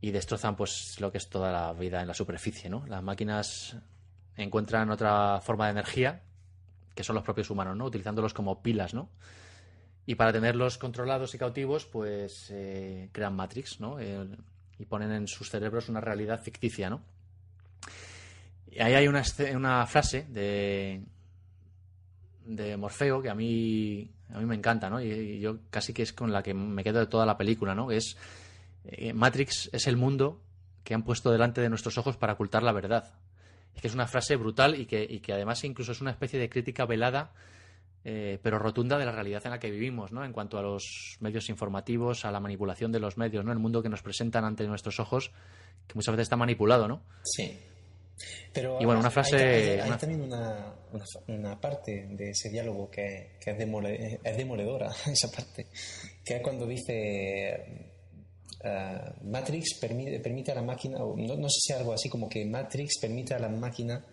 y 0.00 0.12
destrozan 0.12 0.56
pues 0.56 0.98
lo 0.98 1.12
que 1.12 1.18
es 1.18 1.28
toda 1.28 1.52
la 1.52 1.74
vida 1.74 2.00
en 2.00 2.08
la 2.08 2.14
superficie, 2.14 2.70
¿no? 2.70 2.86
Las 2.86 3.02
máquinas 3.02 3.76
encuentran 4.42 4.90
otra 4.90 5.40
forma 5.40 5.66
de 5.66 5.72
energía 5.72 6.22
que 6.94 7.04
son 7.04 7.14
los 7.14 7.24
propios 7.24 7.48
humanos, 7.50 7.76
¿no? 7.76 7.84
Utilizándolos 7.84 8.34
como 8.34 8.60
pilas, 8.60 8.92
¿no? 8.92 9.08
Y 10.04 10.16
para 10.16 10.32
tenerlos 10.32 10.78
controlados 10.78 11.32
y 11.34 11.38
cautivos, 11.38 11.86
pues 11.86 12.48
eh, 12.50 13.08
crean 13.12 13.36
Matrix, 13.36 13.78
¿no? 13.78 13.98
Y 14.00 14.84
ponen 14.86 15.12
en 15.12 15.28
sus 15.28 15.48
cerebros 15.48 15.88
una 15.88 16.00
realidad 16.00 16.42
ficticia, 16.42 16.90
¿no? 16.90 17.02
Y 18.70 18.80
ahí 18.80 18.94
hay 18.94 19.06
una, 19.06 19.22
una 19.54 19.86
frase 19.86 20.26
de, 20.28 21.04
de 22.44 22.76
Morfeo 22.76 23.22
que 23.22 23.30
a 23.30 23.34
mí, 23.34 24.10
a 24.32 24.38
mí 24.38 24.46
me 24.46 24.56
encanta, 24.56 24.90
¿no? 24.90 25.00
Y, 25.00 25.38
yo 25.38 25.58
casi 25.70 25.92
que 25.92 26.02
es 26.02 26.12
con 26.12 26.32
la 26.32 26.42
que 26.42 26.54
me 26.54 26.82
quedo 26.82 26.98
de 26.98 27.06
toda 27.06 27.26
la 27.26 27.36
película, 27.36 27.74
¿no? 27.74 27.92
Es 27.92 28.16
eh, 28.86 29.12
Matrix 29.12 29.70
es 29.72 29.86
el 29.86 29.96
mundo 29.96 30.40
que 30.82 30.94
han 30.94 31.04
puesto 31.04 31.30
delante 31.30 31.60
de 31.60 31.68
nuestros 31.68 31.96
ojos 31.98 32.16
para 32.16 32.32
ocultar 32.32 32.62
la 32.62 32.72
verdad. 32.72 33.14
Que 33.80 33.88
es 33.88 33.94
una 33.94 34.06
frase 34.06 34.36
brutal 34.36 34.78
y 34.80 34.86
que, 34.86 35.06
y 35.08 35.20
que 35.20 35.32
además 35.32 35.62
incluso 35.64 35.92
es 35.92 36.00
una 36.00 36.10
especie 36.10 36.38
de 36.38 36.48
crítica 36.48 36.84
velada, 36.84 37.32
eh, 38.04 38.38
pero 38.42 38.58
rotunda 38.58 38.98
de 38.98 39.04
la 39.04 39.12
realidad 39.12 39.42
en 39.44 39.50
la 39.52 39.58
que 39.60 39.70
vivimos, 39.70 40.12
¿no? 40.12 40.24
En 40.24 40.32
cuanto 40.32 40.58
a 40.58 40.62
los 40.62 41.16
medios 41.20 41.48
informativos, 41.48 42.24
a 42.24 42.30
la 42.32 42.40
manipulación 42.40 42.90
de 42.92 43.00
los 43.00 43.16
medios, 43.18 43.44
¿no? 43.44 43.52
El 43.52 43.58
mundo 43.58 43.82
que 43.82 43.88
nos 43.88 44.02
presentan 44.02 44.44
ante 44.44 44.66
nuestros 44.66 44.98
ojos, 45.00 45.30
que 45.86 45.94
muchas 45.94 46.12
veces 46.12 46.24
está 46.26 46.36
manipulado, 46.36 46.88
¿no? 46.88 47.02
Sí. 47.22 47.56
Pero 48.52 48.78
Y 48.80 48.84
bueno, 48.84 48.98
una 48.98 49.08
hay- 49.10 49.14
frase- 49.14 49.36
Hay, 49.36 49.80
hay 49.80 49.88
una- 49.88 49.98
también 49.98 50.22
una, 50.22 50.74
una, 50.92 51.04
una 51.28 51.60
parte 51.60 52.06
de 52.10 52.30
ese 52.30 52.50
diálogo 52.50 52.90
que, 52.90 53.36
que 53.40 53.50
es, 53.52 53.58
demole- 53.58 54.18
es 54.24 54.36
demoledora, 54.36 54.90
esa 55.06 55.30
parte, 55.30 55.66
que 56.24 56.36
es 56.36 56.42
cuando 56.42 56.66
dice 56.66 57.87
eh, 58.60 59.00
Matrix 59.24 59.74
permite, 59.80 60.20
permite 60.20 60.52
a 60.52 60.54
la 60.56 60.62
máquina, 60.62 60.98
no, 60.98 61.14
no 61.16 61.48
sé 61.48 61.60
si 61.60 61.72
algo 61.72 61.92
así 61.92 62.08
como 62.08 62.28
que 62.28 62.44
Matrix 62.44 62.98
permite 63.00 63.34
a 63.34 63.38
la 63.38 63.48
máquina 63.48 64.04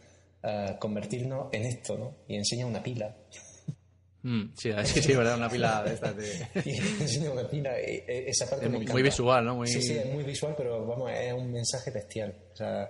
eh, 0.43 0.75
convertirnos 0.79 1.47
en 1.51 1.65
esto, 1.65 1.97
¿no? 1.97 2.15
Y 2.27 2.35
enseña 2.35 2.65
una 2.65 2.81
pila. 2.83 3.15
Mm, 4.23 4.53
sí, 4.57 4.71
sí, 4.85 5.01
sí, 5.03 5.13
¿verdad? 5.13 5.37
Una 5.37 5.49
pila 5.49 5.83
de 5.83 5.93
estas 5.93 6.15
de... 6.17 6.47
Y 6.65 6.77
enseña 6.77 7.31
una 7.31 7.47
pila. 7.47 7.79
eh, 7.79 8.25
esa 8.27 8.49
parte 8.49 8.65
Es 8.65 8.71
me 8.71 8.77
muy- 8.77 8.85
encanta. 8.85 9.03
visual, 9.03 9.45
¿no? 9.45 9.55
Muy- 9.55 9.67
Sí, 9.67 9.81
sí, 9.83 9.97
es 9.97 10.11
muy 10.11 10.23
visual, 10.23 10.55
pero 10.57 10.83
vamos, 10.85 11.11
es 11.11 11.31
un 11.33 11.51
mensaje 11.51 11.91
bestial. 11.91 12.35
O 12.53 12.55
sea, 12.55 12.83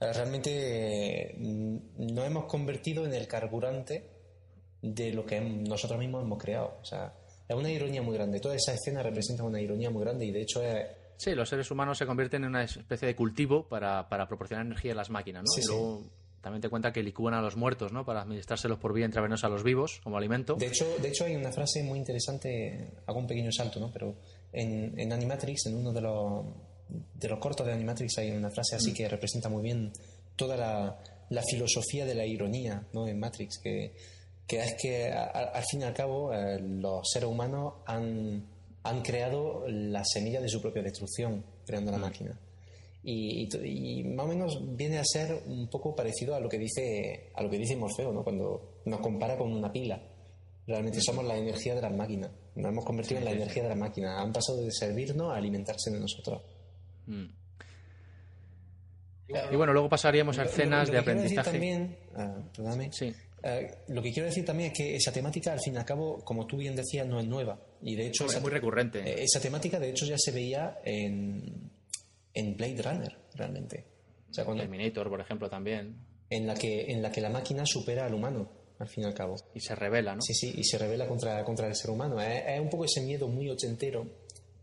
eh, 0.00 0.12
realmente 0.12 1.34
mm, 1.36 1.76
nos 2.14 2.26
hemos 2.26 2.44
convertido 2.44 3.04
en 3.06 3.14
el 3.14 3.26
carburante 3.26 4.04
de 4.80 5.12
lo 5.12 5.26
que 5.26 5.40
nosotros 5.40 5.98
mismos 5.98 6.22
hemos 6.22 6.38
creado. 6.40 6.78
O 6.80 6.84
sea, 6.84 7.12
es 7.48 7.56
una 7.56 7.70
ironía 7.70 8.02
muy 8.02 8.14
grande. 8.14 8.40
Toda 8.40 8.54
esa 8.56 8.74
escena 8.74 9.02
representa 9.02 9.42
una 9.42 9.60
ironía 9.60 9.90
muy 9.90 10.02
grande 10.02 10.26
y 10.26 10.32
de 10.32 10.42
hecho 10.42 10.62
es, 10.62 10.86
Sí, 11.16 11.34
los 11.34 11.48
seres 11.48 11.68
humanos 11.70 11.98
se 11.98 12.06
convierten 12.06 12.44
en 12.44 12.50
una 12.50 12.62
especie 12.62 13.08
de 13.08 13.16
cultivo 13.16 13.66
para, 13.68 14.08
para 14.08 14.28
proporcionar 14.28 14.64
energía 14.64 14.92
a 14.92 14.94
las 14.94 15.10
máquinas, 15.10 15.42
¿no? 15.42 15.50
Sí, 15.52 15.60
y 15.60 15.62
sí. 15.64 15.68
luego 15.68 16.04
también 16.40 16.62
te 16.62 16.68
cuenta 16.68 16.92
que 16.92 17.02
licúan 17.02 17.34
a 17.34 17.42
los 17.42 17.56
muertos, 17.56 17.92
¿no? 17.92 18.04
Para 18.04 18.22
administrárselos 18.22 18.78
por 18.78 18.94
vía 18.94 19.04
intravenosa 19.04 19.48
a 19.48 19.50
los 19.50 19.64
vivos, 19.64 20.00
como 20.04 20.16
alimento. 20.16 20.54
De 20.54 20.66
hecho, 20.66 20.86
de 21.02 21.08
hecho, 21.08 21.24
hay 21.24 21.34
una 21.34 21.50
frase 21.50 21.82
muy 21.82 21.98
interesante, 21.98 22.92
hago 23.06 23.18
un 23.18 23.26
pequeño 23.26 23.50
salto, 23.50 23.80
¿no? 23.80 23.90
Pero 23.90 24.14
en, 24.52 24.98
en 24.98 25.12
Animatrix, 25.12 25.66
en 25.66 25.76
uno 25.76 25.92
de 25.92 26.00
los, 26.00 26.46
de 27.14 27.28
los 27.28 27.40
cortos 27.40 27.66
de 27.66 27.72
Animatrix, 27.72 28.18
hay 28.18 28.30
una 28.30 28.50
frase 28.50 28.76
así 28.76 28.94
que 28.94 29.08
representa 29.08 29.48
muy 29.48 29.64
bien 29.64 29.92
toda 30.36 30.56
la, 30.56 30.98
la 31.30 31.42
filosofía 31.42 32.06
de 32.06 32.14
la 32.14 32.24
ironía, 32.24 32.86
¿no? 32.92 33.08
En 33.08 33.18
Matrix, 33.18 33.58
que, 33.58 33.92
que 34.48 34.58
es 34.60 34.74
que 34.80 35.12
a- 35.12 35.26
a- 35.26 35.50
al 35.58 35.62
fin 35.64 35.82
y 35.82 35.84
al 35.84 35.94
cabo 35.94 36.32
eh, 36.34 36.58
los 36.60 37.08
seres 37.08 37.28
humanos 37.28 37.74
han, 37.86 38.44
han 38.82 39.02
creado 39.02 39.64
la 39.68 40.02
semilla 40.04 40.40
de 40.40 40.48
su 40.48 40.60
propia 40.60 40.82
destrucción, 40.82 41.44
creando 41.66 41.92
la 41.92 41.98
máquina. 41.98 42.40
Y, 43.04 43.42
y 43.42 43.48
to- 43.48 43.64
y 43.64 44.02
más 44.04 44.26
o 44.26 44.28
menos 44.28 44.76
viene 44.76 44.98
a 44.98 45.04
ser 45.04 45.42
un 45.46 45.68
poco 45.68 45.94
parecido 45.94 46.34
a 46.34 46.40
lo 46.40 46.48
que 46.48 46.58
dice 46.58 47.30
a 47.34 47.42
lo 47.42 47.48
que 47.50 47.58
dice 47.58 47.76
Morfeo, 47.76 48.12
¿no? 48.12 48.24
Cuando 48.24 48.80
nos 48.86 49.00
compara 49.00 49.36
con 49.38 49.52
una 49.52 49.70
pila. 49.70 50.02
Realmente 50.66 51.00
somos 51.00 51.24
la 51.24 51.36
energía 51.36 51.74
de 51.74 51.80
las 51.82 51.92
máquinas. 51.92 52.30
Nos 52.56 52.70
hemos 52.72 52.84
convertido 52.84 53.18
en 53.20 53.24
la 53.26 53.30
energía 53.32 53.62
de 53.62 53.68
las 53.70 53.78
máquinas. 53.78 54.20
Han 54.20 54.32
pasado 54.32 54.58
de 54.62 54.70
servirnos 54.72 55.32
a 55.32 55.36
alimentarse 55.36 55.90
de 55.90 56.00
nosotros. 56.00 56.42
Mm. 57.06 57.24
Y 59.52 59.56
bueno, 59.56 59.72
luego 59.74 59.88
pasaríamos 59.90 60.38
a 60.38 60.44
Lo- 60.44 60.50
escenas 60.50 60.88
lo- 60.88 60.92
de 60.94 60.98
lo 61.00 61.04
quiero 61.04 61.20
decir 61.22 61.38
aprendizaje. 61.38 61.50
también, 61.50 61.98
ah, 62.16 62.42
perdóname, 62.54 62.92
Sí. 62.92 63.14
Eh, 63.42 63.70
lo 63.88 64.02
que 64.02 64.12
quiero 64.12 64.26
decir 64.28 64.44
también 64.44 64.72
es 64.72 64.76
que 64.78 64.96
esa 64.96 65.12
temática, 65.12 65.52
al 65.52 65.60
fin 65.60 65.74
y 65.74 65.76
al 65.76 65.84
cabo, 65.84 66.18
como 66.24 66.46
tú 66.46 66.56
bien 66.56 66.74
decías, 66.76 67.06
no 67.06 67.20
es 67.20 67.26
nueva. 67.26 67.60
Y 67.82 67.94
de 67.94 68.06
hecho, 68.08 68.24
Es 68.24 68.32
esa- 68.32 68.40
muy 68.40 68.50
recurrente. 68.50 69.00
eh, 69.00 69.22
Esa 69.22 69.40
temática, 69.40 69.78
de 69.78 69.90
hecho, 69.90 70.06
ya 70.06 70.16
se 70.18 70.32
veía 70.32 70.78
en, 70.84 71.70
en 72.34 72.56
Blade 72.56 72.82
Runner, 72.82 73.16
realmente. 73.34 73.84
O 74.30 74.34
sea, 74.34 74.44
cuando, 74.44 74.62
Terminator, 74.62 75.08
por 75.08 75.20
ejemplo, 75.20 75.48
también. 75.48 75.96
en, 76.30 76.46
la 76.46 76.54
que, 76.54 76.90
en 76.92 77.00
la 77.02 77.10
que 77.10 77.20
la 77.20 77.30
máquina 77.30 77.64
supera 77.64 78.04
al 78.06 78.14
humano, 78.14 78.50
al 78.78 78.88
fin 78.88 79.04
y 79.04 79.06
al 79.06 79.14
cabo. 79.14 79.36
Y 79.54 79.60
se 79.60 79.74
revela, 79.74 80.14
¿no? 80.14 80.20
Sí, 80.22 80.34
sí, 80.34 80.52
y 80.56 80.64
se 80.64 80.76
revela 80.78 81.06
contra, 81.08 81.42
contra 81.44 81.66
el 81.66 81.74
ser 81.74 81.90
humano. 81.90 82.20
Es, 82.20 82.44
es 82.46 82.60
un 82.60 82.68
poco 82.68 82.84
ese 82.84 83.00
miedo 83.00 83.26
muy 83.28 83.48
ochentero 83.48 84.06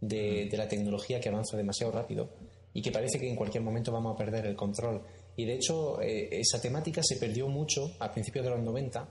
de, 0.02 0.48
de 0.50 0.58
la 0.58 0.68
tecnología 0.68 1.20
que 1.20 1.30
avanza 1.30 1.58
demasiado 1.58 1.92
rápido 1.92 2.30
y 2.74 2.82
que 2.82 2.92
parece 2.92 3.20
que 3.20 3.28
en 3.30 3.36
cualquier 3.36 3.64
momento 3.64 3.92
vamos 3.92 4.14
a 4.14 4.18
perder 4.18 4.46
el 4.46 4.56
control. 4.56 5.02
Y 5.36 5.46
de 5.46 5.56
hecho, 5.56 6.02
eh, 6.02 6.30
esa 6.32 6.62
temática 6.62 7.02
se 7.04 7.18
perdió 7.18 7.48
mucho 7.48 7.92
a 8.00 8.12
principios 8.12 8.46
de 8.46 8.52
los 8.52 8.62
90 8.62 9.08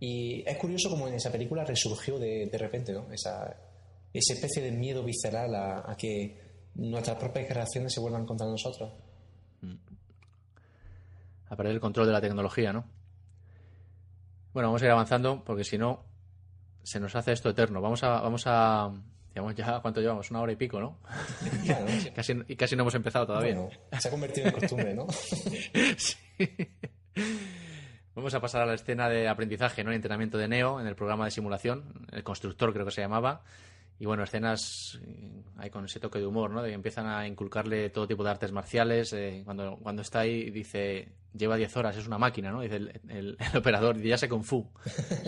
y 0.00 0.42
es 0.48 0.56
curioso 0.56 0.88
como 0.88 1.06
en 1.08 1.14
esa 1.14 1.30
película 1.30 1.64
resurgió 1.64 2.18
de, 2.18 2.46
de 2.46 2.58
repente, 2.58 2.92
¿no? 2.92 3.10
Esa, 3.12 3.54
esa 4.12 4.34
especie 4.34 4.62
de 4.62 4.72
miedo 4.72 5.04
visceral 5.04 5.54
a, 5.54 5.90
a 5.90 5.94
que 5.96 6.36
nuestras 6.74 7.18
propias 7.18 7.46
creaciones 7.46 7.92
se 7.92 8.00
vuelvan 8.00 8.24
contra 8.24 8.46
nosotros. 8.46 8.92
A 11.48 11.56
perder 11.56 11.74
el 11.74 11.80
control 11.80 12.06
de 12.06 12.12
la 12.12 12.20
tecnología, 12.20 12.72
¿no? 12.72 12.84
Bueno, 14.52 14.68
vamos 14.68 14.82
a 14.82 14.86
ir 14.86 14.90
avanzando 14.90 15.44
porque 15.44 15.64
si 15.64 15.78
no 15.78 16.04
se 16.82 16.98
nos 16.98 17.14
hace 17.14 17.32
esto 17.32 17.50
eterno. 17.50 17.80
Vamos 17.80 18.02
a, 18.02 18.20
vamos 18.20 18.42
a, 18.46 18.90
digamos 19.34 19.54
ya 19.54 19.80
cuánto 19.80 20.00
llevamos, 20.00 20.30
una 20.30 20.40
hora 20.40 20.52
y 20.52 20.56
pico, 20.56 20.80
¿no? 20.80 20.98
Claro, 21.64 21.86
sí. 22.00 22.10
Casi, 22.10 22.34
y 22.48 22.56
casi 22.56 22.76
no 22.76 22.82
hemos 22.82 22.94
empezado 22.94 23.26
todavía. 23.26 23.54
Bueno, 23.54 23.70
se 23.98 24.08
ha 24.08 24.10
convertido 24.10 24.46
en 24.48 24.52
costumbre, 24.52 24.94
¿no? 24.94 25.06
Sí. 25.96 26.16
Vamos 28.14 28.34
a 28.34 28.40
pasar 28.40 28.62
a 28.62 28.66
la 28.66 28.74
escena 28.74 29.08
de 29.08 29.28
aprendizaje, 29.28 29.84
¿no? 29.84 29.90
El 29.90 29.96
entrenamiento 29.96 30.36
de 30.36 30.48
Neo 30.48 30.80
en 30.80 30.86
el 30.86 30.94
programa 30.96 31.24
de 31.24 31.30
simulación, 31.30 32.06
el 32.12 32.22
constructor 32.24 32.72
creo 32.72 32.84
que 32.84 32.90
se 32.92 33.00
llamaba. 33.00 33.42
Y 33.98 34.06
bueno, 34.06 34.22
escenas 34.24 34.98
eh, 35.06 35.42
hay 35.58 35.68
con 35.70 35.84
ese 35.84 36.00
toque 36.00 36.18
de 36.18 36.26
humor, 36.26 36.50
¿no? 36.50 36.62
De 36.62 36.70
que 36.70 36.74
empiezan 36.74 37.06
a 37.06 37.26
inculcarle 37.26 37.90
todo 37.90 38.06
tipo 38.08 38.24
de 38.24 38.30
artes 38.30 38.50
marciales. 38.50 39.12
eh, 39.12 39.42
cuando, 39.44 39.76
cuando 39.82 40.00
está 40.02 40.20
ahí 40.20 40.50
dice, 40.50 41.08
lleva 41.34 41.56
10 41.56 41.76
horas, 41.76 41.96
es 41.98 42.06
una 42.06 42.16
máquina, 42.18 42.50
¿no? 42.50 42.62
Dice 42.62 42.76
el, 42.76 43.00
el- 43.08 43.36
el 43.38 43.56
operador, 43.58 44.00
ya 44.00 44.16
sé 44.16 44.28
Kung 44.28 44.42
Fu. 44.44 44.66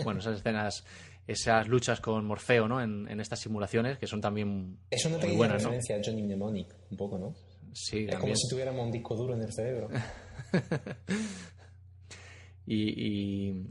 Bueno, 0.03 0.19
esas 0.19 0.37
escenas, 0.39 0.83
esas 1.27 1.67
luchas 1.67 2.01
con 2.01 2.25
Morfeo, 2.25 2.67
¿no? 2.67 2.81
En, 2.81 3.07
en 3.09 3.19
estas 3.19 3.39
simulaciones, 3.39 3.97
que 3.97 4.07
son 4.07 4.19
también 4.21 4.77
Es 4.89 5.05
una 5.05 5.17
pequeña 5.17 5.37
buenas, 5.37 5.63
¿no? 5.63 5.69
referencia 5.69 5.95
a 5.97 6.01
Johnny 6.03 6.23
Mnemonic, 6.23 6.75
un 6.91 6.97
poco, 6.97 7.17
¿no? 7.17 7.33
Sí, 7.73 8.05
Es 8.09 8.15
como 8.17 8.35
si 8.35 8.47
tuviéramos 8.49 8.85
un 8.85 8.91
disco 8.91 9.15
duro 9.15 9.33
en 9.33 9.41
el 9.41 9.51
cerebro. 9.53 9.89
Y, 12.65 13.49
y, 13.51 13.67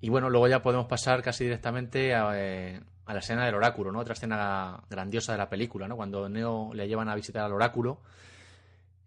y 0.00 0.08
bueno, 0.08 0.30
luego 0.30 0.48
ya 0.48 0.62
podemos 0.62 0.86
pasar 0.86 1.22
casi 1.22 1.44
directamente 1.44 2.12
a, 2.14 2.30
eh, 2.34 2.80
a 3.06 3.12
la 3.12 3.20
escena 3.20 3.46
del 3.46 3.54
oráculo, 3.54 3.92
¿no? 3.92 4.00
Otra 4.00 4.14
escena 4.14 4.82
grandiosa 4.90 5.32
de 5.32 5.38
la 5.38 5.48
película, 5.48 5.86
¿no? 5.86 5.96
Cuando 5.96 6.28
Neo 6.28 6.72
le 6.74 6.88
llevan 6.88 7.08
a 7.08 7.14
visitar 7.14 7.44
al 7.44 7.52
oráculo. 7.52 8.00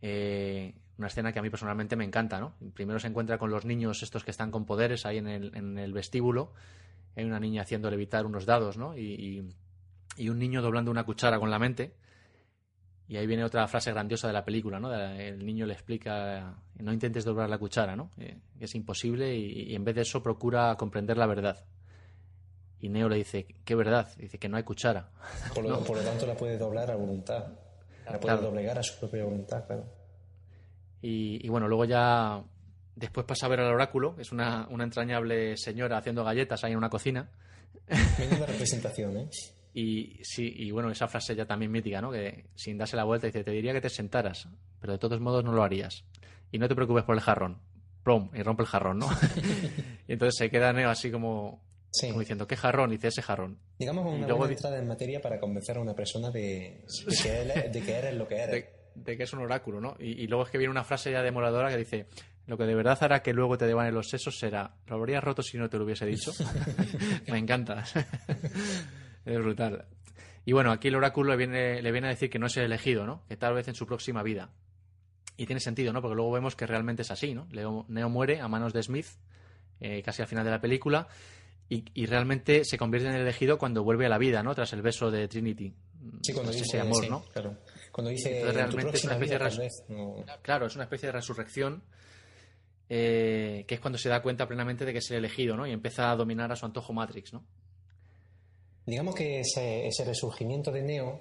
eh, 0.02 0.74
una 1.02 1.08
escena 1.08 1.34
que 1.34 1.40
a 1.40 1.42
mí 1.42 1.50
personalmente 1.50 1.96
me 1.96 2.06
encanta, 2.06 2.40
¿no? 2.40 2.54
Primero 2.74 3.00
se 3.00 3.08
encuentra 3.08 3.38
con 3.40 3.50
los 3.50 3.66
niños 3.66 4.04
estos 4.04 4.24
que 4.24 4.32
están 4.32 4.52
con 4.52 4.66
poderes 4.66 5.06
ahí 5.06 5.18
en 5.18 5.28
el, 5.28 5.52
en 5.56 5.78
el 5.80 5.92
vestíbulo. 5.94 6.54
Hay 7.16 7.26
una 7.26 7.40
niña 7.40 7.64
haciendo 7.64 7.90
levitar 7.90 8.26
unos 8.26 8.46
dados, 8.46 8.78
¿no? 8.78 8.96
Y, 8.96 9.02
y- 9.16 9.56
y 10.18 10.30
un 10.30 10.38
niño 10.40 10.62
doblando 10.62 10.92
una 10.92 11.04
cuchara 11.06 11.40
con 11.40 11.50
la 11.50 11.58
mente. 11.58 11.94
Y 13.08 13.18
ahí 13.18 13.26
viene 13.28 13.44
otra 13.44 13.68
frase 13.68 13.92
grandiosa 13.92 14.28
de 14.28 14.34
la 14.34 14.46
película, 14.46 14.80
¿no? 14.80 14.94
El 14.94 15.46
niño 15.46 15.66
le 15.66 15.74
explica, 15.74 16.56
no 16.80 16.94
intentes 16.94 17.26
doblar 17.26 17.50
la 17.50 17.58
cuchara, 17.58 17.96
¿no? 17.96 18.12
Eh, 18.20 18.38
es 18.60 18.74
imposible 18.76 19.36
y, 19.36 19.72
y 19.72 19.76
en 19.76 19.84
vez 19.84 19.96
de 19.96 20.02
eso 20.04 20.22
procura 20.24 20.76
comprender 20.78 21.18
la 21.18 21.26
verdad. 21.26 21.66
Y 22.80 22.90
Neo 22.90 23.10
le 23.10 23.18
dice, 23.18 23.48
¿qué 23.66 23.76
verdad? 23.76 24.10
Dice 24.18 24.38
que 24.38 24.48
no 24.50 24.58
hay 24.58 24.64
cuchara. 24.64 25.10
Por 25.54 25.64
lo, 25.68 25.80
por 25.84 25.98
lo 25.98 26.04
tanto, 26.04 26.26
la 26.26 26.36
puede 26.36 26.58
doblar 26.58 26.90
a 26.92 26.96
voluntad. 26.96 27.48
La 28.06 28.20
puede 28.20 28.36
Claro. 28.36 28.42
doblegar 28.42 28.78
a 28.80 28.84
su 28.84 29.00
propia 29.00 29.24
voluntad, 29.26 29.66
claro. 29.68 29.86
Y, 31.02 31.46
y 31.46 31.50
bueno, 31.50 31.68
luego 31.68 31.86
ya 31.86 32.44
después 32.96 33.26
pasa 33.26 33.46
a 33.46 33.50
ver 33.50 33.62
al 33.62 33.74
oráculo, 33.74 34.16
que 34.16 34.22
es 34.22 34.32
una, 34.32 34.68
una 34.70 34.84
entrañable 34.84 35.58
señora 35.58 35.98
haciendo 35.98 36.24
galletas 36.24 36.64
ahí 36.64 36.72
en 36.74 36.78
una 36.78 36.90
cocina. 36.90 37.30
Menuda 38.20 38.46
representación, 38.48 39.18
¿eh? 39.18 39.30
Y 39.74 40.20
sí, 40.24 40.54
y 40.56 40.72
bueno, 40.72 40.92
esa 40.92 41.08
frase 41.08 41.34
ya 41.36 41.46
también 41.46 41.72
mítica, 41.72 42.02
¿no? 42.02 42.12
Que 42.12 42.46
sin 42.56 42.78
darse 42.78 42.96
la 42.98 43.06
vuelta 43.06 43.28
dice, 43.28 43.44
te 43.44 43.52
diría 43.52 43.72
que 43.74 43.82
te 43.82 43.90
sentaras, 43.90 44.48
pero 44.82 44.94
de 44.94 45.00
todos 45.00 45.20
modos 45.22 45.44
no 45.46 45.54
lo 45.54 45.64
harías. 45.64 46.04
Y 46.52 46.58
no 46.60 46.68
te 46.68 46.76
preocupes 46.76 47.04
por 47.06 47.16
el 47.16 47.22
jarrón. 47.22 47.58
Plom, 48.04 48.30
y 48.34 48.42
rompe 48.44 48.64
el 48.64 48.68
jarrón, 48.68 49.00
¿no? 49.00 49.08
y 50.08 50.14
entonces 50.14 50.36
se 50.38 50.50
queda 50.50 50.74
Neo 50.74 50.90
así 50.90 51.10
como, 51.10 51.64
Sí. 51.92 52.08
como 52.08 52.20
diciendo, 52.20 52.48
¿qué 52.48 52.56
jarrón? 52.58 52.92
Y 52.92 52.96
dice, 52.98 53.08
ese 53.10 53.22
jarrón. 53.22 53.60
Digamos 53.80 54.06
Y 54.06 54.18
una 54.18 54.26
luego 54.28 54.40
buena 54.40 54.54
entrada 54.54 54.78
en 54.78 54.88
materia 54.88 55.22
para 55.22 55.40
convencer 55.40 55.78
a 55.78 55.82
una 55.82 55.94
persona 55.94 56.32
de, 56.32 56.84
de 57.08 57.16
que, 57.24 57.42
él- 57.42 57.72
de 57.72 57.82
que 57.82 57.92
eres 57.94 58.16
lo 58.16 58.28
que 58.28 58.36
eres. 58.36 58.52
de, 58.52 58.70
de 58.96 59.18
que 59.18 59.24
es 59.24 59.34
un 59.34 59.40
oráculo, 59.40 59.80
¿no? 59.82 59.96
Y, 60.00 60.24
y 60.24 60.28
luego 60.28 60.44
es 60.46 60.50
que 60.52 60.58
viene 60.58 60.72
una 60.72 60.84
frase 60.84 61.12
ya 61.12 61.22
demoradora 61.22 61.70
que 61.70 61.78
dice, 61.78 62.08
lo 62.48 62.58
que 62.58 62.64
de 62.66 62.76
verdad 62.76 62.98
hará 63.02 63.22
que 63.22 63.34
luego 63.34 63.58
te 63.58 63.66
devanen 63.68 63.94
los 63.94 64.10
sesos 64.10 64.38
será, 64.38 64.76
lo 64.88 64.96
habrías 64.96 65.24
roto 65.24 65.42
si 65.44 65.58
no 65.58 65.70
te 65.70 65.78
lo 65.78 65.86
hubiese 65.86 66.06
dicho. 66.06 66.32
Me 67.28 67.38
encanta. 67.38 67.84
es 69.26 69.38
brutal. 69.40 69.86
Y 70.46 70.54
bueno, 70.54 70.72
aquí 70.72 70.88
el 70.88 70.96
oráculo 70.96 71.32
le 71.32 71.38
viene, 71.38 71.82
le 71.82 71.92
viene 71.92 72.08
a 72.08 72.10
decir 72.12 72.30
que 72.30 72.40
no 72.40 72.48
es 72.48 72.58
el 72.58 72.64
elegido, 72.64 73.06
¿no? 73.06 73.24
Que 73.28 73.38
tal 73.38 73.54
vez 73.54 73.68
en 73.68 73.76
su 73.76 73.86
próxima 73.86 74.24
vida. 74.24 74.50
Y 75.38 75.46
tiene 75.46 75.60
sentido, 75.60 75.94
¿no? 75.94 76.02
Porque 76.02 76.16
luego 76.16 76.32
vemos 76.32 76.56
que 76.56 76.66
realmente 76.68 77.04
es 77.04 77.12
así, 77.12 77.34
¿no? 77.34 77.48
Leo- 77.52 77.86
Neo 77.90 78.10
muere 78.10 78.42
a 78.42 78.48
manos 78.48 78.74
de 78.74 78.82
Smith, 78.84 79.06
eh, 79.80 80.02
casi 80.04 80.22
al 80.22 80.28
final 80.28 80.44
de 80.44 80.52
la 80.52 80.60
película, 80.62 81.08
y, 81.70 81.86
y 81.94 82.06
realmente 82.08 82.66
se 82.66 82.78
convierte 82.78 83.08
en 83.10 83.16
el 83.16 83.22
elegido 83.22 83.58
cuando 83.58 83.84
vuelve 83.84 84.06
a 84.06 84.10
la 84.10 84.18
vida, 84.18 84.44
¿no? 84.44 84.54
Tras 84.56 84.74
el 84.74 84.82
beso 84.82 85.10
de 85.12 85.28
Trinity. 85.28 85.74
Sí, 86.24 86.34
cuando 86.34 86.52
Tras 86.52 86.64
dice, 86.64 86.78
ese 86.78 86.80
amor, 86.82 87.04
sí, 87.04 87.10
¿no? 87.10 87.24
claro. 87.32 87.56
Cuando 87.92 88.10
dice 88.12 88.30
Entonces, 88.40 88.62
en 88.64 88.70
tu 88.70 88.78
realmente 88.78 88.98
es 88.98 89.04
una 89.04 89.14
especie 89.14 89.38
vida, 89.38 89.50
de 89.50 89.58
vez, 89.58 89.84
no- 89.90 90.26
Claro, 90.42 90.66
es 90.68 90.76
una 90.76 90.84
especie 90.86 91.08
de 91.08 91.12
resurrección 91.14 91.84
eh, 92.90 93.64
que 93.68 93.76
es 93.76 93.82
cuando 93.82 93.98
se 93.98 94.10
da 94.10 94.22
cuenta 94.22 94.48
plenamente 94.48 94.84
de 94.86 94.92
que 94.92 95.00
es 95.00 95.10
el 95.12 95.18
elegido, 95.18 95.56
¿no? 95.56 95.66
Y 95.66 95.72
empieza 95.72 96.12
a 96.12 96.16
dominar 96.16 96.52
a 96.52 96.56
su 96.56 96.66
antojo 96.66 96.92
Matrix, 96.94 97.32
¿no? 97.34 97.44
Digamos 98.86 99.16
que 99.16 99.40
ese, 99.42 99.88
ese 99.88 100.04
resurgimiento 100.04 100.72
de 100.72 100.82
Neo, 100.82 101.20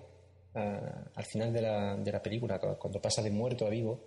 eh, 0.55 0.81
al 1.15 1.25
final 1.27 1.53
de 1.53 1.63
la, 1.63 1.97
de 1.97 2.11
la 2.13 2.23
película, 2.23 2.59
cu- 2.59 2.77
cuando 2.79 3.01
pasa 3.01 3.23
de 3.23 3.31
muerto 3.31 3.67
a 3.67 3.71
vivo, 3.71 4.01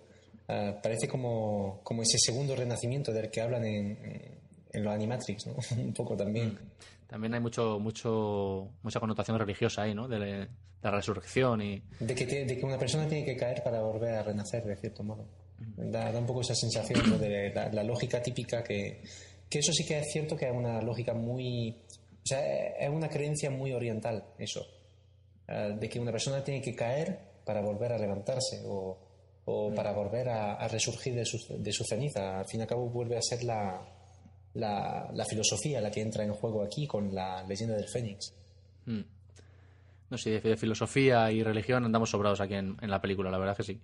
eh, 0.48 0.74
parece 0.82 1.08
como, 1.08 1.80
como 1.82 2.02
ese 2.02 2.18
segundo 2.18 2.54
renacimiento 2.56 3.12
del 3.12 3.30
que 3.30 3.40
hablan 3.40 3.64
en, 3.64 4.38
en 4.72 4.84
los 4.84 4.92
Animatrix, 4.92 5.46
¿no? 5.46 5.54
Un 5.82 5.94
poco 5.94 6.16
también. 6.16 6.58
También 7.06 7.34
hay 7.34 7.40
mucho, 7.40 7.78
mucho, 7.78 8.70
mucha 8.82 9.00
connotación 9.00 9.38
religiosa 9.38 9.82
ahí, 9.82 9.94
¿no? 9.94 10.08
De, 10.08 10.18
la- 10.18 10.26
de 10.26 10.48
la 10.82 10.90
resurrección 10.90 11.62
y... 11.62 11.82
De 12.00 12.14
que, 12.14 12.26
te- 12.26 12.44
de 12.44 12.58
que 12.58 12.64
una 12.64 12.78
persona 12.78 13.06
tiene 13.08 13.24
que 13.24 13.36
caer 13.36 13.62
para 13.62 13.80
volver 13.82 14.14
a 14.14 14.22
renacer, 14.22 14.64
de 14.64 14.76
cierto 14.76 15.02
modo. 15.02 15.24
Da, 15.76 16.10
da 16.12 16.18
un 16.18 16.26
poco 16.26 16.40
esa 16.40 16.54
sensación 16.54 17.08
¿no? 17.10 17.18
de 17.18 17.52
la, 17.54 17.70
la 17.70 17.82
lógica 17.84 18.20
típica 18.22 18.62
que, 18.64 19.02
que 19.48 19.58
eso 19.60 19.72
sí 19.72 19.84
que 19.86 19.98
es 19.98 20.10
cierto 20.12 20.36
que 20.36 20.46
es 20.46 20.52
una 20.52 20.80
lógica 20.82 21.14
muy... 21.14 21.76
O 21.90 22.26
sea, 22.26 22.40
es 22.78 22.88
una 22.90 23.08
creencia 23.08 23.50
muy 23.50 23.72
oriental, 23.72 24.24
eso. 24.38 24.64
Eh, 25.46 25.76
de 25.78 25.88
que 25.88 26.00
una 26.00 26.10
persona 26.10 26.42
tiene 26.42 26.60
que 26.62 26.74
caer 26.74 27.18
para 27.44 27.60
volver 27.60 27.92
a 27.92 27.98
levantarse 27.98 28.62
o, 28.66 28.98
o 29.44 29.74
para 29.74 29.92
volver 29.92 30.28
a, 30.30 30.54
a 30.54 30.68
resurgir 30.68 31.14
de 31.14 31.24
su, 31.26 31.38
de 31.62 31.70
su 31.72 31.84
ceniza. 31.84 32.38
Al 32.40 32.46
fin 32.46 32.60
y 32.60 32.62
al 32.62 32.68
cabo 32.68 32.88
vuelve 32.88 33.16
a 33.18 33.22
ser 33.22 33.44
la, 33.44 33.78
la, 34.54 35.10
la 35.12 35.24
filosofía 35.24 35.80
la 35.80 35.90
que 35.90 36.00
entra 36.00 36.24
en 36.24 36.32
juego 36.32 36.62
aquí 36.62 36.86
con 36.86 37.14
la 37.14 37.42
leyenda 37.44 37.74
del 37.76 37.88
Fénix. 37.88 38.32
mm. 38.86 39.00
No 40.10 40.18
sé, 40.18 40.30
de, 40.30 40.40
de 40.40 40.56
filosofía 40.56 41.32
y 41.32 41.42
religión 41.42 41.84
andamos 41.84 42.10
sobrados 42.10 42.40
aquí 42.40 42.54
en, 42.54 42.76
en 42.80 42.90
la 42.90 43.00
película, 43.00 43.30
la 43.30 43.38
verdad 43.38 43.56
que 43.56 43.62
sí. 43.64 43.80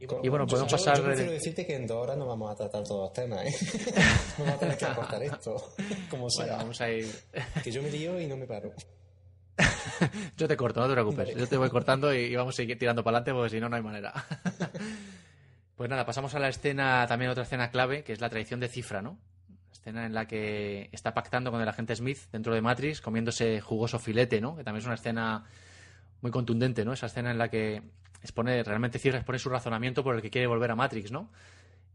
Y 0.00 0.06
bueno, 0.28 0.46
Yo- 0.46 0.50
podemos 0.52 0.70
yo, 0.70 0.76
pasar... 0.76 0.96
Yo 0.96 1.04
prefiero 1.04 1.30
decirte 1.30 1.66
que 1.66 1.76
en 1.76 1.86
dos 1.86 1.96
horas 2.02 2.16
no 2.16 2.26
vamos 2.26 2.50
a 2.50 2.56
tratar 2.56 2.82
todos 2.82 3.02
los 3.02 3.12
temas, 3.12 3.44
¿eh? 3.46 3.54
vamos 4.38 4.54
a 4.54 4.58
tener 4.58 4.76
que 4.78 4.84
acortar 4.86 5.22
esto, 5.22 5.56
como 6.10 6.30
sea. 6.30 6.44
Bueno, 6.46 6.58
vamos 6.60 6.80
a 6.80 6.90
ir... 6.90 7.06
Que 7.62 7.70
yo 7.70 7.82
me 7.82 7.90
lío 7.90 8.18
y 8.20 8.26
no 8.26 8.36
me 8.36 8.46
paro. 8.46 8.72
Yo 10.36 10.46
te 10.48 10.56
corto, 10.56 10.80
no 10.80 10.86
te 10.86 10.92
preocupes. 10.92 11.26
Vale. 11.28 11.34
Yo 11.40 11.46
te 11.48 11.56
voy 11.56 11.68
cortando 11.68 12.12
y 12.14 12.34
vamos 12.34 12.54
a 12.54 12.56
seguir 12.56 12.78
tirando 12.78 13.02
para 13.04 13.18
adelante 13.18 13.32
porque 13.38 13.50
si 13.56 13.60
no, 13.60 13.68
no 13.68 13.76
hay 13.76 13.82
manera. 13.82 14.12
pues 15.76 15.90
nada, 15.90 16.06
pasamos 16.06 16.34
a 16.34 16.38
la 16.38 16.48
escena, 16.48 17.06
también 17.08 17.30
otra 17.30 17.42
escena 17.42 17.70
clave, 17.70 18.02
que 18.04 18.12
es 18.12 18.20
la 18.20 18.30
traición 18.30 18.60
de 18.60 18.68
Cifra, 18.68 19.02
¿no? 19.02 19.18
Escena 19.88 20.06
en 20.06 20.14
la 20.14 20.26
que 20.26 20.90
está 20.92 21.14
pactando 21.14 21.50
con 21.50 21.60
el 21.60 21.68
agente 21.68 21.96
Smith 21.96 22.18
dentro 22.30 22.54
de 22.54 22.60
Matrix, 22.60 23.00
comiéndose 23.00 23.60
jugoso 23.60 23.98
filete, 23.98 24.40
¿no? 24.40 24.56
Que 24.56 24.64
también 24.64 24.80
es 24.80 24.86
una 24.86 24.96
escena 24.96 25.44
muy 26.20 26.30
contundente, 26.30 26.84
¿no? 26.84 26.92
Esa 26.92 27.06
escena 27.06 27.30
en 27.30 27.38
la 27.38 27.48
que 27.48 27.82
expone, 28.22 28.62
realmente 28.62 28.98
Cifra 28.98 29.18
expone 29.18 29.38
su 29.38 29.48
razonamiento 29.48 30.04
por 30.04 30.14
el 30.14 30.22
que 30.22 30.30
quiere 30.30 30.46
volver 30.46 30.70
a 30.70 30.76
Matrix, 30.76 31.10
¿no? 31.10 31.30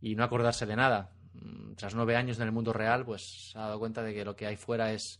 Y 0.01 0.15
no 0.15 0.23
acordarse 0.23 0.65
de 0.65 0.75
nada. 0.75 1.11
Mm, 1.33 1.73
Tras 1.75 1.93
nueve 1.93 2.15
años 2.15 2.37
en 2.37 2.43
el 2.43 2.51
mundo 2.51 2.73
real, 2.73 3.05
pues 3.05 3.51
se 3.51 3.57
ha 3.59 3.61
dado 3.61 3.79
cuenta 3.79 4.01
de 4.01 4.13
que 4.13 4.25
lo 4.25 4.35
que 4.35 4.47
hay 4.47 4.57
fuera 4.57 4.91
es 4.91 5.19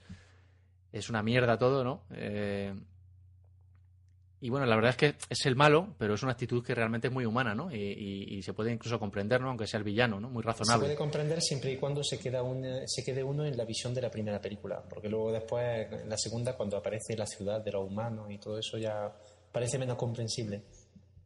es 0.92 1.10
una 1.10 1.24
mierda 1.24 1.58
todo, 1.58 1.84
¿no? 1.84 2.04
Eh, 2.12 2.74
y 4.46 4.50
bueno, 4.50 4.66
la 4.66 4.76
verdad 4.76 4.92
es 4.92 4.98
que 4.98 5.16
es 5.30 5.46
el 5.46 5.56
malo, 5.56 5.96
pero 5.98 6.14
es 6.16 6.24
una 6.24 6.34
actitud 6.34 6.64
que 6.64 6.76
realmente 6.76 7.08
es 7.08 7.14
muy 7.14 7.26
humana, 7.26 7.56
¿no? 7.56 7.72
Y, 7.72 7.78
y- 7.78 8.36
y 8.38 8.42
se 8.42 8.54
puede 8.54 8.72
incluso 8.72 9.00
comprender, 9.00 9.40
¿no? 9.42 9.50
Aunque 9.50 9.66
sea 9.68 9.78
el 9.78 9.84
villano, 9.84 10.20
¿no? 10.20 10.30
Muy 10.30 10.44
Se 10.44 10.48
razonable. 10.48 10.84
puede 10.86 10.96
comprender 10.98 11.42
siempre 11.42 11.72
y 11.72 11.78
cuando 11.78 12.04
se, 12.04 12.20
queda 12.20 12.44
un, 12.44 12.66
se 12.86 13.04
quede 13.04 13.24
uno 13.24 13.46
en 13.46 13.56
la 13.58 13.66
visión 13.66 13.94
de 13.94 14.02
la 14.02 14.12
primera 14.12 14.40
película, 14.42 14.84
porque 14.90 15.10
luego 15.10 15.32
después, 15.32 15.92
en 15.92 16.10
la 16.10 16.18
segunda, 16.18 16.56
cuando 16.58 16.78
aparece 16.78 17.16
la 17.18 17.26
ciudad 17.26 17.62
de 17.64 17.72
los 17.72 17.88
humanos 17.90 18.30
y 18.32 18.38
todo 18.38 18.58
eso, 18.60 18.78
ya 18.78 19.12
parece 19.52 19.78
menos 19.80 19.98
comprensible. 19.98 20.62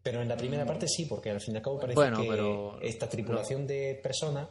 Pero 0.03 0.21
en 0.21 0.29
la 0.29 0.37
primera 0.37 0.65
parte 0.65 0.87
sí, 0.87 1.05
porque 1.05 1.31
al 1.31 1.41
fin 1.41 1.55
y 1.55 1.57
al 1.57 1.63
cabo 1.63 1.79
parece 1.79 1.99
Mm. 1.99 2.03
Bueno, 2.03 2.21
que 2.21 2.29
pero- 2.29 2.79
esta 2.81 3.09
tripulación 3.09 3.65
de 3.67 3.99
personas 4.01 4.47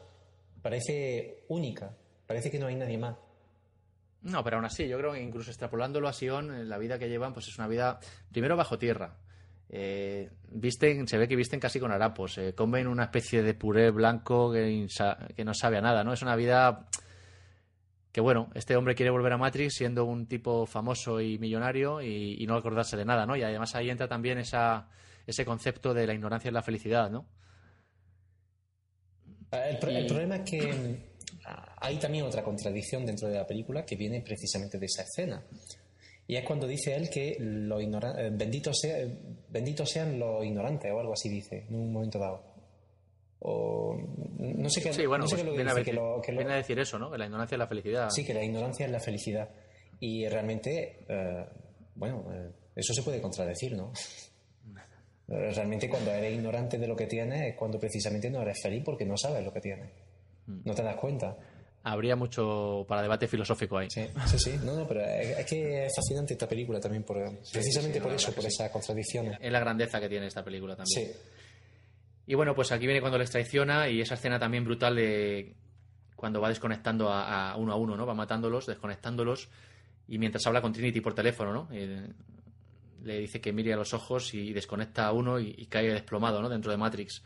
parece 0.62 1.44
única, 1.48 1.94
parece 2.26 2.50
que 2.50 2.58
no 2.58 2.66
hay 2.66 2.74
nadie 2.74 2.98
más. 2.98 3.16
No, 4.26 4.42
pero 4.42 4.56
aún 4.56 4.64
así, 4.66 4.88
yo 4.88 4.98
creo 4.98 5.12
que 5.12 5.22
incluso 5.22 5.50
extrapolándolo 5.50 6.08
a 6.08 6.12
Sion, 6.12 6.52
eh, 6.52 6.64
la 6.64 6.78
vida 6.78 6.98
que 6.98 7.08
llevan, 7.08 7.32
pues 7.32 7.46
es 7.48 7.56
una 7.58 7.68
vida, 7.68 7.98
primero 8.32 8.56
bajo 8.56 8.76
tierra. 8.78 9.14
Eh, 9.68 10.30
visten, 10.50 11.06
se 11.08 11.16
ve 11.18 11.26
que 11.28 11.36
visten 11.36 11.60
casi 11.60 11.78
con 11.80 11.90
harapos, 11.92 12.38
eh, 12.38 12.52
comen 12.54 12.86
una 12.88 13.04
especie 13.04 13.42
de 13.42 13.54
puré 13.54 13.90
blanco 13.90 14.52
que, 14.52 14.86
no 15.44 15.54
sabe 15.54 15.78
a 15.78 15.80
nada, 15.80 16.02
¿no? 16.04 16.12
Es 16.12 16.22
una 16.22 16.36
vida 16.36 16.86
que, 18.12 18.20
bueno, 18.20 18.50
este 18.54 18.76
hombre 18.76 18.94
quiere 18.94 19.10
volver 19.10 19.32
a 19.32 19.38
Matrix 19.38 19.74
siendo 19.74 20.04
un 20.04 20.26
tipo 20.26 20.66
famoso 20.66 21.20
y 21.20 21.38
millonario 21.38 22.00
y, 22.00 22.36
y 22.42 22.46
no 22.46 22.56
acordarse 22.56 22.96
de 22.96 23.04
nada, 23.04 23.26
¿no? 23.26 23.36
Y 23.36 23.42
además 23.42 23.74
ahí 23.74 23.90
entra 23.90 24.08
también 24.08 24.38
esa, 24.38 24.88
ese 25.26 25.44
concepto 25.44 25.94
de 25.94 26.06
la 26.06 26.14
ignorancia 26.14 26.48
y 26.48 26.54
la 26.54 26.62
felicidad, 26.62 27.10
¿no? 27.10 27.26
El, 29.52 29.78
pro- 29.78 29.90
el 29.90 30.04
Y- 30.04 30.08
problema 30.08 30.36
es 30.36 30.50
que 30.50 31.15
hay 31.78 31.96
también 31.98 32.24
otra 32.24 32.42
contradicción 32.42 33.04
dentro 33.06 33.28
de 33.28 33.36
la 33.36 33.46
película 33.46 33.84
que 33.84 33.96
viene 33.96 34.20
precisamente 34.20 34.78
de 34.78 34.86
esa 34.86 35.02
escena. 35.02 35.42
Y 36.28 36.34
es 36.36 36.44
cuando 36.44 36.66
dice 36.66 36.94
él 36.96 37.08
que 37.08 37.36
los 37.38 37.80
eh, 37.82 38.30
benditos, 38.32 38.78
sea- 38.80 38.98
benditos 39.48 39.88
sean 39.90 40.18
los 40.18 40.44
ignorantes 40.44 40.90
o 40.92 40.98
algo 40.98 41.12
así 41.12 41.28
dice 41.28 41.64
en 41.68 41.74
un 41.76 41.92
momento 41.92 42.18
dado. 42.18 42.42
O 43.40 43.96
no 44.38 44.68
sé 44.70 44.82
qué, 44.82 44.92
Sí, 44.92 45.06
bueno, 45.06 45.24
no 45.24 45.28
sé 45.28 45.36
pues 45.36 45.36
qué 45.36 45.40
es 45.42 45.46
lo 45.46 45.52
que 45.52 45.56
viene, 45.58 45.70
a 45.70 45.74
dice, 45.74 45.80
decir, 45.80 45.94
que 45.94 46.00
lo- 46.00 46.20
que 46.22 46.32
lo- 46.32 46.38
viene 46.38 46.52
a 46.54 46.56
decir 46.56 46.78
eso, 46.78 46.98
¿no? 46.98 47.10
Que 47.12 47.18
la 47.18 47.26
ignorancia 47.26 47.54
y 47.54 47.58
la 47.58 47.66
felicidad. 47.68 48.10
Sí, 48.10 48.24
que 48.24 48.34
la 48.34 48.42
ignorancia 48.44 48.86
es 48.86 48.92
la 48.92 49.00
felicidad. 49.00 49.48
Y 50.00 50.26
realmente, 50.28 51.04
eh, 51.08 51.46
bueno, 51.94 52.24
eh, 52.32 52.50
eso 52.74 52.92
se 52.92 53.02
puede 53.02 53.20
contradecir, 53.20 53.76
¿no? 53.76 53.92
Eh, 55.28 55.50
Realmente 55.56 55.88
cuando 55.88 56.12
eres 56.12 56.32
ignorante 56.34 56.78
de 56.78 56.86
lo 56.86 56.94
que 56.94 57.06
tienes 57.06 57.42
es 57.50 57.56
cuando 57.56 57.80
precisamente 57.80 58.30
no 58.30 58.42
eres 58.42 58.62
feliz 58.62 58.84
porque 58.84 59.04
no 59.04 59.16
sabes 59.16 59.44
lo 59.44 59.52
que 59.52 59.60
tienes. 59.60 59.90
Mm. 60.46 60.60
No 60.64 60.74
te 60.74 60.82
das 60.82 60.96
cuenta. 60.96 61.36
Habría 61.82 62.16
mucho 62.16 62.84
para 62.88 63.02
debate 63.02 63.28
filosófico 63.28 63.78
ahí. 63.78 63.88
Sí, 63.90 64.08
sí, 64.26 64.38
sí. 64.38 64.58
No, 64.64 64.74
no, 64.74 64.88
pero 64.88 65.02
es, 65.02 65.46
que 65.46 65.86
es 65.86 65.94
fascinante 65.94 66.32
esta 66.32 66.48
película 66.48 66.80
también, 66.80 67.04
por, 67.04 67.16
precisamente 67.52 67.98
sí, 67.98 68.02
por 68.02 68.12
eso, 68.12 68.32
por 68.32 68.44
esas 68.44 68.70
contradicciones. 68.70 69.38
Es 69.40 69.52
la 69.52 69.60
grandeza 69.60 70.00
que 70.00 70.08
tiene 70.08 70.26
esta 70.26 70.42
película 70.42 70.74
también. 70.74 71.12
Sí. 71.12 71.16
Y 72.26 72.34
bueno, 72.34 72.56
pues 72.56 72.72
aquí 72.72 72.86
viene 72.86 73.00
cuando 73.00 73.18
les 73.18 73.30
traiciona 73.30 73.88
y 73.88 74.00
esa 74.00 74.14
escena 74.14 74.36
también 74.36 74.64
brutal 74.64 74.96
de 74.96 75.54
cuando 76.16 76.40
va 76.40 76.48
desconectando 76.48 77.08
a, 77.08 77.52
a 77.52 77.56
uno 77.56 77.72
a 77.72 77.76
uno, 77.76 77.96
¿no? 77.96 78.04
Va 78.04 78.14
matándolos, 78.14 78.66
desconectándolos 78.66 79.48
y 80.08 80.18
mientras 80.18 80.44
habla 80.46 80.60
con 80.60 80.72
Trinity 80.72 81.00
por 81.00 81.14
teléfono, 81.14 81.52
¿no? 81.52 81.68
Eh, 81.70 82.08
le 83.04 83.20
dice 83.20 83.40
que 83.40 83.52
mire 83.52 83.72
a 83.72 83.76
los 83.76 83.94
ojos 83.94 84.34
y 84.34 84.52
desconecta 84.52 85.06
a 85.06 85.12
uno 85.12 85.38
y, 85.38 85.54
y 85.56 85.66
cae 85.66 85.86
desplomado, 85.92 86.42
¿no? 86.42 86.48
Dentro 86.48 86.72
de 86.72 86.78
Matrix. 86.78 87.22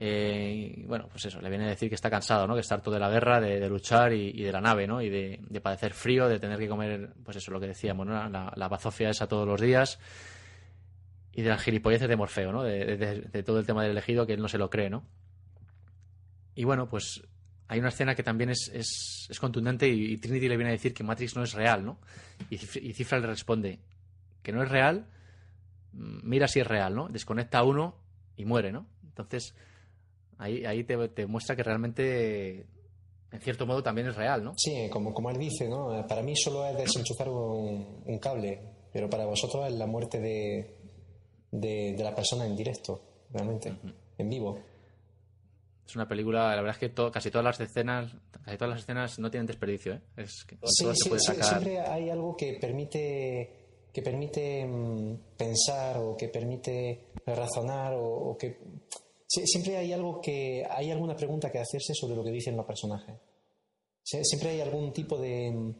Eh, 0.00 0.84
bueno, 0.86 1.08
pues 1.10 1.24
eso, 1.24 1.40
le 1.40 1.48
viene 1.48 1.64
a 1.64 1.68
decir 1.68 1.88
que 1.88 1.96
está 1.96 2.08
cansado, 2.08 2.46
¿no? 2.46 2.54
Que 2.54 2.60
está 2.60 2.76
harto 2.76 2.90
de 2.90 3.00
la 3.00 3.10
guerra, 3.10 3.40
de, 3.40 3.58
de 3.58 3.68
luchar 3.68 4.12
y, 4.12 4.42
de 4.42 4.52
la 4.52 4.60
nave, 4.60 4.86
¿no? 4.86 5.02
Y 5.02 5.10
de, 5.10 5.40
de 5.48 5.60
padecer 5.60 5.92
frío, 5.92 6.28
de 6.28 6.38
tener 6.38 6.58
que 6.58 6.68
comer, 6.68 7.14
pues 7.24 7.36
eso, 7.36 7.50
lo 7.50 7.58
que 7.58 7.66
decíamos, 7.66 8.06
¿no? 8.06 8.28
La, 8.28 8.52
la 8.54 8.68
bazofia 8.68 9.10
esa 9.10 9.26
todos 9.26 9.46
los 9.46 9.60
días 9.60 9.98
y 11.38 11.42
de 11.42 11.50
las 11.50 11.62
gilipolleces 11.62 12.08
de 12.08 12.16
Morfeo, 12.16 12.50
¿no? 12.50 12.64
De, 12.64 13.42
todo 13.44 13.60
el 13.60 13.64
tema 13.64 13.82
del 13.82 13.92
elegido 13.92 14.26
que 14.26 14.32
él 14.32 14.40
no 14.40 14.48
se 14.48 14.58
lo 14.58 14.70
cree, 14.70 14.90
¿no? 14.90 15.04
Y 16.56 16.64
bueno, 16.64 16.88
pues 16.88 17.22
hay 17.68 17.78
una 17.78 17.90
escena 17.90 18.16
que 18.16 18.24
también 18.24 18.50
es, 18.50 18.68
es, 18.74 19.28
es 19.30 19.38
contundente 19.38 19.88
y, 19.88 20.16
Trinity 20.16 20.48
le 20.48 20.56
viene 20.56 20.70
a 20.70 20.72
decir 20.72 20.92
que 20.92 21.04
Matrix 21.04 21.36
no 21.36 21.44
es 21.44 21.52
real, 21.52 21.84
¿no? 21.84 22.00
Y, 22.50 22.56
y 22.56 22.92
Cifra 22.92 23.20
le 23.20 23.28
responde 23.28 23.78
que 24.42 24.50
no 24.50 24.64
es 24.64 24.68
real, 24.68 25.06
mm, 25.92 26.28
mira 26.28 26.48
si 26.48 26.58
es 26.58 26.66
real, 26.66 26.96
¿no? 26.96 27.08
Desconecta 27.08 27.58
a 27.58 27.62
uno 27.62 27.96
y 28.36 28.44
muere, 28.44 28.72
¿no? 28.72 28.88
Entonces, 29.04 29.54
Ahí, 30.38 30.64
ahí 30.64 30.84
te, 30.84 31.08
te 31.08 31.26
muestra 31.26 31.54
que 31.56 31.62
realmente, 31.62 32.66
en 33.32 33.40
cierto 33.40 33.66
modo, 33.66 33.82
también 33.82 34.06
es 34.08 34.16
real, 34.16 34.44
¿no? 34.44 34.54
Sí, 34.56 34.88
como, 34.90 35.12
como 35.12 35.30
él 35.30 35.38
dice, 35.38 35.68
¿no? 35.68 36.06
Para 36.06 36.22
mí 36.22 36.34
solo 36.36 36.64
es 36.66 36.76
desenchufar 36.76 37.28
un, 37.28 38.02
un 38.06 38.18
cable, 38.18 38.60
pero 38.92 39.10
para 39.10 39.26
vosotros 39.26 39.66
es 39.66 39.74
la 39.74 39.86
muerte 39.86 40.20
de, 40.20 40.76
de, 41.50 41.94
de 41.96 42.04
la 42.04 42.14
persona 42.14 42.46
en 42.46 42.54
directo, 42.56 43.00
realmente, 43.32 43.74
en 44.16 44.28
vivo. 44.30 44.58
Es 45.86 45.96
una 45.96 46.06
película, 46.06 46.54
la 46.54 46.62
verdad 46.62 46.76
es 46.82 46.90
que 46.92 47.10
casi 47.10 47.30
todas 47.30 47.44
las 47.44 47.60
escenas, 47.60 48.14
casi 48.44 48.58
todas 48.58 48.74
las 48.74 48.80
escenas 48.80 49.18
no 49.18 49.30
tienen 49.30 49.46
desperdicio, 49.46 49.94
¿eh? 49.94 50.00
Es 50.18 50.44
que 50.46 50.56
Sí, 50.64 50.84
todo 50.84 50.94
se 50.94 51.08
puede 51.08 51.20
sacar. 51.22 51.44
siempre 51.44 51.80
hay 51.80 52.10
algo 52.10 52.36
que 52.36 52.58
permite 52.60 53.54
que 53.92 54.02
permite 54.02 54.66
mm, 54.66 55.16
pensar 55.36 55.96
o 55.96 56.14
que 56.14 56.28
permite 56.28 57.06
razonar 57.26 57.94
o, 57.94 58.04
o 58.04 58.36
que 58.36 58.58
siempre 59.28 59.76
hay 59.76 59.92
algo 59.92 60.20
que 60.20 60.66
hay 60.70 60.90
alguna 60.90 61.14
pregunta 61.16 61.50
que 61.52 61.58
hacerse 61.58 61.92
sobre 61.94 62.16
lo 62.16 62.24
que 62.24 62.30
dicen 62.30 62.56
los 62.56 62.66
personajes. 62.66 63.14
Sie- 64.04 64.24
Siempre 64.24 64.50
hay 64.50 64.60
algún 64.60 64.92
tipo 64.92 65.18
de, 65.18 65.74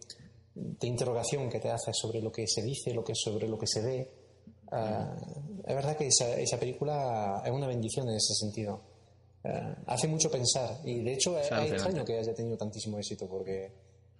de 0.54 0.86
interrogación 0.86 1.48
que 1.48 1.58
te 1.60 1.70
haces 1.70 1.96
sobre 1.96 2.20
lo 2.20 2.30
que 2.30 2.46
se 2.46 2.62
dice, 2.62 2.92
lo 2.92 3.02
que 3.04 3.14
sobre 3.14 3.48
lo 3.48 3.58
que 3.58 3.66
se 3.66 3.80
ve. 3.80 4.10
Ah, 4.70 5.16
es 5.66 5.74
verdad 5.74 5.96
que 5.96 6.08
esa, 6.08 6.38
esa 6.38 6.58
película 6.58 7.42
es 7.44 7.50
una 7.50 7.66
bendición 7.66 8.08
en 8.08 8.16
ese 8.16 8.34
sentido. 8.34 8.82
Ah, 9.44 9.76
hace 9.86 10.08
mucho 10.08 10.30
pensar 10.30 10.80
y 10.84 11.02
de 11.02 11.14
hecho 11.14 11.38
es, 11.38 11.46
es 11.46 11.72
extraño 11.72 12.04
que 12.04 12.18
haya 12.18 12.34
tenido 12.34 12.56
tantísimo 12.58 12.98
éxito 12.98 13.26
porque 13.28 13.72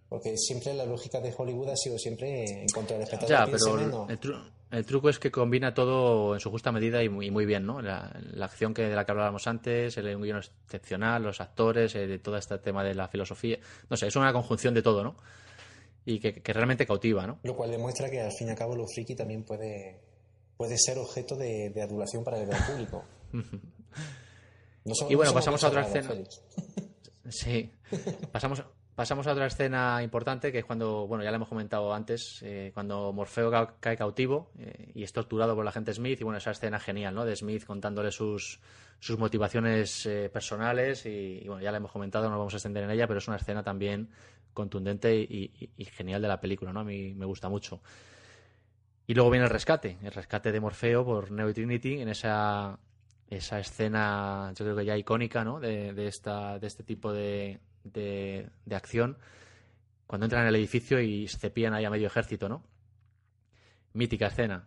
porque 0.08 0.36
siempre 0.36 0.72
la 0.74 0.86
lógica 0.86 1.20
de 1.20 1.34
Hollywood 1.36 1.70
ha 1.70 1.76
sido 1.76 1.98
siempre 1.98 2.62
en 2.62 2.68
contra 2.68 2.96
del 2.96 3.04
espectador. 3.04 3.30
Ya, 3.30 3.44
pero 3.46 4.06
el, 4.08 4.20
tru- 4.20 4.50
el 4.70 4.84
truco 4.86 5.08
es 5.10 5.18
que 5.18 5.30
combina 5.30 5.74
todo 5.74 6.34
en 6.34 6.40
su 6.40 6.50
justa 6.50 6.72
medida 6.72 7.02
y 7.02 7.08
muy, 7.08 7.26
y 7.26 7.30
muy 7.30 7.44
bien, 7.46 7.66
¿no? 7.66 7.82
La, 7.82 8.10
la 8.32 8.46
acción 8.46 8.72
que 8.74 8.82
de 8.88 8.94
la 8.96 9.04
que 9.04 9.12
hablábamos 9.12 9.46
antes, 9.46 9.96
el 9.98 10.18
guion 10.18 10.38
excepcional, 10.64 11.22
los 11.22 11.40
actores, 11.40 11.94
eh, 11.94 12.06
de 12.06 12.18
todo 12.18 12.36
este 12.38 12.58
tema 12.58 12.82
de 12.84 12.94
la 12.94 13.08
filosofía. 13.08 13.58
No 13.90 13.96
sé, 13.96 14.06
es 14.06 14.16
una 14.16 14.32
conjunción 14.32 14.72
de 14.74 14.82
todo, 14.82 15.04
¿no? 15.04 15.16
Y 16.06 16.20
que, 16.20 16.40
que 16.42 16.52
realmente 16.54 16.86
cautiva, 16.86 17.26
¿no? 17.26 17.38
Lo 17.42 17.54
cual 17.54 17.70
demuestra 17.70 18.08
que 18.10 18.20
al 18.20 18.32
fin 18.32 18.46
y 18.48 18.50
al 18.52 18.56
cabo 18.56 18.74
lo 18.74 18.86
friki 18.86 19.14
también 19.14 19.44
puede, 19.44 20.00
puede 20.56 20.78
ser 20.78 20.96
objeto 20.98 21.36
de, 21.36 21.68
de 21.68 21.82
adulación 21.82 22.24
para 22.24 22.40
el 22.40 22.46
gran 22.46 22.66
público. 22.66 23.04
No 24.84 24.94
Y 25.10 25.14
bueno, 25.16 25.32
no 25.32 25.34
pasamos 25.34 25.62
a 25.64 25.68
otra 25.68 25.82
escena. 25.86 26.14
Sí. 27.28 27.70
Pasamos, 28.32 28.62
pasamos 28.98 29.28
a 29.28 29.32
otra 29.32 29.46
escena 29.46 30.02
importante 30.02 30.50
que 30.50 30.58
es 30.58 30.64
cuando, 30.64 31.06
bueno, 31.06 31.22
ya 31.22 31.30
lo 31.30 31.36
hemos 31.36 31.48
comentado 31.48 31.94
antes, 31.94 32.42
eh, 32.42 32.72
cuando 32.74 33.12
Morfeo 33.12 33.48
ca- 33.48 33.76
cae 33.78 33.96
cautivo 33.96 34.50
eh, 34.58 34.90
y 34.92 35.04
es 35.04 35.12
torturado 35.12 35.54
por 35.54 35.64
la 35.64 35.70
gente 35.70 35.94
Smith. 35.94 36.20
Y 36.20 36.24
bueno, 36.24 36.38
esa 36.38 36.50
escena 36.50 36.80
genial, 36.80 37.14
¿no? 37.14 37.24
De 37.24 37.36
Smith 37.36 37.64
contándole 37.64 38.10
sus, 38.10 38.58
sus 38.98 39.16
motivaciones 39.16 40.04
eh, 40.06 40.28
personales. 40.32 41.06
Y, 41.06 41.44
bueno, 41.46 41.62
ya 41.62 41.70
la 41.70 41.76
hemos 41.76 41.92
comentado, 41.92 42.28
no 42.28 42.36
vamos 42.36 42.54
a 42.54 42.56
extender 42.56 42.82
en 42.82 42.90
ella, 42.90 43.06
pero 43.06 43.18
es 43.18 43.28
una 43.28 43.36
escena 43.36 43.62
también 43.62 44.10
contundente 44.52 45.14
y 45.14 45.84
genial 45.92 46.20
de 46.20 46.26
la 46.26 46.40
película, 46.40 46.72
¿no? 46.72 46.80
A 46.80 46.84
mí 46.84 47.14
me 47.14 47.24
gusta 47.24 47.48
mucho. 47.48 47.80
Y 49.06 49.14
luego 49.14 49.30
viene 49.30 49.44
el 49.44 49.50
rescate, 49.50 49.96
el 50.02 50.10
rescate 50.10 50.50
de 50.50 50.58
Morfeo 50.60 51.04
por 51.04 51.30
Neo 51.30 51.48
y 51.48 51.54
Trinity 51.54 52.00
en 52.00 52.08
esa, 52.08 52.80
esa 53.30 53.60
escena, 53.60 54.52
yo 54.56 54.64
creo 54.64 54.76
que 54.76 54.84
ya 54.84 54.96
icónica, 54.96 55.44
¿no? 55.44 55.60
De, 55.60 55.92
de 55.92 56.08
esta, 56.08 56.58
de 56.58 56.66
este 56.66 56.82
tipo 56.82 57.12
de, 57.12 57.60
de, 57.92 58.48
de 58.64 58.76
acción, 58.76 59.18
cuando 60.06 60.26
entran 60.26 60.42
en 60.42 60.48
el 60.48 60.56
edificio 60.56 61.00
y 61.00 61.28
se 61.28 61.38
cepillan 61.38 61.74
ahí 61.74 61.84
a 61.84 61.90
medio 61.90 62.06
ejército, 62.06 62.48
¿no? 62.48 62.62
Mítica 63.92 64.28
escena. 64.28 64.66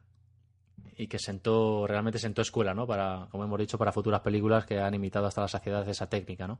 Y 0.98 1.07
que 1.07 1.18
sentó, 1.18 1.88
realmente 1.88 2.19
sentó 2.19 2.41
escuela, 2.41 2.73
¿no? 2.73 2.85
Para, 2.85 3.27
como 3.31 3.43
hemos 3.43 3.60
dicho, 3.60 3.77
para 3.77 3.91
futuras 3.91 4.22
películas 4.22 4.65
que 4.65 4.77
han 4.80 4.93
imitado 4.93 5.26
hasta 5.26 5.41
la 5.41 5.48
saciedad 5.48 5.88
esa 5.89 6.07
técnica, 6.07 6.48
¿no? 6.48 6.60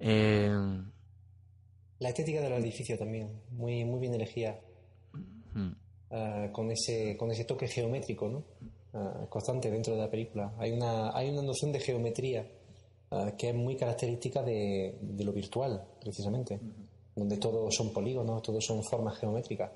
Eh, 0.00 0.50
La 1.98 2.08
estética 2.08 2.40
del 2.40 2.54
edificio 2.54 2.98
también, 2.98 3.40
muy, 3.50 3.84
muy 3.84 4.00
bien 4.00 4.14
elegida, 4.14 4.58
mm. 5.54 5.70
ah, 6.10 6.48
con, 6.52 6.70
ese, 6.70 7.16
con 7.16 7.30
ese 7.30 7.44
toque 7.44 7.68
geométrico 7.68 8.28
¿no? 8.28 8.44
Ah, 8.94 9.26
constante 9.28 9.70
dentro 9.70 9.94
de 9.94 10.00
la 10.00 10.10
película. 10.10 10.54
Hay 10.58 10.72
una, 10.72 11.16
hay 11.16 11.30
una 11.30 11.42
noción 11.42 11.70
de 11.70 11.78
geometría 11.78 12.50
que 13.36 13.48
es 13.48 13.54
muy 13.54 13.76
característica 13.76 14.42
de, 14.42 14.98
de 15.00 15.24
lo 15.24 15.32
virtual, 15.32 15.82
precisamente, 16.00 16.60
donde 17.16 17.36
todos 17.38 17.74
son 17.74 17.92
polígonos, 17.92 18.42
todos 18.42 18.64
son 18.64 18.82
formas 18.84 19.18
geométricas. 19.18 19.70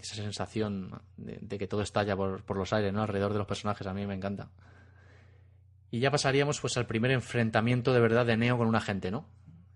esa 0.00 0.16
sensación 0.16 0.90
de, 1.16 1.38
de 1.40 1.58
que 1.58 1.68
todo 1.68 1.82
estalla 1.82 2.16
por, 2.16 2.42
por 2.44 2.56
los 2.56 2.72
aires, 2.72 2.92
¿no? 2.92 3.02
Alrededor 3.02 3.32
de 3.32 3.38
los 3.38 3.46
personajes, 3.46 3.86
a 3.86 3.94
mí 3.94 4.06
me 4.06 4.14
encanta. 4.14 4.50
Y 5.90 6.00
ya 6.00 6.10
pasaríamos 6.10 6.60
pues 6.60 6.76
al 6.76 6.86
primer 6.86 7.12
enfrentamiento 7.12 7.92
de 7.92 8.00
verdad 8.00 8.26
de 8.26 8.36
Neo 8.36 8.58
con 8.58 8.66
un 8.66 8.74
agente, 8.74 9.10
¿no? 9.10 9.26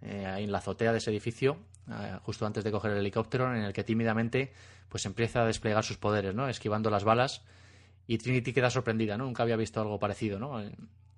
Eh, 0.03 0.27
ahí 0.27 0.45
en 0.45 0.53
la 0.53 0.59
azotea 0.59 0.93
de 0.93 0.99
ese 0.99 1.11
edificio, 1.11 1.59
eh, 1.89 2.19
justo 2.23 2.47
antes 2.47 2.65
de 2.65 2.71
coger 2.71 2.93
el 2.93 2.99
helicóptero, 2.99 3.55
en 3.55 3.63
el 3.63 3.73
que 3.73 3.85
tímidamente 3.85 4.53
pues 4.89 5.07
empieza 5.07 5.43
a 5.43 5.47
desplegar 5.47 5.85
sus 5.85 5.99
poderes, 5.99 6.35
¿no? 6.35 6.49
Esquivando 6.49 6.91
las 6.91 7.05
balas 7.05 7.43
y 8.07 8.19
Trinity 8.19 8.53
queda 8.53 8.71
sorprendida, 8.71 9.17
¿no? 9.17 9.25
Nunca 9.27 9.45
había 9.45 9.57
visto 9.57 9.81
algo 9.81 9.99
parecido, 10.01 10.41
¿no? 10.41 10.61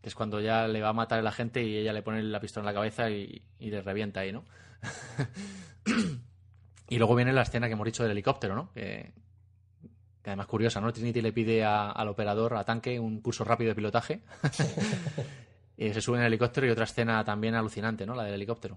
Que 0.03 0.09
es 0.09 0.15
cuando 0.15 0.41
ya 0.41 0.67
le 0.69 0.83
va 0.83 0.91
a 0.91 0.93
matar 0.93 1.19
el 1.21 1.27
agente 1.27 1.63
y 1.63 1.77
ella 1.77 1.93
le 1.93 2.03
pone 2.03 2.23
la 2.23 2.41
pistola 2.41 2.63
en 2.69 2.75
la 2.75 2.81
cabeza 2.81 3.09
y, 3.09 3.43
y 3.59 3.71
le 3.71 3.81
revienta 3.83 4.21
ahí, 4.21 4.33
¿no? 4.33 4.45
y 6.89 6.99
luego 6.99 7.15
viene 7.15 7.33
la 7.33 7.43
escena 7.43 7.67
que 7.69 7.73
hemos 7.75 7.87
dicho 7.87 8.03
del 8.03 8.13
helicóptero, 8.13 8.55
¿no? 8.55 8.73
Que, 8.73 9.13
que 10.23 10.31
además 10.31 10.47
curiosa, 10.47 10.81
¿no? 10.81 10.93
Trinity 10.93 11.23
le 11.23 11.33
pide 11.33 11.65
a- 11.65 11.91
al 11.91 12.09
operador, 12.09 12.55
a 12.57 12.65
Tanque, 12.65 12.99
un 13.01 13.21
curso 13.21 13.45
rápido 13.45 13.71
de 13.71 13.75
pilotaje. 13.77 14.21
y 15.77 15.93
se 15.93 16.01
sube 16.01 16.17
en 16.17 16.23
el 16.25 16.29
helicóptero 16.29 16.67
y 16.67 16.71
otra 16.71 16.85
escena 16.85 17.25
también 17.25 17.55
alucinante, 17.55 18.05
¿no? 18.05 18.15
La 18.15 18.25
del 18.25 18.35
helicóptero. 18.35 18.77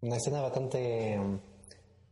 Una 0.00 0.16
escena 0.16 0.40
bastante, 0.40 1.18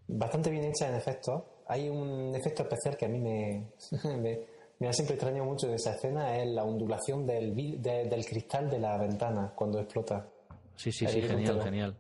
bastante 0.09 0.51
bien 0.51 0.65
hecha 0.65 0.89
en 0.89 0.97
efecto. 0.97 1.63
Hay 1.69 1.89
un 1.89 2.35
efecto 2.35 2.63
especial 2.63 2.97
que 2.97 3.07
a 3.07 3.09
mí 3.09 3.21
me, 3.21 3.71
me, 4.19 4.41
me 4.79 4.89
ha 4.89 4.93
siempre 4.93 5.15
extrañado 5.15 5.45
mucho 5.45 5.67
de 5.69 5.77
esa 5.77 5.93
escena, 5.95 6.37
es 6.37 6.49
la 6.49 6.65
ondulación 6.65 7.27
del, 7.27 7.55
de- 7.81 8.05
del 8.09 8.25
cristal 8.27 8.69
de 8.71 8.79
la 8.79 8.97
ventana 8.99 9.53
cuando 9.55 9.79
explota. 9.81 10.27
Sí, 10.77 10.93
sí, 10.93 11.07
sí, 11.07 11.23
genial, 11.23 11.63
genial. 11.63 11.95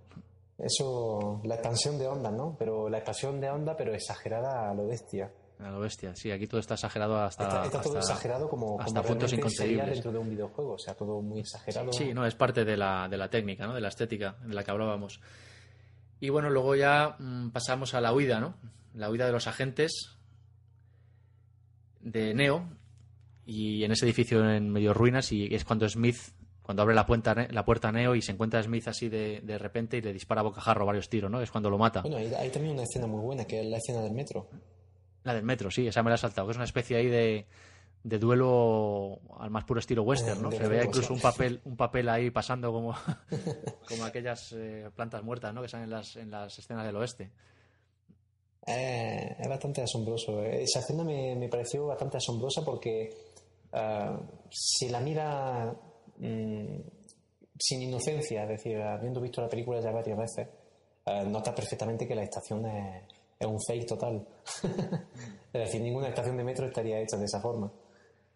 Eso, 0.58 1.40
la 1.44 1.54
expansión 1.56 1.98
de 1.98 2.06
onda, 2.08 2.30
¿no? 2.30 2.56
Pero 2.58 2.88
la 2.88 2.98
expansión 2.98 3.40
de 3.40 3.50
onda, 3.50 3.76
pero 3.76 3.94
exagerada 3.94 4.70
a 4.70 4.74
lo 4.74 4.86
bestia. 4.86 5.30
A 5.58 5.70
lo 5.70 5.80
bestia. 5.80 6.14
Sí, 6.16 6.30
aquí 6.30 6.46
todo 6.46 6.60
está 6.60 6.74
exagerado 6.74 7.16
hasta. 7.18 7.44
Está, 7.44 7.64
está 7.64 7.80
todo 7.82 7.98
hasta- 7.98 8.12
exagerado 8.12 8.48
como, 8.48 8.78
hasta 8.80 9.00
como 9.00 9.08
puntos 9.08 9.32
inconcebibles. 9.32 9.90
dentro 9.90 10.12
de 10.12 10.18
un 10.18 10.30
videojuego. 10.30 10.72
O 10.74 10.78
sea, 10.78 10.94
todo 10.94 11.20
muy 11.22 11.40
exagerado. 11.40 11.92
Sí, 11.92 12.12
no, 12.14 12.26
es 12.26 12.34
parte 12.34 12.64
de 12.64 12.76
la, 12.76 13.06
de 13.08 13.16
la 13.18 13.28
técnica, 13.28 13.66
¿no? 13.66 13.74
De 13.74 13.80
la 13.80 13.88
estética 13.88 14.36
de 14.44 14.54
la 14.54 14.64
que 14.64 14.70
hablábamos. 14.70 15.20
Y 16.20 16.30
bueno, 16.30 16.48
luego 16.50 16.74
ya 16.74 17.16
mm, 17.18 17.50
pasamos 17.50 17.94
a 17.94 18.00
la 18.00 18.12
huida, 18.14 18.40
¿no? 18.40 18.54
La 18.94 19.10
huida 19.10 19.26
de 19.26 19.32
los 19.32 19.46
agentes 19.46 20.15
de 22.06 22.34
Neo 22.34 22.68
y 23.44 23.82
en 23.84 23.90
ese 23.90 24.06
edificio 24.06 24.48
en 24.48 24.70
medio 24.70 24.94
ruinas 24.94 25.32
y 25.32 25.52
es 25.52 25.64
cuando 25.64 25.88
Smith, 25.88 26.16
cuando 26.62 26.82
abre 26.82 26.94
la 26.94 27.04
puerta, 27.04 27.34
la 27.50 27.64
puerta 27.64 27.88
a 27.88 27.92
Neo 27.92 28.14
y 28.14 28.22
se 28.22 28.32
encuentra 28.32 28.60
a 28.60 28.62
Smith 28.62 28.86
así 28.86 29.08
de, 29.08 29.40
de 29.42 29.58
repente 29.58 29.96
y 29.96 30.02
le 30.02 30.12
dispara 30.12 30.40
a 30.40 30.44
bocajarro 30.44 30.86
varios 30.86 31.08
tiros, 31.08 31.30
¿no? 31.30 31.40
Es 31.42 31.50
cuando 31.50 31.68
lo 31.68 31.78
mata. 31.78 32.02
Bueno, 32.02 32.18
hay, 32.18 32.32
hay 32.32 32.50
también 32.50 32.74
una 32.74 32.84
escena 32.84 33.08
muy 33.08 33.20
buena, 33.20 33.44
que 33.44 33.60
es 33.60 33.66
la 33.66 33.78
escena 33.78 34.02
del 34.02 34.12
metro. 34.12 34.48
La 35.24 35.34
del 35.34 35.42
metro, 35.42 35.70
sí, 35.70 35.88
esa 35.88 36.04
me 36.04 36.10
la 36.10 36.14
he 36.14 36.18
saltado, 36.18 36.46
que 36.46 36.52
es 36.52 36.56
una 36.56 36.64
especie 36.64 36.96
ahí 36.96 37.08
de, 37.08 37.46
de 38.04 38.18
duelo 38.20 39.18
al 39.40 39.50
más 39.50 39.64
puro 39.64 39.80
estilo 39.80 40.04
western, 40.04 40.40
¿no? 40.42 40.50
De 40.50 40.58
Se 40.58 40.68
ve 40.68 40.84
incluso 40.84 41.12
un 41.12 41.20
papel, 41.20 41.60
un 41.64 41.76
papel 41.76 42.08
ahí 42.08 42.30
pasando 42.30 42.70
como, 42.72 42.94
como 43.88 44.04
aquellas 44.04 44.52
eh, 44.52 44.88
plantas 44.94 45.24
muertas, 45.24 45.52
¿no? 45.52 45.60
Que 45.60 45.68
salen 45.68 45.84
en 45.84 45.90
las, 45.90 46.14
en 46.14 46.30
las 46.30 46.56
escenas 46.56 46.86
del 46.86 46.94
oeste. 46.94 47.32
Eh, 48.66 49.36
es 49.38 49.48
bastante 49.48 49.82
asombroso. 49.82 50.42
Esa 50.42 50.80
escena 50.80 51.04
me, 51.04 51.36
me 51.36 51.48
pareció 51.48 51.86
bastante 51.86 52.16
asombrosa 52.16 52.64
porque 52.64 53.10
ah, 53.72 54.18
si 54.50 54.88
la 54.88 55.00
mira 55.00 55.72
mm, 56.18 56.76
sin 57.58 57.82
inocencia, 57.82 58.42
es 58.42 58.48
decir, 58.48 58.80
habiendo 58.80 59.20
visto 59.20 59.40
la 59.40 59.48
película 59.48 59.80
ya 59.80 59.92
varias 59.92 60.18
veces, 60.18 60.48
ah, 61.04 61.22
nota 61.22 61.54
perfectamente 61.54 62.08
que 62.08 62.14
la 62.16 62.24
estación 62.24 62.66
es, 62.66 63.04
es 63.38 63.46
un 63.46 63.60
fake 63.60 63.86
total. 63.86 64.26
es 65.52 65.60
decir, 65.60 65.80
ninguna 65.80 66.08
estación 66.08 66.36
de 66.36 66.44
metro 66.44 66.66
estaría 66.66 67.00
hecha 67.00 67.16
de 67.16 67.24
esa 67.24 67.40
forma. 67.40 67.70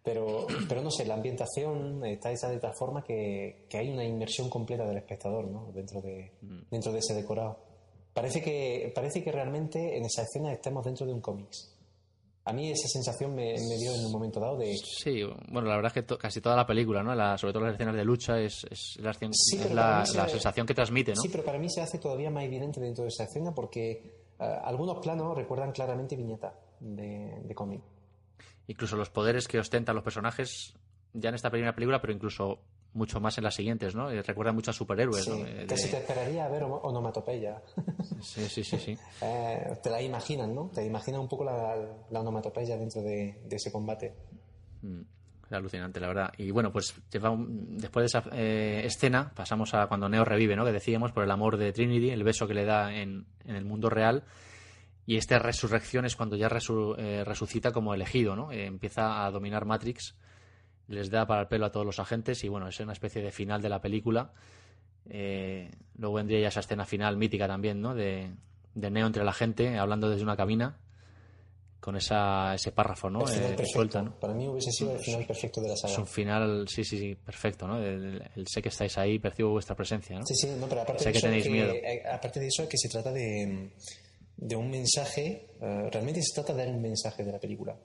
Pero, 0.03 0.47
pero 0.67 0.81
no 0.81 0.89
sé, 0.89 1.05
la 1.05 1.13
ambientación 1.13 2.03
está 2.05 2.31
hecha 2.31 2.49
de 2.49 2.57
tal 2.57 2.73
forma 2.73 3.03
que, 3.03 3.65
que 3.69 3.77
hay 3.77 3.91
una 3.91 4.03
inmersión 4.03 4.49
completa 4.49 4.83
del 4.85 4.97
espectador 4.97 5.45
¿no? 5.45 5.71
dentro, 5.73 6.01
de, 6.01 6.31
dentro 6.71 6.91
de 6.91 6.99
ese 6.99 7.13
decorado. 7.13 7.70
Parece 8.13 8.41
que, 8.41 8.91
parece 8.93 9.23
que 9.23 9.31
realmente 9.31 9.97
en 9.97 10.05
esa 10.05 10.23
escena 10.23 10.51
estemos 10.51 10.83
dentro 10.83 11.05
de 11.05 11.13
un 11.13 11.21
cómics. 11.21 11.75
A 12.43 12.53
mí 12.53 12.71
esa 12.71 12.87
sensación 12.87 13.35
me, 13.35 13.53
me 13.53 13.77
dio 13.77 13.93
en 13.93 14.03
un 14.05 14.11
momento 14.11 14.39
dado 14.39 14.57
de... 14.57 14.75
Sí, 14.75 15.23
bueno, 15.49 15.69
la 15.69 15.75
verdad 15.75 15.89
es 15.89 15.93
que 15.93 16.01
to- 16.01 16.17
casi 16.17 16.41
toda 16.41 16.55
la 16.55 16.65
película, 16.65 17.03
¿no? 17.03 17.13
La- 17.13 17.37
sobre 17.37 17.53
todo 17.53 17.63
las 17.65 17.73
escenas 17.75 17.95
de 17.95 18.03
lucha 18.03 18.39
es, 18.39 18.65
es 18.69 18.97
la, 18.99 19.13
Sí, 19.13 19.57
es 19.57 19.71
la- 19.71 20.03
se- 20.05 20.29
sensación 20.31 20.65
que 20.65 20.73
transmite, 20.73 21.13
¿no? 21.13 21.21
Sí, 21.21 21.29
pero 21.29 21.43
para 21.45 21.59
mí 21.59 21.69
se 21.69 21.81
hace 21.81 21.99
todavía 21.99 22.31
más 22.31 22.43
evidente 22.43 22.79
dentro 22.81 23.03
de 23.03 23.09
esa 23.09 23.25
escena 23.25 23.53
porque 23.53 23.91
eh, 24.39 24.59
algunos 24.63 24.97
planos 25.03 25.37
recuerdan 25.37 25.71
claramente 25.71 26.15
viñetas 26.15 26.53
de, 26.79 27.41
de 27.43 27.55
cómic. 27.55 27.81
Incluso 28.67 28.97
los 28.97 29.09
poderes 29.11 29.47
que 29.47 29.59
ostentan 29.59 29.93
los 29.95 30.03
personajes, 30.03 30.73
ya 31.13 31.29
en 31.29 31.35
esta 31.35 31.51
primera 31.51 31.75
película, 31.75 32.01
pero 32.01 32.11
incluso 32.11 32.59
mucho 32.93 33.19
más 33.21 33.37
en 33.37 33.43
las 33.45 33.55
siguientes, 33.55 33.95
¿no? 33.95 34.09
Eh, 34.11 34.21
recuerda 34.21 34.51
mucho 34.51 34.71
a 34.71 34.73
superhéroes, 34.73 35.23
Sí, 35.25 35.29
¿no? 35.31 35.45
Eh, 35.45 35.65
casi 35.67 35.85
de- 35.85 35.91
te 35.91 35.97
esperaría 35.99 36.47
ver 36.49 36.63
ono- 36.63 36.77
onomatopeya. 36.83 37.61
Sí, 38.21 38.45
sí, 38.49 38.63
sí, 38.63 38.77
sí. 38.77 38.97
Eh, 39.21 39.77
te 39.81 39.89
la 39.89 40.01
imaginas, 40.01 40.49
¿no? 40.49 40.69
Te 40.73 40.85
imaginas 40.85 41.21
un 41.21 41.27
poco 41.27 41.43
la, 41.45 41.75
la 42.09 42.19
onomatopeya 42.19 42.77
dentro 42.77 43.01
de, 43.01 43.41
de 43.45 43.55
ese 43.55 43.71
combate. 43.71 44.13
Mm, 44.81 45.01
alucinante, 45.51 45.99
la 45.99 46.07
verdad. 46.07 46.33
Y 46.37 46.51
bueno, 46.51 46.71
pues 46.71 46.93
después 47.11 48.01
de 48.03 48.05
esa 48.05 48.23
eh, 48.33 48.81
escena 48.85 49.31
pasamos 49.35 49.73
a 49.73 49.87
cuando 49.87 50.07
Neo 50.09 50.23
revive, 50.25 50.55
¿no? 50.55 50.65
Que 50.65 50.71
decíamos 50.71 51.11
por 51.11 51.23
el 51.23 51.31
amor 51.31 51.57
de 51.57 51.71
Trinity, 51.73 52.09
el 52.09 52.23
beso 52.23 52.47
que 52.47 52.53
le 52.53 52.65
da 52.65 52.93
en, 52.93 53.25
en 53.45 53.55
el 53.55 53.65
mundo 53.65 53.89
real. 53.89 54.23
Y 55.05 55.17
esta 55.17 55.39
resurrección 55.39 56.05
es 56.05 56.15
cuando 56.15 56.35
ya 56.35 56.47
resu- 56.49 56.95
eh, 56.97 57.23
resucita 57.25 57.71
como 57.71 57.93
elegido, 57.93 58.35
¿no? 58.35 58.51
Empieza 58.51 59.25
a 59.25 59.31
dominar 59.31 59.65
Matrix, 59.65 60.15
les 60.91 61.09
da 61.09 61.25
para 61.25 61.41
el 61.41 61.47
pelo 61.47 61.65
a 61.65 61.71
todos 61.71 61.85
los 61.85 61.99
agentes 61.99 62.43
y 62.43 62.49
bueno, 62.49 62.67
es 62.67 62.79
una 62.79 62.93
especie 62.93 63.21
de 63.21 63.31
final 63.31 63.61
de 63.61 63.69
la 63.69 63.81
película. 63.81 64.31
Eh, 65.09 65.71
luego 65.97 66.15
vendría 66.15 66.39
ya 66.39 66.47
esa 66.49 66.59
escena 66.59 66.85
final 66.85 67.17
mítica 67.17 67.47
también, 67.47 67.81
¿no? 67.81 67.95
De, 67.95 68.29
de 68.75 68.91
Neo 68.91 69.07
entre 69.07 69.23
la 69.23 69.33
gente, 69.33 69.77
hablando 69.77 70.09
desde 70.09 70.23
una 70.23 70.37
cabina, 70.37 70.77
con 71.79 71.95
esa, 71.95 72.53
ese 72.53 72.71
párrafo, 72.71 73.09
¿no? 73.09 73.21
Eh, 73.21 73.23
que 73.33 73.39
perfecto. 73.47 73.65
suelta, 73.73 74.01
¿no? 74.03 74.19
Para 74.19 74.33
mí 74.33 74.47
hubiese 74.47 74.71
sido 74.71 74.93
el 74.93 74.99
final 74.99 75.25
perfecto 75.25 75.59
de 75.61 75.69
la 75.69 75.75
saga. 75.75 75.93
Es 75.93 75.99
un 75.99 76.05
final, 76.07 76.67
sí, 76.69 76.83
sí, 76.83 76.99
sí, 76.99 77.15
perfecto, 77.15 77.67
¿no? 77.67 77.79
El, 77.83 78.21
el 78.35 78.47
sé 78.47 78.61
que 78.61 78.69
estáis 78.69 78.95
ahí, 78.99 79.17
percibo 79.17 79.49
vuestra 79.49 79.75
presencia, 79.75 80.19
¿no? 80.19 80.25
Sí, 80.25 80.35
sí, 80.35 80.47
no, 80.59 80.67
pero 80.67 80.81
aparte 80.81 81.03
Sé 81.03 81.09
de 81.09 81.11
que 81.13 81.17
eso, 81.17 81.27
tenéis 81.27 81.43
que- 81.45 81.49
miedo. 81.49 81.73
eh, 81.73 82.03
aparte 82.11 82.39
de 82.39 82.47
eso, 82.47 82.61
es 82.63 82.69
que 82.69 82.77
se 82.77 82.87
trata 82.89 83.11
de, 83.11 83.71
de 84.37 84.55
un 84.55 84.69
mensaje, 84.69 85.47
eh, 85.59 85.89
realmente 85.91 86.21
se 86.21 86.35
trata 86.35 86.53
del 86.53 86.77
mensaje 86.77 87.23
de 87.23 87.31
la 87.31 87.39
película. 87.39 87.75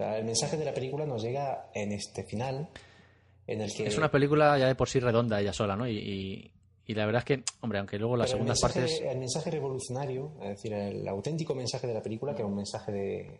El 0.00 0.24
mensaje 0.24 0.56
de 0.56 0.64
la 0.64 0.72
película 0.74 1.04
nos 1.06 1.22
llega 1.22 1.70
en 1.74 1.92
este 1.92 2.24
final, 2.24 2.68
en 3.46 3.60
el 3.60 3.72
que... 3.74 3.86
Es 3.86 3.98
una 3.98 4.10
película 4.10 4.58
ya 4.58 4.66
de 4.66 4.74
por 4.74 4.88
sí 4.88 5.00
redonda 5.00 5.40
ella 5.40 5.52
sola, 5.52 5.76
¿no? 5.76 5.86
Y, 5.88 5.96
y- 5.98 6.52
y 6.86 6.94
la 6.94 7.06
verdad 7.06 7.20
es 7.20 7.24
que, 7.24 7.44
hombre, 7.60 7.78
aunque 7.78 7.98
luego 7.98 8.16
las 8.16 8.32
Pero 8.32 8.42
el 8.42 8.48
segundas 8.56 8.62
mensaje, 8.62 8.80
partes... 8.80 9.12
el 9.12 9.18
mensaje 9.18 9.50
revolucionario, 9.52 10.32
es 10.42 10.48
decir, 10.48 10.72
el 10.72 11.06
auténtico 11.06 11.54
mensaje 11.54 11.86
de 11.86 11.94
la 11.94 12.02
película, 12.02 12.34
que 12.34 12.42
es 12.42 12.48
un 12.48 12.56
mensaje 12.56 12.90
de, 12.90 13.20
eh, 13.20 13.38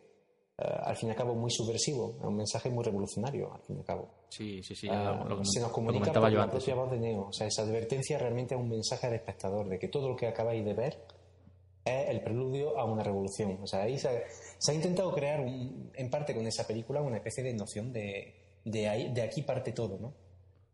al 0.58 0.94
fin 0.96 1.08
y 1.08 1.12
al 1.12 1.16
cabo, 1.18 1.34
muy 1.34 1.50
subversivo, 1.50 2.16
es 2.20 2.26
un 2.26 2.36
mensaje 2.36 2.70
muy 2.70 2.84
revolucionario, 2.84 3.52
al 3.52 3.60
fin 3.62 3.76
y 3.76 3.78
al 3.80 3.84
cabo. 3.84 4.08
Sí, 4.28 4.62
sí, 4.62 4.76
sí, 4.76 4.86
Ah, 4.88 5.24
lo, 5.28 5.44
se 5.44 5.58
nos 5.58 5.68
lo 5.68 5.72
comunica 5.74 6.12
por 6.12 6.30
yo 6.30 6.36
la 6.38 6.44
antes. 6.44 6.62
propia 6.62 6.74
voz 6.80 6.90
de 6.92 6.98
Neo. 7.00 7.22
O 7.26 7.32
sea, 7.32 7.48
esa 7.48 7.62
advertencia 7.62 8.18
realmente 8.18 8.54
es 8.54 8.60
un 8.60 8.68
mensaje 8.68 9.08
al 9.08 9.14
espectador 9.14 9.68
de 9.68 9.80
que 9.80 9.88
todo 9.88 10.08
lo 10.08 10.14
que 10.16 10.28
acabáis 10.28 10.64
de 10.64 10.74
ver 10.74 10.98
es 11.90 12.10
el 12.10 12.22
preludio 12.22 12.78
a 12.78 12.84
una 12.84 13.02
revolución. 13.02 13.58
O 13.62 13.66
sea, 13.66 13.82
ahí 13.82 13.98
se, 13.98 14.08
ha 14.08 14.74
intentado 14.74 15.12
crear, 15.12 15.40
en 15.40 16.10
parte 16.10 16.34
con 16.34 16.46
esa 16.46 16.66
película, 16.66 17.00
una 17.00 17.16
especie 17.16 17.42
de 17.44 17.54
noción 17.54 17.92
de, 17.92 18.34
de, 18.64 19.22
aquí 19.22 19.42
parte 19.42 19.72
todo, 19.72 19.98
¿no? 19.98 20.14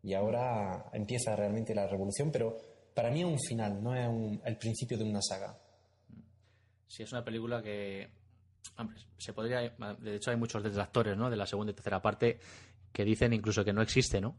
Y 0.03 0.13
ahora 0.13 0.89
empieza 0.93 1.35
realmente 1.35 1.75
la 1.75 1.87
revolución, 1.87 2.31
pero 2.31 2.57
para 2.93 3.11
mí 3.11 3.21
es 3.21 3.25
un 3.25 3.39
final, 3.39 3.83
no 3.83 3.95
es 3.95 4.39
el 4.45 4.57
principio 4.57 4.97
de 4.97 5.03
una 5.03 5.21
saga. 5.21 5.57
Sí, 6.87 7.03
es 7.03 7.11
una 7.11 7.23
película 7.23 7.61
que. 7.61 8.09
Se 9.17 9.33
podría. 9.33 9.61
De 9.99 10.15
hecho, 10.15 10.31
hay 10.31 10.37
muchos 10.37 10.63
detractores, 10.63 11.17
¿no? 11.17 11.29
De 11.29 11.35
la 11.35 11.45
segunda 11.45 11.71
y 11.71 11.75
tercera 11.75 12.01
parte 12.01 12.39
que 12.91 13.03
dicen 13.03 13.33
incluso 13.33 13.65
que 13.65 13.73
no 13.73 13.81
existe, 13.81 14.21
¿no? 14.21 14.37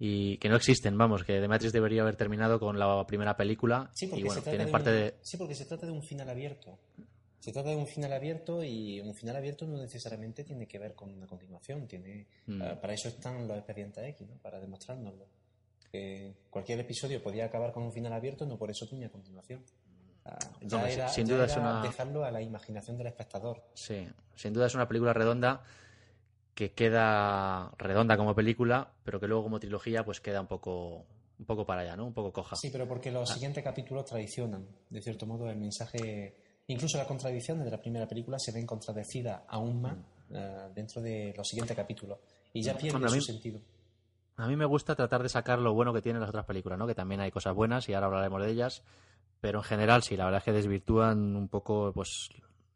Y 0.00 0.38
que 0.38 0.48
no 0.48 0.56
existen, 0.56 0.96
vamos, 0.96 1.24
que 1.24 1.40
The 1.40 1.48
Matrix 1.48 1.72
debería 1.72 2.02
haber 2.02 2.14
terminado 2.16 2.60
con 2.60 2.78
la 2.78 3.04
primera 3.06 3.36
película. 3.36 3.90
Sí, 3.94 4.06
porque 4.06 4.20
y 4.20 4.24
bueno, 4.24 4.40
se 4.40 4.42
trata 4.50 4.64
de 4.64 4.70
parte 4.70 4.90
un, 4.90 4.96
de. 4.96 5.14
sí, 5.22 5.36
porque 5.36 5.54
se 5.54 5.64
trata 5.64 5.86
de 5.86 5.92
un 5.92 6.02
final 6.02 6.28
abierto. 6.30 6.78
Se 7.40 7.52
trata 7.52 7.70
de 7.70 7.76
un 7.76 7.86
final 7.86 8.12
abierto 8.12 8.62
y 8.62 9.00
un 9.00 9.14
final 9.14 9.36
abierto 9.36 9.66
no 9.66 9.78
necesariamente 9.78 10.44
tiene 10.44 10.66
que 10.66 10.78
ver 10.78 10.94
con 10.94 11.10
una 11.12 11.26
continuación. 11.26 11.86
Tiene, 11.88 12.26
Mm. 12.46 12.62
eh, 12.62 12.76
para 12.80 12.92
eso 12.94 13.08
están 13.08 13.46
los 13.48 13.56
expedientes 13.58 14.04
X, 14.10 14.28
¿no? 14.28 14.36
para 14.36 14.60
demostrárnoslo. 14.60 15.26
Que 15.90 16.34
cualquier 16.50 16.80
episodio 16.80 17.22
podía 17.22 17.46
acabar 17.46 17.72
con 17.72 17.82
un 17.84 17.92
final 17.92 18.12
abierto, 18.12 18.44
no 18.46 18.58
por 18.58 18.70
eso 18.70 18.86
tenía 18.86 19.08
continuación. 19.08 19.64
Ah, 20.24 20.38
ya 20.60 20.90
era, 20.90 21.08
sin 21.08 21.26
ya 21.26 21.34
duda 21.34 21.46
es 21.46 21.56
una- 21.56 21.82
dejarlo 21.82 22.24
a 22.24 22.30
la 22.30 22.42
imaginación 22.42 22.98
del 22.98 23.06
espectador. 23.06 23.62
Sí, 23.74 24.06
sin 24.36 24.52
duda 24.52 24.66
es 24.66 24.74
una 24.74 24.86
película 24.86 25.12
redonda 25.14 25.62
que 26.58 26.72
queda 26.72 27.70
redonda 27.78 28.16
como 28.16 28.34
película, 28.34 28.90
pero 29.04 29.20
que 29.20 29.28
luego 29.28 29.44
como 29.44 29.60
trilogía 29.60 30.04
pues 30.04 30.20
queda 30.20 30.40
un 30.40 30.48
poco 30.48 31.06
un 31.38 31.46
poco 31.46 31.64
para 31.64 31.82
allá, 31.82 31.94
¿no? 31.94 32.04
Un 32.04 32.12
poco 32.12 32.32
coja. 32.32 32.56
Sí, 32.56 32.68
pero 32.72 32.88
porque 32.88 33.10
Ah. 33.10 33.12
los 33.12 33.28
siguientes 33.28 33.62
capítulos 33.62 34.06
traicionan, 34.06 34.66
de 34.90 35.00
cierto 35.00 35.24
modo, 35.24 35.48
el 35.48 35.56
mensaje. 35.56 36.34
Incluso 36.66 36.98
las 36.98 37.06
contradicciones 37.06 37.64
de 37.64 37.70
la 37.70 37.80
primera 37.80 38.08
película 38.08 38.40
se 38.40 38.50
ven 38.50 38.66
contradecidas 38.66 39.42
aún 39.46 39.80
más 39.80 39.96
eh, 40.34 40.68
dentro 40.74 41.00
de 41.00 41.32
los 41.36 41.46
siguientes 41.46 41.76
capítulos. 41.76 42.18
Y 42.52 42.60
ya 42.62 42.76
pierde 42.76 42.98
Mm. 42.98 43.04
A 43.04 43.08
su 43.08 43.14
mí- 43.14 43.22
sentido. 43.22 43.60
A 44.36 44.48
mí 44.48 44.56
me 44.56 44.64
gusta 44.64 44.96
tratar 44.96 45.22
de 45.22 45.28
sacar 45.28 45.60
lo 45.60 45.72
bueno 45.74 45.92
que 45.94 46.02
tienen 46.02 46.20
las 46.20 46.30
otras 46.30 46.44
películas, 46.44 46.76
¿no? 46.76 46.88
Que 46.88 46.94
también 46.96 47.20
hay 47.20 47.30
cosas 47.30 47.54
buenas 47.54 47.88
y 47.88 47.94
ahora 47.94 48.08
hablaremos 48.08 48.42
de 48.42 48.50
ellas, 48.50 48.82
pero 49.40 49.60
en 49.60 49.64
general 49.64 50.02
sí, 50.02 50.16
la 50.16 50.24
verdad 50.24 50.38
es 50.38 50.44
que 50.44 50.52
desvirtúan 50.52 51.36
un 51.36 51.48
poco 51.48 51.92
pues 51.94 52.28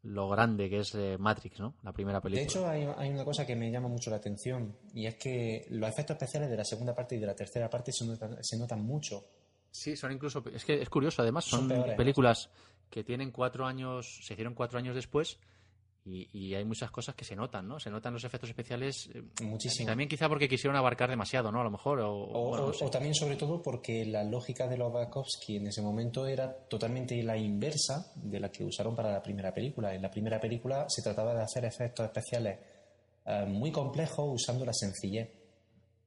lo 0.03 0.29
grande 0.29 0.69
que 0.69 0.81
es 0.81 0.95
eh, 0.95 1.17
Matrix, 1.19 1.61
¿no? 1.61 1.75
La 1.83 1.93
primera 1.93 2.21
película. 2.21 2.41
De 2.41 2.47
hecho, 2.49 2.69
hay, 2.69 2.89
hay 2.97 3.11
una 3.11 3.25
cosa 3.25 3.47
que 3.47 3.55
me 3.55 3.71
llama 3.71 3.89
mucho 3.89 4.11
la 4.11 4.17
atención 4.17 4.77
y 4.95 5.07
es 5.07 5.15
que 5.17 5.67
los 5.71 5.89
efectos 5.89 6.15
especiales 6.17 6.51
de 6.51 6.57
la 6.57 6.65
segunda 6.65 6.95
parte 6.95 7.15
y 7.15 7.19
de 7.19 7.27
la 7.27 7.35
tercera 7.37 7.71
parte 7.71 7.93
se 7.93 8.05
notan, 8.05 8.43
se 8.43 8.57
notan 8.57 8.85
mucho. 8.85 9.25
Sí, 9.71 9.97
son 9.97 10.13
incluso. 10.13 10.43
Es 10.53 10.65
que 10.65 10.83
es 10.83 10.89
curioso, 10.89 11.23
además, 11.23 11.45
Son 11.45 11.61
son, 11.61 11.69
peores. 11.69 11.97
películas 11.97 12.51
que 12.91 13.05
tienen 13.05 13.31
cuatro 13.31 13.65
años, 13.65 14.21
se 14.23 14.35
hicieron 14.35 14.55
cuatro 14.55 14.79
años 14.79 14.95
después 14.95 15.39
y, 16.05 16.29
y 16.37 16.55
hay 16.55 16.65
muchas 16.65 16.91
cosas 16.91 17.15
que 17.15 17.25
se 17.25 17.37
notan, 17.37 17.69
¿no? 17.69 17.79
Se 17.79 17.89
notan 17.91 18.13
los 18.13 18.25
efectos 18.25 18.51
especiales. 18.51 19.09
eh, 19.15 19.23
Muchísimo. 19.43 19.87
También 19.87 20.09
quizá 20.09 20.29
porque 20.29 20.49
quisieron 20.49 20.77
abarcar 20.77 21.09
demasiado, 21.09 21.53
¿no? 21.53 21.61
A 21.61 21.65
lo 21.65 21.71
mejor. 21.71 22.01
O, 22.01 22.13
O, 22.25 22.49
bueno, 22.49 22.65
no 22.65 22.71
o- 22.71 22.73
sé. 22.73 22.85
o 22.85 22.91
también, 22.91 23.15
sobre 23.15 23.37
todo, 23.37 23.63
porque 23.63 24.05
la 24.05 24.25
lógica 24.25 24.67
de 24.67 24.77
los 24.77 24.93
Wachowski 24.93 25.57
en 25.59 25.69
ese 25.69 25.81
momento 25.83 26.27
era 26.27 26.53
totalmente 26.53 27.23
la 27.23 27.37
inversa 27.37 28.13
de 28.17 28.41
la 28.41 28.51
que 28.51 28.65
usaron 28.65 28.97
para 28.97 29.13
la 29.13 29.23
primera 29.23 29.55
película. 29.55 29.95
En 29.95 30.03
la 30.03 30.11
primera 30.11 30.41
película 30.41 30.87
se 30.89 31.03
trataba 31.03 31.35
de 31.35 31.43
hacer 31.43 31.65
efectos 31.65 32.05
especiales 32.07 32.59
eh, 33.25 33.45
muy 33.47 33.71
complejos 33.71 34.29
usando 34.33 34.65
la 34.65 34.73
sencillez. 34.73 35.31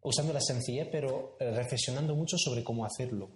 Usando 0.01 0.33
la 0.33 0.41
sencillez, 0.41 0.89
pero 0.91 1.37
eh, 1.39 1.51
reflexionando 1.51 2.15
mucho 2.15 2.37
sobre 2.37 2.63
cómo 2.63 2.85
hacerlo. 2.85 3.29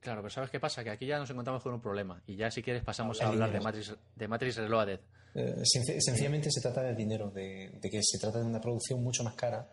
Claro, 0.00 0.20
pero 0.22 0.30
¿sabes 0.30 0.50
qué 0.50 0.60
pasa? 0.60 0.84
Que 0.84 0.90
aquí 0.90 1.06
ya 1.06 1.18
nos 1.18 1.28
encontramos 1.30 1.62
con 1.62 1.74
un 1.74 1.80
problema. 1.80 2.20
Y 2.26 2.36
ya 2.36 2.50
si 2.50 2.62
quieres 2.62 2.82
pasamos 2.84 3.20
a 3.20 3.28
hablar 3.28 3.50
de. 3.52 3.60
Matrix, 3.60 3.96
de 4.14 4.28
Matrix 4.28 4.56
Reloaded. 4.56 5.00
Eh, 5.34 5.54
senc- 5.62 6.00
sencillamente 6.00 6.50
se 6.50 6.60
trata 6.60 6.82
del 6.82 6.96
dinero, 6.96 7.30
de, 7.30 7.70
de 7.80 7.90
que 7.90 8.00
se 8.02 8.18
trata 8.18 8.38
de 8.38 8.44
una 8.44 8.60
producción 8.60 9.02
mucho 9.02 9.24
más 9.24 9.34
cara. 9.34 9.68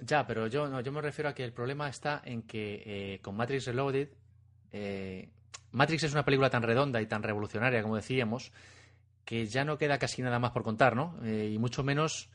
Ya, 0.00 0.26
pero 0.26 0.46
yo, 0.46 0.68
no, 0.68 0.80
yo 0.80 0.92
me 0.92 1.00
refiero 1.00 1.28
a 1.28 1.34
que 1.34 1.44
el 1.44 1.52
problema 1.52 1.88
está 1.88 2.22
en 2.24 2.42
que 2.42 2.82
eh, 3.14 3.18
con 3.20 3.34
Matrix 3.36 3.66
Reloaded, 3.66 4.08
eh, 4.72 5.28
Matrix 5.72 6.04
es 6.04 6.12
una 6.12 6.24
película 6.24 6.50
tan 6.50 6.62
redonda 6.62 7.00
y 7.02 7.06
tan 7.06 7.22
revolucionaria, 7.22 7.82
como 7.82 7.96
decíamos, 7.96 8.52
que 9.24 9.46
ya 9.46 9.64
no 9.64 9.76
queda 9.76 9.98
casi 9.98 10.22
nada 10.22 10.38
más 10.38 10.52
por 10.52 10.62
contar, 10.62 10.94
¿no? 10.94 11.16
Eh, 11.24 11.50
y 11.52 11.58
mucho 11.58 11.82
menos 11.82 12.30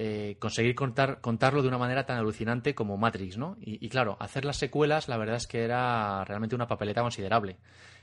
eh, 0.00 0.36
conseguir 0.38 0.76
contar, 0.76 1.20
contarlo 1.20 1.60
de 1.60 1.66
una 1.66 1.76
manera 1.78 2.06
tan 2.06 2.18
alucinante 2.18 2.72
como 2.72 2.96
Matrix, 2.96 3.36
¿no? 3.36 3.56
Y, 3.60 3.84
y 3.84 3.88
claro, 3.88 4.16
hacer 4.20 4.44
las 4.44 4.56
secuelas, 4.56 5.08
la 5.08 5.16
verdad 5.16 5.34
es 5.36 5.48
que 5.48 5.64
era 5.64 6.24
realmente 6.24 6.54
una 6.54 6.68
papeleta 6.68 7.02
considerable. 7.02 7.56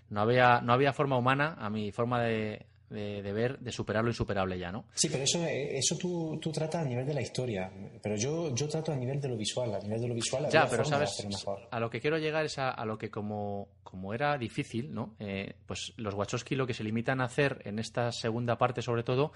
No 0.09 0.19
había, 0.19 0.59
no 0.59 0.73
había 0.73 0.91
forma 0.91 1.17
humana, 1.17 1.55
a 1.57 1.69
mi 1.69 1.93
forma 1.93 2.22
de, 2.22 2.65
de- 2.89 3.22
de 3.23 3.31
ver, 3.34 3.59
de 3.59 3.72
superar 3.72 4.03
lo 4.03 4.09
insuperable 4.09 4.59
ya, 4.59 4.73
¿no? 4.73 4.84
Sí, 4.93 5.07
pero 5.09 5.23
eso, 5.23 5.41
eh, 5.45 5.77
eso 5.77 5.95
tú, 5.97 6.38
tú 6.41 6.51
tratas 6.51 6.85
a 6.85 6.88
nivel 6.89 7.05
de 7.05 7.13
la 7.13 7.22
historia. 7.22 7.72
Pero 8.03 8.17
yo, 8.17 8.53
yo 8.53 8.67
trato 8.67 8.91
a 8.91 8.95
nivel 8.97 9.22
de 9.22 9.30
lo 9.30 9.38
visual. 9.38 9.73
A 9.73 9.80
nivel 9.80 10.01
de 10.01 10.07
lo 10.09 10.13
visual 10.15 10.47
Ya, 10.51 10.67
pero 10.69 10.84
sabes, 10.84 11.26
mejor. 11.30 11.61
a 11.72 11.80
lo 11.80 11.89
que 11.89 12.01
quiero 12.01 12.17
llegar 12.17 12.43
es 12.43 12.59
a, 12.59 12.72
a 12.72 12.84
lo 12.85 12.97
que 12.97 13.09
como, 13.09 13.69
como 13.84 14.13
era 14.13 14.38
difícil, 14.38 14.93
¿no? 14.93 15.15
Eh, 15.19 15.55
pues 15.65 15.93
los 15.95 16.13
Wachowski 16.13 16.55
lo 16.55 16.67
que 16.67 16.73
se 16.73 16.84
limitan 16.84 17.22
a 17.22 17.26
hacer 17.26 17.61
en 17.63 17.80
esta 17.80 18.11
segunda 18.11 18.57
parte, 18.57 18.81
sobre 18.81 19.03
todo, 19.03 19.31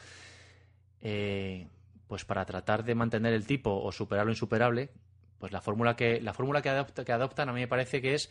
eh, 1.02 1.68
pues 2.10 2.26
para 2.26 2.44
tratar 2.44 2.84
de 2.84 2.94
mantener 2.96 3.32
el 3.34 3.46
tipo 3.46 3.72
o 3.82 3.92
superar 3.94 4.26
lo 4.26 4.32
insuperable, 4.34 4.90
pues 5.38 5.54
la 5.54 5.62
fórmula 5.62 5.96
que 5.96 6.20
la 6.20 6.34
fórmula 6.34 6.62
que, 6.62 6.70
adopta- 6.70 7.06
que 7.06 7.14
adoptan 7.14 7.48
a 7.48 7.54
mí 7.54 7.62
me 7.62 7.68
parece 7.70 8.02
que 8.02 8.16
es 8.16 8.30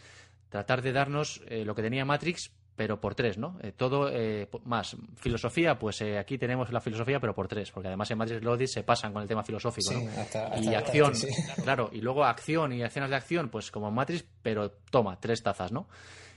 tratar 0.50 0.82
de 0.82 0.92
darnos 0.92 1.40
eh, 1.48 1.64
lo 1.64 1.74
que 1.74 1.80
tenía 1.82 2.04
Matrix 2.04 2.50
pero 2.76 3.00
por 3.00 3.16
tres, 3.16 3.38
¿no? 3.38 3.58
Eh, 3.60 3.72
todo 3.72 4.08
eh, 4.12 4.48
más 4.64 4.96
filosofía, 5.16 5.76
pues 5.80 6.00
eh, 6.00 6.16
aquí 6.16 6.38
tenemos 6.38 6.70
la 6.72 6.80
filosofía, 6.80 7.18
pero 7.18 7.34
por 7.34 7.48
tres, 7.48 7.72
porque 7.72 7.88
además 7.88 8.08
en 8.12 8.18
Matrix 8.18 8.38
Reloaded 8.40 8.66
se 8.66 8.84
pasan 8.84 9.12
con 9.12 9.20
el 9.22 9.26
tema 9.26 9.42
filosófico, 9.42 9.90
Sí, 9.90 9.94
¿no? 10.04 10.08
hasta- 10.20 10.56
y 10.60 10.74
hasta- 10.74 10.78
acción, 10.78 11.14
sí. 11.16 11.26
claro, 11.64 11.90
y 11.92 12.00
luego 12.00 12.24
acción 12.24 12.72
y 12.72 12.82
escenas 12.82 13.10
de 13.10 13.16
acción, 13.16 13.48
pues 13.48 13.72
como 13.72 13.88
en 13.88 13.94
Matrix, 13.94 14.24
pero 14.42 14.70
toma, 14.92 15.18
tres 15.18 15.42
tazas, 15.42 15.72
¿no? 15.72 15.88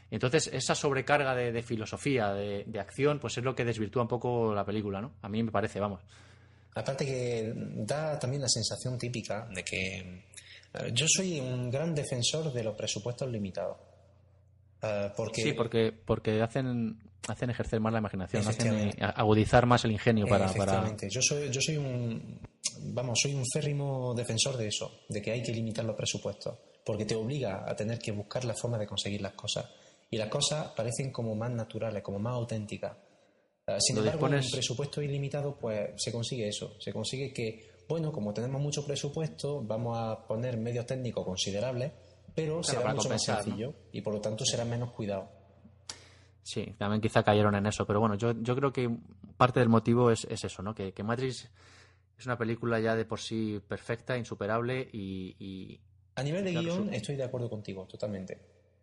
Entonces, 0.09 0.47
esa 0.51 0.73
sobrecarga 0.73 1.35
de, 1.35 1.51
de 1.51 1.61
filosofía, 1.61 2.33
de, 2.33 2.63
de 2.65 2.79
acción, 2.79 3.19
pues 3.19 3.37
es 3.37 3.43
lo 3.43 3.53
que 3.55 3.63
desvirtúa 3.63 4.01
un 4.01 4.07
poco 4.07 4.53
la 4.55 4.65
película, 4.65 4.99
¿no? 4.99 5.11
A 5.21 5.29
mí 5.29 5.43
me 5.43 5.51
parece, 5.51 5.79
vamos. 5.79 6.01
Aparte 6.75 7.05
que 7.05 7.53
da 7.55 8.17
también 8.17 8.41
la 8.41 8.47
sensación 8.47 8.97
típica 8.97 9.47
de 9.53 9.63
que 9.63 10.23
yo 10.93 11.05
soy 11.07 11.39
un 11.39 11.69
gran 11.69 11.93
defensor 11.93 12.51
de 12.53 12.63
los 12.63 12.75
presupuestos 12.75 13.29
limitados. 13.29 13.77
Eh, 14.81 15.11
porque, 15.15 15.41
Sí, 15.41 15.53
porque, 15.53 15.91
porque 15.91 16.41
hacen, 16.41 16.97
hacen 17.27 17.49
ejercer 17.49 17.79
más 17.79 17.91
la 17.93 17.99
imaginación, 17.99 18.47
hacen 18.47 18.89
eh, 18.89 18.93
agudizar 18.99 19.65
más 19.65 19.83
el 19.85 19.91
ingenio 19.91 20.25
para, 20.27 20.47
para... 20.47 20.51
Efectivamente. 20.51 21.09
Yo 21.09 21.21
soy, 21.21 21.51
yo 21.51 21.61
soy 21.61 21.77
un 21.77 22.39
vamos, 22.83 23.19
soy 23.21 23.33
un 23.33 23.45
férrimo 23.45 24.13
defensor 24.13 24.57
de 24.57 24.67
eso, 24.67 25.01
de 25.07 25.21
que 25.21 25.31
hay 25.31 25.43
que 25.43 25.51
limitar 25.51 25.85
los 25.85 25.95
presupuestos. 25.95 26.57
porque 26.83 27.05
te 27.05 27.13
obliga 27.13 27.63
a 27.69 27.75
tener 27.75 27.99
que 27.99 28.11
buscar 28.11 28.43
la 28.43 28.55
forma 28.55 28.77
de 28.79 28.87
conseguir 28.87 29.21
las 29.21 29.33
cosas. 29.33 29.69
Y 30.09 30.17
las 30.17 30.29
cosas 30.29 30.69
parecen 30.75 31.11
como 31.11 31.35
más 31.35 31.51
naturales, 31.51 32.01
como 32.01 32.17
más 32.17 32.33
auténticas. 32.33 32.97
Eh, 33.67 33.77
sin 33.79 33.97
embargo, 33.97 34.27
dispones- 34.27 34.45
un 34.45 34.51
presupuesto 34.51 35.01
ilimitado, 35.01 35.57
pues 35.57 35.91
se 35.97 36.11
consigue 36.11 36.47
eso. 36.47 36.75
Se 36.79 36.91
consigue 36.91 37.31
que, 37.33 37.71
bueno, 37.87 38.11
como 38.11 38.33
tenemos 38.33 38.61
mucho 38.61 38.85
presupuesto, 38.85 39.61
vamos 39.63 39.97
a 39.97 40.25
poner 40.27 40.57
medios 40.57 40.85
técnicos 40.85 41.25
considerables, 41.25 41.91
pero 42.33 42.63
será 42.63 42.81
para 42.81 42.95
mucho 42.95 43.09
más 43.09 43.23
sencillo 43.23 43.73
y 43.91 44.01
por 44.01 44.13
lo 44.13 44.21
tanto 44.21 44.45
será 44.45 44.65
menos 44.65 44.91
cuidado. 44.91 45.29
Sí, 46.43 46.73
también 46.77 47.01
quizá 47.01 47.21
cayeron 47.23 47.53
en 47.55 47.67
eso, 47.67 47.85
pero 47.85 47.99
bueno, 47.99 48.15
yo, 48.15 48.33
yo 48.41 48.55
creo 48.55 48.73
que 48.73 48.89
parte 49.37 49.59
del 49.59 49.69
motivo 49.69 50.09
es, 50.09 50.25
es 50.25 50.43
eso, 50.43 50.63
¿no? 50.63 50.73
Que, 50.73 50.91
que 50.91 51.03
Matrix 51.03 51.47
es 52.17 52.25
una 52.25 52.37
película 52.37 52.79
ya 52.79 52.95
de 52.95 53.05
por 53.05 53.19
sí 53.19 53.61
perfecta, 53.67 54.17
insuperable 54.17 54.89
y, 54.91 55.35
y- 55.39 55.79
A 56.15 56.23
nivel 56.23 56.43
de 56.43 56.51
Claro, 56.51 56.65
guion, 56.75 56.89
sí. 56.89 56.95
estoy 56.95 57.15
de 57.15 57.23
acuerdo 57.23 57.49
contigo, 57.49 57.85
totalmente. 57.85 58.39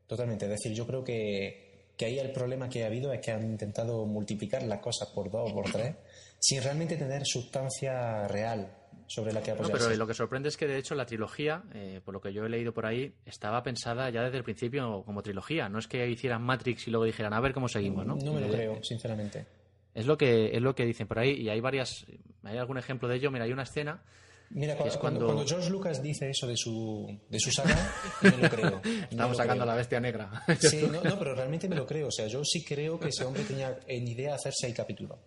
Totalmente. 0.07 0.45
Es 0.47 0.51
decir, 0.53 0.73
yo 0.73 0.87
creo 0.87 1.03
que, 1.05 1.68
que 1.99 2.07
ahí 2.07 2.19
el 2.19 2.31
problema 2.33 2.69
que 2.71 2.85
ha 2.85 2.87
habido 2.87 3.13
es 3.13 3.21
que 3.21 3.33
han 3.33 3.43
intentado 3.45 4.07
multiplicar 4.07 4.63
las 4.63 4.79
cosas 4.81 5.09
por 5.09 5.31
dos 5.31 5.51
o 5.51 5.55
por 5.55 5.71
tres 5.71 5.97
sin 6.39 6.63
realmente 6.63 6.97
tener 6.97 7.27
sustancia 7.27 8.27
real 8.29 8.73
sobre 9.09 9.33
la 9.33 9.43
que 9.43 9.51
No, 9.51 9.57
apoyarse. 9.57 9.85
pero 9.87 9.97
lo 9.97 10.07
que 10.07 10.15
sorprende 10.15 10.49
es 10.51 10.57
que 10.57 10.67
de 10.67 10.79
hecho 10.79 10.95
la 10.95 11.07
trilogía, 11.07 11.63
eh, 11.75 12.01
por 12.05 12.15
lo 12.15 12.21
que 12.21 12.33
yo 12.33 12.45
he 12.47 12.49
leído 12.49 12.73
por 12.73 12.87
ahí, 12.87 13.15
estaba 13.27 13.63
pensada 13.63 14.09
ya 14.11 14.23
desde 14.23 14.37
el 14.39 14.45
principio 14.45 15.03
como 15.05 15.23
trilogía. 15.23 15.69
No 15.69 15.79
es 15.79 15.89
que 15.89 16.09
hicieran 16.09 16.43
Matrix 16.43 16.87
y 16.87 16.91
luego 16.91 17.05
dijeran 17.05 17.33
a 17.33 17.41
ver 17.41 17.53
cómo 17.55 17.69
seguimos, 17.69 18.07
¿no? 18.07 18.17
No 18.17 18.33
me 18.35 18.41
lo 18.43 18.49
creo, 18.49 18.83
sinceramente. 18.85 19.47
Es 19.95 20.07
lo 20.07 20.17
que 20.17 20.55
es 20.55 20.63
lo 20.63 20.75
que 20.75 20.85
dicen 20.85 21.09
por 21.09 21.19
ahí 21.19 21.33
y 21.33 21.49
hay 21.49 21.61
varias, 21.61 22.07
hay 22.45 22.59
algún 22.59 22.79
ejemplo 22.79 23.09
de 23.09 23.17
ello. 23.17 23.31
Mira, 23.33 23.47
hay 23.47 23.53
una 23.53 23.63
escena 23.65 24.03
Mira, 24.51 24.75
que 24.77 24.83
cua- 24.85 24.87
es 24.89 24.97
cuando, 24.97 25.21
cuando- 25.21 25.35
cuando 25.35 25.47
George 25.49 25.71
Lucas 25.71 26.03
dice 26.03 26.31
eso 26.31 26.47
de 26.47 26.57
su, 26.57 27.21
de 27.29 27.39
su 27.39 27.51
saga, 27.53 27.77
me 28.23 28.31
lo 28.31 28.49
creo. 28.49 28.81
Lo 28.85 28.91
Estamos 29.11 29.37
sacando 29.37 29.63
a 29.63 29.67
creo. 29.67 29.67
la 29.67 29.75
bestia 29.75 30.01
negra. 30.01 30.43
Sí, 30.59 30.89
no, 30.91 31.03
no, 31.03 31.19
pero 31.19 31.35
realmente 31.35 31.69
me 31.69 31.77
lo 31.77 31.85
creo. 31.87 32.09
O 32.09 32.11
sea, 32.11 32.27
yo 32.29 32.43
sí 32.45 32.65
creo 32.65 32.99
que 32.99 33.09
ese 33.09 33.25
hombre 33.25 33.43
tenía 33.45 33.79
en 33.87 34.09
idea 34.09 34.35
hacer 34.35 34.53
seis 34.57 34.75
capítulos. 34.75 35.19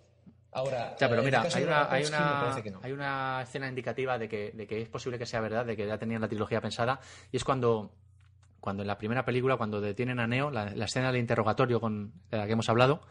Ahora, 0.53 0.95
Ya, 0.99 1.07
pero 1.07 1.15
eh, 1.15 1.19
en 1.19 1.25
mira, 1.25 1.41
hay 1.43 1.63
una, 1.63 1.91
hay, 1.91 2.03
una, 2.05 2.61
no. 2.71 2.79
hay 2.83 2.91
una 2.91 3.41
escena 3.43 3.69
indicativa 3.69 4.17
de 4.17 4.27
que, 4.27 4.51
de 4.51 4.67
que 4.67 4.81
es 4.81 4.89
posible 4.89 5.17
que 5.17 5.25
sea 5.25 5.39
verdad, 5.39 5.65
de 5.65 5.77
que 5.77 5.87
ya 5.87 5.97
tenían 5.97 6.19
la 6.21 6.27
trilogía 6.27 6.59
pensada, 6.59 6.99
y 7.31 7.37
es 7.37 7.43
cuando, 7.45 7.93
cuando 8.59 8.83
en 8.83 8.87
la 8.87 8.97
primera 8.97 9.23
película, 9.23 9.55
cuando 9.55 9.79
detienen 9.79 10.19
a 10.19 10.27
Neo, 10.27 10.51
la, 10.51 10.71
la 10.71 10.85
escena 10.85 11.09
del 11.11 11.21
interrogatorio 11.21 11.79
con, 11.79 12.11
de 12.29 12.37
la 12.37 12.47
que 12.47 12.51
hemos 12.53 12.67
hablado, 12.67 13.01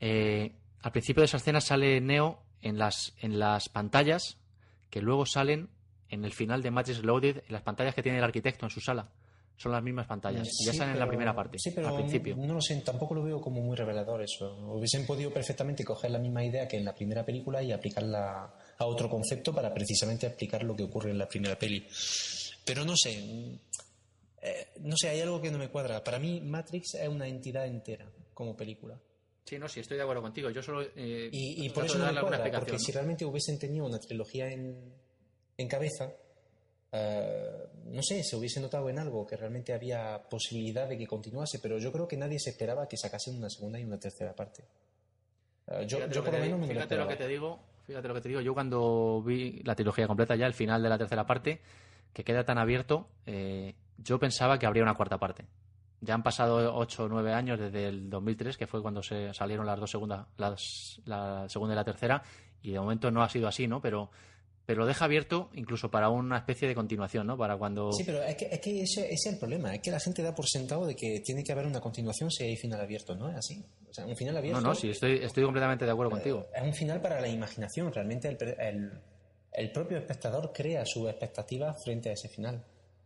eh, 0.00 0.52
al 0.82 0.92
principio 0.92 1.22
de 1.22 1.24
esa 1.24 1.38
escena 1.38 1.60
sale 1.60 2.00
Neo 2.00 2.38
en 2.62 2.78
las, 2.78 3.14
en 3.20 3.38
las 3.38 3.68
pantallas 3.68 4.38
que 4.90 5.00
luego 5.00 5.26
salen 5.26 5.68
en 6.08 6.24
el 6.24 6.32
final 6.32 6.62
de 6.62 6.70
Matrix 6.70 7.02
Loaded, 7.02 7.38
en 7.46 7.52
las 7.52 7.62
pantallas 7.62 7.94
que 7.94 8.02
tiene 8.02 8.18
el 8.18 8.24
arquitecto 8.24 8.66
en 8.66 8.70
su 8.70 8.80
sala. 8.80 9.10
Son 9.58 9.72
las 9.72 9.82
mismas 9.82 10.06
pantallas. 10.06 10.46
y 10.60 10.66
ya 10.66 10.72
salen 10.74 10.94
en 10.94 11.00
la 11.00 11.08
primera 11.08 11.34
parte, 11.34 11.58
Sí, 11.58 11.70
pero 11.74 11.88
al 11.88 11.96
principio. 11.96 12.36
No 12.36 12.54
lo 12.54 12.60
sé, 12.60 12.76
tampoco 12.82 13.14
lo 13.14 13.22
veo 13.22 13.40
como 13.40 13.62
muy 13.62 13.74
revelador 13.74 14.22
eso. 14.22 14.54
Hubiesen 14.68 15.06
podido 15.06 15.32
perfectamente 15.32 15.82
coger 15.82 16.10
la 16.10 16.18
misma 16.18 16.44
idea 16.44 16.68
que 16.68 16.76
en 16.76 16.84
la 16.84 16.94
primera 16.94 17.24
película 17.24 17.62
y 17.62 17.72
aplicarla 17.72 18.52
a 18.78 18.84
otro 18.84 19.08
concepto 19.08 19.54
para 19.54 19.72
precisamente 19.72 20.26
explicar 20.26 20.62
lo 20.62 20.76
que 20.76 20.82
ocurre 20.82 21.10
en 21.10 21.18
la 21.18 21.26
primera 21.26 21.58
peli. 21.58 21.86
Pero 22.66 22.84
no 22.84 22.94
sé. 22.96 23.58
eh, 24.42 24.66
no 24.80 24.94
sé, 24.96 25.08
hay 25.08 25.20
algo 25.22 25.40
que 25.40 25.50
no 25.50 25.56
me 25.58 25.68
cuadra. 25.70 26.04
Para 26.04 26.18
mí, 26.18 26.40
Matrix 26.42 26.94
es 26.94 27.08
una 27.08 27.26
entidad 27.26 27.66
entera 27.66 28.06
como 28.34 28.54
película. 28.54 29.00
Sí, 29.46 29.58
no, 29.60 29.68
sí, 29.68 29.78
estoy 29.80 29.96
de 29.96 30.02
acuerdo 30.02 30.22
contigo. 30.22 30.50
Yo 30.50 30.60
solo. 30.60 30.82
eh, 30.82 31.30
Y, 31.32 31.64
y 31.66 31.70
por 31.70 31.84
eso 31.84 31.98
no 31.98 32.12
me 32.12 32.20
cuadra, 32.20 32.50
porque 32.58 32.78
si 32.80 32.90
realmente 32.92 33.24
hubiesen 33.24 33.58
tenido 33.58 33.86
una 33.86 33.98
trilogía 34.00 34.48
en, 34.50 34.92
en 35.56 35.68
cabeza, 35.68 36.12
eh, 36.90 37.66
no 37.84 38.02
sé, 38.02 38.24
se 38.24 38.34
hubiese 38.36 38.60
notado 38.60 38.88
en 38.90 38.98
algo 38.98 39.24
que 39.24 39.36
realmente 39.36 39.72
había 39.72 40.20
posibilidad 40.28 40.88
de 40.88 40.98
que 40.98 41.06
continuase, 41.06 41.60
pero 41.62 41.78
yo 41.78 41.92
creo 41.92 42.08
que 42.08 42.16
nadie 42.16 42.38
se 42.40 42.50
esperaba 42.50 42.88
que 42.88 42.96
sacasen 42.96 43.36
una 43.36 43.48
segunda 43.48 43.78
y 43.78 43.84
una 43.84 43.98
tercera 44.00 44.34
parte. 44.34 44.64
Eh, 45.68 45.84
yo 45.86 45.98
por 46.22 46.32
lo 46.32 46.38
menos 46.40 46.58
me 46.60 46.66
fíjate 46.68 46.96
lo 46.96 47.06
que 47.08 47.16
te 47.16 47.28
digo, 47.28 47.60
fíjate 47.86 48.08
lo 48.08 48.14
que 48.14 48.20
te 48.22 48.28
digo. 48.28 48.40
Yo 48.40 48.52
cuando 48.52 49.22
vi 49.22 49.60
la 49.64 49.76
trilogía 49.76 50.08
completa 50.08 50.34
ya, 50.34 50.46
el 50.46 50.54
final 50.54 50.82
de 50.82 50.88
la 50.88 50.98
tercera 50.98 51.24
parte, 51.24 51.60
que 52.12 52.24
queda 52.24 52.44
tan 52.44 52.58
abierto, 52.58 53.08
eh, 53.26 53.74
yo 53.98 54.18
pensaba 54.18 54.58
que 54.58 54.66
habría 54.66 54.82
una 54.82 54.94
cuarta 54.94 55.18
parte. 55.18 55.44
Ya 56.00 56.14
han 56.14 56.22
pasado 56.22 56.74
8 56.76 57.04
o 57.04 57.08
9 57.08 57.32
años 57.32 57.58
desde 57.58 57.86
el 57.88 58.10
2003, 58.10 58.56
que 58.56 58.66
fue 58.66 58.82
cuando 58.82 59.02
se 59.02 59.32
salieron 59.32 59.64
las 59.66 59.80
dos 59.80 59.90
segundas, 59.90 60.26
las, 60.36 61.00
la 61.06 61.48
segunda 61.48 61.74
y 61.74 61.76
la 61.76 61.84
tercera, 61.84 62.22
y 62.62 62.72
de 62.72 62.78
momento 62.80 63.10
no 63.10 63.22
ha 63.22 63.28
sido 63.28 63.48
así, 63.48 63.66
¿no? 63.66 63.80
Pero, 63.80 64.10
pero 64.66 64.80
lo 64.80 64.86
deja 64.86 65.04
abierto 65.06 65.48
incluso 65.54 65.90
para 65.90 66.08
una 66.10 66.36
especie 66.38 66.68
de 66.68 66.74
continuación, 66.74 67.26
¿no? 67.26 67.36
Para 67.38 67.56
cuando... 67.56 67.92
Sí, 67.92 68.04
pero 68.04 68.22
es 68.22 68.36
que, 68.36 68.46
es 68.46 68.60
que 68.60 68.82
ese, 68.82 69.04
ese 69.06 69.14
es 69.14 69.26
el 69.34 69.38
problema, 69.38 69.74
es 69.74 69.80
que 69.80 69.90
la 69.90 70.00
gente 70.00 70.22
da 70.22 70.34
por 70.34 70.46
sentado 70.46 70.84
de 70.86 70.94
que 70.94 71.20
tiene 71.24 71.42
que 71.42 71.52
haber 71.52 71.66
una 71.66 71.80
continuación 71.80 72.30
si 72.30 72.44
hay 72.44 72.56
final 72.56 72.80
abierto, 72.80 73.14
¿no 73.14 73.30
es 73.30 73.36
así? 73.36 73.64
O 73.88 73.94
sea, 73.94 74.04
un 74.04 74.16
final 74.16 74.36
abierto... 74.36 74.60
no, 74.60 74.68
no, 74.68 74.74
sí, 74.74 74.90
estoy, 74.90 75.18
estoy 75.22 75.44
completamente 75.44 75.84
de 75.86 75.90
acuerdo 75.92 76.10
contigo. 76.10 76.46
Es 76.54 76.62
un 76.62 76.74
final 76.74 77.00
para 77.00 77.20
la 77.20 77.28
imaginación. 77.28 77.92
Realmente 77.92 78.28
el, 78.28 78.36
el- 78.60 78.92
el 79.52 79.72
propio 79.72 79.96
espectador 79.96 80.52
crea 80.52 80.84
sus 80.84 81.08
expectativas 81.08 81.82
frente 81.82 82.10
a 82.10 82.12
ese 82.12 82.28
final. 82.28 82.62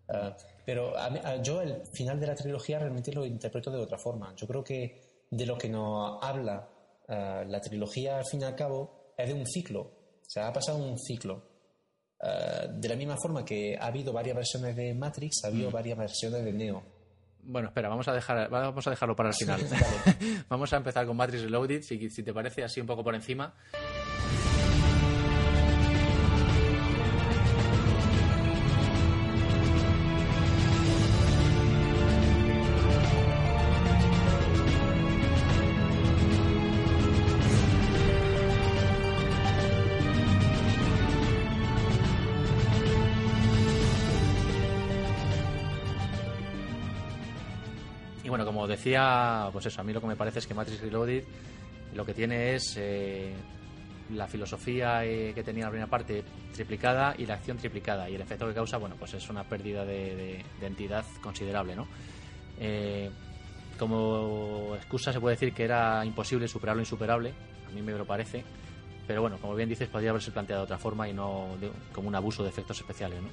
Ah, 0.09 0.37
pero 0.71 0.97
a 0.97 1.07
a- 1.07 1.43
yo 1.43 1.61
el 1.61 1.83
final 1.93 2.21
de 2.21 2.29
la 2.29 2.35
trilogía 2.37 2.79
realmente 2.79 3.13
lo 3.13 3.27
interpreto 3.27 3.73
de 3.73 3.79
otra 3.79 3.99
forma. 3.99 4.33
Yo 4.37 4.47
creo 4.47 4.63
que 4.63 5.25
de 5.29 5.45
lo 5.45 5.59
que 5.59 5.69
nos 5.69 6.23
habla 6.23 6.69
ah, 7.09 7.43
la 7.45 7.61
trilogía 7.61 8.19
al 8.19 8.25
fin 8.25 8.43
y 8.43 8.45
al 8.45 8.55
cabo 8.55 9.15
es 9.19 9.27
de 9.27 9.35
un 9.35 9.45
ciclo. 9.47 9.81
O 9.81 10.31
sea, 10.31 10.47
ha 10.47 10.53
pasado 10.53 10.79
un 10.79 10.97
ciclo. 10.97 11.43
Ah, 12.23 12.67
de 12.71 12.89
la 12.89 12.95
misma 12.95 13.17
forma 13.17 13.45
que 13.45 13.77
ha 13.77 13.87
habido 13.87 14.13
varias 14.13 14.37
versiones 14.37 14.77
de 14.77 14.95
Matrix, 14.95 15.43
ha 15.45 15.49
habido 15.49 15.73
varias 15.73 15.99
versiones 15.99 16.45
de 16.45 16.53
Neo. 16.53 16.83
Bueno, 17.43 17.67
espera, 17.69 17.89
vamos 17.89 18.07
a 18.07 18.13
dejar, 18.13 18.49
vamos 18.49 18.87
a 18.87 18.91
dejarlo 18.91 19.17
para 19.17 19.31
el 19.31 19.35
final. 19.41 19.61
vamos 20.49 20.73
a 20.73 20.77
empezar 20.77 21.05
con 21.05 21.17
Matrix 21.17 21.43
Reloaded, 21.43 21.83
si, 21.83 22.09
si 22.11 22.23
te 22.23 22.33
parece 22.33 22.63
así 22.63 22.81
un 22.81 22.87
poco 22.87 23.03
por 23.03 23.17
encima. 23.17 23.53
Decía, 48.81 49.49
pues 49.53 49.67
eso, 49.67 49.81
a 49.81 49.85
mí 49.85 49.93
lo 49.93 50.01
que 50.01 50.07
me 50.07 50.17
parece 50.17 50.39
es 50.41 50.47
que 50.47 50.55
Matrix 50.55 50.81
Reloaded 50.81 51.23
lo 51.95 52.05
que 52.07 52.15
tiene 52.15 52.55
es 52.55 52.75
eh, 52.79 53.35
la 54.15 54.27
filosofía 54.27 55.05
eh, 55.05 55.33
que 55.35 55.43
tenía 55.43 55.65
la 55.65 55.71
primera 55.71 55.91
parte 55.91 56.25
triplicada 56.55 57.15
y 57.19 57.27
la 57.27 57.35
acción 57.35 57.59
triplicada. 57.59 58.09
Y 58.09 58.15
el 58.15 58.21
efecto 58.21 58.47
que 58.49 58.55
causa, 58.55 58.77
bueno, 58.79 58.97
pues 58.99 59.15
es 59.15 59.29
una 59.29 59.45
pérdida 59.45 59.85
de, 59.85 60.15
de- 60.17 60.45
de 60.61 60.67
entidad 60.67 61.05
considerable, 61.23 61.77
¿no? 61.77 61.87
Eh, 62.59 63.11
como 63.79 64.75
excusa 64.77 65.13
se 65.13 65.21
puede 65.21 65.37
decir 65.37 65.53
que 65.55 65.65
era 65.65 66.05
imposible 66.05 66.47
superar 66.49 66.77
lo 66.77 66.83
insuperable, 66.83 67.33
a 67.69 67.71
mí 67.73 67.81
me 67.83 67.93
lo 67.93 68.05
parece, 68.05 68.45
pero 69.07 69.23
bueno, 69.23 69.39
como 69.39 69.55
bien 69.55 69.69
dices, 69.69 69.89
podría 69.89 70.11
haberse 70.11 70.31
planteado 70.31 70.63
de 70.63 70.65
otra 70.65 70.79
forma 70.79 71.09
y 71.09 71.13
no 71.13 71.57
de- 71.61 71.71
como 71.93 72.09
un 72.09 72.15
abuso 72.15 72.43
de 72.43 72.51
efectos 72.51 72.79
especiales, 72.79 73.21
¿no? 73.23 73.29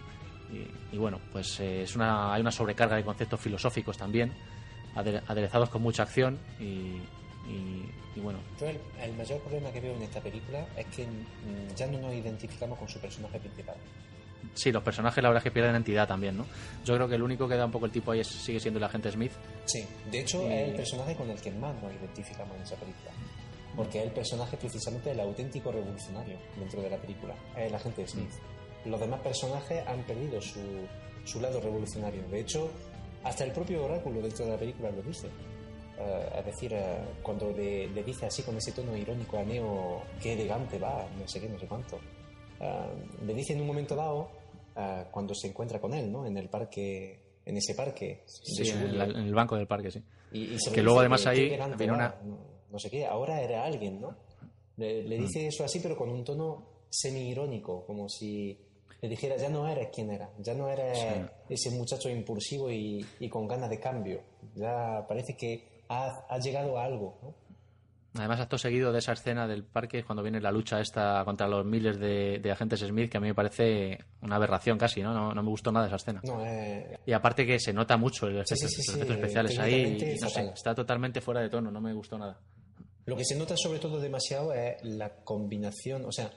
Y, 0.56 0.95
y 0.95 0.98
bueno, 0.98 1.19
pues 1.32 1.60
eh, 1.60 1.84
es 1.84 1.95
una, 1.95 2.34
hay 2.34 2.41
una 2.41 2.52
sobrecarga 2.52 2.95
de 2.95 3.03
conceptos 3.03 3.40
filosóficos 3.41 3.98
también, 3.98 4.32
aderezados 4.98 5.69
con 5.69 5.82
mucha 5.82 6.03
acción 6.03 6.40
y, 6.60 7.02
y- 7.49 7.91
y 8.15 8.19
bueno, 8.19 8.40
Yo 8.60 8.68
el, 8.68 8.80
el 9.02 9.14
mayor 9.15 9.40
problema 9.41 9.72
que 9.72 9.80
veo 9.80 9.95
en 9.95 10.02
esta 10.02 10.19
película 10.22 10.65
es 10.76 10.86
que 10.88 11.06
mm, 11.06 11.76
ya 11.76 11.86
no 11.88 11.99
nos 11.99 12.14
identificamos 12.14 12.80
con 12.80 12.90
su 12.90 12.99
personaje 12.99 13.40
principal. 13.40 13.76
sí, 14.56 14.72
los 14.72 14.82
personajes 14.82 15.22
la 15.22 15.30
verdad 15.30 15.41
es 15.41 15.44
que 15.44 15.52
pierden 15.52 15.76
entidad 15.76 16.07
también, 16.07 16.36
¿no? 16.36 16.45
Yo 16.84 16.95
creo 16.95 17.07
que 17.07 17.15
el 17.15 17.22
único 17.22 17.48
que 17.48 17.56
da 17.56 17.65
un 17.65 17.72
poco 17.72 17.86
el 17.86 17.91
tipo 17.91 18.11
ahí 18.11 18.22
es- 18.22 18.28
sigue 18.28 18.60
siendo 18.60 18.80
el 18.80 18.84
agente 18.86 19.11
Smith, 19.11 19.32
Sí, 19.65 19.86
de 20.11 20.19
hecho 20.19 20.41
es 20.49 20.69
el 20.69 20.76
personaje 20.76 21.15
con 21.15 21.30
el 21.30 21.40
que 21.40 21.52
más 21.52 21.76
nos 21.82 21.94
identificamos 21.94 22.56
en 22.57 22.64
esa 22.64 22.76
película. 22.76 23.11
Porque 23.76 23.99
es 23.99 24.06
el 24.06 24.11
personaje 24.11 24.57
precisamente 24.57 25.11
el 25.11 25.19
auténtico 25.19 25.72
revolucionario 25.72 26.38
dentro 26.57 26.82
de 26.82 26.90
la 26.90 26.98
película. 26.98 27.36
Es 27.56 27.68
el 27.68 27.76
agente 27.76 28.07
Smith. 28.07 28.32
Los 28.86 28.99
demás 28.99 29.19
personajes 29.22 29.86
han 29.88 30.02
perdido 30.03 30.41
su, 30.41 30.60
su 31.26 31.40
lado 31.40 31.60
revolucionario. 31.61 32.24
De 32.30 32.40
hecho, 32.40 32.72
hasta 33.23 33.44
el 33.44 33.52
propio 33.52 33.85
oráculo 33.85 34.22
dentro 34.22 34.45
de 34.45 34.52
la 34.52 34.57
película 34.57 34.91
lo 34.91 35.02
dice. 35.02 35.27
Eh, 35.99 36.30
es 36.39 36.45
decir, 36.45 36.73
eh, 36.73 36.99
cuando 37.23 37.52
le, 37.52 37.88
le 37.89 38.03
dice 38.03 38.27
así 38.27 38.44
con 38.44 38.56
ese 38.57 38.72
tono 38.72 38.95
irónico 38.95 39.38
a 39.38 39.44
Neo, 39.44 40.03
qué 40.22 40.34
elegante 40.34 40.77
va, 40.77 41.07
no 41.19 41.27
sé 41.27 41.41
qué, 41.41 41.49
no 41.49 41.57
sé 41.60 41.68
cuánto. 41.68 41.99
Eh, 42.60 42.88
le 43.26 43.34
dice 43.34 43.53
en 43.53 43.61
un 43.61 43.68
momento 43.68 43.95
dado, 43.95 44.30
cuando 45.10 45.34
se 45.34 45.48
encuentra 45.48 45.80
con 45.81 45.91
él, 45.95 46.11
¿no? 46.11 46.27
En 46.27 46.38
el 46.38 46.49
parque, 46.49 47.19
en 47.44 47.57
ese 47.57 47.73
parque. 47.73 48.22
sí, 48.27 48.69
en, 48.69 48.77
el, 48.84 49.02
en 49.02 49.18
el 49.26 49.34
banco 49.34 49.56
del 49.56 49.65
parque, 49.65 49.89
sí. 49.89 50.03
Y, 50.31 50.53
y 50.53 50.57
Que 50.72 50.84
luego 50.84 50.99
además 50.99 51.23
que 51.23 51.30
ahí 51.30 51.57
viene 51.77 51.94
una- 51.94 52.15
no, 52.23 52.38
no 52.69 52.77
sé 52.77 52.91
qué, 52.91 53.03
ahora 53.07 53.41
era 53.41 53.65
alguien, 53.65 53.99
¿no? 53.99 54.15
Le, 54.76 55.02
le 55.02 55.18
dice 55.18 55.48
eso 55.48 55.64
así, 55.64 55.80
pero 55.80 55.98
con 55.98 56.10
un 56.10 56.23
tono 56.23 56.64
semi-irónico, 56.91 57.84
como 57.88 58.07
si 58.07 58.56
le 59.02 59.10
dijera, 59.10 59.38
ya 59.38 59.49
no 59.49 59.68
eres 59.68 59.90
quien 59.94 60.11
era, 60.11 60.30
ya 60.40 60.53
no 60.53 60.69
eres 60.69 60.98
ese 61.49 61.72
muchacho 61.72 62.10
impulsivo 62.10 62.72
y, 62.72 63.06
y, 63.19 63.30
con 63.30 63.48
ganas 63.48 63.69
de 63.69 63.80
cambio, 63.80 64.22
ya 64.56 65.06
parece 65.07 65.36
que 65.36 65.84
ha, 65.90 66.26
ha 66.28 66.40
llegado 66.40 66.78
a 66.78 66.86
algo, 66.86 67.18
¿no? 67.22 67.48
Además, 68.19 68.40
acto 68.40 68.57
seguido 68.57 68.91
de 68.91 68.99
esa 68.99 69.14
escena 69.14 69.48
del 69.48 69.64
parque, 69.64 70.03
cuando 70.03 70.24
viene 70.24 70.41
la 70.41 70.52
lucha 70.52 70.80
esta 70.80 71.24
contra 71.26 71.48
los 71.48 71.65
miles 71.65 71.99
de, 71.99 72.41
agentes 72.52 72.80
Smith, 72.80 73.11
que 73.11 73.18
a 73.18 73.19
mí 73.19 73.28
me 73.28 73.36
parece 73.36 73.99
una 74.22 74.38
aberración 74.38 74.78
casi, 74.78 75.02
¿no? 75.02 75.14
No, 75.34 75.44
me 75.44 75.49
gustó 75.49 75.72
nada 75.72 75.88
esa 75.88 75.98
escena. 75.98 76.22
Eh, 76.45 76.98
y 77.06 77.11
aparte 77.14 77.45
que 77.45 77.60
se 77.60 77.74
nota 77.74 77.98
mucho 77.98 78.28
el 78.28 78.38
efecto, 78.40 78.65
los 78.65 78.90
efectos 78.90 79.15
especiales 79.15 79.60
ahí, 79.60 79.98
está 80.53 80.74
totalmente 80.74 81.22
fuera 81.22 81.41
de 81.41 81.49
tono, 81.49 81.72
no 81.72 81.82
me 81.82 81.94
gustó 81.94 82.18
nada. 82.18 82.40
Lo 83.06 83.15
que 83.15 83.24
se 83.24 83.38
nota 83.38 83.56
sobre 83.56 83.80
todo 83.80 83.99
demasiado 83.99 84.53
es 84.53 84.84
la 84.84 85.10
combinación, 85.24 86.06
o 86.06 86.11
sea, 86.11 86.30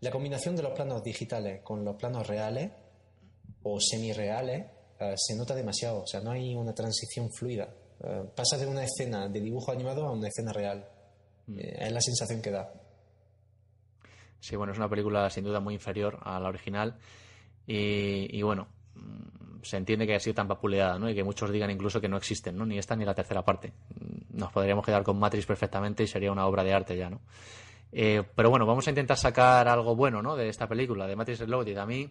la 0.00 0.10
combinación 0.10 0.54
de 0.54 0.62
los 0.62 0.72
planos 0.72 1.02
digitales 1.02 1.60
con 1.62 1.84
los 1.84 1.96
planos 1.96 2.26
reales 2.26 2.70
o 3.62 3.80
semi-reales 3.80 4.66
eh, 5.00 5.14
se 5.16 5.36
nota 5.36 5.54
demasiado, 5.54 6.02
o 6.02 6.06
sea, 6.06 6.20
no 6.20 6.30
hay 6.30 6.54
una 6.54 6.74
transición 6.74 7.30
fluida. 7.30 7.68
Eh, 8.00 8.24
pasa 8.34 8.56
de 8.56 8.66
una 8.66 8.84
escena 8.84 9.28
de 9.28 9.40
dibujo 9.40 9.72
animado 9.72 10.06
a 10.06 10.12
una 10.12 10.28
escena 10.28 10.52
real. 10.52 10.88
Mm. 11.46 11.58
Eh, 11.58 11.76
es 11.80 11.92
la 11.92 12.00
sensación 12.00 12.42
que 12.42 12.50
da. 12.50 12.72
Sí, 14.40 14.56
bueno, 14.56 14.72
es 14.72 14.78
una 14.78 14.88
película 14.88 15.28
sin 15.30 15.44
duda 15.44 15.60
muy 15.60 15.74
inferior 15.74 16.18
a 16.22 16.38
la 16.38 16.48
original. 16.48 16.96
Y, 17.66 18.40
bueno, 18.40 18.68
mm, 18.94 19.62
se 19.62 19.76
entiende 19.76 20.06
que 20.06 20.14
ha 20.14 20.20
sido 20.20 20.34
tan 20.34 20.48
vapuleada, 20.48 20.98
¿no? 20.98 21.10
Y 21.10 21.14
que 21.14 21.22
muchos 21.22 21.50
digan 21.50 21.70
incluso 21.70 22.00
que 22.00 22.08
no 22.08 22.16
existen, 22.16 22.56
¿no? 22.56 22.64
Ni 22.64 22.78
esta 22.78 22.96
ni 22.96 23.04
la 23.04 23.14
tercera 23.14 23.44
parte. 23.44 23.72
Nos 24.30 24.50
podríamos 24.52 24.86
quedar 24.86 25.02
con 25.02 25.18
Matrix 25.18 25.44
perfectamente 25.44 26.02
y 26.04 26.06
sería 26.06 26.32
una 26.32 26.46
obra 26.46 26.64
de 26.64 26.72
arte 26.72 26.96
ya, 26.96 27.10
¿no? 27.10 27.20
Eh, 27.92 28.22
pero 28.34 28.50
bueno, 28.50 28.66
vamos 28.66 28.86
a 28.86 28.90
intentar 28.90 29.16
sacar 29.16 29.68
algo 29.68 29.96
bueno, 29.96 30.22
¿no? 30.22 30.36
De 30.36 30.48
esta 30.48 30.68
película, 30.68 31.06
de 31.06 31.16
Matrix 31.16 31.40
Reloaded. 31.40 31.76
A 31.78 31.86
mí 31.86 32.10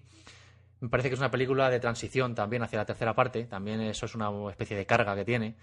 me 0.80 0.90
parece 0.90 1.10
que 1.10 1.16
es 1.16 1.20
una 1.20 1.32
película 1.32 1.70
de 1.70 1.80
transición 1.80 2.36
también 2.36 2.64
hacia 2.64 2.80
la 2.80 2.86
tercera 2.86 3.14
parte. 3.16 3.46
También 3.46 3.82
eso 3.82 4.06
es 4.06 4.16
una 4.16 4.30
especie 4.50 4.78
de 4.78 4.86
carga 4.86 5.16
que 5.16 5.26
tiene. 5.26 5.56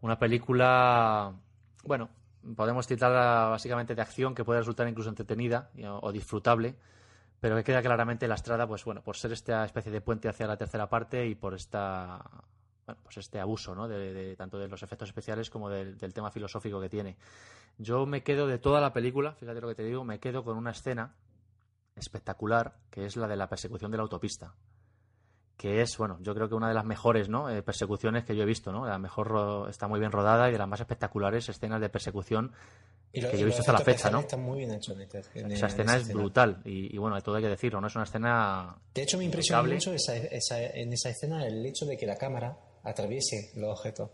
Una 0.00 0.18
película, 0.18 1.32
bueno, 1.84 2.10
podemos 2.56 2.86
titularla 2.86 3.48
básicamente 3.50 3.94
de 3.94 4.02
acción 4.02 4.34
que 4.34 4.44
puede 4.44 4.60
resultar 4.60 4.86
incluso 4.88 5.08
entretenida 5.08 5.70
o, 6.02 6.12
disfrutable, 6.12 6.74
pero 7.40 7.56
que 7.56 7.64
queda 7.64 7.82
claramente 7.82 8.28
lastrada, 8.28 8.66
pues 8.66 8.84
bueno, 8.84 9.02
por 9.02 9.16
ser 9.16 9.32
esta 9.32 9.64
especie 9.64 9.90
de 9.90 10.00
puente 10.00 10.28
hacia 10.28 10.46
la 10.46 10.56
tercera 10.56 10.88
parte 10.88 11.26
y 11.26 11.34
por 11.34 11.54
esta 11.54 12.22
bueno, 12.86 13.00
pues 13.02 13.18
este 13.18 13.40
abuso, 13.40 13.74
¿no? 13.74 13.88
De, 13.88 14.34
tanto 14.36 14.58
de 14.58 14.68
los 14.68 14.82
efectos 14.82 15.08
especiales 15.08 15.50
como 15.50 15.70
del, 15.70 15.96
tema 16.12 16.30
filosófico 16.30 16.80
que 16.80 16.88
tiene. 16.88 17.16
Yo 17.78 18.06
me 18.06 18.22
quedo 18.22 18.46
de 18.46 18.58
toda 18.58 18.80
la 18.80 18.92
película, 18.92 19.32
fíjate 19.34 19.60
lo 19.60 19.68
que 19.68 19.74
te 19.74 19.84
digo, 19.84 20.04
me 20.04 20.20
quedo 20.20 20.44
con 20.44 20.56
una 20.56 20.70
escena 20.70 21.14
espectacular 21.96 22.76
que 22.90 23.06
es 23.06 23.16
la 23.16 23.28
de 23.28 23.36
la 23.36 23.48
persecución 23.48 23.90
de 23.90 23.96
la 23.96 24.02
autopista 24.02 24.54
que 25.56 25.80
es, 25.80 25.96
bueno, 25.96 26.18
yo 26.20 26.34
creo 26.34 26.48
que 26.48 26.54
una 26.54 26.68
de 26.68 26.74
las 26.74 26.84
mejores 26.84 27.28
¿no? 27.28 27.48
Eh, 27.48 27.62
persecuciones 27.62 28.24
que 28.24 28.34
yo 28.34 28.42
he 28.42 28.46
visto, 28.46 28.72
¿no? 28.72 28.86
La 28.86 28.98
mejor 28.98 29.68
está 29.70 29.86
muy 29.86 30.00
bien 30.00 30.10
rodada 30.10 30.48
y 30.48 30.52
de 30.52 30.58
las 30.58 30.68
más 30.68 30.80
espectaculares 30.80 31.48
escenas 31.48 31.80
de 31.80 31.88
persecución 31.88 32.52
que 33.12 33.20
yo 33.20 33.28
he 33.28 33.44
visto 33.44 33.60
hasta 33.60 33.72
la 33.72 33.78
fecha, 33.80 34.10
¿no? 34.10 34.20
Está 34.20 34.36
muy 34.36 34.58
bien 34.58 34.72
hecho 34.72 34.94
Esa 34.98 35.66
escena 35.66 35.96
es 35.96 36.08
brutal 36.08 36.60
y, 36.64 36.96
bueno, 36.98 37.14
de 37.14 37.22
todo 37.22 37.36
hay 37.36 37.42
que 37.42 37.48
decirlo, 37.48 37.80
¿no? 37.80 37.86
Es 37.86 37.94
una 37.94 38.04
escena. 38.04 38.76
De 38.92 39.02
hecho, 39.02 39.18
me 39.18 39.24
impresiona 39.24 39.62
mucho 39.62 39.92
esa, 39.92 40.16
en 40.16 40.92
esa 40.92 41.10
escena 41.10 41.46
el 41.46 41.64
hecho 41.64 41.86
de 41.86 41.96
que 41.96 42.06
la 42.06 42.16
cámara 42.16 42.58
atraviese 42.84 43.50
los 43.56 43.78
objetos. 43.78 44.10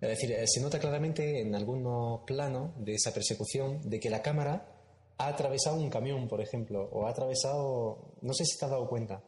Es 0.00 0.08
decir, 0.08 0.32
eh, 0.32 0.46
se 0.46 0.60
nota 0.60 0.78
claramente 0.78 1.40
en 1.40 1.54
algunos 1.54 2.20
planos 2.26 2.72
de 2.84 2.94
esa 2.94 3.12
persecución 3.12 3.88
de 3.88 4.00
que 4.00 4.10
la 4.10 4.22
cámara 4.22 4.66
ha 5.18 5.26
atravesado 5.28 5.76
un 5.76 5.90
camión, 5.90 6.26
por 6.28 6.40
ejemplo, 6.40 6.88
o 6.92 7.06
ha 7.06 7.10
atravesado. 7.10 8.14
No 8.22 8.32
sé 8.32 8.44
si 8.44 8.58
te 8.58 8.64
has 8.64 8.70
dado 8.70 8.88
cuenta 8.88 9.22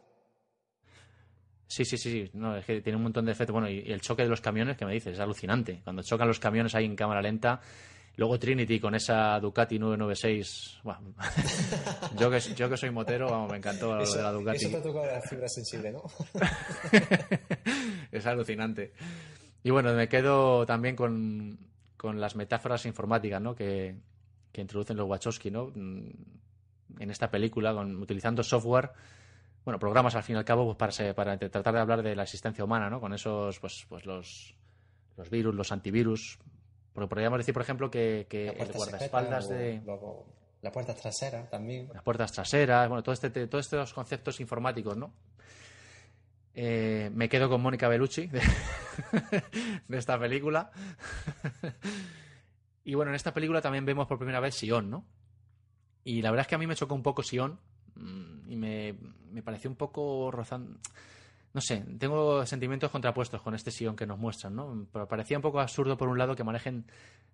Sí, 1.69 1.85
sí, 1.85 1.99
sí, 1.99 2.31
no, 2.33 2.57
es 2.57 2.65
que 2.65 2.81
tiene 2.81 2.97
un 2.97 3.03
montón 3.03 3.25
de 3.25 3.33
efectos. 3.33 3.53
Bueno, 3.53 3.69
y, 3.69 3.81
el 3.91 4.01
choque 4.01 4.23
de 4.23 4.29
los 4.29 4.41
camiones, 4.41 4.77
que 4.77 4.87
me 4.87 4.93
dices, 4.93 5.15
es 5.15 5.21
alucinante. 5.21 5.81
Cuando 5.83 6.03
chocan 6.03 6.29
los 6.29 6.39
camiones 6.39 6.75
ahí 6.75 6.85
en 6.85 6.95
cámara 6.95 7.21
lenta, 7.21 7.61
luego 8.17 8.39
Trinity 8.39 8.81
con 8.81 8.95
esa 8.95 9.39
Ducati 9.41 9.79
996, 9.79 10.81
bueno, 10.83 11.15
yo, 12.19 12.31
que, 12.31 12.41
yo 12.41 12.69
que 12.69 12.77
soy 12.77 12.91
motero, 12.91 13.31
vamos, 13.31 13.51
me 13.51 13.59
encantó 13.59 13.99
eso, 14.01 14.17
de 14.17 14.23
la 14.23 14.33
Ducati. 14.33 14.57
Eso 14.57 14.71
te 14.71 14.77
ha 14.77 14.83
tocado 14.83 15.07
la 15.07 15.21
fibra 15.21 15.49
sensible, 15.49 15.93
¿no? 15.93 16.03
es 18.13 18.27
alucinante. 18.27 18.93
Y 19.63 19.71
bueno, 19.71 19.93
me 19.95 20.09
quedo 20.09 20.67
también 20.67 20.97
con, 20.97 21.59
con 21.97 22.21
las 22.21 22.37
metáforas 22.37 22.87
informáticas, 22.87 23.41
¿no? 23.41 23.55
Que, 23.55 23.97
que 24.53 24.61
introducen 24.61 24.97
los 24.97 25.09
Wachowski, 25.09 25.51
¿no? 25.51 25.73
Mm, 25.75 26.11
en 26.99 27.11
esta 27.11 27.31
película, 27.31 27.75
con, 27.75 27.97
utilizando 27.97 28.43
software 28.43 28.93
bueno, 29.67 29.81
programas 29.81 30.15
al 30.15 30.23
fin 30.23 30.37
y 30.37 30.39
al 30.39 30.45
cabo 30.45 30.65
pues, 30.65 30.77
para, 30.77 31.13
para 31.13 31.37
tratar 31.37 31.75
de 31.75 31.81
hablar 31.81 32.01
de 32.01 32.15
la 32.15 32.23
existencia 32.23 32.63
humana, 32.63 32.89
¿no? 32.89 33.01
Con 33.01 33.13
esos, 33.13 33.59
pues, 33.59 33.85
pues 33.89 34.07
los, 34.07 34.55
los 35.17 35.29
virus, 35.29 35.57
los 35.57 35.73
antivirus. 35.73 36.39
Porque 36.97 37.09
podríamos 37.09 37.39
decir, 37.39 37.55
por 37.55 37.63
ejemplo, 37.63 37.89
que, 37.89 38.27
que 38.29 38.49
el 38.49 38.73
guardaespaldas 38.73 39.49
de... 39.49 39.81
la 40.63 40.73
puerta 40.73 40.95
trasera 40.95 41.49
también. 41.49 41.89
Las 41.95 42.03
puertas 42.03 42.33
traseras, 42.33 42.89
bueno, 42.89 43.05
todo 43.05 43.13
este, 43.13 43.31
todos 43.47 43.65
estos 43.65 43.95
conceptos 43.95 44.41
informáticos, 44.41 44.97
¿no? 44.97 45.13
Eh, 46.55 47.11
me 47.15 47.29
quedo 47.29 47.49
con 47.49 47.61
Mónica 47.61 47.87
Bellucci 47.87 48.27
de, 48.27 48.41
de 49.89 49.99
esta 49.99 50.19
película. 50.19 50.73
y 52.83 52.95
bueno, 52.95 53.13
en 53.13 53.15
esta 53.15 53.33
película 53.33 53.61
también 53.61 53.85
vemos 53.85 54.09
por 54.09 54.19
primera 54.19 54.41
vez 54.41 54.57
Sion, 54.57 54.91
¿no? 54.91 55.05
Y 56.03 56.23
la 56.23 56.31
verdad 56.31 56.43
es 56.43 56.49
que 56.49 56.55
a 56.57 56.59
mí 56.59 56.67
me 56.67 56.75
chocó 56.75 56.95
un 56.95 57.03
poco 57.03 57.23
Sion, 57.23 57.61
Mm, 57.97 58.51
y 58.51 58.57
me, 58.57 58.95
me 59.31 59.43
pareció 59.43 59.71
un 59.71 59.77
poco 59.77 60.31
rozando. 60.31 60.79
No 61.57 61.63
sé, 61.63 61.83
tengo 61.99 62.45
sentimientos 62.45 62.91
contrapuestos 62.91 63.41
con 63.41 63.55
este 63.55 63.71
Sion 63.71 63.97
que 63.97 64.05
nos 64.05 64.19
muestran, 64.19 64.55
¿no? 64.55 64.87
Pero 64.93 65.09
parecía 65.09 65.39
un 65.39 65.43
poco 65.43 65.59
absurdo, 65.59 65.97
por 65.97 66.07
un 66.07 66.19
lado, 66.19 66.37
que 66.37 66.45
manejen 66.45 66.85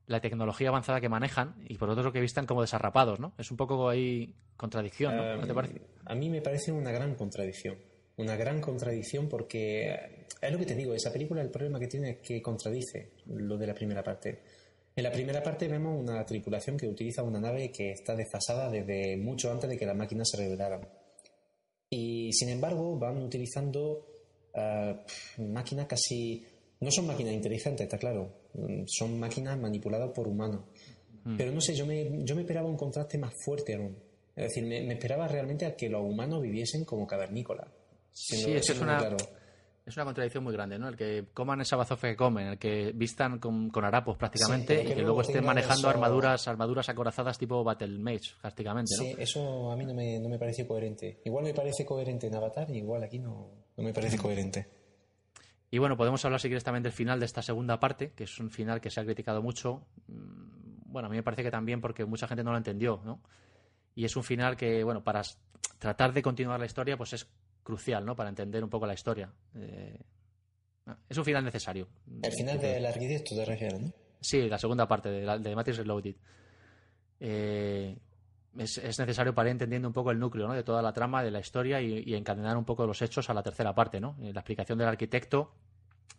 la 0.07 0.21
tecnología 0.21 0.69
avanzada 0.69 1.01
que 1.01 1.09
manejan 1.09 1.57
y 1.67 1.77
por 1.77 1.91
otro 1.91 2.13
que 2.13 2.21
vistan 2.21 2.47
como 2.47 2.61
desarrapados, 2.61 3.19
¿no? 3.19 3.35
Es 3.37 3.51
un 3.51 3.57
poco 3.57 3.89
ahí 3.89 4.33
contradicción, 4.57 5.17
¿no? 5.17 5.45
te 5.45 5.53
parece? 5.53 5.83
A 6.05 6.15
mí 6.15 6.31
me 6.31 6.41
parece 6.41 6.71
una 6.71 6.93
gran 6.93 7.17
contradicción. 7.17 7.77
Una 8.17 8.37
gran 8.37 8.61
contradicción 8.61 9.29
porque 9.29 10.27
es 10.41 10.53
lo 10.53 10.57
que 10.57 10.67
te 10.67 10.77
digo, 10.77 10.95
esa 10.95 11.13
película 11.13 11.43
el 11.43 11.51
problema 11.51 11.81
que 11.81 11.89
tiene 11.89 12.11
es 12.11 12.19
que 12.19 12.41
contradice 12.41 13.15
lo 13.27 13.59
de 13.59 13.67
la 13.67 13.75
primera 13.75 14.05
parte. 14.05 14.41
En 14.95 15.03
la 15.03 15.11
primera 15.11 15.43
parte 15.43 15.67
vemos 15.67 15.99
una 15.99 16.25
tripulación 16.25 16.77
que 16.77 16.87
utiliza 16.87 17.25
una 17.25 17.41
nave 17.41 17.73
que 17.73 17.91
está 17.91 18.15
desfasada 18.15 18.71
desde 18.71 19.17
mucho 19.17 19.51
antes 19.51 19.69
de 19.69 19.77
que 19.77 19.85
las 19.85 19.97
máquinas 19.97 20.31
se 20.31 20.37
revelaran. 20.37 20.89
Y 21.91 22.33
sin 22.33 22.51
embargo 22.51 22.97
van 22.97 23.21
utilizando 23.21 24.12
eh, 24.55 24.97
máquinas 25.39 25.87
casi... 25.87 26.45
No 26.81 26.91
son 26.91 27.07
máquinas 27.07 27.35
inteligentes, 27.35 27.85
está 27.85 27.97
claro. 27.97 28.33
Son 28.87 29.19
máquinas 29.19 29.59
manipuladas 29.59 30.11
por 30.11 30.27
humanos. 30.27 30.63
Hmm. 31.25 31.37
Pero 31.37 31.53
no 31.53 31.61
sé, 31.61 31.75
yo 31.75 31.87
me, 31.87 32.25
yo 32.25 32.35
me 32.35 32.43
esperaba 32.43 32.69
un 32.69 32.77
contraste 32.77 33.19
más 33.19 33.33
fuerte 33.45 33.75
aún. 33.75 33.97
Es 34.35 34.49
decir, 34.49 34.65
me, 34.65 34.93
esperaba 34.93 35.29
realmente 35.29 35.65
a 35.65 35.77
que 35.77 35.89
los 35.89 36.03
humanos 36.03 36.43
viviesen 36.43 36.85
como 36.85 37.07
cavernícolas. 37.07 37.69
Sí, 38.11 38.53
eso 38.53 38.73
es 38.73 38.81
una... 38.81 38.99
Claro 38.99 39.17
es 39.85 39.97
una 39.97 40.05
contradicción 40.05 40.45
muy 40.45 40.53
grande, 40.53 40.79
¿no? 40.79 40.89
El 40.89 40.97
que 40.97 41.27
coman 41.35 41.61
esa 41.61 41.77
bazofia 41.77 42.11
que 42.11 42.17
comen, 42.17 42.47
el 42.47 42.59
que 42.59 42.93
vistan 42.95 43.39
con, 43.39 43.71
harapos 43.85 44.17
prácticamente 44.17 44.83
y 44.83 44.95
que 44.95 45.03
luego 45.03 45.23
estén 45.23 45.45
manejando 45.45 45.89
armaduras 45.89 46.47
armaduras 46.47 46.89
acorazadas 46.89 47.37
tipo 47.39 47.65
Battle 47.65 47.99
Mage, 47.99 48.35
prácticamente, 48.41 48.95
¿no? 48.97 49.03
Sí, 49.03 49.15
eso 49.19 49.73
a 49.73 49.77
mí 49.77 49.85
no 49.85 49.95
me, 49.95 50.21
no 50.21 50.29
me 50.29 50.39
parece 50.39 50.67
coherente. 50.67 51.21
Igual 51.25 51.45
me 51.45 51.55
parece 51.55 51.85
coherente 51.85 52.29
en 52.29 52.35
Avatar 52.35 52.71
y 52.71 52.79
igual 52.79 53.03
aquí 53.03 53.19
no, 53.19 53.51
no 53.77 53.83
me 53.83 53.93
parece 53.93 54.19
coherente. 54.19 54.69
Y 55.71 55.79
bueno, 55.79 55.97
podemos 55.97 56.23
hablar 56.25 56.39
si 56.39 56.49
quieres 56.49 56.65
también 56.65 56.83
del 56.83 56.93
final 56.93 57.19
de 57.19 57.25
esta 57.25 57.41
segunda 57.41 57.81
parte, 57.81 58.13
que 58.13 58.25
es 58.25 58.39
un 58.39 58.51
final 58.51 58.81
que 58.81 58.91
se 58.91 59.01
ha 59.01 59.05
criticado 59.05 59.43
mucho. 59.43 59.87
Mm, 60.07 60.93
bueno, 60.93 61.07
a 61.07 61.11
mí 61.11 61.17
me 61.17 61.23
parece 61.23 61.43
que 61.43 61.51
también 61.51 61.81
porque 61.81 62.05
mucha 62.05 62.29
gente 62.29 62.45
no 62.45 62.53
lo 62.53 62.59
entendió, 62.59 63.01
¿no? 63.05 63.21
Y 63.95 64.05
es 64.05 64.15
un 64.15 64.23
final 64.23 64.57
que, 64.57 64.85
bueno, 64.85 65.03
para 65.03 65.23
tratar 65.79 66.13
de 66.13 66.23
continuar 66.23 66.61
la 66.61 66.67
historia, 66.67 66.99
pues 66.99 67.15
es 67.15 67.27
crucial, 67.63 68.05
¿no? 68.05 68.17
Para 68.17 68.29
entender 68.29 68.63
un 68.63 68.71
poco 68.71 68.87
la 68.87 68.95
historia. 68.95 69.31
Eh, 69.55 69.99
es 71.09 71.17
un 71.17 71.25
final 71.25 71.45
necesario. 71.45 71.89
El 72.23 72.33
final 72.33 72.59
del 72.59 72.85
arquitecto 72.85 73.35
te 73.35 73.45
refieres, 73.45 73.81
¿no? 73.81 73.93
Sí, 74.21 74.49
la 74.49 74.59
segunda 74.59 74.87
parte 74.87 75.11
de, 75.11 75.25
la, 75.25 75.39
de 75.39 75.55
Matrix 75.55 75.79
Reloaded. 75.79 76.15
Eh, 77.21 77.97
es, 78.59 78.99
necesario 78.99 79.35
para 79.35 79.49
ir 79.49 79.53
entendiendo 79.53 79.89
un 79.89 79.95
poco 79.95 80.11
el 80.11 80.19
núcleo 80.19 80.47
¿no? 80.47 80.55
de 80.55 80.63
toda 80.63 80.83
la 80.83 80.93
trama, 80.93 81.23
de 81.23 81.31
la 81.31 81.41
historia 81.41 81.81
y, 81.81 82.15
encadenar 82.15 82.57
un 82.57 82.65
poco 82.65 82.87
los 82.87 83.01
hechos 83.03 83.31
a 83.31 83.35
la 83.35 83.43
tercera 83.43 83.75
parte, 83.75 84.01
¿no? 84.01 84.17
Eh, 84.23 84.33
la 84.33 84.41
explicación 84.41 84.79
del 84.79 84.89
arquitecto 84.89 85.53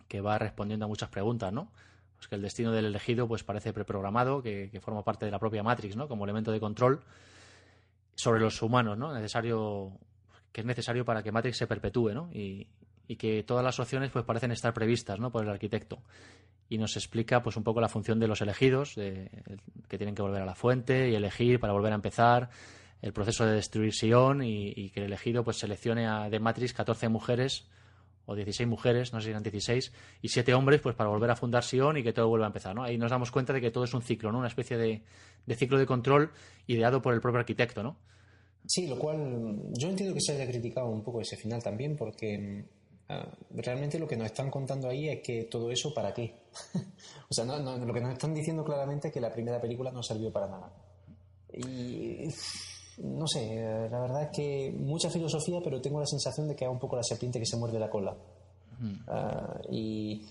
que 0.07 0.21
va 0.21 0.37
respondiendo 0.37 0.85
a 0.85 0.87
muchas 0.87 1.09
preguntas, 1.09 1.53
¿no? 1.53 1.71
Pues 2.15 2.27
que 2.27 2.35
el 2.35 2.41
destino 2.41 2.71
del 2.71 2.85
elegido 2.85 3.27
pues 3.27 3.43
parece 3.43 3.73
preprogramado, 3.73 4.41
que, 4.41 4.69
que 4.71 4.79
forma 4.79 5.03
parte 5.03 5.25
de 5.25 5.31
la 5.31 5.39
propia 5.39 5.63
Matrix, 5.63 5.95
¿no? 5.95 6.07
Como 6.07 6.23
elemento 6.23 6.51
de 6.51 6.59
control 6.59 7.03
sobre 8.15 8.39
los 8.39 8.61
humanos, 8.61 8.97
¿no? 8.97 9.13
Necesario 9.13 9.99
que 10.53 10.61
es 10.61 10.67
necesario 10.67 11.03
para 11.03 11.23
que 11.23 11.31
Matrix 11.31 11.57
se 11.57 11.67
perpetúe, 11.67 12.13
¿no? 12.13 12.29
Y, 12.31 12.67
que 13.17 13.43
todas 13.43 13.63
las 13.63 13.79
opciones 13.79 14.09
pues 14.09 14.25
parecen 14.25 14.51
estar 14.51 14.73
previstas, 14.73 15.19
¿no? 15.19 15.31
Por 15.31 15.43
el 15.43 15.49
arquitecto. 15.51 16.01
Y 16.67 16.79
nos 16.79 16.95
explica 16.95 17.43
pues 17.43 17.55
un 17.57 17.63
poco 17.63 17.79
la 17.79 17.87
función 17.87 18.19
de 18.19 18.27
los 18.27 18.41
elegidos, 18.41 18.95
de, 18.95 19.29
que 19.87 19.99
tienen 19.99 20.15
que 20.15 20.23
volver 20.23 20.41
a 20.41 20.45
la 20.45 20.55
fuente 20.55 21.11
y 21.11 21.15
elegir 21.15 21.59
para 21.59 21.73
volver 21.73 21.91
a 21.91 21.95
empezar. 21.95 22.49
el 23.03 23.13
proceso 23.13 23.45
de 23.45 23.51
destruir 23.53 23.93
Sion 23.93 24.41
y, 24.41 24.73
y 24.75 24.89
que 24.89 25.01
el 25.01 25.05
elegido 25.07 25.43
pues 25.43 25.57
seleccione 25.57 26.07
a, 26.07 26.27
de 26.27 26.39
Matrix 26.39 26.73
14 26.73 27.07
mujeres 27.07 27.67
o 28.25 28.33
16 28.35 28.67
mujeres, 28.67 29.13
no 29.13 29.19
sé 29.19 29.25
si 29.25 29.29
eran 29.31 29.43
16, 29.43 29.93
y 30.23 30.29
7 30.29 30.53
hombres 30.55 30.81
pues 30.81 30.95
para 30.95 31.09
volver 31.11 31.29
a 31.29 31.35
fundar 31.35 31.63
Sion 31.63 31.97
y 31.97 32.03
que 32.03 32.13
todo 32.13 32.29
vuelva 32.29 32.47
a 32.47 32.49
empezar. 32.49 32.73
¿no? 32.73 32.83
Ahí 32.83 32.97
nos 32.97 33.11
damos 33.11 33.29
cuenta 33.29 33.53
de 33.53 33.61
que 33.61 33.69
todo 33.69 33.83
es 33.83 33.93
un 33.93 34.01
ciclo, 34.01 34.31
¿no? 34.31 34.39
una 34.39 34.47
especie 34.47 34.77
de, 34.77 35.03
de 35.45 35.55
ciclo 35.55 35.77
de 35.77 35.85
control 35.85 36.31
ideado 36.65 37.01
por 37.01 37.13
el 37.13 37.21
propio 37.21 37.39
arquitecto. 37.39 37.83
¿no? 37.83 37.97
Sí, 38.65 38.87
lo 38.87 38.97
cual 38.97 39.61
yo 39.73 39.89
entiendo 39.89 40.13
que 40.13 40.21
se 40.21 40.33
haya 40.33 40.47
criticado 40.47 40.89
un 40.89 41.03
poco 41.03 41.21
ese 41.21 41.35
final 41.35 41.61
también 41.61 41.97
porque 41.97 42.65
ah, 43.09 43.27
realmente 43.51 43.99
lo 43.99 44.07
que 44.07 44.15
nos 44.15 44.27
están 44.27 44.49
contando 44.49 44.87
ahí 44.87 45.09
es 45.09 45.21
que 45.21 45.43
todo 45.45 45.69
eso 45.69 45.93
para 45.93 46.13
qué. 46.13 46.33
o 47.29 47.33
sea, 47.33 47.45
no, 47.45 47.59
no, 47.59 47.77
lo 47.77 47.93
que 47.93 48.01
nos 48.01 48.13
están 48.13 48.33
diciendo 48.33 48.63
claramente 48.63 49.09
es 49.09 49.13
que 49.13 49.19
la 49.19 49.31
primera 49.31 49.59
película 49.59 49.91
no 49.91 50.01
sirvió 50.01 50.31
para 50.31 50.47
nada. 50.47 50.71
Y 51.53 52.27
no 52.97 53.27
sé, 53.27 53.55
la 53.89 53.99
verdad 53.99 54.23
es 54.23 54.29
que 54.35 54.71
mucha 54.71 55.09
filosofía, 55.09 55.59
pero 55.63 55.81
tengo 55.81 55.99
la 55.99 56.05
sensación 56.05 56.47
de 56.47 56.55
que 56.55 56.65
es 56.65 56.71
un 56.71 56.79
poco 56.79 56.95
la 56.95 57.03
serpiente 57.03 57.39
que 57.39 57.45
se 57.45 57.57
muerde 57.57 57.79
la 57.79 57.89
cola. 57.89 58.15
Ah, 59.07 59.59
y, 59.69 60.25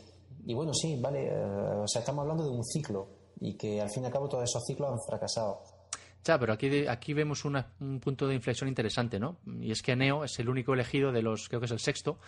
y 0.46 0.54
bueno, 0.54 0.72
sí, 0.74 0.98
vale, 1.00 1.28
eh, 1.28 1.82
o 1.82 1.88
sea, 1.88 2.00
estamos 2.00 2.22
hablando 2.22 2.44
de 2.44 2.50
un 2.50 2.64
ciclo 2.64 3.09
y 3.40 3.54
que 3.54 3.80
al 3.80 3.90
fin 3.90 4.02
y 4.02 4.06
al 4.06 4.12
cabo 4.12 4.28
todos 4.28 4.44
esos 4.44 4.62
ciclos 4.64 4.90
han 4.90 5.00
fracasado. 5.00 5.62
Ya, 6.24 6.38
pero 6.38 6.52
aquí, 6.52 6.86
aquí 6.86 7.14
vemos 7.14 7.44
una- 7.44 7.72
un 7.80 7.98
punto 7.98 8.28
de 8.28 8.34
inflexión 8.34 8.68
interesante, 8.68 9.18
¿no? 9.18 9.38
Y 9.60 9.72
es 9.72 9.82
que 9.82 9.96
Neo 9.96 10.24
es 10.24 10.38
el 10.38 10.48
único 10.48 10.72
elegido 10.74 11.10
de 11.12 11.22
los, 11.22 11.48
creo 11.48 11.60
que 11.60 11.66
es 11.66 11.72
el 11.72 11.80
sexto, 11.80 12.18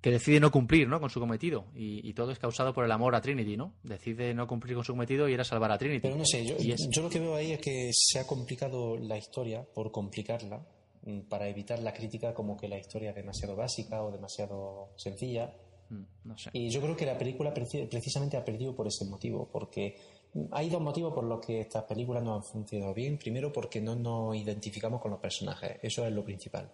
que 0.00 0.10
decide 0.10 0.38
no 0.40 0.50
cumplir, 0.50 0.86
¿no? 0.88 1.00
Con 1.00 1.08
su 1.10 1.18
cometido. 1.20 1.66
Y, 1.74 2.06
y 2.08 2.12
todo 2.14 2.30
es 2.30 2.38
causado 2.38 2.72
por 2.74 2.84
el 2.84 2.92
amor 2.92 3.14
a 3.14 3.20
Trinity, 3.20 3.56
¿no? 3.56 3.72
Decide 3.82 4.34
no 4.34 4.46
cumplir 4.46 4.74
con 4.74 4.84
su 4.84 4.92
cometido 4.92 5.28
y 5.28 5.32
ir 5.34 5.40
a 5.40 5.44
salvar 5.44 5.72
a 5.72 5.78
Trinity. 5.78 6.00
Pero 6.00 6.16
no 6.16 6.24
sé, 6.26 6.44
yo, 6.44 6.56
Y 6.58 6.72
es- 6.72 6.88
yo 6.90 7.02
lo 7.02 7.08
que 7.10 7.20
veo 7.20 7.34
ahí 7.36 7.52
es 7.52 7.60
que 7.60 7.90
se 7.92 8.18
ha 8.18 8.26
complicado 8.26 8.96
la 8.98 9.16
historia 9.16 9.62
por 9.74 9.90
complicarla, 9.90 10.66
mm, 11.04 11.20
para 11.28 11.48
evitar 11.48 11.78
la 11.80 11.92
crítica 11.92 12.32
como 12.34 12.56
que 12.56 12.68
la 12.68 12.78
historia 12.78 13.10
es 13.10 13.16
demasiado 13.16 13.56
básica 13.56 14.02
o 14.02 14.10
demasiado 14.10 14.90
sencilla. 14.96 15.54
Mm, 15.90 16.02
no 16.24 16.38
sé. 16.38 16.50
Y 16.54 16.70
yo 16.70 16.80
creo 16.80 16.96
que 16.96 17.04
la 17.06 17.16
película 17.18 17.52
preci- 17.54 17.86
precisamente 17.88 18.36
ha 18.38 18.44
perdido 18.44 18.74
por 18.74 18.86
ese 18.86 19.04
motivo, 19.06 19.48
porque 19.52 19.96
hay 20.52 20.68
dos 20.68 20.80
motivos 20.80 21.12
por 21.14 21.24
los 21.24 21.44
que 21.44 21.60
estas 21.60 21.84
películas 21.84 22.22
no 22.22 22.34
han 22.34 22.42
funcionado 22.44 22.92
bien. 22.94 23.18
Primero, 23.18 23.52
porque 23.52 23.80
no 23.80 23.94
nos 23.94 24.36
identificamos 24.36 25.00
con 25.00 25.10
los 25.10 25.20
personajes, 25.20 25.78
eso 25.82 26.04
es 26.06 26.12
lo 26.12 26.24
principal. 26.24 26.70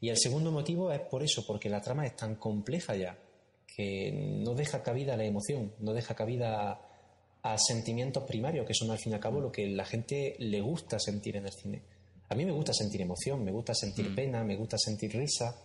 Y 0.00 0.08
el 0.08 0.18
segundo 0.18 0.50
motivo 0.52 0.90
es 0.92 1.00
por 1.00 1.22
eso, 1.22 1.44
porque 1.46 1.68
la 1.68 1.80
trama 1.80 2.06
es 2.06 2.16
tan 2.16 2.36
compleja 2.36 2.94
ya, 2.96 3.18
que 3.66 4.12
no 4.12 4.54
deja 4.54 4.82
cabida 4.82 5.14
a 5.14 5.16
la 5.16 5.24
emoción, 5.24 5.72
no 5.78 5.92
deja 5.92 6.14
cabida 6.14 6.70
a, 7.42 7.52
a 7.54 7.58
sentimientos 7.58 8.24
primarios, 8.24 8.66
que 8.66 8.74
son 8.74 8.90
al 8.90 8.98
fin 8.98 9.12
y 9.12 9.14
al 9.14 9.20
cabo 9.20 9.40
lo 9.40 9.52
que 9.52 9.66
la 9.68 9.84
gente 9.84 10.36
le 10.38 10.60
gusta 10.60 10.98
sentir 10.98 11.36
en 11.36 11.46
el 11.46 11.52
cine. 11.52 11.82
A 12.28 12.34
mí 12.34 12.44
me 12.44 12.52
gusta 12.52 12.72
sentir 12.72 13.00
emoción, 13.02 13.42
me 13.44 13.52
gusta 13.52 13.74
sentir 13.74 14.14
pena, 14.14 14.44
me 14.44 14.56
gusta 14.56 14.76
sentir 14.78 15.12
risa, 15.12 15.56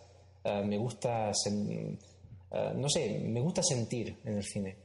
eh, 0.43 0.63
me 0.65 0.77
gusta, 0.77 1.31
sen- 1.31 1.97
eh, 2.51 2.71
no 2.75 2.89
sé, 2.89 3.19
me 3.19 3.39
gusta 3.41 3.61
sentir 3.63 4.17
en 4.25 4.37
el 4.37 4.43
cine. 4.43 4.84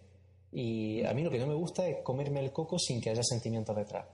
Y 0.52 1.05
a 1.05 1.12
mí 1.14 1.22
lo 1.22 1.31
que 1.31 1.39
no 1.39 1.47
me 1.47 1.55
gusta 1.55 1.86
es 1.86 2.02
comerme 2.02 2.40
el 2.40 2.52
coco 2.52 2.78
sin 2.78 3.01
que 3.01 3.10
haya 3.10 3.22
sentimientos 3.22 3.77
detrás. 3.77 4.06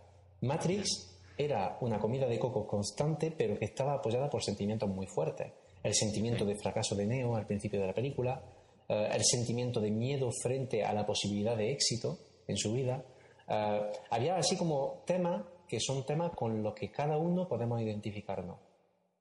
Matrix 0.42 1.18
era 1.38 1.78
una 1.80 1.98
comida 1.98 2.26
de 2.26 2.38
coco 2.38 2.66
constante, 2.66 3.30
pero 3.30 3.58
que 3.58 3.64
estaba 3.64 3.94
apoyada 3.94 4.28
por 4.28 4.42
sentimientos 4.42 4.88
muy 4.88 5.06
fuertes. 5.06 5.52
El 5.82 5.94
sentimiento 5.94 6.44
de 6.44 6.56
fracaso 6.56 6.94
de 6.94 7.06
Neo 7.06 7.36
al 7.36 7.46
principio 7.46 7.80
de 7.80 7.86
la 7.86 7.94
película, 7.94 8.42
eh, 8.88 9.08
el 9.12 9.24
sentimiento 9.24 9.80
de 9.80 9.90
miedo 9.90 10.30
frente 10.42 10.84
a 10.84 10.92
la 10.92 11.06
posibilidad 11.06 11.56
de 11.56 11.72
éxito 11.72 12.18
en 12.46 12.56
su 12.56 12.72
vida. 12.72 13.04
Eh, 13.48 13.92
había 14.10 14.36
así 14.36 14.56
como 14.56 15.02
temas 15.06 15.44
que 15.68 15.80
son 15.80 16.04
temas 16.04 16.32
con 16.34 16.62
los 16.62 16.74
que 16.74 16.90
cada 16.90 17.16
uno 17.18 17.48
podemos 17.48 17.80
identificarnos. 17.80 18.58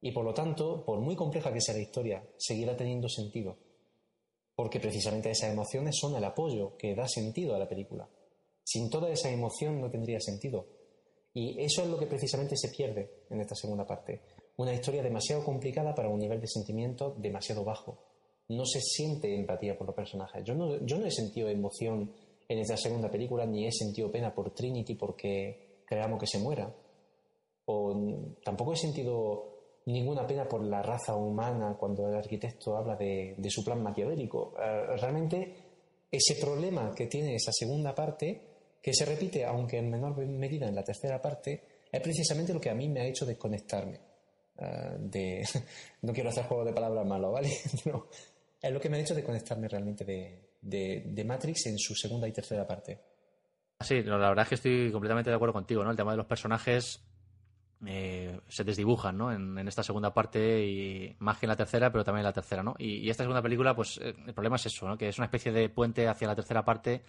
Y 0.01 0.11
por 0.11 0.23
lo 0.23 0.33
tanto, 0.33 0.83
por 0.85 0.99
muy 0.99 1.15
compleja 1.15 1.51
que 1.51 1.61
sea 1.61 1.75
la 1.75 1.81
historia, 1.81 2.23
seguirá 2.37 2.75
teniendo 2.75 3.09
sentido 3.09 3.57
porque 4.55 4.79
precisamente 4.79 5.29
esas 5.29 5.51
emociones 5.51 5.97
son 5.99 6.15
el 6.15 6.23
apoyo 6.23 6.77
que 6.77 6.95
da 6.95 7.07
sentido 7.07 7.55
a 7.55 7.59
la 7.59 7.67
película. 7.67 8.09
Sin 8.63 8.89
toda 8.89 9.09
esa 9.09 9.29
emoción 9.29 9.81
no 9.81 9.91
tendría 9.91 10.19
sentido. 10.19 10.67
Y 11.33 11.61
eso 11.61 11.83
es 11.83 11.89
lo 11.89 11.99
que 11.99 12.07
precisamente 12.07 12.55
se 12.55 12.69
pierde 12.69 13.25
en 13.29 13.41
esta 13.41 13.55
segunda 13.55 13.85
parte. 13.85 14.21
Una 14.57 14.73
historia 14.73 15.03
demasiado 15.03 15.43
complicada 15.43 15.93
para 15.93 16.09
un 16.09 16.19
nivel 16.19 16.39
de 16.39 16.47
sentimiento 16.47 17.13
demasiado 17.19 17.65
bajo. 17.65 17.99
No 18.47 18.65
se 18.65 18.79
siente 18.79 19.35
empatía 19.35 19.77
por 19.77 19.87
los 19.87 19.95
personajes. 19.95 20.43
Yo 20.45 20.55
no, 20.55 20.83
yo 20.85 20.97
no 20.97 21.05
he 21.05 21.11
sentido 21.11 21.49
emoción 21.49 22.13
en 22.47 22.59
esta 22.59 22.77
segunda 22.77 23.11
película, 23.11 23.45
ni 23.45 23.67
he 23.67 23.71
sentido 23.71 24.11
pena 24.11 24.33
por 24.33 24.53
Trinity 24.53 24.95
porque 24.95 25.81
creamos 25.85 26.19
que 26.19 26.27
se 26.27 26.39
muera. 26.39 26.73
O 27.65 28.37
tampoco 28.43 28.73
he 28.73 28.77
sentido 28.77 29.54
ninguna 29.85 30.25
pena 30.25 30.47
por 30.47 30.63
la 30.63 30.81
raza 30.81 31.15
humana 31.15 31.75
cuando 31.77 32.09
el 32.09 32.15
arquitecto 32.15 32.77
habla 32.77 32.95
de, 32.95 33.35
su 33.49 33.63
plan 33.63 33.81
maquiavélico. 33.83 34.55
Eh, 34.59 34.97
realmente 34.97 35.55
ese 36.11 36.35
problema 36.35 36.93
que 36.95 37.07
tiene 37.07 37.35
esa 37.35 37.51
segunda 37.51 37.93
parte, 37.93 38.41
que 38.81 38.93
se 38.93 39.05
repite 39.05 39.45
aunque 39.45 39.77
en 39.77 39.89
menor 39.89 40.17
medida 40.25 40.67
en 40.67 40.75
la 40.75 40.83
tercera 40.83 41.21
parte, 41.21 41.63
es 41.91 42.01
precisamente 42.01 42.53
lo 42.53 42.61
que 42.61 42.69
a 42.69 42.75
mí 42.75 42.89
me 42.89 43.01
ha 43.01 43.05
hecho 43.05 43.25
desconectarme. 43.25 43.99
eh, 44.57 44.95
de, 44.99 45.43
no 46.01 46.13
quiero 46.13 46.29
hacer 46.29 46.45
juego 46.45 46.65
de 46.65 46.73
palabras 46.73 47.05
malos, 47.05 47.33
¿vale? 47.33 47.49
Pero 47.83 48.09
es 48.61 48.71
lo 48.71 48.79
que 48.79 48.89
me 48.89 48.97
ha 48.97 49.01
hecho 49.01 49.15
desconectarme 49.15 49.67
realmente 49.67 50.03
de, 50.03 50.55
de, 50.61 51.03
de 51.05 51.23
Matrix 51.23 51.67
en 51.67 51.77
su 51.77 51.93
segunda 51.93 52.27
y 52.27 52.31
tercera 52.31 52.65
parte. 52.65 52.99
Sí, 53.81 54.01
no, 54.03 54.17
la 54.17 54.29
verdad 54.29 54.43
es 54.43 54.49
que 54.49 54.55
estoy 54.55 54.91
completamente 54.91 55.29
de 55.29 55.35
acuerdo 55.35 55.53
contigo, 55.53 55.83
¿no? 55.83 55.91
El 55.91 55.97
tema 55.97 56.11
de 56.11 56.17
los 56.17 56.25
personajes 56.25 57.05
eh, 57.85 58.39
se 58.47 58.63
desdibujan, 58.63 59.17
¿no? 59.17 59.31
En, 59.31 59.57
en 59.57 59.67
esta 59.67 59.83
segunda 59.83 60.13
parte 60.13 60.65
y 60.65 61.15
más 61.19 61.37
que 61.37 61.45
en 61.45 61.49
la 61.49 61.55
tercera, 61.55 61.91
pero 61.91 62.03
también 62.03 62.21
en 62.21 62.25
la 62.29 62.33
tercera, 62.33 62.63
¿no? 62.63 62.75
Y, 62.77 62.99
y 63.05 63.09
esta 63.09 63.23
segunda 63.23 63.41
película, 63.41 63.75
pues 63.75 63.99
eh, 64.01 64.13
el 64.25 64.33
problema 64.33 64.55
es 64.55 64.65
eso, 64.67 64.87
¿no? 64.87 64.97
Que 64.97 65.09
es 65.09 65.17
una 65.17 65.25
especie 65.25 65.51
de 65.51 65.69
puente 65.69 66.07
hacia 66.07 66.27
la 66.27 66.35
tercera 66.35 66.63
parte. 66.63 67.03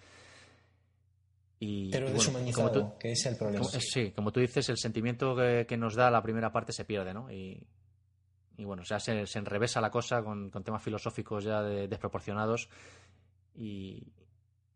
Y, 1.59 1.89
Pero 1.89 2.09
y 2.09 2.13
bueno, 2.13 2.51
como 2.53 2.71
tú- 2.71 2.93
que 2.99 3.13
es 3.13 3.25
el 3.25 3.35
problema. 3.35 3.65
como- 3.65 3.79
sí, 3.81 4.11
como 4.11 4.31
tú 4.31 4.39
dices, 4.39 4.69
el 4.69 4.77
sentimiento 4.77 5.35
que, 5.35 5.65
que 5.67 5.77
nos 5.77 5.95
da 5.95 6.11
la 6.11 6.21
primera 6.21 6.51
parte 6.51 6.71
se 6.71 6.85
pierde, 6.85 7.13
¿no? 7.13 7.31
Y, 7.31 7.59
y 8.57 8.63
bueno, 8.63 8.83
o 8.83 8.85
sea, 8.85 8.99
se, 8.99 9.25
se 9.25 9.39
enrevesa 9.39 9.81
la 9.81 9.89
cosa 9.89 10.21
con, 10.21 10.49
con 10.51 10.63
temas 10.63 10.83
filosóficos 10.83 11.43
ya 11.43 11.63
de- 11.63 11.87
desproporcionados. 11.87 12.69
Y, 13.55 14.03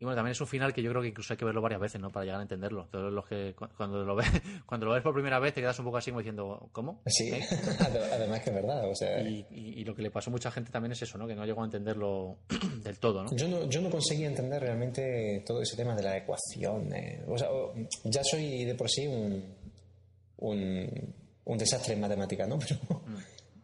y 0.02 0.04
bueno, 0.04 0.16
también 0.18 0.32
es 0.32 0.42
un 0.42 0.48
final 0.48 0.74
que 0.74 0.82
yo 0.82 0.90
creo 0.90 1.02
que 1.02 1.10
incluso 1.10 1.32
hay 1.32 1.38
que 1.38 1.46
verlo 1.46 1.62
varias 1.62 1.80
veces, 1.80 2.02
¿no? 2.02 2.10
Para 2.10 2.26
llegar 2.26 2.40
a 2.40 2.44
entenderlo. 2.44 2.88
Todos 2.92 3.14
los 3.14 3.26
que 3.28 3.54
cu- 3.56 3.68
cuando 3.78 4.04
lo 4.04 4.16
ves, 4.16 4.28
cuando 4.66 4.88
lo 4.88 4.94
ves 4.94 5.04
por 5.04 5.14
primera 5.14 5.40
vez 5.40 5.54
te 5.54 5.62
quedas 5.62 5.78
un 5.80 5.86
poco 5.86 5.98
así 5.98 6.10
como 6.12 6.20
diciendo, 6.22 6.68
¿cómo? 6.72 7.02
Sí, 7.06 7.30
¿Eh? 7.32 7.46
además 7.80 8.42
que 8.42 8.50
es 8.50 8.56
verdad. 8.56 8.90
O 8.90 8.96
sea, 8.96 9.22
Y, 9.22 9.46
y- 9.52 9.80
y 9.80 9.84
lo 9.86 9.96
que 9.96 10.02
le 10.02 10.12
pasó 10.12 10.30
a 10.30 10.32
mucha 10.32 10.50
gente 10.52 10.72
también 10.72 10.92
es 10.92 11.02
eso, 11.04 11.18
¿no? 11.18 11.28
Que 11.28 11.36
no 11.36 11.46
llegó 11.46 11.62
a 11.62 11.66
entenderlo 11.66 12.38
del 12.84 12.98
todo, 13.00 13.24
¿no? 13.24 13.30
Yo 13.36 13.48
no, 13.48 13.70
yo 13.70 13.80
no 13.80 13.90
conseguí 13.90 14.26
entender 14.26 14.60
realmente 14.62 15.44
todo 15.46 15.62
ese 15.62 15.78
tema 15.78 15.96
de 15.96 16.04
la 16.04 16.18
ecuación. 16.18 16.92
eh. 16.96 17.24
O 17.28 17.38
sea, 17.38 17.48
ya 18.06 18.24
soy 18.24 18.66
de 18.66 18.74
por 18.76 18.90
sí 18.90 19.06
un, 19.08 19.54
un, 20.38 21.14
un 21.46 21.58
desastre 21.58 21.94
en 21.94 22.02
matemática, 22.02 22.48
¿no? 22.48 22.58
Pero, 22.68 23.02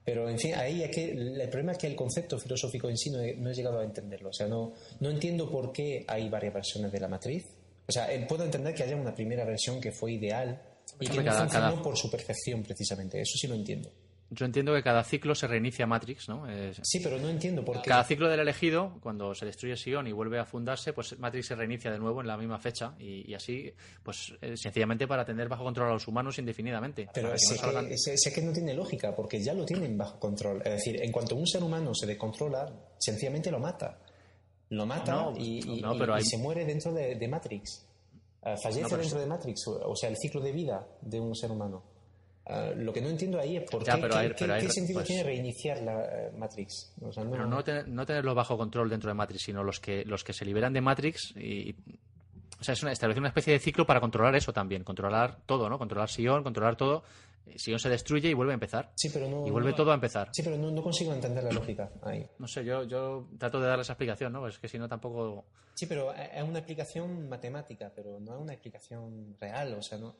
pero 0.07 0.29
en 0.29 0.39
fin, 0.39 0.55
ahí 0.55 0.84
es 0.84 0.89
que 0.89 1.11
el 1.11 1.49
problema 1.49 1.73
es 1.73 1.77
que 1.79 1.88
el 1.88 1.95
concepto 1.97 2.39
filosófico 2.39 2.88
en 2.88 2.97
sí 2.97 3.09
no 3.09 3.19
he, 3.19 3.35
no 3.35 3.49
he 3.49 3.53
llegado 3.53 3.79
a 3.81 3.84
entenderlo. 3.84 4.29
O 4.29 4.34
sea, 4.34 4.47
no, 4.47 4.71
no 5.01 5.09
entiendo 5.09 5.51
por 5.51 5.73
qué 5.73 6.05
hay 6.07 6.29
varias 6.29 6.53
versiones 6.53 6.93
de 6.93 6.99
la 7.01 7.09
matriz. 7.09 7.43
O 7.85 7.91
sea, 7.91 8.09
eh, 8.13 8.25
puedo 8.25 8.45
entender 8.45 8.73
que 8.73 8.84
haya 8.84 8.95
una 8.95 9.13
primera 9.13 9.43
versión 9.43 9.81
que 9.81 9.91
fue 9.91 10.13
ideal 10.13 10.61
y 11.01 11.07
que 11.07 11.17
no 11.17 11.25
cada- 11.25 11.39
funcionó 11.41 11.71
cada- 11.71 11.84
por 11.84 11.97
su 11.97 12.09
perfección, 12.09 12.63
precisamente. 12.63 13.19
Eso 13.19 13.38
sí 13.38 13.47
lo 13.47 13.55
entiendo. 13.55 13.91
Yo 14.30 14.45
entiendo 14.45 14.74
que 14.74 14.84
cada 14.84 15.04
ciclo 15.06 15.34
se 15.36 15.48
reinicia 15.48 15.88
Matrix, 15.88 16.28
¿no? 16.28 16.49
Es- 16.49 16.82
Sí, 16.84 16.99
pero 17.02 17.18
no 17.18 17.30
entiendo 17.30 17.64
por 17.64 17.82
qué. 17.82 17.88
Cada 17.90 18.04
ciclo 18.04 18.28
del 18.28 18.41
elegido, 18.41 18.98
cuando 19.02 19.34
se 19.34 19.45
destruye 19.45 19.78
Sion 19.78 20.06
y 20.06 20.12
vuelve 20.12 20.38
a 20.38 20.44
fundarse, 20.45 20.91
pues 20.91 21.18
Matrix 21.18 21.48
se 21.48 21.56
reinicia 21.56 21.90
de 21.91 21.98
nuevo 21.98 22.20
en 22.20 22.28
la 22.28 22.36
misma 22.36 22.60
fecha 22.60 22.94
y, 22.99 23.30
y 23.32 23.34
así, 23.34 23.72
pues 24.04 24.34
eh, 24.41 24.58
sencillamente 24.58 25.08
para 25.08 25.24
tener 25.24 25.48
bajo 25.48 25.64
control 25.64 25.90
a 25.90 25.94
los 25.94 26.08
humanos 26.10 26.38
indefinidamente. 26.40 27.08
Pero 27.14 27.32
que 27.32 27.40
sé, 27.40 27.56
no 27.56 27.62
salgan- 27.62 27.88
que, 27.88 27.98
sé- 27.98 28.18
sé 28.18 28.34
que 28.34 28.41
no 28.41 28.52
tiene 28.52 28.74
lógica, 28.74 29.16
porque 29.16 29.41
ya 29.41 29.54
lo 29.54 29.64
tienen 29.66 29.98
bajo 29.98 30.20
control. 30.20 30.58
Es 30.66 30.74
decir, 30.74 31.02
en 31.02 31.12
cuanto 31.14 31.36
un 31.38 31.48
ser 31.48 31.64
humano 31.64 31.95
se 31.95 32.06
descontrola, 32.06 32.70
sencillamente 32.98 33.49
lo 33.49 33.60
mata. 33.60 33.98
Lo 34.70 34.86
mata 34.86 35.14
No, 35.14 35.34
y, 35.38 35.62
no, 35.82 36.20
se 36.20 36.38
muere 36.38 36.66
dentro 36.66 36.91
de, 36.91 37.16
de 37.16 37.28
Matrix. 37.30 37.86
Eh, 38.44 38.56
fallece 38.62 38.84
pero 38.90 38.98
dentro 39.02 39.20
de 39.22 39.26
Matrix, 39.26 39.66
o 39.68 39.95
sea, 39.95 40.10
el 40.10 40.18
ciclo 40.18 40.41
de 40.41 40.52
vida 40.52 40.86
de 41.02 41.18
un 41.22 41.34
ser 41.34 41.49
humano. 41.52 41.82
Eh, 42.49 42.74
lo 42.78 42.94
que 42.94 43.02
no 43.02 43.10
entiendo 43.10 43.40
ahí 43.40 43.57
es 43.57 43.69
por 43.69 43.84
Ya, 43.84 43.95
qué, 43.95 44.02
pero 44.02 44.14
qué- 44.14 44.19
hay- 44.19 44.28
qué- 44.30 44.36
pero 44.40 44.53
hay- 44.53 44.61
qué 44.61 44.69
sentido 44.69 44.99
pues- 44.99 45.07
tiene 45.07 45.24
reiniciar 45.24 45.82
la 45.82 46.06
eh, 46.06 46.32
Matrix. 46.38 46.94
O 47.02 47.11
sea, 47.11 47.24
no- 47.24 47.32
Pero 47.32 47.45
no, 47.45 47.64
tener- 47.64 47.88
no 47.88 48.06
tenerlo 48.06 48.34
bajo 48.36 48.57
control 48.57 48.90
dentro 48.90 49.10
de 49.10 49.14
Matrix, 49.15 49.44
sino 49.44 49.64
los 49.64 49.80
que, 49.80 50.06
los 50.06 50.24
que 50.24 50.34
se 50.34 50.45
liberan 50.45 50.72
de 50.74 50.82
Matrix 50.82 51.34
y. 51.36 51.76
O 52.60 52.64
sea, 52.64 52.74
es 52.74 52.82
una, 52.82 52.91
establecer 52.91 53.19
una 53.22 53.28
especie 53.30 53.53
de 53.53 53.60
ciclo 53.60 53.86
para 53.86 53.99
controlar 53.99 54.36
eso 54.36 54.52
también, 54.52 54.84
controlar 54.84 55.40
todo, 55.45 55.69
¿no? 55.69 55.78
Controlar 55.78 56.10
Sion, 56.10 56.41
controlar 56.44 56.76
todo. 56.76 57.03
Sion 57.56 57.80
se 57.80 57.88
destruye 57.90 58.30
y 58.30 58.34
vuelve 58.34 58.53
a 58.53 58.56
empezar. 58.56 58.91
Sí, 58.95 59.10
pero 59.14 59.30
no, 59.30 59.45
Y 59.45 59.52
vuelve 59.52 59.69
no- 59.72 59.76
todo 59.76 59.91
a 59.91 59.94
empezar. 59.94 60.30
Sí, 60.34 60.41
pero 60.44 60.57
no, 60.57 60.72
no 60.72 60.82
consigo 60.82 61.14
entender 61.14 61.44
la 61.44 61.52
lógica 61.52 61.91
ahí. 62.02 62.26
No 62.40 62.48
sé, 62.48 62.65
yo, 62.65 62.84
yo 62.84 63.28
trato 63.38 63.60
de 63.61 63.68
darle 63.68 63.84
esa 63.84 63.94
explicación, 63.94 64.34
¿no? 64.34 64.48
Es 64.48 64.57
que 64.57 64.68
si 64.68 64.78
no 64.80 64.88
tampoco. 64.90 65.45
Sí, 65.76 65.86
pero 65.86 66.11
es 66.14 66.44
una 66.44 66.60
explicación 66.60 67.30
matemática, 67.30 67.91
pero 67.95 68.19
no 68.19 68.36
es 68.36 68.41
una 68.41 68.53
explicación 68.53 69.36
real. 69.40 69.76
O 69.76 69.82
sea, 69.84 69.98
no. 69.99 70.15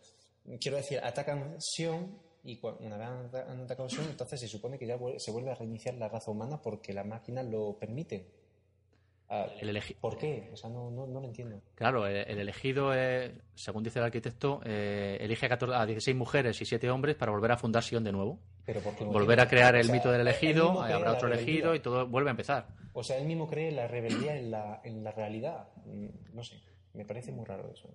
Quiero 0.60 0.78
decir, 0.78 0.99
atacan 1.03 1.56
Sion 1.60 2.18
y 2.44 2.60
una 2.80 2.98
vez 2.98 3.07
han 3.07 3.26
ata- 3.26 3.52
han 3.52 3.61
atacado 3.61 3.90
Sion, 3.90 4.06
entonces 4.10 4.40
se 4.40 4.48
supone 4.48 4.78
que 4.80 4.88
ya 4.88 4.98
se 5.18 5.32
vuelve 5.32 5.52
a 5.52 5.56
reiniciar 5.56 5.95
la 5.95 6.07
raza 6.07 6.32
humana 6.32 6.61
porque 6.61 6.94
las 6.94 7.06
máquinas 7.06 7.45
lo 7.45 7.78
permiten. 7.78 8.26
Ah, 9.30 9.45
El 9.60 9.78
¿Por 9.99 10.18
qué? 10.18 10.49
O 10.53 10.56
sea, 10.56 10.69
no, 10.69 10.90
no, 10.90 11.06
no 11.06 11.19
lo 11.19 11.28
entiendo. 11.28 11.61
Claro, 11.76 12.07
el, 12.07 12.15
el 12.15 12.40
elegido, 12.40 12.94
eh, 12.95 13.34
según 13.56 13.84
dice 13.84 13.99
el 13.99 14.06
arquitecto, 14.06 14.61
eh, 14.64 15.18
elige 15.19 15.45
a, 15.48 15.49
14 15.49 15.76
a 15.76 15.86
16 15.86 16.15
mujeres 16.15 16.61
y 16.61 16.65
7 16.65 16.90
hombres 16.90 17.18
para 17.18 17.34
volver 17.34 17.52
a 17.52 17.57
fundar 17.57 17.84
Sion 17.84 18.06
de 18.06 18.14
nuevo. 18.14 18.40
Pero 18.65 18.80
porque 18.82 19.03
no 19.03 19.11
Volver 19.11 19.41
a 19.41 19.49
crear 19.49 19.76
O 19.76 19.80
el 19.80 19.86
sea, 19.88 19.95
mito 19.95 20.11
del 20.11 20.22
elegido, 20.22 20.82
habrá 20.82 20.99
la 20.99 21.11
otro 21.18 21.28
elegido 21.28 21.76
y 21.76 21.82
todo 21.82 22.07
vuelve 22.07 22.30
a 22.30 22.32
empezar. 22.32 22.68
O 22.94 23.03
sea, 23.03 23.18
él 23.18 23.26
mismo 23.26 23.48
cree 23.49 23.72
la 23.74 23.88
rebeldía 23.90 24.38
en 24.38 24.49
la, 24.49 24.80
en 24.86 25.03
la 25.03 25.11
realidad. 25.11 25.68
Mm, 25.86 26.07
No 26.34 26.44
sé, 26.45 26.56
me 26.94 27.03
parece 27.03 27.34
muy 27.34 27.44
raro 27.44 27.69
eso. 27.69 27.90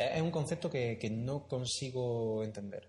Es 0.00 0.22
un 0.22 0.30
concepto 0.30 0.70
que, 0.70 0.96
que 0.98 1.10
no 1.10 1.46
consigo 1.46 2.42
entender. 2.42 2.88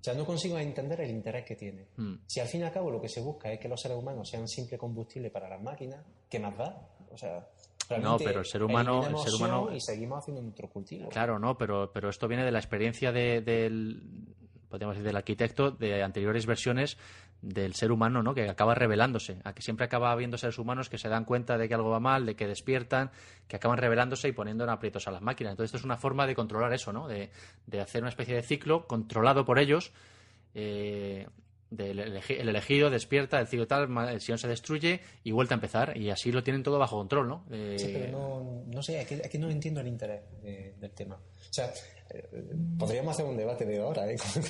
O 0.00 0.04
sea, 0.04 0.14
no 0.14 0.24
consigo 0.24 0.58
entender 0.58 1.00
el 1.00 1.10
interés 1.10 1.44
que 1.44 1.54
tiene. 1.56 1.86
Mm. 1.96 2.14
Si 2.26 2.40
al 2.40 2.48
fin 2.48 2.60
y 2.60 2.64
al 2.64 2.72
cabo 2.72 2.90
lo 2.90 3.00
que 3.00 3.08
se 3.08 3.20
busca 3.20 3.52
es 3.52 3.58
que 3.60 3.68
los 3.68 3.80
seres 3.80 3.96
humanos 3.98 4.28
sean 4.28 4.46
simple 4.48 4.76
combustible 4.78 5.30
para 5.30 5.48
las 5.48 5.62
máquinas, 5.62 6.04
¿qué 6.28 6.38
más 6.40 6.56
da? 6.56 6.88
O 7.12 7.16
sea, 7.16 7.46
realmente 7.88 8.24
pero 8.24 8.40
el 8.40 8.46
ser 8.46 8.62
humano- 8.64 8.94
el 9.00 9.04
eliminemos 9.04 9.24
ser 9.24 9.34
humano- 9.34 9.62
Sion 9.64 9.76
y 9.76 9.80
seguimos 9.80 10.18
haciendo 10.18 10.42
nuestro 10.42 10.68
cultivo. 10.68 11.08
Claro, 11.08 11.38
no, 11.38 11.56
pero, 11.56 11.90
pero 11.92 12.08
esto 12.08 12.26
viene 12.26 12.44
de 12.44 12.50
la 12.52 12.58
experiencia 12.58 13.12
de- 13.12 13.40
del, 13.42 14.02
podríamos 14.68 14.96
decir, 14.96 15.06
del 15.06 15.16
arquitecto 15.16 15.70
de 15.70 16.02
anteriores 16.02 16.46
versiones 16.46 16.96
del 17.42 17.74
ser 17.74 17.92
humano, 17.92 18.22
¿no? 18.22 18.34
Que 18.34 18.48
acaba 18.48 18.74
revelándose, 18.74 19.40
a 19.44 19.52
que 19.52 19.62
siempre 19.62 19.84
acaba 19.84 20.12
habiendo 20.12 20.38
seres 20.38 20.58
humanos 20.58 20.88
que 20.88 20.96
se 20.96 21.08
dan 21.08 21.24
cuenta 21.24 21.58
de 21.58 21.68
que 21.68 21.74
algo 21.74 21.90
va 21.90 22.00
mal, 22.00 22.24
de 22.24 22.36
que 22.36 22.46
despiertan, 22.46 23.10
que 23.48 23.56
acaban 23.56 23.78
revelándose 23.78 24.28
y 24.28 24.32
poniendo 24.32 24.64
en 24.64 24.70
aprietos 24.70 25.08
a 25.08 25.10
las 25.10 25.22
máquinas. 25.22 25.50
Entonces 25.50 25.70
esto 25.70 25.78
es 25.78 25.84
una 25.84 25.96
forma 25.96 26.26
de 26.26 26.34
controlar 26.34 26.72
eso, 26.72 26.92
¿no? 26.92 27.08
De, 27.08 27.30
de 27.66 27.80
hacer 27.80 28.02
una 28.02 28.10
especie 28.10 28.34
de 28.34 28.42
ciclo 28.42 28.86
controlado 28.86 29.44
por 29.44 29.58
ellos. 29.58 29.92
eh, 30.54 31.26
del 31.74 31.98
el 32.00 32.48
elegido 32.48 32.90
despierta, 32.90 33.40
el 33.40 33.46
ciclo 33.48 33.66
tal, 33.66 33.88
el 34.08 34.20
Sion 34.20 34.38
se 34.38 34.48
destruye 34.48 35.00
y 35.24 35.32
vuelve 35.32 35.54
a 35.54 35.56
empezar. 35.56 35.96
Y 35.96 36.10
así 36.10 36.30
lo 36.32 36.42
tienen 36.42 36.62
todo 36.62 36.78
bajo 36.78 36.96
control, 36.96 37.28
¿no? 37.28 37.44
Eh, 37.50 37.76
Sí, 37.78 37.90
pero 37.92 38.12
no, 38.12 38.64
no 38.66 38.82
sé, 38.82 39.00
es 39.00 39.06
que, 39.08 39.14
es 39.16 39.28
que 39.30 39.38
no 39.38 39.50
entiendo 39.50 39.80
el 39.80 39.88
interés 39.88 40.22
de- 40.42 40.74
del 40.78 40.90
tema. 40.92 41.16
O 41.16 41.52
sea, 41.52 41.72
eh, 42.10 42.24
podríamos 42.78 43.14
hacer 43.14 43.24
un 43.26 43.36
debate 43.36 43.64
de 43.64 43.80
hora 43.80 44.10
¿eh? 44.10 44.16
con, 44.34 44.42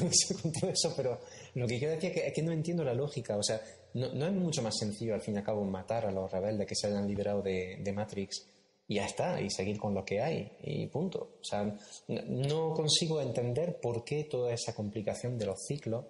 con 0.43 0.53
todo 0.53 0.71
eso, 0.71 0.93
pero 0.97 1.21
lo 1.55 1.67
que 1.67 1.79
quiero 1.79 1.95
decir 1.95 2.11
es 2.11 2.15
que, 2.21 2.27
es 2.29 2.33
que 2.35 2.43
no 2.43 2.53
entiendo 2.53 2.85
la 2.85 2.95
lógica. 2.95 3.37
O 3.37 3.43
sea, 3.43 3.61
no, 3.95 4.13
no 4.13 4.27
es 4.27 4.33
mucho 4.33 4.63
más 4.63 4.77
sencillo 4.79 5.15
al 5.15 5.21
fin 5.21 5.35
y 5.35 5.39
al 5.39 5.45
cabo 5.45 5.65
matar 5.65 6.07
a 6.07 6.11
los 6.11 6.31
rebeldes 6.31 6.67
que 6.67 6.75
se 6.75 6.87
hayan 6.89 7.07
liberado 7.07 7.43
de, 7.43 7.79
de 7.81 7.93
Matrix 7.93 8.49
y 8.89 8.97
ya 8.97 9.07
está, 9.07 9.41
y 9.41 9.49
seguir 9.49 9.79
con 9.79 9.95
lo 9.95 10.05
que 10.05 10.21
hay, 10.21 10.53
y 10.65 10.87
punto. 10.89 11.37
O 11.41 11.45
sea, 11.45 11.73
no 12.09 12.75
consigo 12.75 13.23
entender 13.23 13.79
por 13.81 14.05
qué 14.05 14.25
toda 14.25 14.53
esa 14.53 14.75
complicación 14.75 15.39
de 15.39 15.47
los 15.47 15.65
ciclos, 15.67 16.05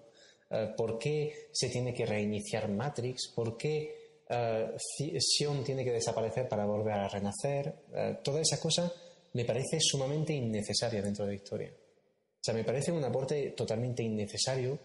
eh, 0.53 0.75
por 0.77 0.99
qué 0.99 1.33
se 1.53 1.69
tiene 1.69 1.93
que 1.95 2.05
reiniciar 2.07 2.69
Matrix, 2.69 3.29
por 3.35 3.57
qué 3.57 4.01
Ci- 4.29 5.19
Sion 5.21 5.63
tiene 5.63 5.85
que 5.85 5.91
desaparecer 5.93 6.49
para 6.49 6.65
volver 6.65 6.95
a 6.95 7.09
renacer. 7.09 7.75
Eh, 7.95 8.19
todas 8.25 8.43
esas 8.43 8.61
cosas 8.61 8.91
me 9.35 9.45
parece 9.45 9.79
sumamente 9.81 10.33
innecesaria 10.33 11.03
dentro 11.03 11.25
de 11.27 11.33
la 11.33 11.37
historia. 11.37 11.71
O 11.71 12.45
sea, 12.45 12.55
me 12.55 12.65
parece 12.65 12.91
un 12.93 13.05
aporte 13.05 13.51
totalmente 13.51 14.03
innecesario, 14.03 14.79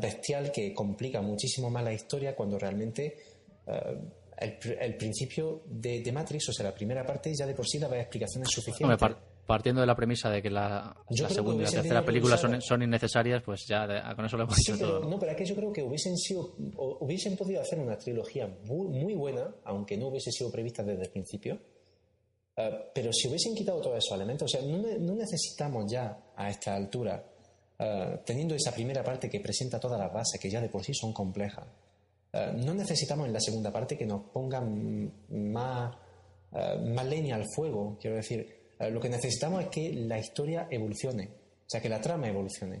bestial, 0.00 0.50
que 0.50 0.72
complica 0.72 1.20
muchísimo 1.20 1.68
más 1.70 1.84
la 1.84 1.92
historia 1.92 2.34
cuando 2.34 2.58
realmente 2.58 3.14
el, 4.38 4.58
el 4.80 4.96
principio 4.96 5.62
de, 5.66 6.00
de 6.00 6.12
Matrix, 6.12 6.48
o 6.48 6.52
sea, 6.52 6.64
la 6.64 6.74
primera 6.74 7.04
parte, 7.04 7.34
ya 7.34 7.46
de 7.46 7.54
por 7.54 7.66
sí 7.68 7.78
daba 7.78 7.98
explicaciones 7.98 8.48
suficientes. 8.50 8.98
par- 8.98 9.18
partiendo 9.48 9.80
de 9.80 9.86
la 9.86 9.96
premisa 9.96 10.28
de 10.28 10.42
que 10.42 10.50
la, 10.50 10.94
segunda 11.30 11.62
y 11.62 11.64
la 11.64 11.70
tercera 11.70 12.04
película 12.04 12.36
son, 12.36 12.60
son 12.60 12.82
innecesarias, 12.82 13.42
pues 13.42 13.66
ya 13.66 13.86
de- 13.86 14.14
con 14.14 14.26
eso 14.26 14.36
lo 14.36 14.42
hemos 14.44 14.54
Sí, 14.56 14.72
dicho 14.72 14.76
pero, 14.84 15.00
todo. 15.00 15.10
no, 15.10 15.18
pero 15.18 15.32
es 15.32 15.38
que 15.38 15.46
yo 15.46 15.56
creo 15.56 15.72
que 15.72 15.82
hubiesen 15.82 16.16
sido, 16.18 16.54
hubiesen 17.00 17.34
podido 17.34 17.62
hacer 17.62 17.78
una 17.78 17.96
trilogía 17.96 18.46
muy, 18.66 18.88
muy 18.88 19.14
buena, 19.14 19.52
aunque 19.64 19.96
no 19.96 20.08
hubiese 20.08 20.30
sido 20.30 20.50
prevista 20.52 20.82
desde 20.82 21.04
el 21.04 21.10
principio. 21.10 21.58
Eh, 22.56 22.90
pero 22.94 23.10
si 23.12 23.26
hubiesen 23.28 23.54
quitado 23.54 23.80
todos 23.80 23.96
esos 23.96 24.14
elementos, 24.14 24.52
o 24.54 24.58
sea, 24.58 24.68
no, 24.68 24.76
ne- 24.82 24.98
no 24.98 25.14
necesitamos 25.14 25.90
ya 25.90 26.18
a 26.36 26.50
esta 26.50 26.74
altura, 26.76 27.24
eh, 27.78 28.20
teniendo 28.26 28.54
esa 28.54 28.72
primera 28.72 29.02
parte 29.02 29.30
que 29.30 29.40
presenta 29.40 29.80
todas 29.80 29.98
las 29.98 30.12
bases, 30.12 30.38
que 30.38 30.50
ya 30.50 30.60
de 30.60 30.68
por 30.68 30.84
sí 30.84 30.92
son 30.92 31.12
complejas, 31.14 31.64
eh, 32.34 32.52
no 32.54 32.74
necesitamos 32.74 33.26
en 33.26 33.32
la 33.32 33.40
segunda 33.40 33.72
parte 33.72 33.96
que 33.96 34.04
nos 34.04 34.24
pongan 34.30 35.10
más, 35.30 35.96
más 36.84 37.06
leña 37.06 37.36
al 37.36 37.44
fuego, 37.54 37.96
quiero 38.00 38.16
decir. 38.16 38.57
Lo 38.80 39.00
que 39.00 39.08
necesitamos 39.08 39.64
es 39.64 39.68
que 39.70 39.92
la 39.92 40.18
historia 40.18 40.68
evolucione, 40.70 41.24
o 41.24 41.70
sea, 41.70 41.80
que 41.80 41.88
la 41.88 42.00
trama 42.00 42.28
evolucione. 42.28 42.80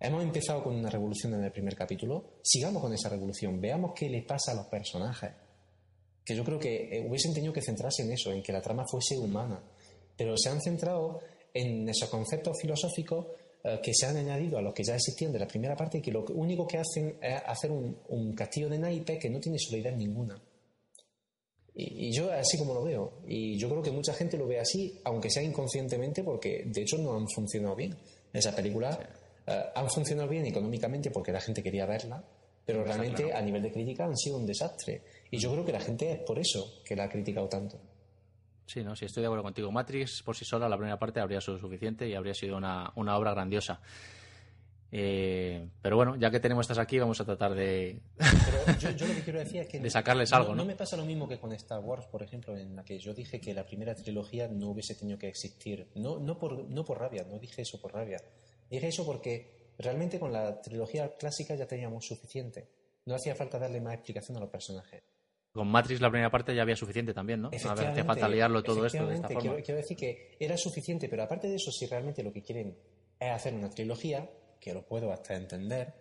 Hemos 0.00 0.22
empezado 0.22 0.62
con 0.62 0.74
una 0.74 0.90
revolución 0.90 1.34
en 1.34 1.44
el 1.44 1.52
primer 1.52 1.76
capítulo, 1.76 2.38
sigamos 2.42 2.82
con 2.82 2.92
esa 2.92 3.08
revolución, 3.08 3.60
veamos 3.60 3.92
qué 3.94 4.08
le 4.08 4.22
pasa 4.22 4.52
a 4.52 4.54
los 4.54 4.66
personajes. 4.66 5.30
Que 6.24 6.34
yo 6.34 6.44
creo 6.44 6.58
que 6.58 6.98
eh, 6.98 7.06
hubiesen 7.06 7.32
tenido 7.34 7.52
que 7.52 7.62
centrarse 7.62 8.02
en 8.02 8.12
eso, 8.12 8.32
en 8.32 8.42
que 8.42 8.52
la 8.52 8.60
trama 8.60 8.84
fuese 8.90 9.18
humana. 9.18 9.62
Pero 10.16 10.36
se 10.36 10.48
han 10.48 10.60
centrado 10.60 11.20
en 11.52 11.88
esos 11.88 12.08
conceptos 12.08 12.58
filosóficos 12.60 13.26
eh, 13.62 13.80
que 13.82 13.92
se 13.94 14.06
han 14.06 14.16
añadido 14.16 14.58
a 14.58 14.62
los 14.62 14.74
que 14.74 14.82
ya 14.82 14.94
existían 14.94 15.32
de 15.32 15.38
la 15.38 15.46
primera 15.46 15.76
parte 15.76 15.98
y 15.98 16.02
que 16.02 16.10
lo 16.10 16.24
único 16.34 16.66
que 16.66 16.78
hacen 16.78 17.18
es 17.22 17.42
hacer 17.46 17.70
un, 17.70 17.96
un 18.08 18.34
castillo 18.34 18.68
de 18.68 18.78
naipes 18.78 19.18
que 19.18 19.30
no 19.30 19.40
tiene 19.40 19.58
solidez 19.58 19.96
ninguna. 19.96 20.40
Y, 21.74 22.08
y 22.08 22.12
yo 22.12 22.30
así 22.32 22.56
como 22.58 22.74
lo 22.74 22.84
veo. 22.84 23.12
Y 23.26 23.58
yo 23.58 23.68
creo 23.68 23.82
que 23.82 23.90
mucha 23.90 24.14
gente 24.14 24.38
lo 24.38 24.46
ve 24.46 24.60
así, 24.60 25.00
aunque 25.04 25.30
sea 25.30 25.42
inconscientemente, 25.42 26.22
porque 26.22 26.64
de 26.66 26.82
hecho 26.82 26.98
no 26.98 27.16
han 27.16 27.28
funcionado 27.28 27.74
bien. 27.74 27.96
Esas 28.32 28.54
películas 28.54 28.98
eh, 29.46 29.64
han 29.74 29.88
funcionado 29.90 30.28
bien 30.28 30.46
económicamente 30.46 31.10
porque 31.10 31.32
la 31.32 31.40
gente 31.40 31.62
quería 31.62 31.86
verla, 31.86 32.22
pero 32.64 32.82
realmente 32.82 33.32
a 33.32 33.40
nivel 33.42 33.62
de 33.62 33.72
crítica 33.72 34.04
han 34.04 34.16
sido 34.16 34.38
un 34.38 34.46
desastre. 34.46 35.02
Y 35.30 35.38
yo 35.38 35.52
creo 35.52 35.64
que 35.64 35.72
la 35.72 35.80
gente 35.80 36.10
es 36.12 36.18
por 36.20 36.38
eso 36.38 36.80
que 36.84 36.96
la 36.96 37.04
ha 37.04 37.08
criticado 37.08 37.48
tanto. 37.48 37.78
Sí, 38.66 38.82
no, 38.82 38.96
sí, 38.96 39.04
estoy 39.04 39.20
de 39.20 39.26
acuerdo 39.26 39.42
contigo. 39.42 39.70
Matrix 39.70 40.22
por 40.22 40.34
sí 40.34 40.44
sola, 40.44 40.68
la 40.68 40.76
primera 40.76 40.98
parte 40.98 41.20
habría 41.20 41.40
sido 41.40 41.58
suficiente 41.58 42.08
y 42.08 42.14
habría 42.14 42.32
sido 42.34 42.56
una, 42.56 42.90
una 42.96 43.16
obra 43.16 43.32
grandiosa. 43.32 43.80
Eh, 44.96 45.70
pero 45.82 45.96
bueno, 45.96 46.14
ya 46.14 46.30
que 46.30 46.38
tenemos 46.38 46.62
estas 46.62 46.78
aquí, 46.78 47.00
vamos 47.00 47.20
a 47.20 47.24
tratar 47.24 47.52
de. 47.52 48.00
Pero 48.16 48.78
yo, 48.78 48.90
yo 48.90 49.06
lo 49.08 49.14
que 49.14 49.22
quiero 49.22 49.40
decir 49.40 49.62
es 49.62 49.68
que. 49.68 49.80
De 49.84 49.90
sacarles 49.90 50.32
algo, 50.32 50.50
¿no? 50.50 50.58
No 50.58 50.64
me 50.64 50.76
pasa 50.76 50.96
lo 50.96 51.04
mismo 51.04 51.26
que 51.26 51.40
con 51.40 51.52
Star 51.52 51.80
Wars, 51.80 52.06
por 52.06 52.22
ejemplo, 52.22 52.56
en 52.56 52.76
la 52.76 52.84
que 52.84 53.00
yo 53.00 53.12
dije 53.12 53.40
que 53.40 53.52
la 53.52 53.66
primera 53.66 53.96
trilogía 53.96 54.46
no 54.46 54.68
hubiese 54.68 54.94
tenido 54.94 55.18
que 55.18 55.26
existir. 55.26 55.88
No, 55.96 56.20
no, 56.20 56.38
por, 56.38 56.70
no 56.70 56.84
por 56.84 57.00
rabia, 57.00 57.26
no 57.28 57.40
dije 57.40 57.62
eso 57.62 57.80
por 57.80 57.92
rabia. 57.92 58.22
Dije 58.70 58.86
eso 58.86 59.04
porque 59.04 59.72
realmente 59.78 60.20
con 60.20 60.32
la 60.32 60.62
trilogía 60.62 61.12
clásica 61.16 61.56
ya 61.56 61.66
teníamos 61.66 62.06
suficiente. 62.06 62.68
No 63.04 63.16
hacía 63.16 63.34
falta 63.34 63.58
darle 63.58 63.80
más 63.80 63.94
explicación 63.94 64.36
a 64.36 64.40
los 64.42 64.50
personajes. 64.50 65.02
Con 65.50 65.66
Matrix 65.66 66.00
la 66.00 66.10
primera 66.10 66.30
parte 66.30 66.54
ya 66.54 66.62
había 66.62 66.76
suficiente 66.76 67.12
también, 67.12 67.42
¿no? 67.42 67.50
No 67.50 67.70
había 67.70 67.90
hacía 67.90 68.04
falta 68.04 68.28
liarlo 68.28 68.62
todo 68.62 68.86
esto 68.86 69.04
de 69.08 69.16
esta 69.16 69.26
forma. 69.26 69.40
Quiero, 69.40 69.56
quiero 69.64 69.80
decir 69.80 69.96
que 69.96 70.36
era 70.38 70.56
suficiente, 70.56 71.08
pero 71.08 71.24
aparte 71.24 71.48
de 71.48 71.56
eso, 71.56 71.72
si 71.72 71.86
realmente 71.86 72.22
lo 72.22 72.32
que 72.32 72.42
quieren 72.42 72.78
es 73.18 73.30
hacer 73.30 73.54
una 73.54 73.70
trilogía, 73.70 74.30
que 74.64 74.72
lo 74.72 74.86
puedo 74.86 75.12
hasta 75.12 75.34
entender, 75.34 75.92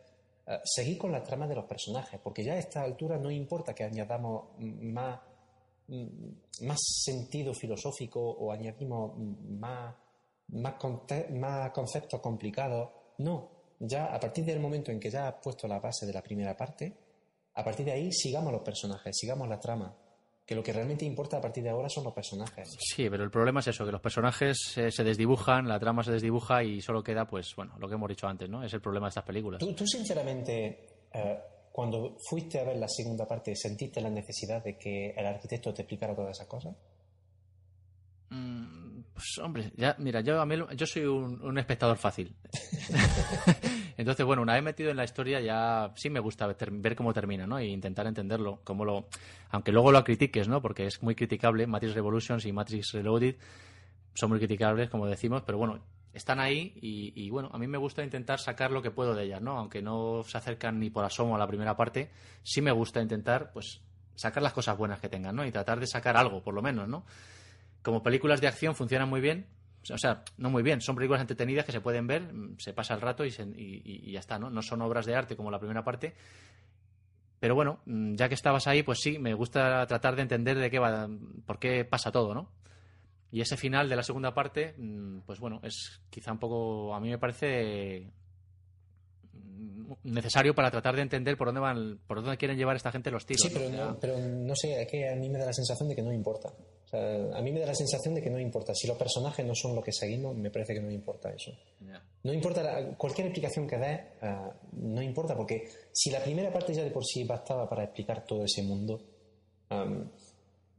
eh, 0.48 0.60
seguir 0.64 0.98
con 0.98 1.12
la 1.12 1.22
trama 1.22 1.46
de 1.48 1.56
los 1.56 1.66
personajes, 1.66 2.18
porque 2.24 2.46
ya 2.46 2.54
a 2.54 2.60
esta 2.60 2.82
altura 2.82 3.18
no 3.18 3.30
importa 3.30 3.76
que 3.76 3.84
añadamos 3.84 4.58
más, 4.58 5.20
más 6.62 6.80
sentido 6.80 7.54
filosófico 7.54 8.22
o 8.22 8.54
añadimos 8.54 9.18
más, 9.18 9.94
más, 10.48 10.76
más 11.32 11.72
conceptos 11.72 12.22
complicados. 12.22 12.90
No, 13.18 13.50
ya 13.80 14.06
a 14.06 14.20
partir 14.20 14.46
del 14.46 14.62
momento 14.62 14.92
en 14.92 15.00
que 15.00 15.10
ya 15.10 15.28
has 15.28 15.36
puesto 15.44 15.68
la 15.68 15.80
base 15.80 16.06
de 16.06 16.14
la 16.14 16.24
primera 16.24 16.56
parte, 16.56 16.94
a 17.56 17.64
partir 17.64 17.86
de 17.86 17.92
ahí 17.92 18.12
sigamos 18.14 18.54
los 18.54 18.62
personajes, 18.62 19.16
sigamos 19.18 19.50
la 19.50 19.60
trama. 19.60 19.94
Que 20.46 20.56
lo 20.56 20.62
que 20.64 20.74
realmente 20.74 21.06
importa 21.06 21.38
a 21.38 21.42
partir 21.42 21.64
de 21.64 21.70
ahora 21.70 21.88
son 21.88 22.04
los 22.04 22.14
personajes. 22.14 22.70
Sí, 22.78 23.10
pero 23.10 23.24
el 23.24 23.32
problema 23.32 23.62
es 23.62 23.68
eso, 23.68 23.86
que 23.86 23.92
los 23.94 24.02
personajes 24.02 24.78
eh, 24.78 24.92
se 24.92 25.04
desdibujan, 25.04 25.68
la 25.68 25.80
trama 25.80 26.04
se 26.04 26.12
desdibuja 26.12 26.62
y 26.64 26.82
solo 26.82 27.02
queda, 27.02 27.26
pues, 27.26 27.54
bueno, 27.56 27.76
lo 27.80 27.88
que 27.88 27.96
hemos 27.96 28.10
dicho 28.10 28.28
antes, 28.28 28.50
¿no? 28.50 28.62
Es 28.64 28.74
el 28.74 28.82
problema 28.82 29.06
de 29.08 29.10
estas 29.10 29.24
películas. 29.24 29.60
¿Tú, 29.60 29.74
tú 29.74 29.88
sinceramente, 29.88 30.86
eh, 31.14 31.40
cuando 31.72 32.18
fuiste 32.30 32.60
a 32.60 32.66
ver 32.66 32.76
la 32.76 32.90
segunda 32.90 33.26
parte, 33.26 33.56
sentiste 33.56 34.02
la 34.02 34.10
necesidad 34.10 34.62
de 34.62 34.78
que 34.78 35.12
el 35.12 35.26
arquitecto 35.26 35.74
te 35.74 35.84
explicara 35.84 36.14
todas 36.14 36.32
esas 36.38 36.48
cosas? 36.48 36.76
Mm, 38.30 39.02
Pues 39.14 39.38
hombre, 39.42 39.72
ya, 39.78 39.96
mira, 40.00 40.20
yo, 40.22 40.42
a 40.42 40.46
mí, 40.46 40.56
yo 40.76 40.86
soy 40.86 41.06
un, 41.06 41.42
un 41.42 41.58
espectador 41.58 41.98
fácil. 41.98 42.36
Entonces, 44.04 44.26
bueno, 44.26 44.42
una 44.42 44.56
vez 44.56 44.64
metido 44.64 44.92
en 44.92 44.98
la 44.98 45.06
historia 45.06 45.40
ya 45.40 45.94
sí 45.96 46.10
me 46.10 46.20
gusta 46.20 46.46
ver, 46.46 46.58
ver 46.72 46.94
cómo 46.94 47.14
termina, 47.14 47.48
¿no? 47.48 47.58
E 47.58 47.68
intentar 47.68 48.06
entenderlo, 48.06 48.60
cómo 48.66 48.84
lo, 48.84 49.08
aunque 49.50 49.72
luego 49.72 49.94
lo 49.94 50.04
critiques, 50.04 50.50
¿no? 50.50 50.62
Porque 50.62 50.86
es 50.86 51.02
muy 51.02 51.16
criticable, 51.16 51.68
Matrix 51.68 51.96
Revolutions 51.96 52.46
y 52.46 52.52
Matrix 52.52 52.92
Reloaded 52.92 53.38
son 54.14 54.30
muy 54.30 54.40
criticables, 54.40 54.90
como 54.90 55.08
decimos, 55.08 55.44
pero 55.46 55.58
bueno, 55.58 55.80
están 56.14 56.42
ahí 56.42 56.74
y, 56.82 57.14
y, 57.16 57.30
bueno, 57.30 57.50
a 57.54 57.58
mí 57.58 57.66
me 57.66 57.78
gusta 57.78 58.04
intentar 58.04 58.40
sacar 58.40 58.72
lo 58.72 58.82
que 58.82 58.92
puedo 58.92 59.16
de 59.16 59.24
ellas, 59.24 59.42
¿no? 59.42 59.58
Aunque 59.58 59.82
no 59.82 60.24
se 60.24 60.38
acercan 60.38 60.82
ni 60.82 60.90
por 60.90 61.06
asomo 61.06 61.36
a 61.36 61.40
la 61.40 61.48
primera 61.48 61.78
parte, 61.78 62.12
sí 62.44 62.62
me 62.62 62.74
gusta 62.74 63.02
intentar, 63.02 63.54
pues, 63.54 63.80
sacar 64.16 64.44
las 64.44 64.52
cosas 64.52 64.78
buenas 64.78 65.00
que 65.00 65.08
tengan, 65.08 65.34
¿no? 65.34 65.46
Y 65.46 65.52
tratar 65.52 65.80
de 65.80 65.88
sacar 65.88 66.18
algo, 66.18 66.44
por 66.44 66.54
lo 66.54 66.62
menos, 66.62 66.90
¿no? 66.90 67.06
Como 67.82 68.04
películas 68.04 68.42
de 68.42 68.48
acción 68.48 68.76
funcionan 68.76 69.10
muy 69.10 69.22
bien, 69.22 69.48
O 69.92 69.98
sea, 69.98 70.24
no 70.38 70.50
muy 70.50 70.64
bien. 70.64 70.80
Son 70.82 70.96
películas 70.96 71.22
entretenidas 71.22 71.66
que 71.66 71.72
se 71.72 71.82
pueden 71.82 72.08
ver, 72.08 72.34
mm, 72.34 72.58
se 72.60 72.74
pasa 72.74 72.94
el 72.94 73.02
rato 73.02 73.26
y, 73.26 73.32
se- 73.32 73.44
y- 73.44 73.82
y- 73.84 74.12
ya 74.12 74.20
está, 74.20 74.38
¿no? 74.40 74.50
No 74.50 74.62
son 74.62 74.82
obras 74.82 75.06
de 75.06 75.16
arte 75.16 75.36
como 75.36 75.52
la 75.52 75.60
primera 75.60 75.84
parte. 75.84 76.14
Pero 77.40 77.56
bueno, 77.56 77.80
mm, 77.86 78.16
ya 78.16 78.30
que 78.30 78.36
estabas 78.36 78.68
ahí, 78.68 78.84
pues 78.84 79.00
sí, 79.02 79.20
me 79.20 79.34
gusta 79.34 79.86
tratar 79.88 80.16
de 80.16 80.22
entender 80.22 80.58
de 80.58 80.70
qué 80.72 80.80
va, 80.80 81.10
por 81.46 81.60
qué 81.60 81.84
pasa 81.84 82.12
todo, 82.12 82.34
¿no? 82.34 82.50
Y 83.32 83.42
ese 83.42 83.58
final 83.58 83.90
de 83.90 83.96
la 83.96 84.04
segunda 84.04 84.34
parte, 84.34 84.76
mm, 84.78 85.20
pues 85.26 85.40
bueno, 85.40 85.60
es 85.64 86.02
quizá 86.10 86.32
un 86.32 86.40
poco, 86.40 86.94
a 86.96 87.00
mí 87.00 87.10
me 87.10 87.18
parece 87.18 88.08
necesario 90.04 90.54
para 90.56 90.72
tratar 90.72 90.96
de 90.96 91.02
entender 91.02 91.38
por 91.38 91.48
dónde 91.48 91.62
van, 91.62 92.00
por 92.08 92.22
dónde 92.22 92.38
quieren 92.38 92.58
llevar 92.58 92.76
esta 92.76 92.92
gente 92.92 93.12
los 93.12 93.26
tiros. 93.26 93.42
Sí, 93.42 93.50
pero 93.54 93.66
O 93.68 93.70
sea, 93.72 93.86
no, 93.88 94.00
pero 94.00 94.18
no 94.18 94.56
sé, 94.56 94.82
es 94.82 94.88
que 94.90 95.10
a 95.10 95.16
mí 95.16 95.30
me 95.30 95.40
da 95.40 95.46
la 95.46 95.54
sensación 95.54 95.90
de 95.90 95.96
que 95.96 96.02
no 96.02 96.12
importa. 96.14 96.50
Sea, 96.94 97.38
a 97.38 97.42
mí 97.42 97.52
me 97.52 97.60
da 97.60 97.66
la 97.68 97.76
sensación 97.76 98.14
de 98.14 98.22
que 98.22 98.30
no 98.30 98.40
importa. 98.40 98.74
Si 98.76 98.88
los 98.88 98.98
personajes 98.98 99.46
no 99.46 99.56
son 99.56 99.76
lo 99.76 99.82
que 99.82 99.92
seguimos, 99.92 100.36
me 100.36 100.52
parece 100.52 100.74
que 100.76 100.80
no 100.82 100.92
importa 100.92 101.30
eso. 101.32 101.52
No 102.24 102.32
importa 102.34 102.62
la- 102.62 102.96
cualquier 102.98 103.28
explicación 103.28 103.68
que 103.68 103.78
des, 103.78 104.00
eh, 104.22 104.36
no 104.74 105.02
importa, 105.02 105.36
porque 105.36 105.68
si 105.92 106.12
la 106.12 106.24
primera 106.24 106.52
parte 106.52 106.74
ya 106.74 106.84
de 106.84 106.92
por 106.92 107.04
sí 107.06 107.24
bastaba 107.24 107.68
para 107.68 107.84
explicar 107.86 108.24
todo 108.26 108.44
ese 108.46 108.62
mundo, 108.64 109.02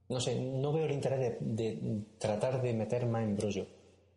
no 0.08 0.20
sé, 0.20 0.36
no 0.40 0.72
veo 0.72 0.84
el 0.86 0.92
interés 0.92 1.18
de, 1.20 1.38
de 1.40 2.02
tratar 2.18 2.62
de 2.62 2.72
meter 2.74 3.06
más 3.06 3.24
embrollo. 3.24 3.66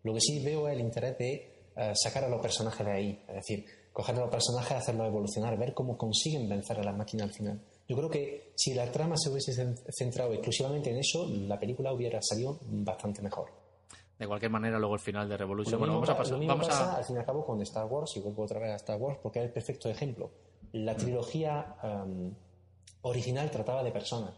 Lo 0.04 0.14
que 0.14 0.22
sí 0.22 0.44
veo 0.44 0.68
es 0.68 0.76
el 0.76 0.82
interés 0.82 1.18
de 1.18 1.34
eh, 1.76 1.94
sacar 1.96 2.24
a 2.26 2.30
los 2.30 2.42
personajes 2.42 2.86
de 2.86 2.92
ahí, 2.92 3.24
es 3.28 3.36
decir, 3.36 3.66
coger 3.92 4.16
a 4.16 4.20
los 4.20 4.30
personajes, 4.30 4.74
hacerlos 4.78 5.08
evolucionar, 5.08 5.58
ver 5.58 5.74
cómo 5.74 5.98
consiguen 5.98 6.48
vencer 6.48 6.80
a 6.80 6.84
la 6.84 6.92
máquina 6.94 7.24
al 7.24 7.34
final. 7.34 7.60
Yo 7.88 7.96
creo 7.96 8.10
que 8.10 8.52
si 8.56 8.74
la 8.74 8.92
trama 8.92 9.16
se 9.18 9.30
hubiese 9.30 9.54
cen- 9.54 9.78
centrado 9.98 10.34
exclusivamente 10.34 10.90
en 10.92 10.98
eso, 10.98 11.28
la 11.30 11.58
película 11.60 11.94
hubiera 11.94 12.20
salido 12.22 12.60
bastante 12.62 13.22
mejor. 13.22 13.50
De 14.20 14.28
cualquier 14.28 14.52
manera, 14.52 14.78
luego 14.80 14.96
el 14.96 15.00
final 15.00 15.30
de 15.30 15.38
Revolution. 15.38 15.80
Bueno, 15.80 15.94
vamos 15.96 16.10
a 16.10 16.14
pa- 16.14 16.18
pasar. 16.20 16.34
lo 16.34 16.40
mismo 16.40 16.54
Vamos 16.56 16.68
pasa, 16.68 16.94
a, 16.94 16.98
al 16.98 17.06
fin 17.06 17.16
y 17.16 17.20
al 17.20 17.26
cabo, 17.26 17.46
con 17.46 17.62
Star 17.62 17.86
Wars, 17.86 18.12
y 18.16 18.20
vuelvo 18.20 18.44
otra 18.44 18.60
vez 18.60 18.72
a 18.72 18.76
Star 18.76 18.98
Wars, 19.00 19.20
porque 19.22 19.40
es 19.40 19.46
el 19.46 19.52
perfecto 19.52 19.90
ejemplo. 19.90 20.32
La 20.74 20.94
Mm. 20.94 20.98
trilogía 20.98 21.76
em, 21.84 22.34
original 23.04 23.50
trataba 23.52 23.84
de 23.84 23.92
personas, 23.92 24.34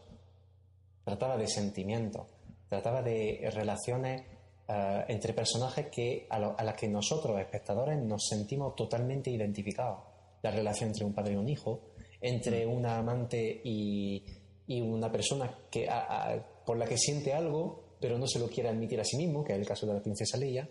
trataba 1.04 1.38
de 1.38 1.48
sentimientos, 1.48 2.28
trataba 2.68 3.02
de 3.02 3.50
relaciones 3.54 4.24
eh, 4.68 5.06
entre 5.08 5.34
personajes 5.34 5.88
que, 5.88 6.28
a, 6.30 6.38
lo- 6.38 6.56
a 6.60 6.64
las 6.64 6.76
que 6.76 6.88
nosotros, 6.88 7.40
espectadores, 7.40 7.98
nos 8.04 8.28
sentimos 8.28 8.76
totalmente 8.76 9.32
identificados. 9.32 10.00
La 10.44 10.52
relación 10.52 10.90
entre 10.90 11.06
un 11.06 11.14
padre 11.14 11.34
y 11.34 11.38
un 11.38 11.50
hijo, 11.50 11.82
entre 12.22 12.66
una 12.66 12.98
amante 12.98 13.62
y, 13.64 14.24
y 14.68 14.82
una 14.82 15.12
persona 15.12 15.58
que, 15.72 15.88
a- 15.90 16.34
a- 16.34 16.64
por 16.66 16.78
la 16.78 16.86
que 16.86 16.98
siente 16.98 17.34
algo, 17.34 17.96
pero 18.00 18.18
no 18.18 18.28
se 18.28 18.40
lo 18.40 18.48
quiere 18.48 18.70
admitir 18.70 19.00
a 19.00 19.04
sí 19.04 19.18
mismo, 19.18 19.44
que 19.44 19.54
es 19.54 19.60
el 19.60 19.66
caso 19.68 19.86
de 19.88 19.94
la 19.94 20.02
princesa 20.02 20.38
Leia. 20.38 20.70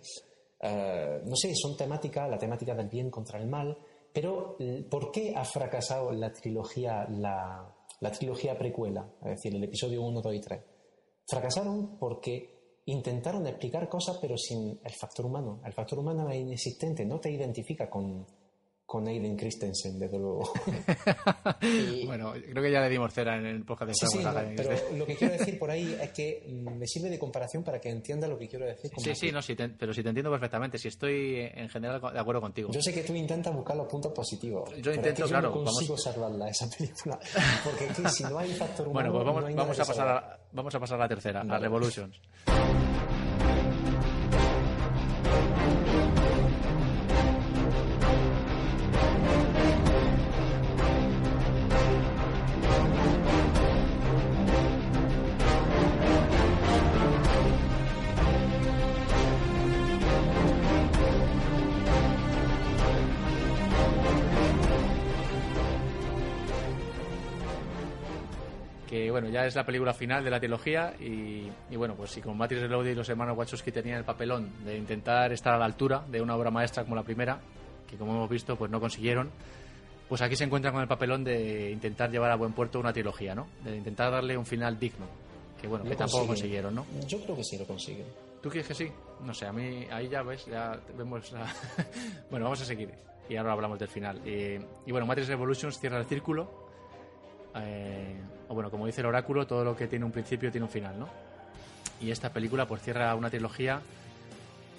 Eh, 0.60 1.20
no 1.24 1.36
sé, 1.36 1.54
son 1.54 1.76
temáticas, 1.76 2.28
la 2.28 2.38
temática 2.38 2.74
del 2.74 2.88
bien 2.88 3.10
contra 3.10 3.38
el 3.40 3.46
mal, 3.46 3.76
pero 4.12 4.56
l- 4.58 4.82
¿por 4.84 5.10
qué 5.12 5.32
ha 5.36 5.44
fracasado 5.44 6.10
la 6.12 6.32
trilogía, 6.32 7.06
la, 7.10 7.74
la 8.00 8.10
trilogía 8.12 8.58
precuela? 8.58 9.08
Es 9.22 9.30
decir, 9.42 9.54
el 9.54 9.64
episodio 9.64 10.02
1, 10.02 10.20
2 10.20 10.34
y 10.34 10.40
3. 10.40 10.60
Fracasaron 11.26 11.98
porque 11.98 12.80
intentaron 12.86 13.46
explicar 13.46 13.86
cosas 13.88 14.16
pero 14.20 14.36
sin 14.38 14.80
el 14.82 14.92
factor 14.92 15.26
humano. 15.26 15.60
El 15.64 15.72
factor 15.74 15.98
humano 15.98 16.28
es 16.30 16.36
inexistente, 16.38 17.04
no 17.04 17.20
te 17.20 17.30
identifica 17.30 17.88
con, 17.90 18.26
con 18.88 19.06
Aiden 19.06 19.36
Christensen, 19.36 19.98
desde 19.98 20.18
luego. 20.18 20.50
Y- 21.60 22.06
Bueno, 22.06 22.32
creo 22.32 22.62
que 22.62 22.70
ya 22.72 22.80
le 22.80 22.88
dimos 22.88 23.12
cera 23.12 23.36
en 23.36 23.44
el 23.44 23.62
podcast 23.64 23.90
de 23.90 23.94
Sí, 23.94 24.06
sí, 24.18 24.24
no, 24.24 24.32
pero 24.56 24.70
lo 24.96 25.04
que 25.04 25.14
quiero 25.14 25.34
decir 25.34 25.58
por 25.58 25.70
ahí 25.70 25.94
es 26.02 26.10
que 26.12 26.46
me 26.48 26.86
sirve 26.86 27.10
de 27.10 27.18
comparación 27.18 27.62
para 27.62 27.78
que 27.80 27.90
entienda 27.90 28.26
lo 28.26 28.38
que 28.38 28.48
quiero 28.48 28.64
decir. 28.64 28.90
con 28.90 29.04
Sí, 29.04 29.14
sí, 29.14 29.30
no, 29.30 29.42
sí, 29.42 29.54
te- 29.54 29.68
pero 29.68 29.92
sí 29.92 30.02
te 30.02 30.08
entiendo 30.08 30.30
perfectamente. 30.30 30.78
Si 30.78 30.88
estoy 30.88 31.50
en 31.52 31.68
general 31.68 32.00
de 32.00 32.18
acuerdo 32.18 32.40
contigo. 32.40 32.70
Yo 32.72 32.80
sé 32.80 32.94
que 32.94 33.02
tú 33.02 33.14
intentas 33.14 33.54
buscar 33.54 33.76
los 33.76 33.88
puntos 33.88 34.10
positivos. 34.12 34.70
es 34.72 34.78
intento, 34.78 35.24
que 35.24 35.28
claro, 35.28 35.48
Yo 35.52 35.58
no 35.58 35.64
consigo 35.64 35.94
vamos- 35.94 36.02
salvarla 36.08 36.48
esa 36.48 36.66
película. 36.70 37.18
Porque 37.64 37.84
es 37.88 37.92
que 37.98 38.08
si 38.08 38.22
no 38.24 38.38
hay 38.38 38.54
factor 38.54 38.88
humano. 38.88 39.12
Bueno, 39.12 39.12
pues 39.12 39.26
vamos, 39.26 39.50
no 39.50 39.56
vamos, 39.62 39.76
que 39.76 39.82
a 39.82 39.84
pasar 39.84 40.08
a, 40.08 40.38
vamos 40.52 40.74
a 40.74 40.80
pasar 40.80 40.96
a 40.98 41.02
la 41.02 41.08
tercera, 41.08 41.40
a 41.42 41.44
Vale. 41.44 41.60
Revolutions. 41.62 42.18
Bueno, 69.20 69.28
ya 69.34 69.46
es 69.46 69.54
la 69.56 69.64
película 69.64 69.92
final 69.92 70.22
de 70.22 70.30
la 70.30 70.38
trilogía 70.38 70.94
y, 71.00 71.48
y 71.70 71.76
bueno, 71.76 71.94
pues 71.94 72.10
si 72.10 72.20
con 72.20 72.36
Matrix 72.36 72.62
Reloaded 72.62 72.92
y 72.92 72.94
los 72.94 73.08
hermanos 73.08 73.36
Wachowski 73.36 73.72
tenían 73.72 73.98
el 73.98 74.04
papelón 74.04 74.50
de 74.64 74.76
intentar 74.76 75.32
estar 75.32 75.54
a 75.54 75.58
la 75.58 75.64
altura 75.64 76.04
de 76.08 76.20
una 76.20 76.36
obra 76.36 76.50
maestra 76.50 76.84
como 76.84 76.94
la 76.96 77.02
primera, 77.02 77.40
que 77.88 77.96
como 77.96 78.12
hemos 78.12 78.30
visto 78.30 78.56
pues 78.56 78.70
no 78.70 78.80
consiguieron, 78.80 79.30
pues 80.08 80.22
aquí 80.22 80.36
se 80.36 80.44
encuentran 80.44 80.72
con 80.72 80.82
el 80.82 80.88
papelón 80.88 81.24
de 81.24 81.70
intentar 81.70 82.10
llevar 82.10 82.30
a 82.30 82.36
buen 82.36 82.52
puerto 82.52 82.78
una 82.80 82.92
trilogía, 82.92 83.34
¿no? 83.34 83.46
De 83.64 83.76
intentar 83.76 84.10
darle 84.12 84.36
un 84.38 84.46
final 84.46 84.78
digno, 84.78 85.06
que 85.60 85.66
bueno, 85.66 85.84
Lo 85.84 85.90
que 85.90 85.96
tampoco 85.96 86.26
consiguen. 86.26 86.62
consiguieron, 86.62 86.74
¿no? 86.74 86.86
Yo 87.06 87.20
creo 87.22 87.36
que 87.36 87.44
sí 87.44 87.58
lo 87.58 87.64
consiguen. 87.66 88.06
¿Tú 88.42 88.48
crees 88.48 88.68
que 88.68 88.74
sí? 88.74 88.88
No 89.24 89.34
sé, 89.34 89.46
a 89.46 89.52
mí 89.52 89.86
ahí 89.90 90.08
ya 90.08 90.22
ves, 90.22 90.46
ya 90.46 90.78
vemos 90.96 91.32
la... 91.32 91.44
bueno, 92.30 92.44
vamos 92.44 92.60
a 92.62 92.64
seguir 92.64 92.90
y 93.28 93.36
ahora 93.36 93.52
hablamos 93.52 93.78
del 93.78 93.88
final. 93.88 94.20
Eh, 94.24 94.64
y 94.86 94.92
bueno, 94.92 95.06
Matrix 95.06 95.28
Revolutions 95.28 95.78
cierra 95.78 95.98
el 95.98 96.06
círculo. 96.06 96.48
eh, 97.56 98.16
o 98.48 98.54
bueno, 98.54 98.70
como 98.70 98.86
dice 98.86 99.00
el 99.00 99.06
oráculo, 99.06 99.46
todo 99.46 99.64
lo 99.64 99.76
que 99.76 99.86
tiene 99.86 100.04
un 100.04 100.12
principio 100.12 100.50
tiene 100.50 100.64
un 100.66 100.70
final, 100.72 100.98
¿no? 100.98 101.08
Y 102.00 102.10
esta 102.10 102.30
película 102.32 102.66
pues 102.66 102.82
cierra 102.82 103.14
una 103.14 103.28
trilogía 103.30 103.80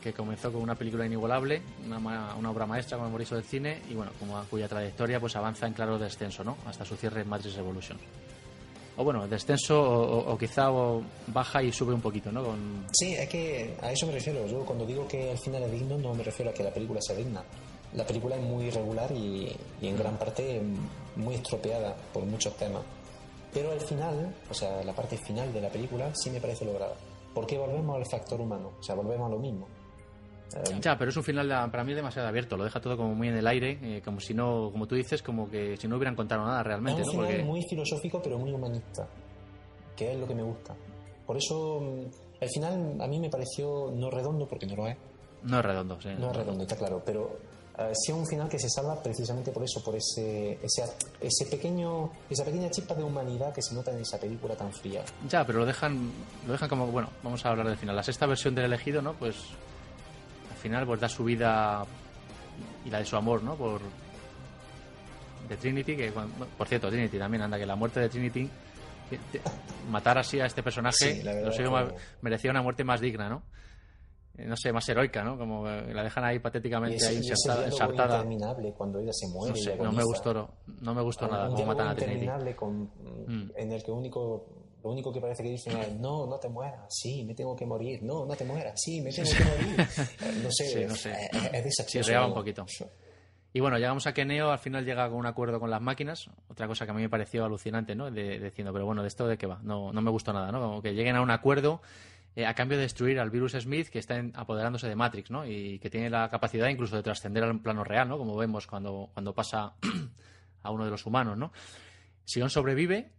que 0.02 0.14
comenzó 0.14 0.52
con 0.52 0.62
una 0.62 0.76
película 0.76 1.06
inigualable, 1.06 1.62
una, 1.86 2.34
una 2.36 2.52
obra 2.52 2.66
maestra, 2.66 2.98
como 2.98 3.10
hemos 3.10 3.20
dicho, 3.20 3.36
del 3.36 3.44
cine, 3.44 3.82
y 3.90 3.94
bueno, 3.94 4.12
como, 4.18 4.42
cuya 4.46 4.68
trayectoria 4.70 5.20
pues 5.20 5.36
avanza 5.36 5.68
en 5.68 5.74
claro 5.74 6.00
descenso, 6.00 6.44
¿no? 6.44 6.56
Hasta 6.66 6.86
su 6.86 6.96
cierre 6.96 7.22
en 7.22 7.28
Matrix 7.28 7.56
Revolutions. 7.56 8.00
O 8.96 9.04
bueno, 9.04 9.28
descenso 9.28 9.82
o, 9.82 10.32
o- 10.34 10.38
quizá 10.38 10.72
o 10.72 11.02
baja 11.28 11.62
y 11.64 11.72
sube 11.74 11.94
un 11.94 12.02
poquito, 12.02 12.32
¿no? 12.32 12.44
Con, 12.44 12.86
Sí, 12.94 13.14
es 13.14 13.28
que 13.30 13.76
a 13.82 13.92
eso 13.92 14.08
me 14.08 14.14
refiero. 14.14 14.46
Yo 14.48 14.60
cuando 14.66 14.86
digo 14.86 15.06
que 15.08 15.32
el 15.32 15.38
final 15.38 15.64
es 15.64 15.72
digno, 15.72 15.98
no 15.98 16.14
me 16.14 16.24
refiero 16.24 16.52
a 16.52 16.54
que 16.54 16.64
la 16.64 16.74
película 16.74 17.00
sea 17.02 17.16
digna. 17.18 17.42
La 17.94 18.06
película 18.06 18.36
es 18.36 18.42
muy 18.42 18.66
irregular 18.66 19.12
y, 19.12 19.54
y 19.82 19.88
en 19.88 19.98
gran 19.98 20.18
parte 20.18 20.62
muy 21.16 21.36
estropeada 21.36 21.96
por 22.14 22.24
muchos 22.26 22.56
temas. 22.58 22.82
Pero 23.54 23.72
al 23.72 23.82
final, 23.82 24.36
o 24.50 24.54
sea, 24.54 24.84
la 24.84 24.94
parte 24.94 25.18
final 25.18 25.52
de 25.52 25.62
la 25.62 25.70
película 25.70 26.12
sí 26.14 26.30
me 26.30 26.40
parece 26.40 26.66
lograda. 26.66 26.94
Porque 27.34 27.58
volvemos 27.58 27.96
al 27.96 28.06
factor 28.06 28.40
humano, 28.42 28.72
o 28.80 28.84
sea, 28.84 28.96
volvemos 28.96 29.28
a 29.28 29.34
lo 29.36 29.40
mismo. 29.40 29.68
Eh, 30.56 30.80
Ya, 30.82 30.98
pero 30.98 31.10
es 31.10 31.18
un 31.18 31.24
final 31.24 31.48
para 31.72 31.84
mí 31.84 31.94
demasiado 31.94 32.28
abierto, 32.28 32.58
lo 32.58 32.64
deja 32.64 32.80
todo 32.80 32.98
como 32.98 33.14
muy 33.14 33.28
en 33.30 33.38
el 33.38 33.48
aire, 33.48 33.78
eh, 33.82 34.02
como 34.04 34.20
si 34.20 34.34
no, 34.34 34.70
como 34.72 34.88
tú 34.88 34.96
dices, 34.96 35.22
como 35.22 35.50
que 35.50 35.78
si 35.78 35.88
no 35.88 35.98
hubieran 35.98 36.16
contado 36.16 36.44
nada 36.46 36.62
es 36.62 36.66
realmente, 36.68 37.02
un 37.02 37.06
¿no? 37.08 37.12
final 37.14 37.28
Porque 37.28 37.44
muy 37.44 37.62
filosófico, 37.64 38.22
pero 38.22 38.38
muy 38.40 38.52
humanista. 38.52 39.08
Que 39.96 40.14
es 40.14 40.20
lo 40.20 40.28
que 40.28 40.36
me 40.36 40.44
gusta. 40.44 40.76
Por 41.26 41.38
eso, 41.38 41.80
mm, 41.82 42.06
el 42.42 42.50
final 42.50 42.98
a 43.02 43.08
mí 43.08 43.20
me 43.20 43.30
pareció 43.30 43.92
no 43.94 44.10
redondo, 44.10 44.48
porque 44.48 44.66
no 44.66 44.76
lo 44.76 44.88
es. 44.88 44.98
no 45.44 45.60
es 45.60 45.66
redondo, 45.66 46.02
sí. 46.02 46.10
No 46.18 46.32
es 46.32 46.38
redondo, 46.38 46.64
está 46.64 46.76
claro, 46.76 47.02
pero 47.06 47.38
sí 47.94 48.12
es 48.12 48.18
un 48.18 48.28
final 48.28 48.50
que 48.50 48.60
se 48.60 48.70
salva 48.70 49.02
precisamente 49.02 49.52
por 49.52 49.64
eso, 49.64 49.84
por 49.84 49.96
ese, 49.96 50.54
ese, 50.64 50.84
ese 51.22 51.46
pequeño, 51.46 52.12
esa 52.30 52.44
pequeña 52.44 52.70
chispa 52.70 52.94
de 52.94 53.04
humanidad 53.04 53.54
que 53.54 53.62
se 53.62 53.74
nota 53.74 53.92
en 53.92 54.00
esa 54.00 54.20
película 54.20 54.56
tan 54.56 54.72
fría. 54.74 55.04
Ya, 55.28 55.46
pero 55.46 55.60
lo 55.60 55.66
dejan, 55.66 56.12
lo 56.46 56.54
dejan 56.54 56.70
como, 56.70 56.88
bueno, 56.88 57.10
vamos 57.24 57.46
a 57.46 57.50
hablar 57.50 57.68
del 57.68 57.78
final. 57.78 57.96
La 57.96 58.04
sexta 58.04 58.26
versión 58.26 58.56
del 58.56 58.66
elegido, 58.66 59.02
¿no? 59.02 59.14
Pues 59.14 59.36
al 60.52 60.58
final 60.58 60.86
pues 60.86 61.00
da 61.00 61.10
su 61.10 61.24
vida 61.24 61.86
y 62.86 62.90
la 62.90 63.00
de 63.00 63.06
su 63.06 63.16
amor, 63.16 63.44
¿no? 63.44 63.56
Por 63.56 63.82
de 65.48 65.58
Trinity, 65.58 65.96
que 65.96 66.12
por 66.58 66.68
cierto, 66.68 66.90
Trinity 66.90 67.18
también 67.18 67.42
anda 67.44 67.58
que 67.58 67.66
la 67.66 67.76
muerte 67.76 68.00
de 68.00 68.10
Trinity 68.10 68.50
matar 69.90 70.20
así 70.20 70.40
a 70.40 70.46
este 70.46 70.62
personaje 70.62 71.16
Sí, 71.16 71.24
lo 71.24 71.96
merecía 72.22 72.52
una 72.52 72.62
muerte 72.62 72.84
más 72.84 73.02
digna, 73.02 73.28
¿no? 73.30 73.42
Eh, 74.40 74.46
No 74.48 74.56
sé, 74.56 74.72
más 74.74 74.88
heroica, 74.90 75.24
¿no? 75.24 75.38
Como 75.38 75.68
eh, 75.68 75.94
la 75.94 76.04
dejan 76.04 76.24
ahí 76.24 76.40
patéticamente 76.40 76.96
ese, 76.98 77.08
ahí 77.10 77.18
ensartada. 77.18 78.18
interminable 78.18 78.74
cuando 78.74 79.00
ella 79.00 79.12
se 79.14 79.28
muere. 79.28 79.52
No 79.52 79.56
sé, 79.56 79.76
no 79.78 79.92
me 79.92 80.04
gustó, 80.04 80.50
no 80.82 80.94
me 80.94 81.02
gustó 81.02 81.28
nada 81.28 81.48
diálogo 81.48 81.66
matan 81.66 81.88
a 81.90 81.96
Trinity. 81.96 82.54
con, 82.56 82.90
Mm. 83.28 83.52
en 83.56 83.72
el 83.72 83.84
que 83.84 83.92
único, 83.92 84.48
lo 84.84 84.90
único 84.92 85.12
que 85.12 85.20
parece 85.22 85.44
que 85.44 85.50
dicen 85.50 85.78
es 85.78 85.94
no, 86.00 86.26
no 86.26 86.38
te 86.40 86.50
mueras, 86.50 86.86
sí, 86.90 87.24
me 87.26 87.36
tengo 87.36 87.56
que 87.56 87.66
morir, 87.66 88.02
no, 88.02 88.26
no 88.26 88.36
te 88.36 88.44
mueras, 88.46 88.74
sí, 88.82 89.02
me 89.02 89.12
tengo 89.12 89.30
que 89.30 89.44
morir. 89.44 89.88
Eh, 90.22 90.42
no 90.44 90.52
sé, 90.52 90.66
Sí, 90.68 90.86
no 90.88 90.96
sé. 90.96 91.12
Es, 91.32 91.44
es 91.54 91.64
desastroso. 91.64 92.06
Chirriaba 92.06 92.28
un 92.28 92.34
poquito. 92.34 92.66
Y 93.52 93.60
bueno, 93.62 93.78
llegamos 93.78 94.06
a 94.06 94.14
que 94.14 94.26
Neo 94.26 94.52
al 94.52 94.60
final 94.60 94.86
llega 94.86 95.10
con 95.10 95.18
un 95.18 95.26
acuerdo 95.26 95.60
con 95.60 95.70
las 95.72 95.82
máquinas, 95.82 96.30
otra 96.50 96.68
cosa 96.68 96.86
que 96.86 96.92
a 96.92 96.94
mí 96.94 97.02
me 97.02 97.10
pareció 97.10 97.44
alucinante, 97.46 97.96
¿no? 97.96 98.12
De, 98.12 98.40
diciendo, 98.40 98.72
pero 98.72 98.86
bueno, 98.86 99.02
¿de 99.02 99.08
esto 99.08 99.28
de 99.28 99.38
qué 99.40 99.48
va? 99.48 99.60
No, 99.64 99.92
no 99.92 100.02
me 100.02 100.12
gustó 100.12 100.32
nada, 100.34 100.52
¿no? 100.52 100.60
Como 100.60 100.82
que 100.84 100.94
lleguen 100.94 101.16
a 101.16 101.22
un 101.22 101.32
acuerdo 101.32 101.82
eh, 102.36 102.46
a 102.46 102.54
cambio 102.54 102.78
de 102.78 102.84
destruir 102.84 103.20
al 103.20 103.30
virus 103.30 103.54
Smith 103.54 103.88
que 103.90 104.00
está 104.00 104.18
en- 104.18 104.32
apoderándose 104.36 104.88
de 104.88 104.96
Matrix, 104.96 105.32
¿no? 105.32 105.46
Y 105.46 105.80
que 105.80 105.90
tiene 105.90 106.10
la 106.10 106.30
capacidad 106.30 106.68
incluso 106.70 106.96
de 106.96 107.04
trascender 107.04 107.44
al 107.44 107.60
plano 107.62 107.84
real, 107.84 108.08
¿no? 108.08 108.18
Como 108.18 108.36
vemos 108.38 108.68
cuando, 108.68 109.10
cuando 109.14 109.34
pasa 109.34 109.74
a 110.64 110.72
uno 110.72 110.86
de 110.86 110.92
los 110.92 111.06
humanos, 111.06 111.38
¿no? 111.38 111.52
Sion 112.26 112.50
sobrevive, 112.50 113.12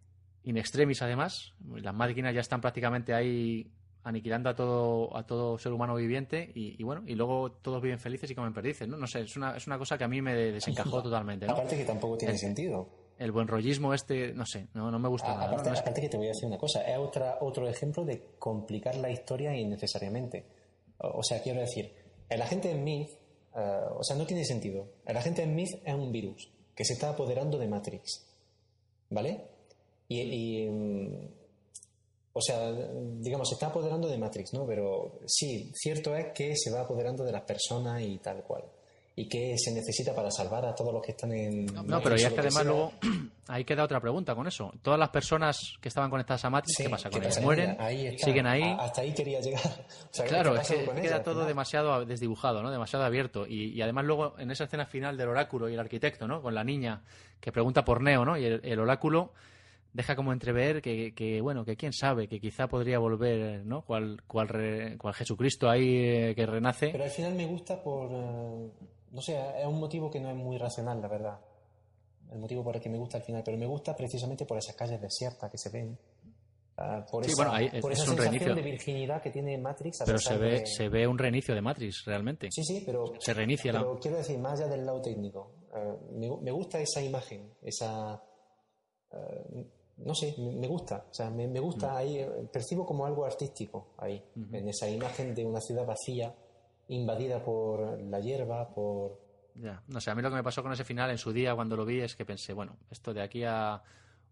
in 0.44 0.56
extremis 0.56 1.02
además, 1.02 1.52
las 1.74 1.94
máquinas 1.94 2.34
ya 2.34 2.40
están 2.40 2.60
prácticamente 2.60 3.12
ahí 3.12 3.70
aniquilando 4.02 4.48
a 4.48 4.54
todo, 4.54 5.14
a 5.16 5.26
todo 5.26 5.58
ser 5.58 5.72
humano 5.72 5.94
viviente 5.96 6.50
y, 6.54 6.80
y 6.80 6.84
bueno, 6.84 7.02
y 7.06 7.14
luego 7.14 7.52
todos 7.52 7.82
viven 7.82 7.98
felices 7.98 8.30
y 8.30 8.34
comen 8.34 8.54
perdices, 8.54 8.88
¿no? 8.88 8.96
No 8.96 9.06
sé, 9.06 9.20
es 9.22 9.36
una, 9.36 9.56
es 9.56 9.66
una 9.66 9.76
cosa 9.76 9.98
que 9.98 10.04
a 10.04 10.08
mí 10.08 10.22
me 10.22 10.34
desencajó 10.34 11.02
totalmente, 11.02 11.46
¿no? 11.46 11.52
Aparte 11.52 11.76
que 11.76 11.84
tampoco 11.84 12.16
tiene 12.16 12.38
sentido. 12.38 12.88
El 13.20 13.32
buen 13.32 13.47
rollismo 13.47 13.92
este, 13.94 14.32
no 14.32 14.47
sé, 14.47 14.66
no, 14.74 14.90
no 14.90 14.98
me 14.98 15.09
gusta 15.09 15.30
A- 15.30 15.34
nada. 15.34 15.47
aparte, 15.48 15.68
No 15.68 15.74
es- 15.74 15.80
aparte 15.80 16.01
que 16.01 16.09
te 16.09 16.16
voy 16.16 16.26
a 16.26 16.30
decir 16.30 16.47
una 16.47 16.59
cosa, 16.59 16.82
es 16.82 16.97
otra, 16.98 17.38
otro 17.42 17.68
ejemplo 17.68 18.05
de 18.05 18.20
complicar 18.38 18.97
la 18.97 19.10
historia 19.10 19.55
innecesariamente. 19.55 20.44
O, 20.98 21.18
o 21.18 21.22
sea, 21.22 21.42
quiero 21.42 21.60
decir, 21.60 21.92
el 22.28 22.40
agente 22.42 22.72
Smith, 22.72 23.10
eh, 23.56 23.80
o 23.97 24.02
sea, 24.02 24.16
no 24.16 24.26
tiene 24.26 24.44
sentido. 24.44 24.86
El 25.06 25.16
agente 25.16 25.44
Smith 25.44 25.80
es 25.84 25.94
un 25.94 26.10
virus 26.10 26.51
que 26.74 26.84
se 26.84 26.94
está 26.94 27.10
apoderando 27.10 27.59
de 27.59 27.68
Matrix. 27.68 28.26
¿Vale? 29.10 29.44
Y, 30.09 30.20
y, 30.20 30.68
mm, 30.70 31.28
o 32.32 32.40
sea, 32.40 32.70
digamos, 32.72 33.48
se 33.48 33.55
está 33.55 33.66
apoderando 33.66 34.09
de 34.09 34.16
Matrix, 34.18 34.55
¿no? 34.55 34.64
Pero 34.66 35.18
sí, 35.26 35.70
cierto 35.74 36.14
es 36.16 36.28
que 36.32 36.56
se 36.56 36.70
va 36.70 36.82
apoderando 36.82 37.24
de 37.24 37.32
las 37.32 37.42
personas 37.42 38.01
y 38.02 38.18
tal 38.18 38.42
cual. 38.44 38.64
Y 39.20 39.28
que 39.28 39.56
se 39.59 39.72
necesita 39.72 40.14
para 40.14 40.30
salvar 40.30 40.64
a 40.64 40.74
todos 40.74 40.92
los 40.94 41.02
que 41.02 41.12
están 41.12 41.32
en. 41.32 41.66
No, 41.66 42.01
pero 42.02 42.16
ya 42.16 42.28
es 42.28 42.32
que 42.34 42.40
además 42.40 42.64
luego 42.64 42.92
ahí 43.48 43.64
queda 43.64 43.84
otra 43.84 44.01
pregunta 44.01 44.34
con 44.34 44.47
eso. 44.47 44.72
Todas 44.82 44.98
las 44.98 45.09
personas 45.10 45.74
que 45.80 45.88
estaban 45.88 46.09
conectadas 46.10 46.44
a 46.44 46.51
Matrix, 46.51 46.76
Sí, 46.76 46.82
¿qué 46.84 46.88
pasa 46.90 47.10
¿qué 47.10 47.16
con 47.16 47.24
ellas? 47.24 47.42
¿Mueren? 47.42 47.70
ella? 47.72 47.84
Ahí 47.84 48.06
está. 48.06 48.24
¿Siguen 48.26 48.47
ahí? 48.47 48.62
A- 48.62 48.76
hasta 48.76 49.01
ahí 49.02 49.12
quería 49.12 49.40
llegar. 49.40 49.62
O 50.10 50.14
sea, 50.14 50.24
¿qué 50.24 50.30
Claro, 50.30 50.56
es 50.56 50.68
que 50.68 50.84
queda 51.02 51.22
todo 51.22 51.34
final? 51.34 51.48
demasiado 51.48 52.05
desdibujado, 52.06 52.62
¿no? 52.62 52.70
Demasiado 52.70 53.05
abierto. 53.05 53.47
Y, 53.47 53.66
y 53.76 53.82
además 53.82 54.05
luego 54.06 54.34
en 54.38 54.51
esa 54.51 54.64
escena 54.64 54.86
final 54.86 55.16
del 55.16 55.28
oráculo 55.28 55.68
y 55.68 55.74
el 55.74 55.80
arquitecto, 55.80 56.26
¿no? 56.26 56.40
Con 56.42 56.55
la 56.55 56.64
niña 56.64 57.02
que 57.40 57.52
pregunta 57.52 57.84
por 57.84 58.02
Neo, 58.02 58.24
¿no? 58.24 58.36
Y 58.38 58.44
el, 58.44 58.60
el 58.64 58.78
oráculo 58.80 59.32
deja 59.92 60.14
como 60.14 60.32
entrever 60.32 60.80
que, 60.80 61.12
que, 61.14 61.40
bueno, 61.40 61.64
que 61.64 61.76
quién 61.76 61.92
sabe, 61.92 62.28
que 62.28 62.38
quizá 62.40 62.68
podría 62.68 63.01
volver, 63.01 63.64
¿no? 63.66 63.82
Cual, 63.82 64.22
cual, 64.26 64.47
re- 64.48 64.97
cual 64.98 65.14
Jesucristo 65.14 65.68
ahí 65.68 65.97
eh, 65.97 66.32
que 66.36 66.47
renace. 66.47 66.90
Pero 66.92 67.02
al 67.05 67.10
final 67.10 67.34
me 67.34 67.47
gusta 67.47 67.82
por. 67.82 68.09
eh, 68.12 68.70
no 69.10 69.20
sé, 69.20 69.38
es 69.60 69.66
un 69.66 69.78
motivo 69.80 70.10
que 70.10 70.20
no 70.20 70.30
es 70.30 70.36
muy 70.36 70.56
racional, 70.58 71.00
la 71.00 71.08
verdad. 71.08 71.40
El 72.30 72.38
motivo 72.38 72.62
por 72.62 72.76
el 72.76 72.82
que 72.82 72.88
me 72.88 72.98
gusta 72.98 73.16
al 73.18 73.24
final. 73.24 73.42
Pero 73.44 73.56
me 73.58 73.66
gusta 73.66 73.94
precisamente 73.96 74.46
por 74.46 74.56
esas 74.58 74.76
calles 74.76 75.00
desiertas 75.00 75.50
que 75.50 75.58
se 75.58 75.68
ven. 75.70 75.98
ah, 76.76 77.04
por 77.10 77.24
Sí, 77.24 77.32
esa, 77.32 77.44
bueno, 77.48 77.58
es- 77.58 77.82
por 77.82 77.92
es 77.92 77.98
esa 77.98 78.10
un 78.10 78.16
sensación 78.16 78.32
reinicio. 78.40 78.54
de 78.54 78.62
virginidad 78.62 79.20
que 79.22 79.30
tiene 79.30 79.58
Matrix. 79.58 80.00
a 80.00 80.04
Pero 80.06 80.18
se 80.18 80.36
ve, 80.38 80.50
de- 80.60 80.66
se 80.66 80.88
ve 80.88 81.06
un 81.06 81.18
reinicio 81.18 81.54
de 81.54 81.60
Matrix, 81.60 82.04
realmente. 82.06 82.48
Sí, 82.50 82.64
sí, 82.64 82.82
pero. 82.86 83.12
Se 83.18 83.34
reinicia 83.34 83.72
la... 83.72 83.80
Pero 83.80 83.98
quiero 84.00 84.16
decir, 84.16 84.38
más 84.38 84.58
allá 84.60 84.70
del 84.70 84.86
lado 84.86 85.02
técnico, 85.02 85.50
eh, 85.74 85.94
me, 86.12 86.30
me 86.40 86.50
gusta 86.52 86.80
esa 86.80 87.02
imagen, 87.02 87.52
esa. 87.62 88.22
eh, 89.12 89.66
no 89.98 90.14
sé, 90.14 90.34
me, 90.38 90.52
me 90.52 90.68
gusta. 90.68 91.04
O 91.10 91.12
sea, 91.14 91.28
me, 91.30 91.46
me 91.48 91.60
Mm. 91.60 91.64
gusta 91.64 91.96
ahí, 91.96 92.16
eh, 92.18 92.30
percibo 92.50 92.86
como 92.86 93.04
algo 93.04 93.24
artístico 93.26 93.88
ahí, 93.98 94.22
en 94.52 94.68
esa 94.68 94.88
imagen 94.88 95.34
de 95.34 95.44
una 95.44 95.60
ciudad 95.60 95.84
vacía, 95.84 96.34
invadida 96.90 97.42
por 97.42 98.00
la 98.02 98.20
hierba, 98.20 98.68
por. 98.68 99.18
Ya, 99.54 99.82
no 99.88 100.00
sé, 100.00 100.10
a 100.10 100.14
mí 100.14 100.22
lo 100.22 100.30
que 100.30 100.36
me 100.36 100.42
pasó 100.42 100.62
con 100.62 100.72
ese 100.72 100.84
final 100.84 101.10
en 101.10 101.18
su 101.18 101.32
día 101.32 101.54
cuando 101.54 101.76
lo 101.76 101.84
vi 101.84 102.00
es 102.00 102.14
que 102.14 102.24
pensé, 102.24 102.52
bueno, 102.52 102.76
esto 102.90 103.12
de 103.12 103.22
aquí 103.22 103.44
a 103.44 103.82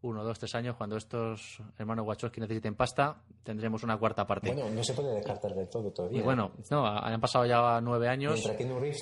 uno, 0.02 0.22
dos, 0.22 0.38
tres 0.38 0.54
años, 0.54 0.76
cuando 0.76 0.96
estos 0.96 1.60
hermanos 1.76 2.06
Wachowski 2.06 2.40
necesiten 2.40 2.76
pasta, 2.76 3.16
tendremos 3.42 3.82
una 3.82 3.98
cuarta 3.98 4.26
parte. 4.26 4.52
Bueno, 4.52 4.70
no 4.70 4.84
se 4.84 4.94
puede 4.94 5.14
descartar 5.14 5.54
del 5.54 5.68
todo 5.68 5.90
todavía. 5.90 6.20
y 6.20 6.22
bueno, 6.22 6.52
no, 6.70 6.86
han 6.86 7.20
pasado 7.20 7.46
ya 7.46 7.80
nueve 7.80 8.08
años, 8.08 8.46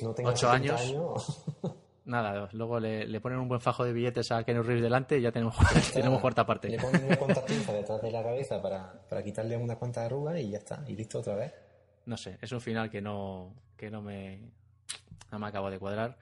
no 0.03 0.15
tenga 0.15 0.31
ocho 0.31 0.51
70 0.51 0.77
años. 0.77 1.45
nada, 2.07 2.49
luego 2.53 2.81
le, 2.81 3.07
le 3.07 3.21
ponen 3.21 3.39
un 3.39 3.49
buen 3.49 3.61
fajo 3.61 3.85
de 3.85 3.93
billetes 3.93 4.33
a 4.33 4.43
Keanu 4.43 4.63
Reeves 4.63 4.83
delante 4.83 5.19
y 5.19 5.23
ya 5.23 5.33
tenemos, 5.33 5.55
tenemos 5.93 6.21
cuarta 6.21 6.47
parte. 6.47 6.69
Le 6.69 6.79
ponen 6.79 7.05
una 7.05 7.17
cuantas 7.17 7.45
pinzas 7.45 7.75
detrás 7.75 8.01
de 8.01 8.11
la 8.11 8.23
cabeza 8.23 8.63
para, 8.63 8.93
para 9.09 9.23
quitarle 9.23 9.57
unas 9.57 9.77
cuantas 9.77 10.07
arrugas 10.07 10.39
y 10.41 10.51
ya 10.51 10.59
está, 10.59 10.83
y 10.87 10.97
listo 10.97 11.19
otra 11.19 11.35
vez. 11.35 11.53
No 12.07 12.17
sé, 12.17 12.39
es 12.41 12.51
un 12.53 12.61
final 12.61 12.91
que 12.91 13.01
no, 13.01 13.55
que 13.77 13.91
no 13.91 14.01
me, 14.03 14.41
no 15.31 15.39
me 15.39 15.47
acabo 15.47 15.71
de 15.71 15.79
cuadrar. 15.79 16.17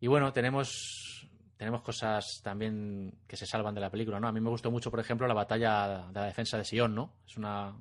Y 0.00 0.06
bueno, 0.06 0.32
tenemos, 0.32 1.28
tenemos 1.56 1.82
cosas 1.82 2.40
también 2.42 3.12
que 3.26 3.36
se 3.36 3.46
salvan 3.46 3.74
de 3.74 3.80
la 3.80 3.90
película, 3.90 4.20
¿no? 4.20 4.28
A 4.28 4.32
mí 4.32 4.40
me 4.40 4.50
gustó 4.50 4.70
mucho, 4.70 4.90
por 4.90 5.00
ejemplo, 5.00 5.26
la 5.26 5.34
batalla 5.34 6.06
de 6.08 6.12
la 6.20 6.24
defensa 6.26 6.56
de 6.56 6.64
Sion, 6.64 6.94
¿no? 6.94 7.12
Es 7.26 7.36
una 7.36 7.74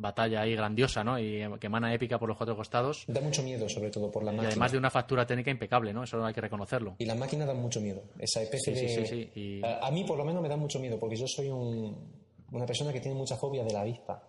batalla 0.00 0.42
ahí 0.42 0.54
grandiosa, 0.54 1.02
¿no? 1.02 1.18
Y 1.18 1.44
que 1.58 1.66
emana 1.66 1.92
épica 1.92 2.18
por 2.18 2.28
los 2.28 2.38
cuatro 2.38 2.56
costados. 2.56 3.04
Da 3.08 3.20
mucho 3.20 3.42
miedo, 3.42 3.68
sobre 3.68 3.90
todo 3.90 4.10
por 4.10 4.22
la 4.22 4.30
Y 4.32 4.36
máquina. 4.36 4.48
además 4.52 4.72
de 4.72 4.78
una 4.78 4.90
factura 4.90 5.26
técnica 5.26 5.50
impecable, 5.50 5.92
¿no? 5.92 6.04
Eso 6.04 6.24
hay 6.24 6.32
que 6.32 6.40
reconocerlo. 6.40 6.94
Y 6.98 7.04
las 7.04 7.18
máquinas 7.18 7.48
dan 7.48 7.60
mucho 7.60 7.80
miedo. 7.80 8.02
Esa 8.18 8.40
especie 8.42 8.74
Sí, 8.76 8.86
de. 8.86 9.06
sí, 9.06 9.30
sí, 9.34 9.40
y- 9.40 9.64
A, 9.64 9.88
a 9.88 9.90
mí, 9.90 10.04
por 10.04 10.16
lo 10.16 10.24
menos, 10.24 10.40
me 10.40 10.48
da 10.48 10.56
mucho 10.56 10.78
miedo, 10.78 10.98
porque 11.00 11.16
yo 11.16 11.26
soy 11.26 11.48
un- 11.48 12.12
una 12.52 12.64
persona 12.64 12.92
que 12.92 13.00
tiene 13.00 13.16
mucha 13.16 13.36
fobia 13.36 13.64
de 13.64 13.72
la 13.72 13.80
avispa. 13.80 14.22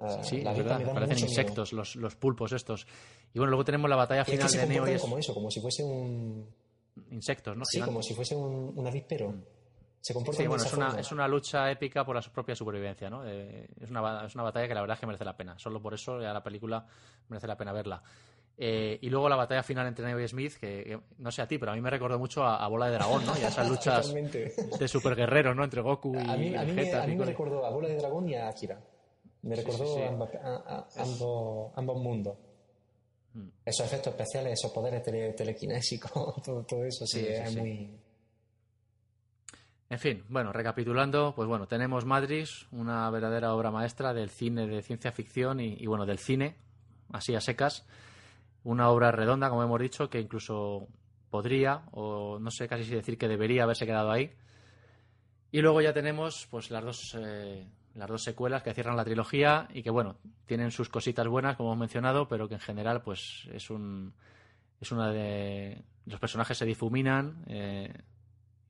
Ah, 0.00 0.22
Sí, 0.22 0.40
la 0.42 0.52
es 0.52 0.58
verdad, 0.58 0.92
parecen 0.94 1.18
insectos, 1.18 1.72
los, 1.72 1.96
los 1.96 2.16
pulpos 2.16 2.52
estos. 2.52 2.86
Y 3.34 3.38
bueno, 3.38 3.50
luego 3.50 3.64
tenemos 3.64 3.88
la 3.90 3.96
batalla 3.96 4.22
es 4.22 4.26
que 4.26 4.32
final 4.32 4.48
se 4.48 4.58
de 4.60 4.66
Neo 4.66 4.88
y 4.88 4.92
es 4.92 5.00
como 5.02 5.18
eso, 5.18 5.34
como 5.34 5.50
si 5.50 5.60
fuese 5.60 5.84
un. 5.84 6.46
insectos, 7.10 7.56
¿no? 7.56 7.64
Sí, 7.64 7.80
como 7.80 8.02
si 8.02 8.14
fuese 8.14 8.34
un, 8.34 8.72
un 8.76 8.86
avispero. 8.86 9.34
Se 10.00 10.14
comportan 10.14 10.38
Sí, 10.38 10.42
de 10.44 10.48
bueno, 10.48 10.64
es 10.64 10.72
una, 10.72 10.98
es 10.98 11.12
una 11.12 11.28
lucha 11.28 11.70
épica 11.70 12.06
por 12.06 12.16
la 12.16 12.22
propia 12.22 12.54
supervivencia, 12.56 13.10
¿no? 13.10 13.22
Eh, 13.26 13.68
es, 13.78 13.90
una, 13.90 14.24
es 14.24 14.34
una 14.34 14.44
batalla 14.44 14.66
que 14.66 14.74
la 14.74 14.80
verdad 14.80 14.94
es 14.94 15.00
que 15.00 15.06
merece 15.06 15.24
la 15.26 15.36
pena. 15.36 15.58
Solo 15.58 15.82
por 15.82 15.92
eso 15.92 16.18
ya 16.22 16.32
la 16.32 16.42
película 16.42 16.86
merece 17.28 17.46
la 17.46 17.56
pena 17.58 17.72
verla. 17.72 18.02
Eh, 18.56 18.98
y 19.02 19.10
luego 19.10 19.28
la 19.28 19.36
batalla 19.36 19.62
final 19.62 19.86
entre 19.86 20.06
Neo 20.06 20.18
y 20.20 20.26
Smith, 20.28 20.54
que, 20.54 20.84
que 20.84 21.00
no 21.18 21.30
sé 21.30 21.42
a 21.42 21.46
ti, 21.48 21.58
pero 21.58 21.72
a 21.72 21.74
mí 21.74 21.80
me 21.82 21.90
recordó 21.90 22.18
mucho 22.18 22.42
a, 22.44 22.64
a 22.64 22.68
Bola 22.68 22.86
de 22.86 22.92
Dragón, 22.92 23.24
¿no? 23.26 23.38
Y 23.38 23.42
a 23.44 23.48
esas 23.48 23.68
luchas 23.70 24.06
Totalmente. 24.06 24.54
de 24.78 24.88
superguerreros, 24.88 25.54
¿no? 25.54 25.64
Entre 25.64 25.82
Goku 25.82 26.14
y 26.14 26.18
A 26.18 26.36
mí, 26.36 26.54
a 26.54 26.62
mí, 26.62 26.72
me, 26.72 26.92
a 26.94 27.06
mí 27.06 27.16
me 27.16 27.24
recordó 27.26 27.64
a 27.66 27.70
Bola 27.70 27.88
de 27.88 27.96
Dragón 27.96 28.26
y 28.28 28.34
a 28.34 28.48
Akira. 28.48 28.80
Me 29.42 29.56
recordó 29.56 29.86
sí, 29.86 29.94
sí. 29.96 30.02
amba- 30.02 30.30
a- 30.42 30.76
a- 30.96 31.02
ambos, 31.02 31.72
ambos 31.76 32.02
mundos. 32.02 32.36
Mm. 33.34 33.48
Esos 33.64 33.86
efectos 33.86 34.12
especiales, 34.12 34.52
esos 34.54 34.70
poderes 34.72 35.02
tele- 35.02 35.32
telequinésicos, 35.34 36.12
todo, 36.44 36.64
todo 36.64 36.84
eso 36.84 37.06
sí, 37.06 37.24
es 37.26 37.56
muy... 37.56 37.98
En 39.88 39.98
fin, 39.98 40.24
bueno, 40.28 40.52
recapitulando, 40.52 41.32
pues 41.34 41.48
bueno, 41.48 41.66
tenemos 41.66 42.04
Matrix, 42.04 42.66
una 42.70 43.10
verdadera 43.10 43.52
obra 43.54 43.72
maestra 43.72 44.14
del 44.14 44.30
cine 44.30 44.68
de 44.68 44.82
ciencia 44.82 45.10
ficción 45.10 45.58
y, 45.58 45.74
y, 45.80 45.86
bueno, 45.86 46.06
del 46.06 46.18
cine, 46.18 46.54
así 47.12 47.34
a 47.34 47.40
secas. 47.40 47.84
Una 48.62 48.88
obra 48.90 49.10
redonda, 49.10 49.48
como 49.48 49.64
hemos 49.64 49.80
dicho, 49.80 50.08
que 50.08 50.20
incluso 50.20 50.86
podría, 51.28 51.82
o 51.90 52.38
no 52.38 52.50
sé 52.52 52.68
casi 52.68 52.84
si 52.84 52.94
decir 52.94 53.18
que 53.18 53.26
debería 53.26 53.64
haberse 53.64 53.84
quedado 53.84 54.12
ahí. 54.12 54.30
Y 55.50 55.60
luego 55.60 55.80
ya 55.80 55.92
tenemos 55.92 56.46
pues 56.52 56.70
las 56.70 56.84
dos, 56.84 57.16
eh, 57.18 57.66
las 57.94 58.08
dos 58.08 58.22
secuelas 58.22 58.62
que 58.62 58.74
cierran 58.74 58.96
la 58.96 59.04
trilogía 59.04 59.68
y 59.72 59.82
que, 59.82 59.90
bueno, 59.90 60.16
tienen 60.46 60.70
sus 60.70 60.88
cositas 60.88 61.26
buenas, 61.26 61.56
como 61.56 61.70
hemos 61.70 61.80
mencionado, 61.80 62.28
pero 62.28 62.48
que 62.48 62.54
en 62.54 62.60
general 62.60 63.02
pues 63.02 63.48
es 63.52 63.70
un... 63.70 64.14
Es 64.80 64.92
una 64.92 65.10
de... 65.10 65.82
Los 66.06 66.20
personajes 66.20 66.56
se 66.56 66.64
difuminan. 66.64 67.44
eh, 67.48 67.92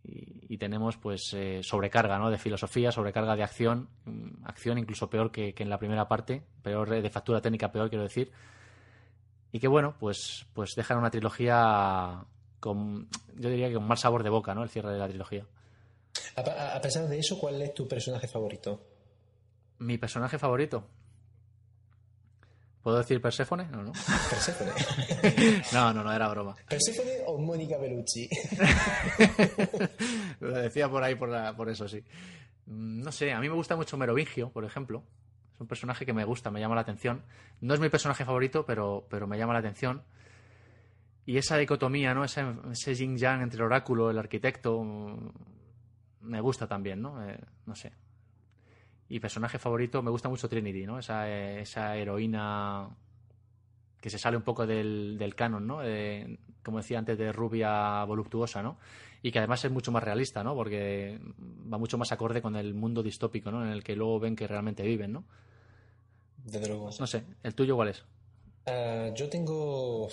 y, 0.02 0.56
tenemos 0.58 0.96
pues 0.96 1.32
eh, 1.34 1.60
sobrecarga 1.62 2.18
¿no? 2.18 2.30
de 2.30 2.38
filosofía, 2.38 2.90
sobrecarga 2.90 3.36
de 3.36 3.42
acción, 3.42 3.88
mm, 4.04 4.44
acción 4.44 4.78
incluso 4.78 5.08
peor 5.08 5.30
que, 5.30 5.54
que 5.54 5.62
en 5.62 5.70
la 5.70 5.78
primera 5.78 6.08
parte, 6.08 6.42
peor 6.62 6.92
eh, 6.94 7.02
de 7.02 7.10
factura 7.10 7.40
técnica 7.40 7.70
peor 7.70 7.88
quiero 7.88 8.02
decir, 8.02 8.30
y 9.52 9.60
que 9.60 9.68
bueno, 9.68 9.94
pues, 9.98 10.46
pues 10.54 10.74
dejan 10.74 10.98
una 10.98 11.10
trilogía 11.10 12.24
con, 12.60 13.08
yo 13.36 13.50
diría 13.50 13.68
que 13.68 13.74
con 13.74 13.86
mal 13.86 13.98
sabor 13.98 14.22
de 14.22 14.30
boca, 14.30 14.54
¿no? 14.54 14.62
El 14.62 14.70
cierre 14.70 14.92
de 14.92 14.98
la 14.98 15.08
trilogía. 15.08 15.46
A 16.36 16.80
pesar 16.80 17.08
de 17.08 17.18
eso, 17.18 17.38
¿cuál 17.38 17.60
es 17.62 17.74
tu 17.74 17.88
personaje 17.88 18.28
favorito? 18.28 18.80
Mi 19.80 19.98
personaje 19.98 20.38
favorito. 20.38 20.86
¿Puedo 22.82 22.96
decir 22.98 23.20
Perséfone? 23.20 23.66
No, 23.66 23.82
no. 23.82 23.92
Perséfone. 24.30 24.70
No, 25.72 25.92
no, 25.92 26.02
no, 26.02 26.12
era 26.12 26.28
broma. 26.28 26.56
¿Perséfone 26.68 27.10
o 27.26 27.38
Mónica 27.38 27.76
Bellucci? 27.76 28.28
Lo 30.40 30.50
decía 30.52 30.88
por 30.88 31.02
ahí 31.02 31.14
por, 31.14 31.28
la- 31.28 31.54
por 31.54 31.68
eso, 31.68 31.86
sí. 31.88 32.02
Mm, 32.66 33.02
No 33.02 33.12
sé, 33.12 33.32
a 33.32 33.40
mí 33.40 33.48
me 33.48 33.54
gusta 33.54 33.76
mucho 33.76 33.96
Merovingio, 33.98 34.50
por 34.50 34.64
ejemplo. 34.64 35.02
Es 35.54 35.60
un 35.60 35.66
personaje 35.66 36.06
que 36.06 36.14
me 36.14 36.24
gusta, 36.24 36.50
me 36.50 36.60
llama 36.60 36.74
la 36.74 36.80
atención. 36.82 37.22
No 37.60 37.74
es 37.74 37.80
mi 37.80 37.90
personaje 37.90 38.24
favorito, 38.24 38.64
pero, 38.64 39.06
pero 39.10 39.26
me 39.26 39.36
llama 39.36 39.52
la 39.52 39.58
atención. 39.58 40.02
Y 41.26 41.36
esa 41.36 41.58
dicotomía, 41.58 42.14
¿no? 42.14 42.24
Ese, 42.24 42.44
ese 42.72 42.94
yin-yang 42.94 43.42
entre 43.42 43.58
el 43.58 43.64
oráculo, 43.66 44.10
el 44.10 44.18
arquitecto, 44.18 44.82
mm, 44.82 45.28
me 46.22 46.40
gusta 46.40 46.66
también, 46.66 47.02
¿no? 47.02 47.22
Eh, 47.28 47.38
no 47.66 47.74
sé. 47.76 47.92
Y 49.10 49.20
personaje 49.20 49.58
favorito, 49.58 50.02
me 50.02 50.10
gusta 50.10 50.28
mucho 50.28 50.48
Trinity, 50.48 50.86
¿no? 50.86 50.98
Esa, 50.98 51.28
eh, 51.28 51.60
esa 51.60 51.96
heroína 51.96 52.88
que 54.00 54.08
se 54.08 54.18
sale 54.18 54.36
un 54.38 54.42
poco 54.42 54.66
del, 54.66 55.18
del 55.18 55.34
canon, 55.34 55.66
¿no? 55.66 55.80
Eh, 55.84 56.38
como 56.62 56.78
decía 56.78 56.98
antes, 56.98 57.18
de 57.18 57.32
rubia 57.32 58.02
voluptuosa, 58.04 58.62
¿no? 58.62 58.78
Y 59.22 59.30
que 59.30 59.38
además 59.38 59.62
es 59.64 59.70
mucho 59.70 59.92
más 59.92 60.02
realista, 60.02 60.42
¿no? 60.42 60.54
Porque 60.54 61.18
va 61.70 61.76
mucho 61.76 61.98
más 61.98 62.10
acorde 62.12 62.40
con 62.40 62.56
el 62.56 62.72
mundo 62.72 63.02
distópico, 63.02 63.50
¿no? 63.50 63.62
En 63.64 63.72
el 63.72 63.84
que 63.84 63.94
luego 63.96 64.18
ven 64.20 64.34
que 64.36 64.46
realmente 64.46 64.82
viven, 64.82 65.12
¿no? 65.12 65.24
desde 66.44 66.68
luego. 66.68 66.90
No 66.98 67.06
sé, 67.06 67.22
¿el 67.42 67.54
tuyo 67.54 67.76
cuál 67.76 67.88
es? 67.88 68.02
Eh, 68.66 69.12
yo 69.14 69.28
tengo. 69.28 70.08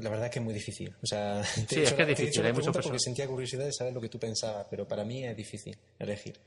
La 0.00 0.10
verdad 0.10 0.30
que 0.30 0.38
es 0.38 0.44
muy 0.44 0.54
difícil. 0.54 0.94
O 1.02 1.06
sea, 1.06 1.42
te 1.68 1.74
Sí, 1.74 1.80
he 1.80 1.82
es 1.82 1.88
hecho 1.88 1.96
que 1.96 2.02
es 2.02 2.08
he 2.08 2.10
difícil, 2.22 2.42
la 2.42 2.48
hay 2.48 2.52
muchos 2.52 2.66
pregunta 2.66 2.82
porque 2.82 2.98
sentía 2.98 3.26
curiosidad 3.26 3.64
de 3.64 3.72
saber 3.72 3.92
lo 3.92 4.00
que 4.00 4.08
tú 4.08 4.18
pensabas, 4.18 4.66
pero 4.68 4.86
para 4.86 5.04
mí 5.04 5.24
es 5.24 5.36
difícil 5.36 5.76
elegir. 5.98 6.38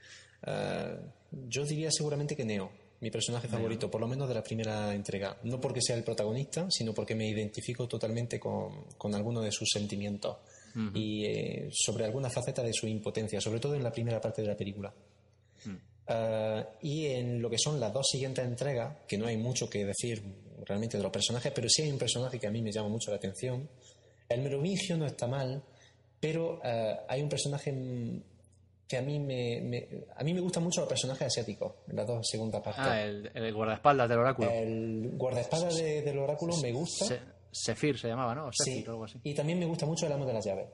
Yo 1.47 1.65
diría 1.65 1.91
seguramente 1.91 2.35
que 2.35 2.45
Neo, 2.45 2.71
mi 3.01 3.11
personaje 3.11 3.47
favorito, 3.47 3.91
por 3.91 4.01
lo 4.01 4.07
menos 4.07 4.27
de 4.27 4.35
la 4.35 4.43
primera 4.43 4.93
entrega. 4.93 5.37
No 5.43 5.59
porque 5.59 5.81
sea 5.81 5.95
el 5.95 6.03
protagonista, 6.03 6.67
sino 6.69 6.93
porque 6.93 7.15
me 7.15 7.27
identifico 7.27 7.87
totalmente 7.87 8.39
con, 8.39 8.85
con 8.97 9.13
alguno 9.13 9.41
de 9.41 9.51
sus 9.51 9.69
sentimientos 9.69 10.37
y 10.93 11.25
eh, 11.25 11.69
sobre 11.71 12.03
alguna 12.03 12.29
faceta 12.29 12.61
de 12.61 12.73
su 12.73 12.87
impotencia, 12.87 13.39
sobre 13.39 13.59
todo 13.59 13.75
en 13.75 13.83
la 13.83 13.91
primera 13.91 14.19
parte 14.19 14.41
de 14.41 14.47
la 14.47 14.57
película. 14.57 14.93
Ah, 16.07 16.67
y 16.81 17.07
en 17.07 17.41
lo 17.41 17.49
que 17.49 17.57
son 17.57 17.79
las 17.79 17.93
dos 17.93 18.07
siguientes 18.11 18.45
entregas, 18.45 18.97
que 19.07 19.17
no 19.17 19.27
hay 19.27 19.37
mucho 19.37 19.69
que 19.69 19.85
decir 19.85 20.21
realmente 20.65 20.97
de 20.97 21.03
los 21.03 21.11
personajes, 21.11 21.51
pero 21.53 21.69
sí 21.69 21.83
hay 21.83 21.91
un 21.91 21.97
personaje 21.97 22.39
que 22.39 22.47
a 22.47 22.51
mí 22.51 22.61
me 22.61 22.71
llama 22.71 22.89
mucho 22.89 23.09
la 23.11 23.17
atención. 23.17 23.67
El 24.27 24.41
merovingio 24.41 24.97
no 24.97 25.05
está 25.05 25.27
mal, 25.27 25.63
pero 26.19 26.59
ah, 26.63 27.05
hay 27.07 27.21
un 27.21 27.29
personaje 27.29 27.71
mm, 27.71 28.21
que 28.87 28.97
a 28.97 29.01
mí 29.01 29.19
me, 29.19 29.61
me- 29.61 29.87
a 30.15 30.23
mí 30.23 30.33
me 30.33 30.39
gustan 30.41 30.63
mucho 30.63 30.81
los 30.81 30.89
personajes 30.89 31.27
asiáticos 31.27 31.73
en 31.87 31.95
las 31.95 32.05
dos 32.07 32.27
segundas 32.29 32.61
partes. 32.61 32.83
Ah, 32.85 33.01
el, 33.01 33.31
el 33.33 33.53
guardaespaldas 33.53 34.07
del 34.09 34.19
oráculo. 34.19 34.49
el 34.51 35.11
guardaespadas 35.17 35.75
de- 35.77 36.01
del 36.03 36.17
oráculo 36.19 36.55
me 36.57 36.71
gusta. 36.71 37.05
Se- 37.05 37.35
Sefir 37.51 37.97
se 37.97 38.09
llamaba, 38.09 38.35
¿no? 38.35 38.47
O 38.47 38.51
Sí. 38.51 38.65
Sefir 38.73 38.89
o 38.89 38.91
algo 38.91 39.03
así. 39.05 39.17
Y 39.23 39.33
también 39.33 39.57
me 39.57 39.65
gusta 39.65 39.85
mucho 39.85 40.05
el 40.07 40.11
amo 40.11 40.25
de 40.25 40.33
las 40.33 40.43
llaves. 40.45 40.67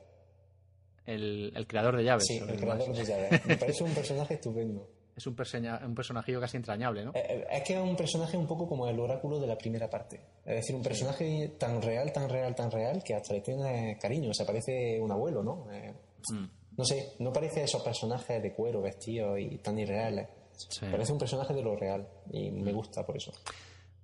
El, 1.06 1.52
el 1.54 1.66
creador 1.66 1.96
de 1.96 2.04
llaves. 2.04 2.26
Sí, 2.26 2.38
el 2.38 2.56
creador 2.56 2.88
más. 2.88 2.98
de 2.98 3.04
llaves. 3.04 3.44
Me 3.46 3.56
parece 3.56 3.84
un 3.84 3.92
personaje 3.92 4.34
estupendo. 4.34 4.88
Es 5.16 5.26
un, 5.26 5.36
un 5.84 5.94
personajillo 5.94 6.40
casi 6.40 6.56
entrañable, 6.56 7.04
¿no? 7.04 7.10
Eh, 7.14 7.22
eh, 7.28 7.46
Es 7.50 7.62
que 7.64 7.74
es 7.74 7.80
un 7.80 7.96
personaje 7.96 8.36
un 8.36 8.46
poco 8.46 8.66
como 8.66 8.88
el 8.88 8.98
oráculo 8.98 9.38
de 9.38 9.46
la 9.46 9.56
primera 9.58 9.90
parte. 9.90 10.20
Es 10.44 10.56
decir, 10.56 10.74
un 10.74 10.82
personaje 10.82 11.52
tan 11.58 11.82
real, 11.82 12.12
tan 12.12 12.28
real, 12.28 12.54
tan 12.54 12.70
real 12.70 13.02
que 13.04 13.14
hasta 13.14 13.34
le 13.34 13.40
tiene 13.42 13.98
cariño. 14.00 14.30
O 14.30 14.34
sea, 14.34 14.46
parece 14.46 14.98
un 15.00 15.10
abuelo, 15.12 15.42
¿no? 15.42 15.66
Eh, 15.72 15.92
Mm. 16.32 16.44
No 16.76 16.84
sé, 16.84 17.14
no 17.18 17.32
parece 17.32 17.64
esos 17.64 17.82
personajes 17.82 18.42
de 18.42 18.52
cuero, 18.52 18.80
vestidos 18.80 19.38
y 19.38 19.58
tan 19.58 19.78
irreales. 19.78 20.28
Sí. 20.56 20.86
Parece 20.90 21.12
un 21.12 21.18
personaje 21.18 21.54
de 21.54 21.62
lo 21.62 21.76
real 21.76 22.06
y 22.30 22.50
me 22.50 22.72
gusta 22.72 23.04
por 23.04 23.16
eso. 23.16 23.32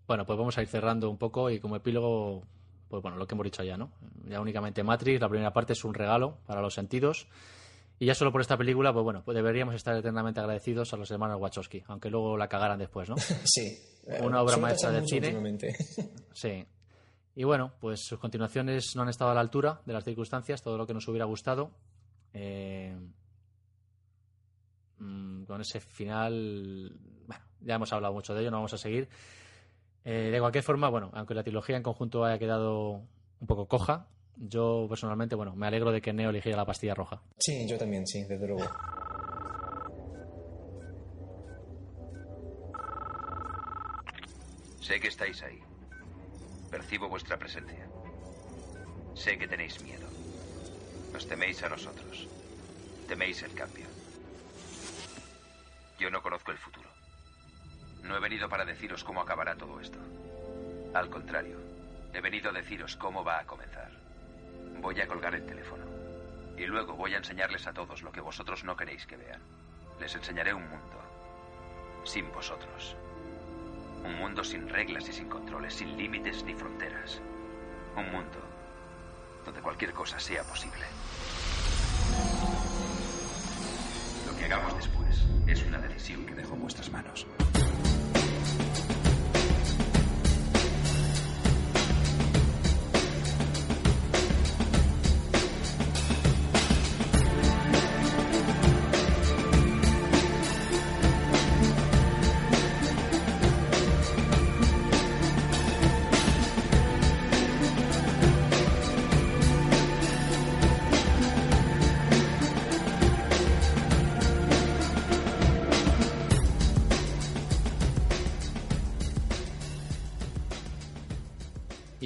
Bueno, 0.07 0.25
pues 0.25 0.39
vamos 0.39 0.57
a 0.59 0.63
ir 0.63 0.69
cerrando 0.69 1.11
un 1.11 1.19
poco 1.19 1.51
y 1.51 1.61
como 1.61 1.77
epílogo, 1.77 2.43
pues 2.89 3.03
bueno, 3.03 3.17
lo 3.17 3.27
que 3.27 3.35
hemos 3.35 3.45
dicho 3.45 3.63
ya, 3.63 3.77
¿no? 3.77 3.91
Ya 4.27 4.41
únicamente 4.41 4.83
Matrix, 4.83 5.21
la 5.21 5.29
primera 5.29 5.53
parte 5.53 5.75
es 5.75 5.85
un 5.85 5.95
regalo 5.95 6.39
para 6.47 6.61
los 6.61 6.75
sentidos. 6.75 7.29
Y 8.01 8.07
ya 8.07 8.15
solo 8.15 8.31
por 8.31 8.41
esta 8.41 8.57
película, 8.57 8.93
pues 8.93 9.03
bueno, 9.03 9.23
pues 9.25 9.35
deberíamos 9.35 9.75
estar 9.75 9.97
eternamente 9.97 10.41
agradecidos 10.41 10.93
a 10.93 10.97
los 10.97 11.11
hermanos 11.11 11.41
Wachowski, 11.41 11.83
aunque 11.89 12.11
luego 12.11 12.37
la 12.37 12.49
cagaran 12.49 12.79
después, 12.79 13.09
¿no? 13.09 13.17
Sí. 13.45 13.79
Una 14.23 14.41
obra 14.41 14.57
maestra 14.57 14.91
del 14.91 15.07
cine. 15.07 15.37
Sí. 16.33 16.65
Y 17.35 17.45
bueno, 17.45 17.73
pues 17.81 18.01
sus 18.05 18.19
continuaciones 18.19 18.93
no 18.97 19.03
han 19.03 19.09
estado 19.09 19.31
a 19.31 19.35
la 19.35 19.41
altura 19.41 19.81
de 19.85 19.93
las 19.93 20.05
circunstancias, 20.05 20.63
todo 20.63 20.79
lo 20.79 20.87
que 20.87 20.95
nos 20.95 21.07
hubiera 21.09 21.25
gustado. 21.25 21.71
Eh, 22.33 22.97
mm, 24.99 25.45
con 25.45 25.61
ese 25.61 25.81
final, 25.81 26.97
bueno, 27.27 27.45
ya 27.61 27.75
hemos 27.75 27.93
hablado 27.93 28.15
mucho 28.15 28.35
de 28.35 28.43
ello, 28.43 28.51
no 28.51 28.59
vamos 28.59 28.75
a 28.75 28.79
seguir. 28.79 29.09
Eh, 30.05 30.31
de 30.31 30.41
cualquier 30.41 30.65
forma, 30.65 30.89
bueno, 30.89 31.11
aunque 31.15 31.35
la 31.35 31.43
trilogía 31.43 31.77
en 31.77 31.83
conjunto 31.83 32.25
haya 32.25 32.39
quedado 32.39 33.03
un 33.41 33.47
poco 33.47 33.67
coja, 33.67 34.09
yo 34.37 34.87
personalmente, 34.89 35.35
bueno, 35.35 35.55
me 35.55 35.67
alegro 35.67 35.91
de 35.91 36.01
que 36.01 36.13
Neo 36.13 36.31
eligiera 36.31 36.57
la 36.57 36.65
pastilla 36.65 36.95
roja. 36.95 37.21
Sí, 37.39 37.67
yo 37.69 37.77
también, 37.77 38.07
sí, 38.07 38.25
desde 38.25 38.47
luego. 38.47 38.65
Sé 44.81 45.01
que 45.01 45.09
estáis 45.09 45.43
ahí. 45.43 45.59
Percibo 46.71 47.09
vuestra 47.09 47.37
presencia. 47.37 47.89
Sé 49.15 49.37
que 49.37 49.49
tenéis 49.49 49.81
miedo. 49.83 50.07
Nos 51.13 51.27
teméis 51.27 51.63
a 51.63 51.69
nosotros. 51.69 52.29
Teméis 53.09 53.43
el 53.43 53.55
cambio. 53.55 53.87
Yo 55.99 56.11
no 56.11 56.23
conozco 56.23 56.53
el 56.53 56.59
futuro. 56.59 56.89
No 58.03 58.17
he 58.17 58.21
venido 58.21 58.49
para 58.49 58.65
deciros 58.65 59.03
cómo 59.05 59.21
acabará 59.21 59.57
todo 59.57 59.81
esto. 59.81 59.99
Al 60.95 61.09
contrario, 61.11 61.59
he 62.13 62.21
venido 62.21 62.51
a 62.51 62.53
deciros 62.53 62.97
cómo 62.97 63.25
va 63.25 63.41
a 63.41 63.47
comenzar. 63.47 63.91
Voy 64.81 65.01
a 65.01 65.09
colgar 65.09 65.35
el 65.35 65.47
teléfono. 65.47 65.85
Y 66.57 66.67
luego 66.67 66.95
voy 66.95 67.15
a 67.15 67.19
enseñarles 67.19 67.67
a 67.67 67.73
todos 67.73 68.03
lo 68.03 68.13
que 68.13 68.21
vosotros 68.21 68.65
no 68.65 68.77
queréis 68.77 69.07
que 69.07 69.17
vean. 69.17 69.41
Les 70.01 70.15
enseñaré 70.15 70.53
un 70.53 70.69
mundo. 70.69 71.01
Sin 72.05 72.31
vosotros. 72.33 72.97
Un 74.05 74.15
mundo 74.17 74.45
sin 74.45 74.69
reglas 74.69 75.09
y 75.09 75.13
sin 75.13 75.29
controles, 75.29 75.75
sin 75.75 75.97
límites 75.97 76.45
ni 76.45 76.55
fronteras. 76.55 77.21
Un 77.97 78.11
mundo 78.13 78.48
donde 79.49 79.63
cualquier 79.63 79.95
cosa 79.95 80.21
sea 80.21 80.45
posible. 80.45 80.85
Lo 84.27 84.37
que 84.37 84.45
hagamos 84.45 84.77
después 84.77 85.25
es 85.47 85.65
una 85.65 85.79
decisión 85.79 86.27
que 86.27 86.35
dejo 86.35 86.53
en 86.53 86.61
vuestras 86.61 86.91
manos. 86.93 87.27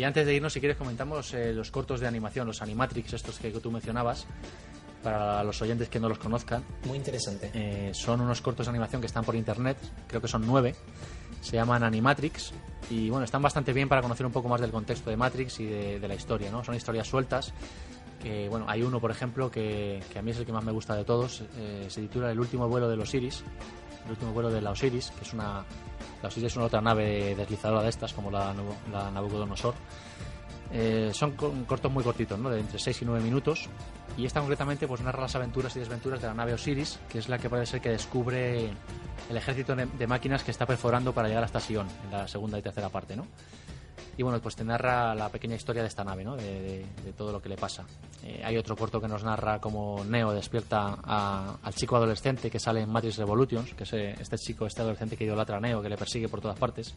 Y 0.02 0.04
antes 0.04 0.26
de 0.26 0.34
irnos, 0.34 0.52
si 0.52 0.58
quieres, 0.58 0.76
comentamos 0.76 1.32
eh, 1.32 1.52
los 1.52 1.70
cortos 1.70 2.00
de 2.00 2.08
animación, 2.08 2.44
los 2.44 2.60
Animatrix, 2.60 3.12
estos 3.12 3.38
que 3.38 3.52
tú 3.52 3.70
mencionabas, 3.70 4.26
para 5.00 5.44
los 5.44 5.62
oyentes 5.62 5.88
que 5.88 6.00
no 6.00 6.08
los 6.08 6.18
conozcan. 6.18 6.64
Muy 6.86 6.98
interesante. 6.98 7.52
Eh, 7.54 7.92
son 7.94 8.20
unos 8.20 8.40
cortos 8.40 8.66
de 8.66 8.70
animación 8.70 9.00
que 9.00 9.06
están 9.06 9.22
por 9.22 9.36
internet, 9.36 9.76
creo 10.08 10.20
que 10.20 10.26
son 10.26 10.44
nueve, 10.44 10.74
se 11.40 11.54
llaman 11.54 11.84
Animatrix 11.84 12.52
y 12.90 13.10
bueno, 13.10 13.24
están 13.24 13.42
bastante 13.42 13.72
bien 13.72 13.88
para 13.88 14.02
conocer 14.02 14.26
un 14.26 14.32
poco 14.32 14.48
más 14.48 14.60
del 14.60 14.72
contexto 14.72 15.08
de 15.08 15.16
Matrix 15.16 15.60
y 15.60 15.66
de, 15.66 16.00
de 16.00 16.08
la 16.08 16.16
historia, 16.16 16.50
¿no? 16.50 16.64
Son 16.64 16.74
historias 16.74 17.06
sueltas, 17.06 17.52
que 18.20 18.48
bueno, 18.48 18.66
hay 18.68 18.82
uno 18.82 18.98
por 18.98 19.12
ejemplo 19.12 19.52
que, 19.52 20.02
que 20.12 20.18
a 20.18 20.22
mí 20.22 20.32
es 20.32 20.36
el 20.38 20.44
que 20.44 20.52
más 20.52 20.64
me 20.64 20.72
gusta 20.72 20.96
de 20.96 21.04
todos, 21.04 21.44
eh, 21.58 21.86
se 21.86 22.00
titula 22.00 22.28
El 22.32 22.40
último 22.40 22.68
vuelo 22.68 22.88
de 22.88 22.96
los 22.96 23.08
Osiris, 23.08 23.44
el 24.04 24.10
último 24.10 24.32
vuelo 24.32 24.50
de 24.50 24.60
la 24.60 24.70
Osiris, 24.70 25.10
que 25.10 25.24
es 25.24 25.32
una, 25.32 25.64
la 26.22 26.28
Osiris 26.28 26.48
es 26.52 26.56
una 26.56 26.66
otra 26.66 26.80
nave 26.80 27.34
deslizadora 27.34 27.82
de 27.82 27.88
estas, 27.90 28.12
como 28.12 28.30
la, 28.30 28.54
la 28.92 29.10
Nabucodonosor. 29.10 29.74
Eh, 30.74 31.10
son 31.12 31.32
co- 31.32 31.52
cortos 31.66 31.92
muy 31.92 32.02
cortitos, 32.02 32.38
¿no? 32.38 32.48
de 32.48 32.60
entre 32.60 32.78
6 32.78 33.02
y 33.02 33.04
9 33.04 33.22
minutos. 33.22 33.68
Y 34.16 34.26
esta 34.26 34.40
concretamente 34.40 34.86
pues 34.86 35.00
narra 35.00 35.22
las 35.22 35.34
aventuras 35.36 35.74
y 35.76 35.78
desventuras 35.80 36.20
de 36.20 36.26
la 36.28 36.34
nave 36.34 36.52
Osiris, 36.54 36.98
que 37.08 37.18
es 37.18 37.28
la 37.28 37.38
que 37.38 37.48
parece 37.50 37.72
ser 37.72 37.80
que 37.80 37.90
descubre 37.90 38.70
el 39.30 39.36
ejército 39.36 39.74
de 39.76 40.06
máquinas 40.06 40.42
que 40.42 40.50
está 40.50 40.66
perforando 40.66 41.12
para 41.12 41.28
llegar 41.28 41.44
hasta 41.44 41.60
Sion, 41.60 41.86
en 42.04 42.10
la 42.10 42.26
segunda 42.28 42.58
y 42.58 42.62
tercera 42.62 42.88
parte, 42.88 43.16
¿no? 43.16 43.26
Y 44.22 44.24
bueno, 44.24 44.40
pues 44.40 44.54
te 44.54 44.62
narra 44.62 45.16
la 45.16 45.28
pequeña 45.30 45.56
historia 45.56 45.82
de 45.82 45.88
esta 45.88 46.04
nave, 46.04 46.22
¿no? 46.22 46.36
De, 46.36 46.44
de- 46.44 46.86
de 47.04 47.12
todo 47.12 47.32
lo 47.32 47.42
que 47.42 47.48
le 47.48 47.56
pasa. 47.56 47.84
Eh, 48.22 48.40
hay 48.44 48.56
otro 48.56 48.76
corto 48.76 49.00
que 49.00 49.08
nos 49.08 49.24
narra 49.24 49.60
cómo 49.60 50.04
Neo 50.04 50.30
despierta 50.32 50.96
a- 51.02 51.56
al 51.60 51.74
chico 51.74 51.96
adolescente 51.96 52.48
que 52.48 52.60
sale 52.60 52.82
en 52.82 52.88
Matrix 52.88 53.16
Revolutions, 53.16 53.74
que 53.74 53.82
es 53.82 53.92
eh, 53.94 54.14
este 54.20 54.38
chico, 54.38 54.64
este 54.64 54.80
adolescente 54.80 55.16
que 55.16 55.24
idolatra 55.24 55.56
a 55.56 55.60
Neo, 55.60 55.82
que 55.82 55.88
le 55.88 55.96
persigue 55.96 56.28
por 56.28 56.40
todas 56.40 56.56
partes. 56.56 56.94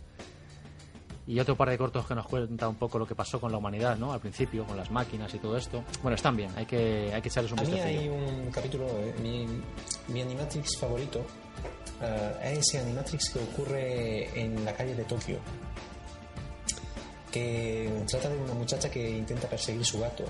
Y 1.25 1.39
otro 1.39 1.55
par 1.55 1.67
de 1.71 1.79
cortos 1.79 2.05
que 2.05 2.13
nos 2.13 2.27
cuenta 2.27 2.69
un 2.69 2.75
poco 2.75 2.99
lo 2.99 3.07
que 3.07 3.15
pasó 3.15 3.41
con 3.41 3.51
la 3.51 3.57
humanidad, 3.57 3.97
¿no? 3.97 4.13
Al 4.13 4.19
principio, 4.19 4.63
con 4.63 4.77
las 4.77 4.91
máquinas 4.91 5.33
y 5.33 5.39
todo 5.39 5.57
esto. 5.57 5.83
Bueno, 6.03 6.13
están 6.13 6.35
bien, 6.37 6.51
hay 6.55 6.67
que, 6.67 7.11
hay 7.11 7.23
que 7.23 7.29
echarles 7.29 7.51
un 7.51 7.57
A 7.57 7.63
mí 7.63 7.71
vistazo. 7.71 7.89
hay 7.89 8.07
un 8.07 8.51
capítulo, 8.51 8.85
eh, 8.99 9.15
mi, 9.23 9.47
mi 10.13 10.21
Animatrix 10.21 10.77
favorito 10.77 11.25
eh, 12.03 12.51
es 12.53 12.59
ese 12.59 12.81
Animatrix 12.81 13.31
que 13.31 13.39
ocurre 13.39 14.39
en 14.39 14.63
la 14.63 14.73
calle 14.75 14.93
de 14.93 15.03
Tokio, 15.05 15.39
que 17.39 17.89
trata 18.09 18.29
de 18.29 18.37
una 18.37 18.53
muchacha 18.53 18.89
que 18.89 19.09
intenta 19.09 19.47
perseguir 19.49 19.83
su 19.85 19.99
gato 19.99 20.23
eh, 20.23 20.27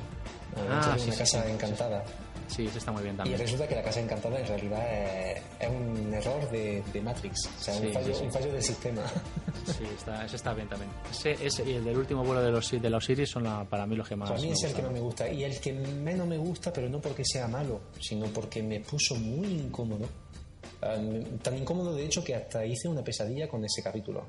Ah, 0.58 0.62
dentro 0.62 0.92
de 0.96 1.04
una 1.04 1.14
sí, 1.14 1.20
casa 1.20 1.44
sí, 1.44 1.52
encantada. 1.52 2.04
Sí, 2.48 2.66
ese 2.68 2.78
está 2.78 2.92
muy 2.92 3.02
bien 3.04 3.16
Y 3.16 3.18
también. 3.18 3.40
resulta 3.40 3.68
que 3.68 3.76
la 3.76 3.82
casa 3.84 4.00
encantada 4.00 4.40
en 4.40 4.48
realidad 4.48 4.84
es, 4.94 5.42
es 5.60 5.68
un 5.70 6.14
error 6.14 6.50
de, 6.52 6.84
de 6.94 7.02
Matrix, 7.02 7.48
o 7.48 7.60
sea, 7.60 7.74
Sí, 7.74 7.88
un, 7.88 7.94
fallo, 7.94 8.20
un 8.22 8.32
fallo 8.32 8.52
del 8.54 8.64
sistema. 8.64 9.02
Sí, 9.66 9.84
está, 9.98 10.24
ese 10.26 10.36
está 10.36 10.54
bien 10.54 10.68
también. 10.70 10.92
Ese, 11.10 11.32
ese 11.44 11.64
y 11.68 11.74
el 11.74 11.84
del 11.84 11.98
último 11.98 12.24
vuelo 12.24 12.44
de 12.44 12.52
los 12.52 12.70
de 12.70 12.94
Osiris 12.96 13.30
son 13.32 13.44
la- 13.46 13.64
para 13.66 13.88
mí 13.88 13.96
los 13.96 14.08
que 14.08 14.16
más. 14.16 14.30
Para 14.30 14.40
mí 14.42 14.48
me 14.50 14.54
es 14.54 14.64
el 14.64 14.74
que 14.76 14.82
más 14.84 14.92
me 14.92 15.00
gusta. 15.00 15.28
Y 15.28 15.44
el 15.44 15.60
que 15.60 15.74
menos 15.74 16.28
me 16.28 16.38
gusta, 16.38 16.72
pero 16.72 16.88
no 16.88 17.02
porque 17.02 17.24
sea 17.26 17.48
malo, 17.48 17.82
sino 18.00 18.28
porque 18.28 18.62
me 18.62 18.80
puso 18.82 19.16
muy 19.16 19.48
incómodo. 19.48 20.08
Ah, 20.84 20.98
tan 21.42 21.58
incómodo, 21.58 21.96
de 21.96 22.06
hecho, 22.06 22.24
que 22.24 22.36
hasta 22.36 22.64
hice 22.64 22.88
una 22.88 23.04
pesadilla 23.04 23.48
con 23.48 23.66
ese 23.66 23.82
capítulo. 23.82 24.24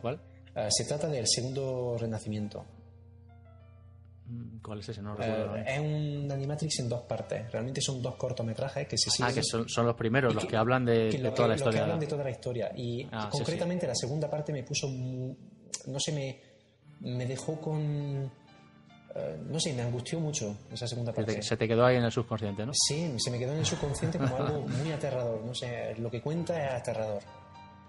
¿Cuál? 0.00 0.18
Eh, 0.54 0.68
se 0.70 0.84
trata 0.84 1.08
del 1.08 1.26
segundo 1.28 1.96
renacimiento. 1.98 2.64
Mm, 4.26 4.58
¿Cuál 4.62 4.80
es 4.80 4.88
ese? 4.88 5.02
No 5.02 5.14
Eh, 5.14 5.16
recuerdo. 5.26 5.56
es 5.56 5.78
un 5.80 6.28
Animatrix 6.30 6.78
en 6.80 6.88
dos 6.88 7.02
partes. 7.02 7.50
Realmente 7.50 7.80
son 7.80 8.00
dos 8.02 8.14
cortometrajes 8.16 8.86
que 8.86 8.96
se 8.98 9.10
ah, 9.10 9.12
siguen. 9.12 9.34
que 9.34 9.42
son, 9.42 9.68
son 9.68 9.86
los 9.86 9.96
primeros, 9.96 10.34
los 10.34 10.44
que- 10.44 10.50
que 10.50 10.56
hablan 10.56 10.84
de, 10.84 11.08
que 11.10 11.18
de 11.18 11.24
lo 11.24 11.32
toda 11.34 11.48
la 11.48 11.54
que- 11.54 11.60
lo 11.60 11.64
que 11.64 11.68
historia. 11.70 11.82
hablan 11.82 12.00
de 12.00 12.06
toda 12.06 12.24
la 12.24 12.30
historia. 12.30 12.72
Y 12.76 13.08
Ah, 13.10 13.28
sí, 13.32 13.38
concretamente 13.38 13.86
la 13.86 13.94
segunda 13.94 14.28
parte 14.30 14.52
me 14.52 14.62
puso. 14.62 14.88
No 14.88 15.98
sé, 15.98 16.12
me, 16.12 16.40
me 17.00 17.26
dejó 17.26 17.60
con. 17.60 18.30
eh, 19.12 19.40
no 19.48 19.58
sé, 19.58 19.72
me 19.72 19.82
angustió 19.82 20.20
mucho 20.20 20.56
esa 20.70 20.86
segunda 20.86 21.10
Se 21.10 21.16
parte. 21.16 21.34
te, 21.36 21.42
se 21.42 21.56
te 21.56 21.66
quedó 21.66 21.84
ahí 21.84 21.96
en 21.96 22.04
el 22.04 22.12
subconsciente, 22.12 22.64
¿no? 22.64 22.72
Sí, 22.72 23.12
se 23.18 23.30
me 23.32 23.38
quedó 23.40 23.52
en 23.52 23.58
el 23.58 23.66
subconsciente 23.66 24.18
como 24.18 24.36
algo 24.36 24.60
muy 24.68 24.92
aterrador. 24.92 25.42
No 25.44 25.52
sé, 25.54 25.96
lo 25.98 26.08
que 26.08 26.20
cuenta 26.22 26.56
es 26.64 26.80
aterrador. 26.80 27.20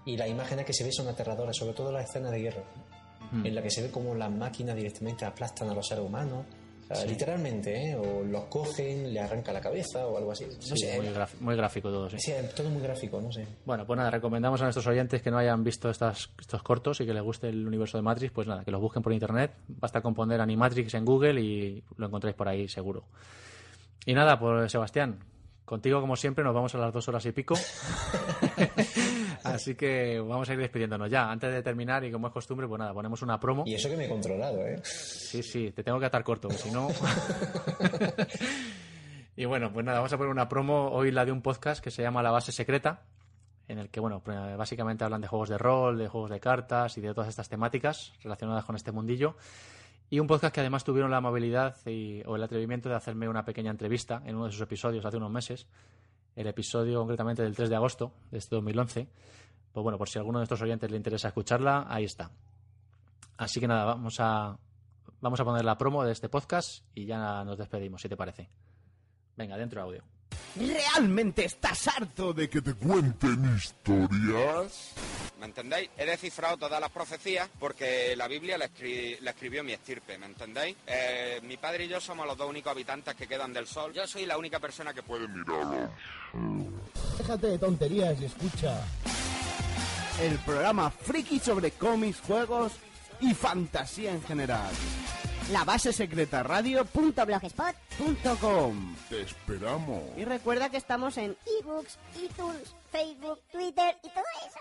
Y 0.06 0.18
las 0.18 0.28
imágenes 0.30 0.66
que 0.66 0.74
se 0.74 0.84
ven 0.84 0.94
son 0.94 1.08
aterradoras, 1.08 1.56
sobre 1.56 1.74
todo 1.74 1.92
la 1.92 2.02
escena 2.02 2.30
de 2.32 2.40
guerra, 2.40 2.64
Mm. 3.32 3.46
en 3.46 3.56
la 3.56 3.62
que 3.62 3.70
se 3.70 3.82
ve 3.84 3.92
como 3.92 4.14
las 4.16 4.32
máquinas 4.32 4.76
directamente 4.76 5.24
aplastan 5.26 5.70
a 5.70 5.74
los 5.74 5.88
seres 5.88 6.04
humanos. 6.04 6.46
Literalmente, 7.08 7.92
¿eh? 7.92 7.96
O 7.96 8.22
los 8.22 8.46
cogen, 8.46 9.14
le 9.14 9.20
arranca 9.22 9.54
la 9.54 9.62
cabeza 9.62 10.06
o 10.08 10.18
algo 10.18 10.34
así. 10.34 10.44
No 10.46 10.52
Sí, 10.76 10.76
sé, 10.76 10.98
muy, 10.98 11.08
graf- 11.08 11.40
muy 11.40 11.56
gráfico 11.56 11.90
todo, 11.90 12.10
sí. 12.10 12.18
sí, 12.20 12.32
es 12.34 12.54
todo 12.54 12.70
muy 12.70 12.82
gráfico, 12.82 13.22
no 13.22 13.32
sé. 13.32 13.48
Bueno, 13.64 13.86
pues 13.88 13.96
nada, 13.96 14.10
recomendamos 14.12 14.60
a 14.60 14.66
nuestros 14.66 14.86
oyentes 14.88 15.22
que 15.22 15.32
no 15.32 15.38
hayan 15.38 15.64
visto 15.64 15.90
estas, 15.90 16.30
estos 16.38 16.62
cortos 16.64 17.00
y 17.00 17.06
que 17.06 17.14
les 17.14 17.24
guste 17.24 17.48
el 17.48 17.66
universo 17.66 17.98
de 17.98 18.02
Matrix, 18.02 18.34
pues 18.34 18.46
nada, 18.46 18.66
que 18.66 18.72
los 18.72 18.82
busquen 18.82 19.02
por 19.02 19.14
internet. 19.14 19.54
Basta 19.70 20.02
con 20.02 20.14
poner 20.14 20.42
Animatrix 20.42 20.94
en 20.96 21.06
Google 21.06 21.40
y 21.42 21.82
lo 21.96 22.08
encontráis 22.08 22.36
por 22.36 22.50
ahí 22.50 22.68
seguro. 22.68 23.06
Y 24.06 24.14
nada, 24.14 24.38
pues 24.38 24.70
Sebastián, 24.70 25.18
contigo 25.72 26.02
como 26.02 26.18
siempre 26.18 26.44
nos 26.44 26.54
vamos 26.54 26.76
a 26.76 26.80
las 26.80 26.92
dos 26.92 27.08
horas 27.08 27.26
y 27.26 27.32
pico. 27.32 27.56
Así 29.46 29.74
que 29.74 30.20
vamos 30.20 30.50
a 30.50 30.54
ir 30.54 30.60
despidiéndonos 30.60 31.10
ya. 31.10 31.32
Antes 31.32 31.54
de 31.54 31.64
terminar 31.64 32.04
y 32.04 32.12
como 32.12 32.28
es 32.28 32.34
costumbre, 32.34 32.68
pues 32.68 32.78
nada, 32.78 32.94
ponemos 32.94 33.22
una 33.22 33.40
promo. 33.40 33.64
Y 33.66 33.76
eso 33.76 33.90
que 33.90 33.96
me 33.96 34.04
he 34.04 34.10
controlado, 34.10 34.68
¿eh? 34.68 34.82
Sí, 34.84 35.42
sí, 35.42 35.72
te 35.72 35.82
tengo 35.82 35.98
que 35.98 36.08
atar 36.08 36.26
corto, 36.26 36.50
si 36.50 36.72
no. 36.72 36.90
y 39.38 39.46
bueno, 39.46 39.72
pues 39.72 39.86
nada, 39.86 40.00
vamos 40.00 40.12
a 40.12 40.18
poner 40.18 40.30
una 40.30 40.50
promo 40.50 40.90
hoy 40.90 41.10
la 41.10 41.24
de 41.24 41.32
un 41.32 41.42
podcast 41.42 41.82
que 41.82 41.90
se 41.90 42.02
llama 42.02 42.22
La 42.22 42.32
Base 42.32 42.52
Secreta, 42.52 43.04
en 43.70 43.80
el 43.80 43.90
que, 43.90 44.02
bueno, 44.02 44.20
pues, 44.20 44.38
básicamente 44.58 45.06
hablan 45.06 45.22
de 45.22 45.30
juegos 45.30 45.48
de 45.48 45.58
rol, 45.58 45.98
de 45.98 46.10
juegos 46.10 46.32
de 46.32 46.42
cartas 46.42 46.98
y 46.98 47.02
de 47.02 47.14
todas 47.14 47.30
estas 47.30 47.48
temáticas 47.48 48.12
relacionadas 48.22 48.66
con 48.66 48.76
este 48.76 48.92
mundillo. 48.92 49.38
Y 50.12 50.20
un 50.20 50.28
podcast 50.28 50.54
que 50.54 50.60
además 50.60 50.84
tuvieron 50.84 51.10
la 51.10 51.18
amabilidad 51.18 51.78
o 52.26 52.36
el 52.36 52.44
atrevimiento 52.44 52.90
de 52.90 52.96
hacerme 52.96 53.30
una 53.30 53.46
pequeña 53.46 53.72
entrevista 53.72 54.22
en 54.26 54.36
uno 54.36 54.48
de 54.48 54.52
sus 54.52 54.60
episodios 54.60 55.06
hace 55.06 55.16
unos 55.16 55.32
meses, 55.32 55.68
el 56.36 56.48
episodio 56.48 57.00
concretamente 57.00 57.44
del 57.44 57.56
3 57.56 57.70
de 57.70 57.76
agosto 57.78 58.12
de 58.30 58.40
este 58.40 58.56
2011. 58.58 59.08
Pues 59.72 59.82
bueno, 59.82 59.98
por 59.98 60.10
si 60.10 60.20
a 60.20 60.22
alguno 60.22 60.40
de 60.40 60.44
estos 60.44 60.62
oyentes 60.62 60.92
le 60.92 60.98
interesa 60.98 61.30
escucharla, 61.30 61.86
ahí 61.88 62.04
está. 62.04 62.30
Así 63.38 63.62
que 63.62 63.70
nada, 63.70 63.86
vamos 63.86 64.20
a, 64.20 64.60
vamos 65.22 65.40
a 65.40 65.46
poner 65.46 65.64
la 65.64 65.78
promo 65.78 66.04
de 66.04 66.12
este 66.12 66.28
podcast 66.28 66.84
y 66.94 67.06
ya 67.06 67.46
nos 67.46 67.58
despedimos, 67.58 68.02
si 68.02 68.10
te 68.10 68.18
parece. 68.18 68.50
Venga, 69.38 69.56
dentro 69.56 69.82
audio. 69.82 70.04
¿Realmente 70.58 71.46
estás 71.46 71.88
harto 71.88 72.34
de 72.34 72.50
que 72.50 72.62
te 72.62 72.74
cuenten 72.74 73.56
historias? 73.56 74.94
¿Me 75.42 75.48
entendéis? 75.48 75.90
He 75.98 76.06
descifrado 76.06 76.56
todas 76.56 76.80
las 76.80 76.92
profecías 76.92 77.50
porque 77.60 78.16
la 78.16 78.28
Biblia 78.28 78.60
la, 78.60 78.68
escri- 78.72 79.18
la 79.22 79.32
escribió 79.32 79.64
mi 79.64 79.74
estirpe, 79.74 80.16
¿me 80.20 80.28
entendéis? 80.28 80.78
Eh, 80.86 81.40
mi 81.44 81.58
padre 81.58 81.86
y 81.86 81.88
yo 81.88 82.00
somos 82.00 82.28
los 82.28 82.38
dos 82.38 82.48
únicos 82.48 82.70
habitantes 82.72 83.16
que 83.16 83.26
quedan 83.28 83.52
del 83.52 83.66
sol. 83.66 83.92
Yo 83.92 84.06
soy 84.06 84.28
la 84.28 84.38
única 84.38 84.60
persona 84.60 84.94
que 84.94 85.02
puede 85.02 85.28
Míralo. 85.28 85.90
Déjate 87.18 87.48
de 87.48 87.58
tonterías 87.58 88.22
y 88.22 88.26
escucha. 88.26 88.86
El 90.22 90.38
programa 90.40 90.92
friki 90.92 91.40
sobre 91.40 91.72
cómics, 91.72 92.20
juegos 92.22 92.74
y 93.20 93.34
fantasía 93.34 94.12
en 94.12 94.22
general. 94.24 94.70
La 95.52 95.64
base 95.64 95.92
secreta 95.92 96.44
radio.blogspot.com 96.44 98.96
Te 99.10 99.22
esperamos. 99.22 100.04
Y 100.18 100.24
recuerda 100.26 100.70
que 100.70 100.78
estamos 100.78 101.18
en 101.18 101.36
ebooks, 101.60 101.98
iTunes, 102.24 102.76
Facebook, 102.92 103.40
Twitter 103.52 103.98
y 104.04 104.10
todo 104.10 104.24
eso. 104.48 104.60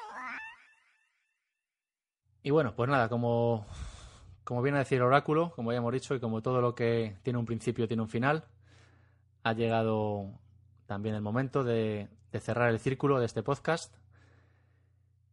Y 2.43 2.51
bueno, 2.51 2.75
pues 2.75 2.89
nada, 2.89 3.09
como, 3.09 3.67
como 4.45 4.63
viene 4.63 4.79
a 4.79 4.81
decir 4.81 4.99
el 4.99 5.05
oráculo, 5.05 5.53
como 5.55 5.73
ya 5.73 5.79
hemos 5.79 5.93
dicho, 5.93 6.15
y 6.15 6.21
como 6.21 6.43
todo 6.43 6.61
lo 6.61 6.75
que 6.75 7.17
tiene 7.23 7.39
un 7.39 7.47
principio 7.47 7.87
tiene 7.87 8.03
un 8.03 8.09
final, 8.09 8.45
ha 9.43 9.53
llegado 9.53 10.33
también 10.87 11.15
el 11.15 11.23
momento 11.23 11.65
de, 11.65 12.09
de 12.33 12.41
cerrar 12.41 12.71
el 12.71 12.79
círculo 12.79 13.19
de 13.19 13.27
este 13.27 13.43
podcast. 13.43 13.95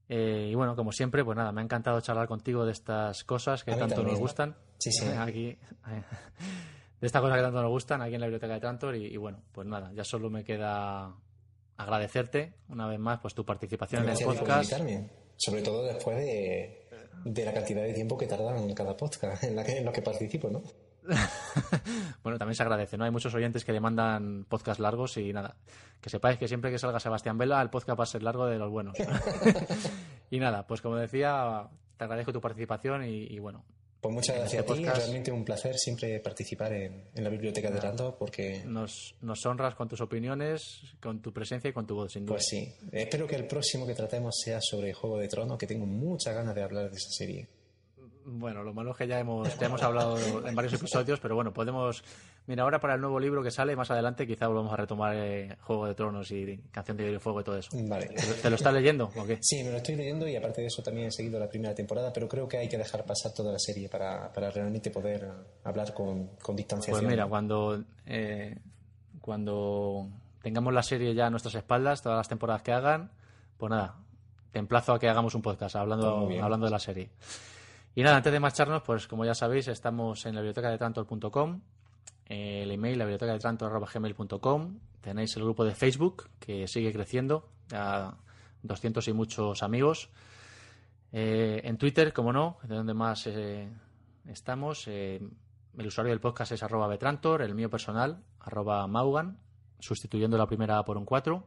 Eh, 0.09 0.49
y 0.51 0.55
bueno, 0.55 0.75
como 0.75 0.91
siempre, 0.91 1.23
pues 1.23 1.37
nada, 1.37 1.51
me 1.51 1.61
ha 1.61 1.63
encantado 1.63 1.99
charlar 2.01 2.27
contigo 2.27 2.65
de 2.65 2.71
estas 2.71 3.23
cosas 3.23 3.63
que 3.63 3.71
tanto 3.71 3.95
también. 3.95 4.13
nos 4.13 4.19
gustan. 4.19 4.55
Sí, 4.77 4.91
sí. 4.91 5.05
Aquí, 5.17 5.57
de 7.01 7.07
estas 7.07 7.21
cosas 7.21 7.37
que 7.37 7.43
tanto 7.43 7.61
nos 7.61 7.71
gustan 7.71 8.01
aquí 8.01 8.15
en 8.15 8.21
la 8.21 8.27
biblioteca 8.27 8.53
de 8.53 8.59
Trantor. 8.59 8.95
Y, 8.95 9.05
y 9.05 9.17
bueno, 9.17 9.41
pues 9.51 9.67
nada, 9.67 9.91
ya 9.93 10.03
solo 10.03 10.29
me 10.29 10.43
queda 10.43 11.13
agradecerte 11.77 12.55
una 12.69 12.87
vez 12.87 12.99
más 12.99 13.19
pues 13.19 13.35
tu 13.35 13.45
participación 13.45 14.03
en 14.03 14.09
el 14.09 14.23
podcast. 14.23 14.73
Sobre 15.35 15.61
todo 15.61 15.83
después 15.83 16.17
de, 16.17 16.86
de 17.23 17.45
la 17.45 17.53
cantidad 17.53 17.83
de 17.83 17.93
tiempo 17.93 18.17
que 18.17 18.27
tardan 18.27 18.57
en 18.57 18.73
cada 18.73 18.95
podcast 18.95 19.43
en, 19.43 19.55
la 19.55 19.63
que, 19.63 19.77
en 19.77 19.85
los 19.85 19.93
que 19.93 20.01
participo, 20.01 20.49
¿no? 20.49 20.63
Bueno, 22.23 22.37
también 22.37 22.55
se 22.55 22.63
agradece, 22.63 22.97
¿no? 22.97 23.05
Hay 23.05 23.11
muchos 23.11 23.33
oyentes 23.33 23.63
que 23.63 23.71
demandan 23.71 24.45
podcast 24.49 24.79
largos 24.79 25.15
y 25.17 25.31
nada, 25.31 25.55
que 26.01 26.09
sepáis 26.09 26.37
que 26.37 26.47
siempre 26.47 26.71
que 26.71 26.77
salga 26.77 26.99
Sebastián 26.99 27.37
Vela, 27.37 27.61
el 27.61 27.69
podcast 27.69 27.97
va 27.97 28.03
a 28.03 28.07
ser 28.07 28.23
largo 28.23 28.45
de 28.47 28.57
los 28.57 28.69
buenos. 28.69 28.97
y 30.29 30.39
nada, 30.39 30.67
pues 30.67 30.81
como 30.81 30.97
decía, 30.97 31.69
te 31.95 32.03
agradezco 32.03 32.33
tu 32.33 32.41
participación 32.41 33.05
y, 33.05 33.23
y 33.23 33.39
bueno. 33.39 33.63
Pues 34.13 34.27
muchas 34.27 34.35
en 34.35 34.41
gracias 34.41 34.59
este 34.61 34.71
a 34.71 34.75
ti. 34.75 34.81
podcast 34.81 34.97
realmente 34.97 35.31
un 35.31 35.45
placer 35.45 35.75
siempre 35.77 36.19
participar 36.19 36.73
en, 36.73 37.03
en 37.13 37.23
la 37.23 37.29
biblioteca 37.29 37.69
de 37.71 37.79
Rando 37.79 38.15
porque, 38.17 38.63
Nos, 38.65 39.15
nos 39.21 39.45
honras 39.45 39.75
con 39.75 39.87
tus 39.87 40.01
opiniones, 40.01 40.81
con 41.01 41.21
tu 41.21 41.31
presencia 41.33 41.69
y 41.69 41.73
con 41.73 41.85
tu 41.87 41.95
voz, 41.95 42.11
sin 42.13 42.25
duda. 42.25 42.35
pues 42.35 42.45
sí. 42.47 42.73
Espero 42.91 43.27
que 43.27 43.35
el 43.35 43.45
próximo 43.47 43.85
que 43.87 43.93
tratemos 43.93 44.35
sea 44.43 44.59
sobre 44.61 44.93
Juego 44.93 45.17
de 45.19 45.27
Tronos, 45.27 45.57
que 45.57 45.67
tengo 45.67 45.85
muchas 45.85 46.33
ganas 46.35 46.55
de 46.55 46.63
hablar 46.63 46.89
de 46.89 46.97
esa 46.97 47.09
serie. 47.11 47.47
Bueno, 48.29 48.61
lo 48.61 48.73
malo 48.73 48.91
es 48.91 48.97
que 48.97 49.07
ya 49.07 49.19
hemos, 49.19 49.57
ya 49.57 49.67
hemos 49.67 49.81
hablado 49.81 50.17
en 50.45 50.53
varios 50.53 50.73
episodios, 50.73 51.19
pero 51.21 51.35
bueno, 51.35 51.53
podemos. 51.53 52.03
Mira, 52.47 52.63
ahora 52.63 52.79
para 52.79 52.95
el 52.95 53.01
nuevo 53.01 53.19
libro 53.19 53.43
que 53.43 53.51
sale 53.51 53.75
más 53.75 53.91
adelante, 53.91 54.25
quizá 54.25 54.47
volvamos 54.47 54.71
a 54.71 54.77
retomar 54.77 55.13
eh, 55.17 55.57
Juego 55.63 55.85
de 55.85 55.93
Tronos 55.95 56.31
y 56.31 56.57
Canción 56.71 56.95
de 56.97 57.03
Hielo 57.03 57.17
y 57.17 57.19
Fuego 57.19 57.41
y 57.41 57.43
todo 57.43 57.57
eso. 57.57 57.69
Vale. 57.87 58.07
¿Te, 58.07 58.25
lo- 58.27 58.33
te 58.35 58.49
lo 58.49 58.55
estás 58.55 58.73
leyendo 58.73 59.11
o 59.15 59.25
qué? 59.25 59.37
Sí, 59.41 59.63
me 59.65 59.71
lo 59.71 59.77
estoy 59.77 59.95
leyendo 59.97 60.25
y 60.27 60.35
aparte 60.35 60.61
de 60.61 60.67
eso 60.67 60.81
también 60.81 61.07
he 61.07 61.11
seguido 61.11 61.39
la 61.39 61.49
primera 61.49 61.75
temporada, 61.75 62.11
pero 62.13 62.27
creo 62.29 62.47
que 62.47 62.57
hay 62.57 62.69
que 62.69 62.77
dejar 62.77 63.03
pasar 63.05 63.33
toda 63.33 63.51
la 63.51 63.59
serie 63.59 63.89
para, 63.89 64.31
para 64.31 64.49
realmente 64.49 64.89
poder 64.91 65.29
hablar 65.65 65.93
con, 65.93 66.27
con 66.41 66.55
distanciación. 66.55 67.01
Pues 67.01 67.11
mira, 67.11 67.27
cuando, 67.27 67.83
eh, 68.05 68.55
cuando 69.19 70.07
tengamos 70.41 70.73
la 70.73 70.83
serie 70.83 71.13
ya 71.13 71.27
a 71.27 71.29
nuestras 71.29 71.55
espaldas, 71.55 72.01
todas 72.01 72.17
las 72.17 72.29
temporadas 72.29 72.61
que 72.61 72.71
hagan, 72.71 73.11
pues 73.57 73.69
nada, 73.69 73.95
te 74.51 74.59
emplazo 74.59 74.93
a 74.93 74.99
que 74.99 75.09
hagamos 75.09 75.35
un 75.35 75.41
podcast 75.41 75.75
hablando, 75.75 76.29
hablando 76.41 76.65
de 76.65 76.71
la 76.71 76.79
serie. 76.79 77.09
Y 77.93 78.03
nada, 78.03 78.17
antes 78.17 78.31
de 78.31 78.39
marcharnos, 78.39 78.83
pues 78.83 79.05
como 79.07 79.25
ya 79.25 79.33
sabéis, 79.33 79.67
estamos 79.67 80.25
en 80.25 80.35
la 80.35 80.41
biblioteca 80.41 80.69
de 80.69 80.77
Trantor.com, 80.77 81.59
el 82.29 82.71
email, 82.71 82.97
la 82.97 83.05
biblioteca 83.05 83.33
de 83.33 83.39
Trantor.gmail.com, 83.39 84.79
tenéis 85.01 85.35
el 85.37 85.43
grupo 85.43 85.63
de 85.63 85.73
Facebook 85.73 86.29
que 86.39 86.67
sigue 86.67 86.91
creciendo, 86.91 87.49
a 87.71 88.17
200 88.63 89.07
y 89.07 89.13
muchos 89.13 89.63
amigos. 89.63 90.09
Eh, 91.11 91.61
en 91.63 91.77
Twitter, 91.77 92.13
como 92.13 92.33
no, 92.33 92.57
de 92.63 92.75
donde 92.75 92.93
más 92.93 93.27
eh, 93.27 93.69
estamos, 94.25 94.87
eh, 94.87 95.21
el 95.77 95.87
usuario 95.87 96.11
del 96.11 96.19
podcast 96.19 96.51
es 96.51 96.63
arroba 96.63 96.87
betrantor, 96.87 97.41
el 97.41 97.55
mío 97.55 97.69
personal, 97.69 98.23
arroba 98.39 98.85
maugan, 98.87 99.39
sustituyendo 99.79 100.37
la 100.37 100.47
primera 100.47 100.83
por 100.83 100.97
un 100.97 101.05
4. 101.05 101.45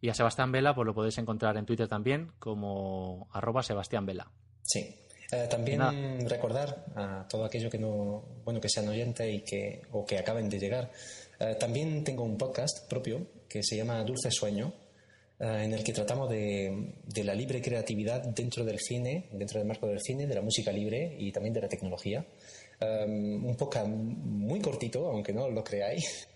Y 0.00 0.08
a 0.08 0.14
Sebastián 0.14 0.52
Vela, 0.52 0.74
pues 0.74 0.86
lo 0.86 0.94
podéis 0.94 1.18
encontrar 1.18 1.56
en 1.56 1.66
Twitter 1.66 1.88
también 1.88 2.32
como 2.38 3.28
arroba 3.32 3.62
Sebastián 3.62 4.06
Vela. 4.06 4.30
Sí. 4.62 5.07
Eh, 5.30 5.46
también 5.50 5.78
Nada. 5.78 5.92
recordar 6.28 6.86
a 6.96 7.26
todo 7.28 7.44
aquello 7.44 7.68
que 7.68 7.78
no, 7.78 8.24
bueno, 8.44 8.60
que 8.60 8.68
sean 8.68 8.88
oyentes 8.88 9.28
y 9.34 9.40
que, 9.40 9.82
o 9.92 10.04
que 10.06 10.18
acaben 10.18 10.48
de 10.48 10.58
llegar. 10.58 10.90
eh, 11.40 11.54
también 11.60 12.02
tengo 12.02 12.24
un 12.24 12.36
podcast 12.38 12.88
propio 12.88 13.26
que 13.48 13.62
se 13.62 13.76
llama 13.76 14.02
Dulce 14.04 14.30
Sueño, 14.30 14.72
eh, 15.38 15.62
en 15.64 15.72
el 15.74 15.84
que 15.84 15.92
tratamos 15.92 16.30
de, 16.30 16.94
de 17.04 17.24
la 17.24 17.34
libre 17.34 17.60
creatividad 17.60 18.22
dentro 18.24 18.64
del 18.64 18.78
cine, 18.80 19.28
dentro 19.32 19.58
del 19.58 19.68
marco 19.68 19.86
del 19.86 20.00
cine, 20.00 20.26
de 20.26 20.34
la 20.34 20.40
música 20.42 20.72
libre 20.72 21.14
y 21.18 21.30
también 21.30 21.52
de 21.54 21.60
la 21.60 21.68
tecnología. 21.68 22.24
Eh, 22.80 23.04
un 23.06 23.54
podcast 23.56 23.86
muy 23.86 24.60
cortito, 24.60 25.10
aunque 25.10 25.32
no 25.34 25.48
lo 25.50 25.62
creáis. 25.62 26.26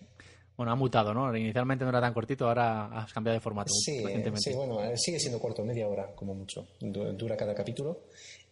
Bueno, 0.55 0.71
ha 0.71 0.75
mutado, 0.75 1.15
¿no? 1.15 1.35
Inicialmente 1.35 1.83
no 1.83 1.89
era 1.89 1.99
tan 1.99 2.13
cortito, 2.13 2.47
ahora 2.47 2.85
has 3.01 3.11
cambiado 3.11 3.33
de 3.33 3.41
formato 3.41 3.73
Sí, 3.73 4.03
sí, 4.37 4.53
bueno, 4.53 4.83
eh, 4.83 4.95
sigue 4.97 5.19
siendo 5.19 5.39
corto, 5.39 5.63
media 5.65 5.87
hora 5.87 6.13
como 6.15 6.35
mucho, 6.35 6.67
du- 6.79 7.11
dura 7.13 7.35
cada 7.35 7.55
capítulo. 7.55 8.01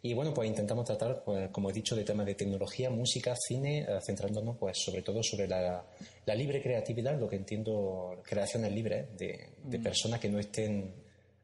Y 0.03 0.13
bueno, 0.15 0.33
pues 0.33 0.49
intentamos 0.49 0.85
tratar, 0.85 1.23
pues, 1.23 1.49
como 1.49 1.69
he 1.69 1.73
dicho, 1.73 1.95
de 1.95 2.03
temas 2.03 2.25
de 2.25 2.33
tecnología, 2.33 2.89
música, 2.89 3.35
cine, 3.35 3.81
eh, 3.81 3.99
centrándonos 4.03 4.57
pues 4.57 4.77
sobre 4.83 5.03
todo 5.03 5.21
sobre 5.21 5.47
la, 5.47 5.83
la 6.25 6.35
libre 6.35 6.61
creatividad, 6.61 7.19
lo 7.19 7.27
que 7.29 7.35
entiendo 7.35 8.19
creaciones 8.23 8.71
libres 8.71 9.15
de, 9.17 9.49
de 9.63 9.77
Mm. 9.77 9.83
personas 9.83 10.19
que 10.19 10.29
no 10.29 10.39
estén 10.39 10.91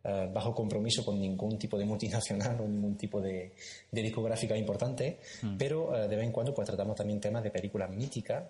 eh, 0.03 0.29
bajo 0.33 0.55
compromiso 0.55 1.05
con 1.05 1.19
ningún 1.19 1.59
tipo 1.59 1.77
de 1.77 1.85
multinacional 1.85 2.59
o 2.61 2.67
ningún 2.67 2.97
tipo 2.97 3.21
de, 3.21 3.51
discográfica 3.91 4.57
importante, 4.57 5.19
mm. 5.43 5.57
pero 5.57 5.91
de 5.91 6.15
vez 6.15 6.25
en 6.25 6.31
cuando 6.31 6.53
pues 6.53 6.65
tratamos 6.65 6.95
también 6.95 7.19
temas 7.19 7.43
de 7.43 7.51
películas 7.51 7.91
míticas, 7.91 8.43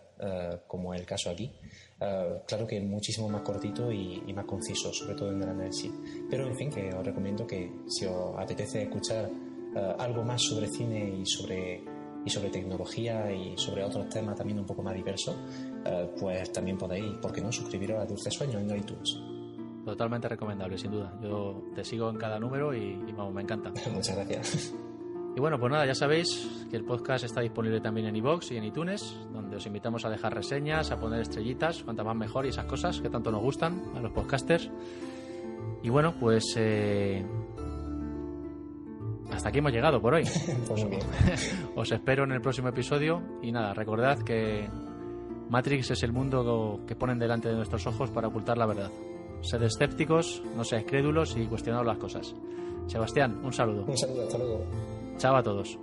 como 0.67 0.93
el 0.93 1.05
caso 1.05 1.29
aquí. 1.29 1.51
claro 1.97 2.65
que 2.67 2.79
muchísimo 2.79 3.27
más 3.27 3.41
cortito 3.41 3.91
y, 3.91 4.33
más 4.33 4.45
conciso, 4.45 4.93
sobre 4.93 5.15
todo 5.15 5.31
en 5.31 5.41
el 5.41 5.49
análisis. 5.49 5.91
Pero 6.29 6.47
en 6.47 6.55
fin, 6.55 6.69
que 6.69 6.93
os 6.93 7.05
recomiendo 7.05 7.45
que 7.45 7.71
si 7.87 8.05
os 8.05 8.37
apetece 8.37 8.83
escuchar 8.83 9.29
algo 9.97 10.23
más 10.23 10.41
sobre 10.41 10.67
cine 10.67 11.19
y 11.19 11.25
sobre 11.25 11.83
y 12.27 12.29
sobre 12.29 12.49
tecnología 12.49 13.31
y 13.31 13.57
sobre 13.57 13.83
otros 13.83 14.09
temas 14.09 14.35
también 14.35 14.59
un 14.59 14.65
poco 14.65 14.83
más 14.83 14.93
diversos, 14.93 15.33
eh, 15.85 16.11
pues 16.19 16.51
también 16.51 16.77
podéis, 16.77 17.17
¿por 17.19 17.31
qué 17.31 17.41
no?, 17.41 17.51
suscribiros 17.51 18.01
a 18.01 18.05
Dulce 18.05 18.29
Sueño 18.29 18.59
en 18.59 18.75
iTunes. 18.75 19.17
Totalmente 19.85 20.27
recomendable, 20.27 20.77
sin 20.77 20.91
duda. 20.91 21.17
Yo 21.21 21.63
te 21.73 21.85
sigo 21.85 22.09
en 22.09 22.17
cada 22.17 22.37
número 22.37 22.75
y, 22.75 22.97
vamos, 23.13 23.33
me 23.33 23.41
encanta. 23.41 23.71
Muchas 23.93 24.17
gracias. 24.17 24.73
Y 25.37 25.39
bueno, 25.39 25.57
pues 25.57 25.71
nada, 25.71 25.85
ya 25.85 25.95
sabéis 25.95 26.65
que 26.69 26.75
el 26.75 26.83
podcast 26.83 27.23
está 27.23 27.39
disponible 27.39 27.79
también 27.79 28.07
en 28.07 28.15
iVoox 28.17 28.51
y 28.51 28.57
en 28.57 28.65
iTunes, 28.65 29.15
donde 29.31 29.55
os 29.55 29.65
invitamos 29.65 30.03
a 30.03 30.09
dejar 30.09 30.33
reseñas, 30.33 30.91
a 30.91 30.99
poner 30.99 31.21
estrellitas, 31.21 31.83
cuanta 31.83 32.03
más 32.03 32.17
mejor 32.17 32.45
y 32.45 32.49
esas 32.49 32.65
cosas 32.65 32.99
que 32.99 33.09
tanto 33.09 33.31
nos 33.31 33.41
gustan 33.41 33.81
a 33.95 34.01
los 34.01 34.11
podcasters. 34.11 34.69
Y 35.83 35.89
bueno, 35.89 36.15
pues 36.19 36.55
eh, 36.57 37.23
hasta 39.31 39.49
aquí 39.49 39.59
hemos 39.59 39.71
llegado 39.71 40.01
por 40.01 40.13
hoy. 40.13 40.23
pues 40.67 40.85
Os 41.75 41.91
espero 41.91 42.23
en 42.23 42.31
el 42.31 42.41
próximo 42.41 42.69
episodio 42.69 43.21
y 43.41 43.51
nada, 43.51 43.73
recordad 43.73 44.19
que 44.19 44.67
Matrix 45.49 45.91
es 45.91 46.03
el 46.03 46.11
mundo 46.11 46.81
que 46.87 46.95
ponen 46.95 47.19
delante 47.19 47.49
de 47.49 47.55
nuestros 47.55 47.85
ojos 47.87 48.11
para 48.11 48.27
ocultar 48.27 48.57
la 48.57 48.65
verdad. 48.65 48.91
Sed 49.41 49.61
escépticos, 49.61 50.41
no 50.55 50.63
seáis 50.63 50.85
crédulos 50.85 51.37
y 51.37 51.45
cuestionad 51.45 51.85
las 51.85 51.97
cosas. 51.97 52.35
Sebastián, 52.87 53.39
un 53.43 53.53
saludo. 53.53 53.85
Un 53.85 53.97
saludo, 53.97 54.23
hasta 54.23 54.37
luego. 54.37 54.65
Chao 55.17 55.35
a 55.35 55.43
todos. 55.43 55.77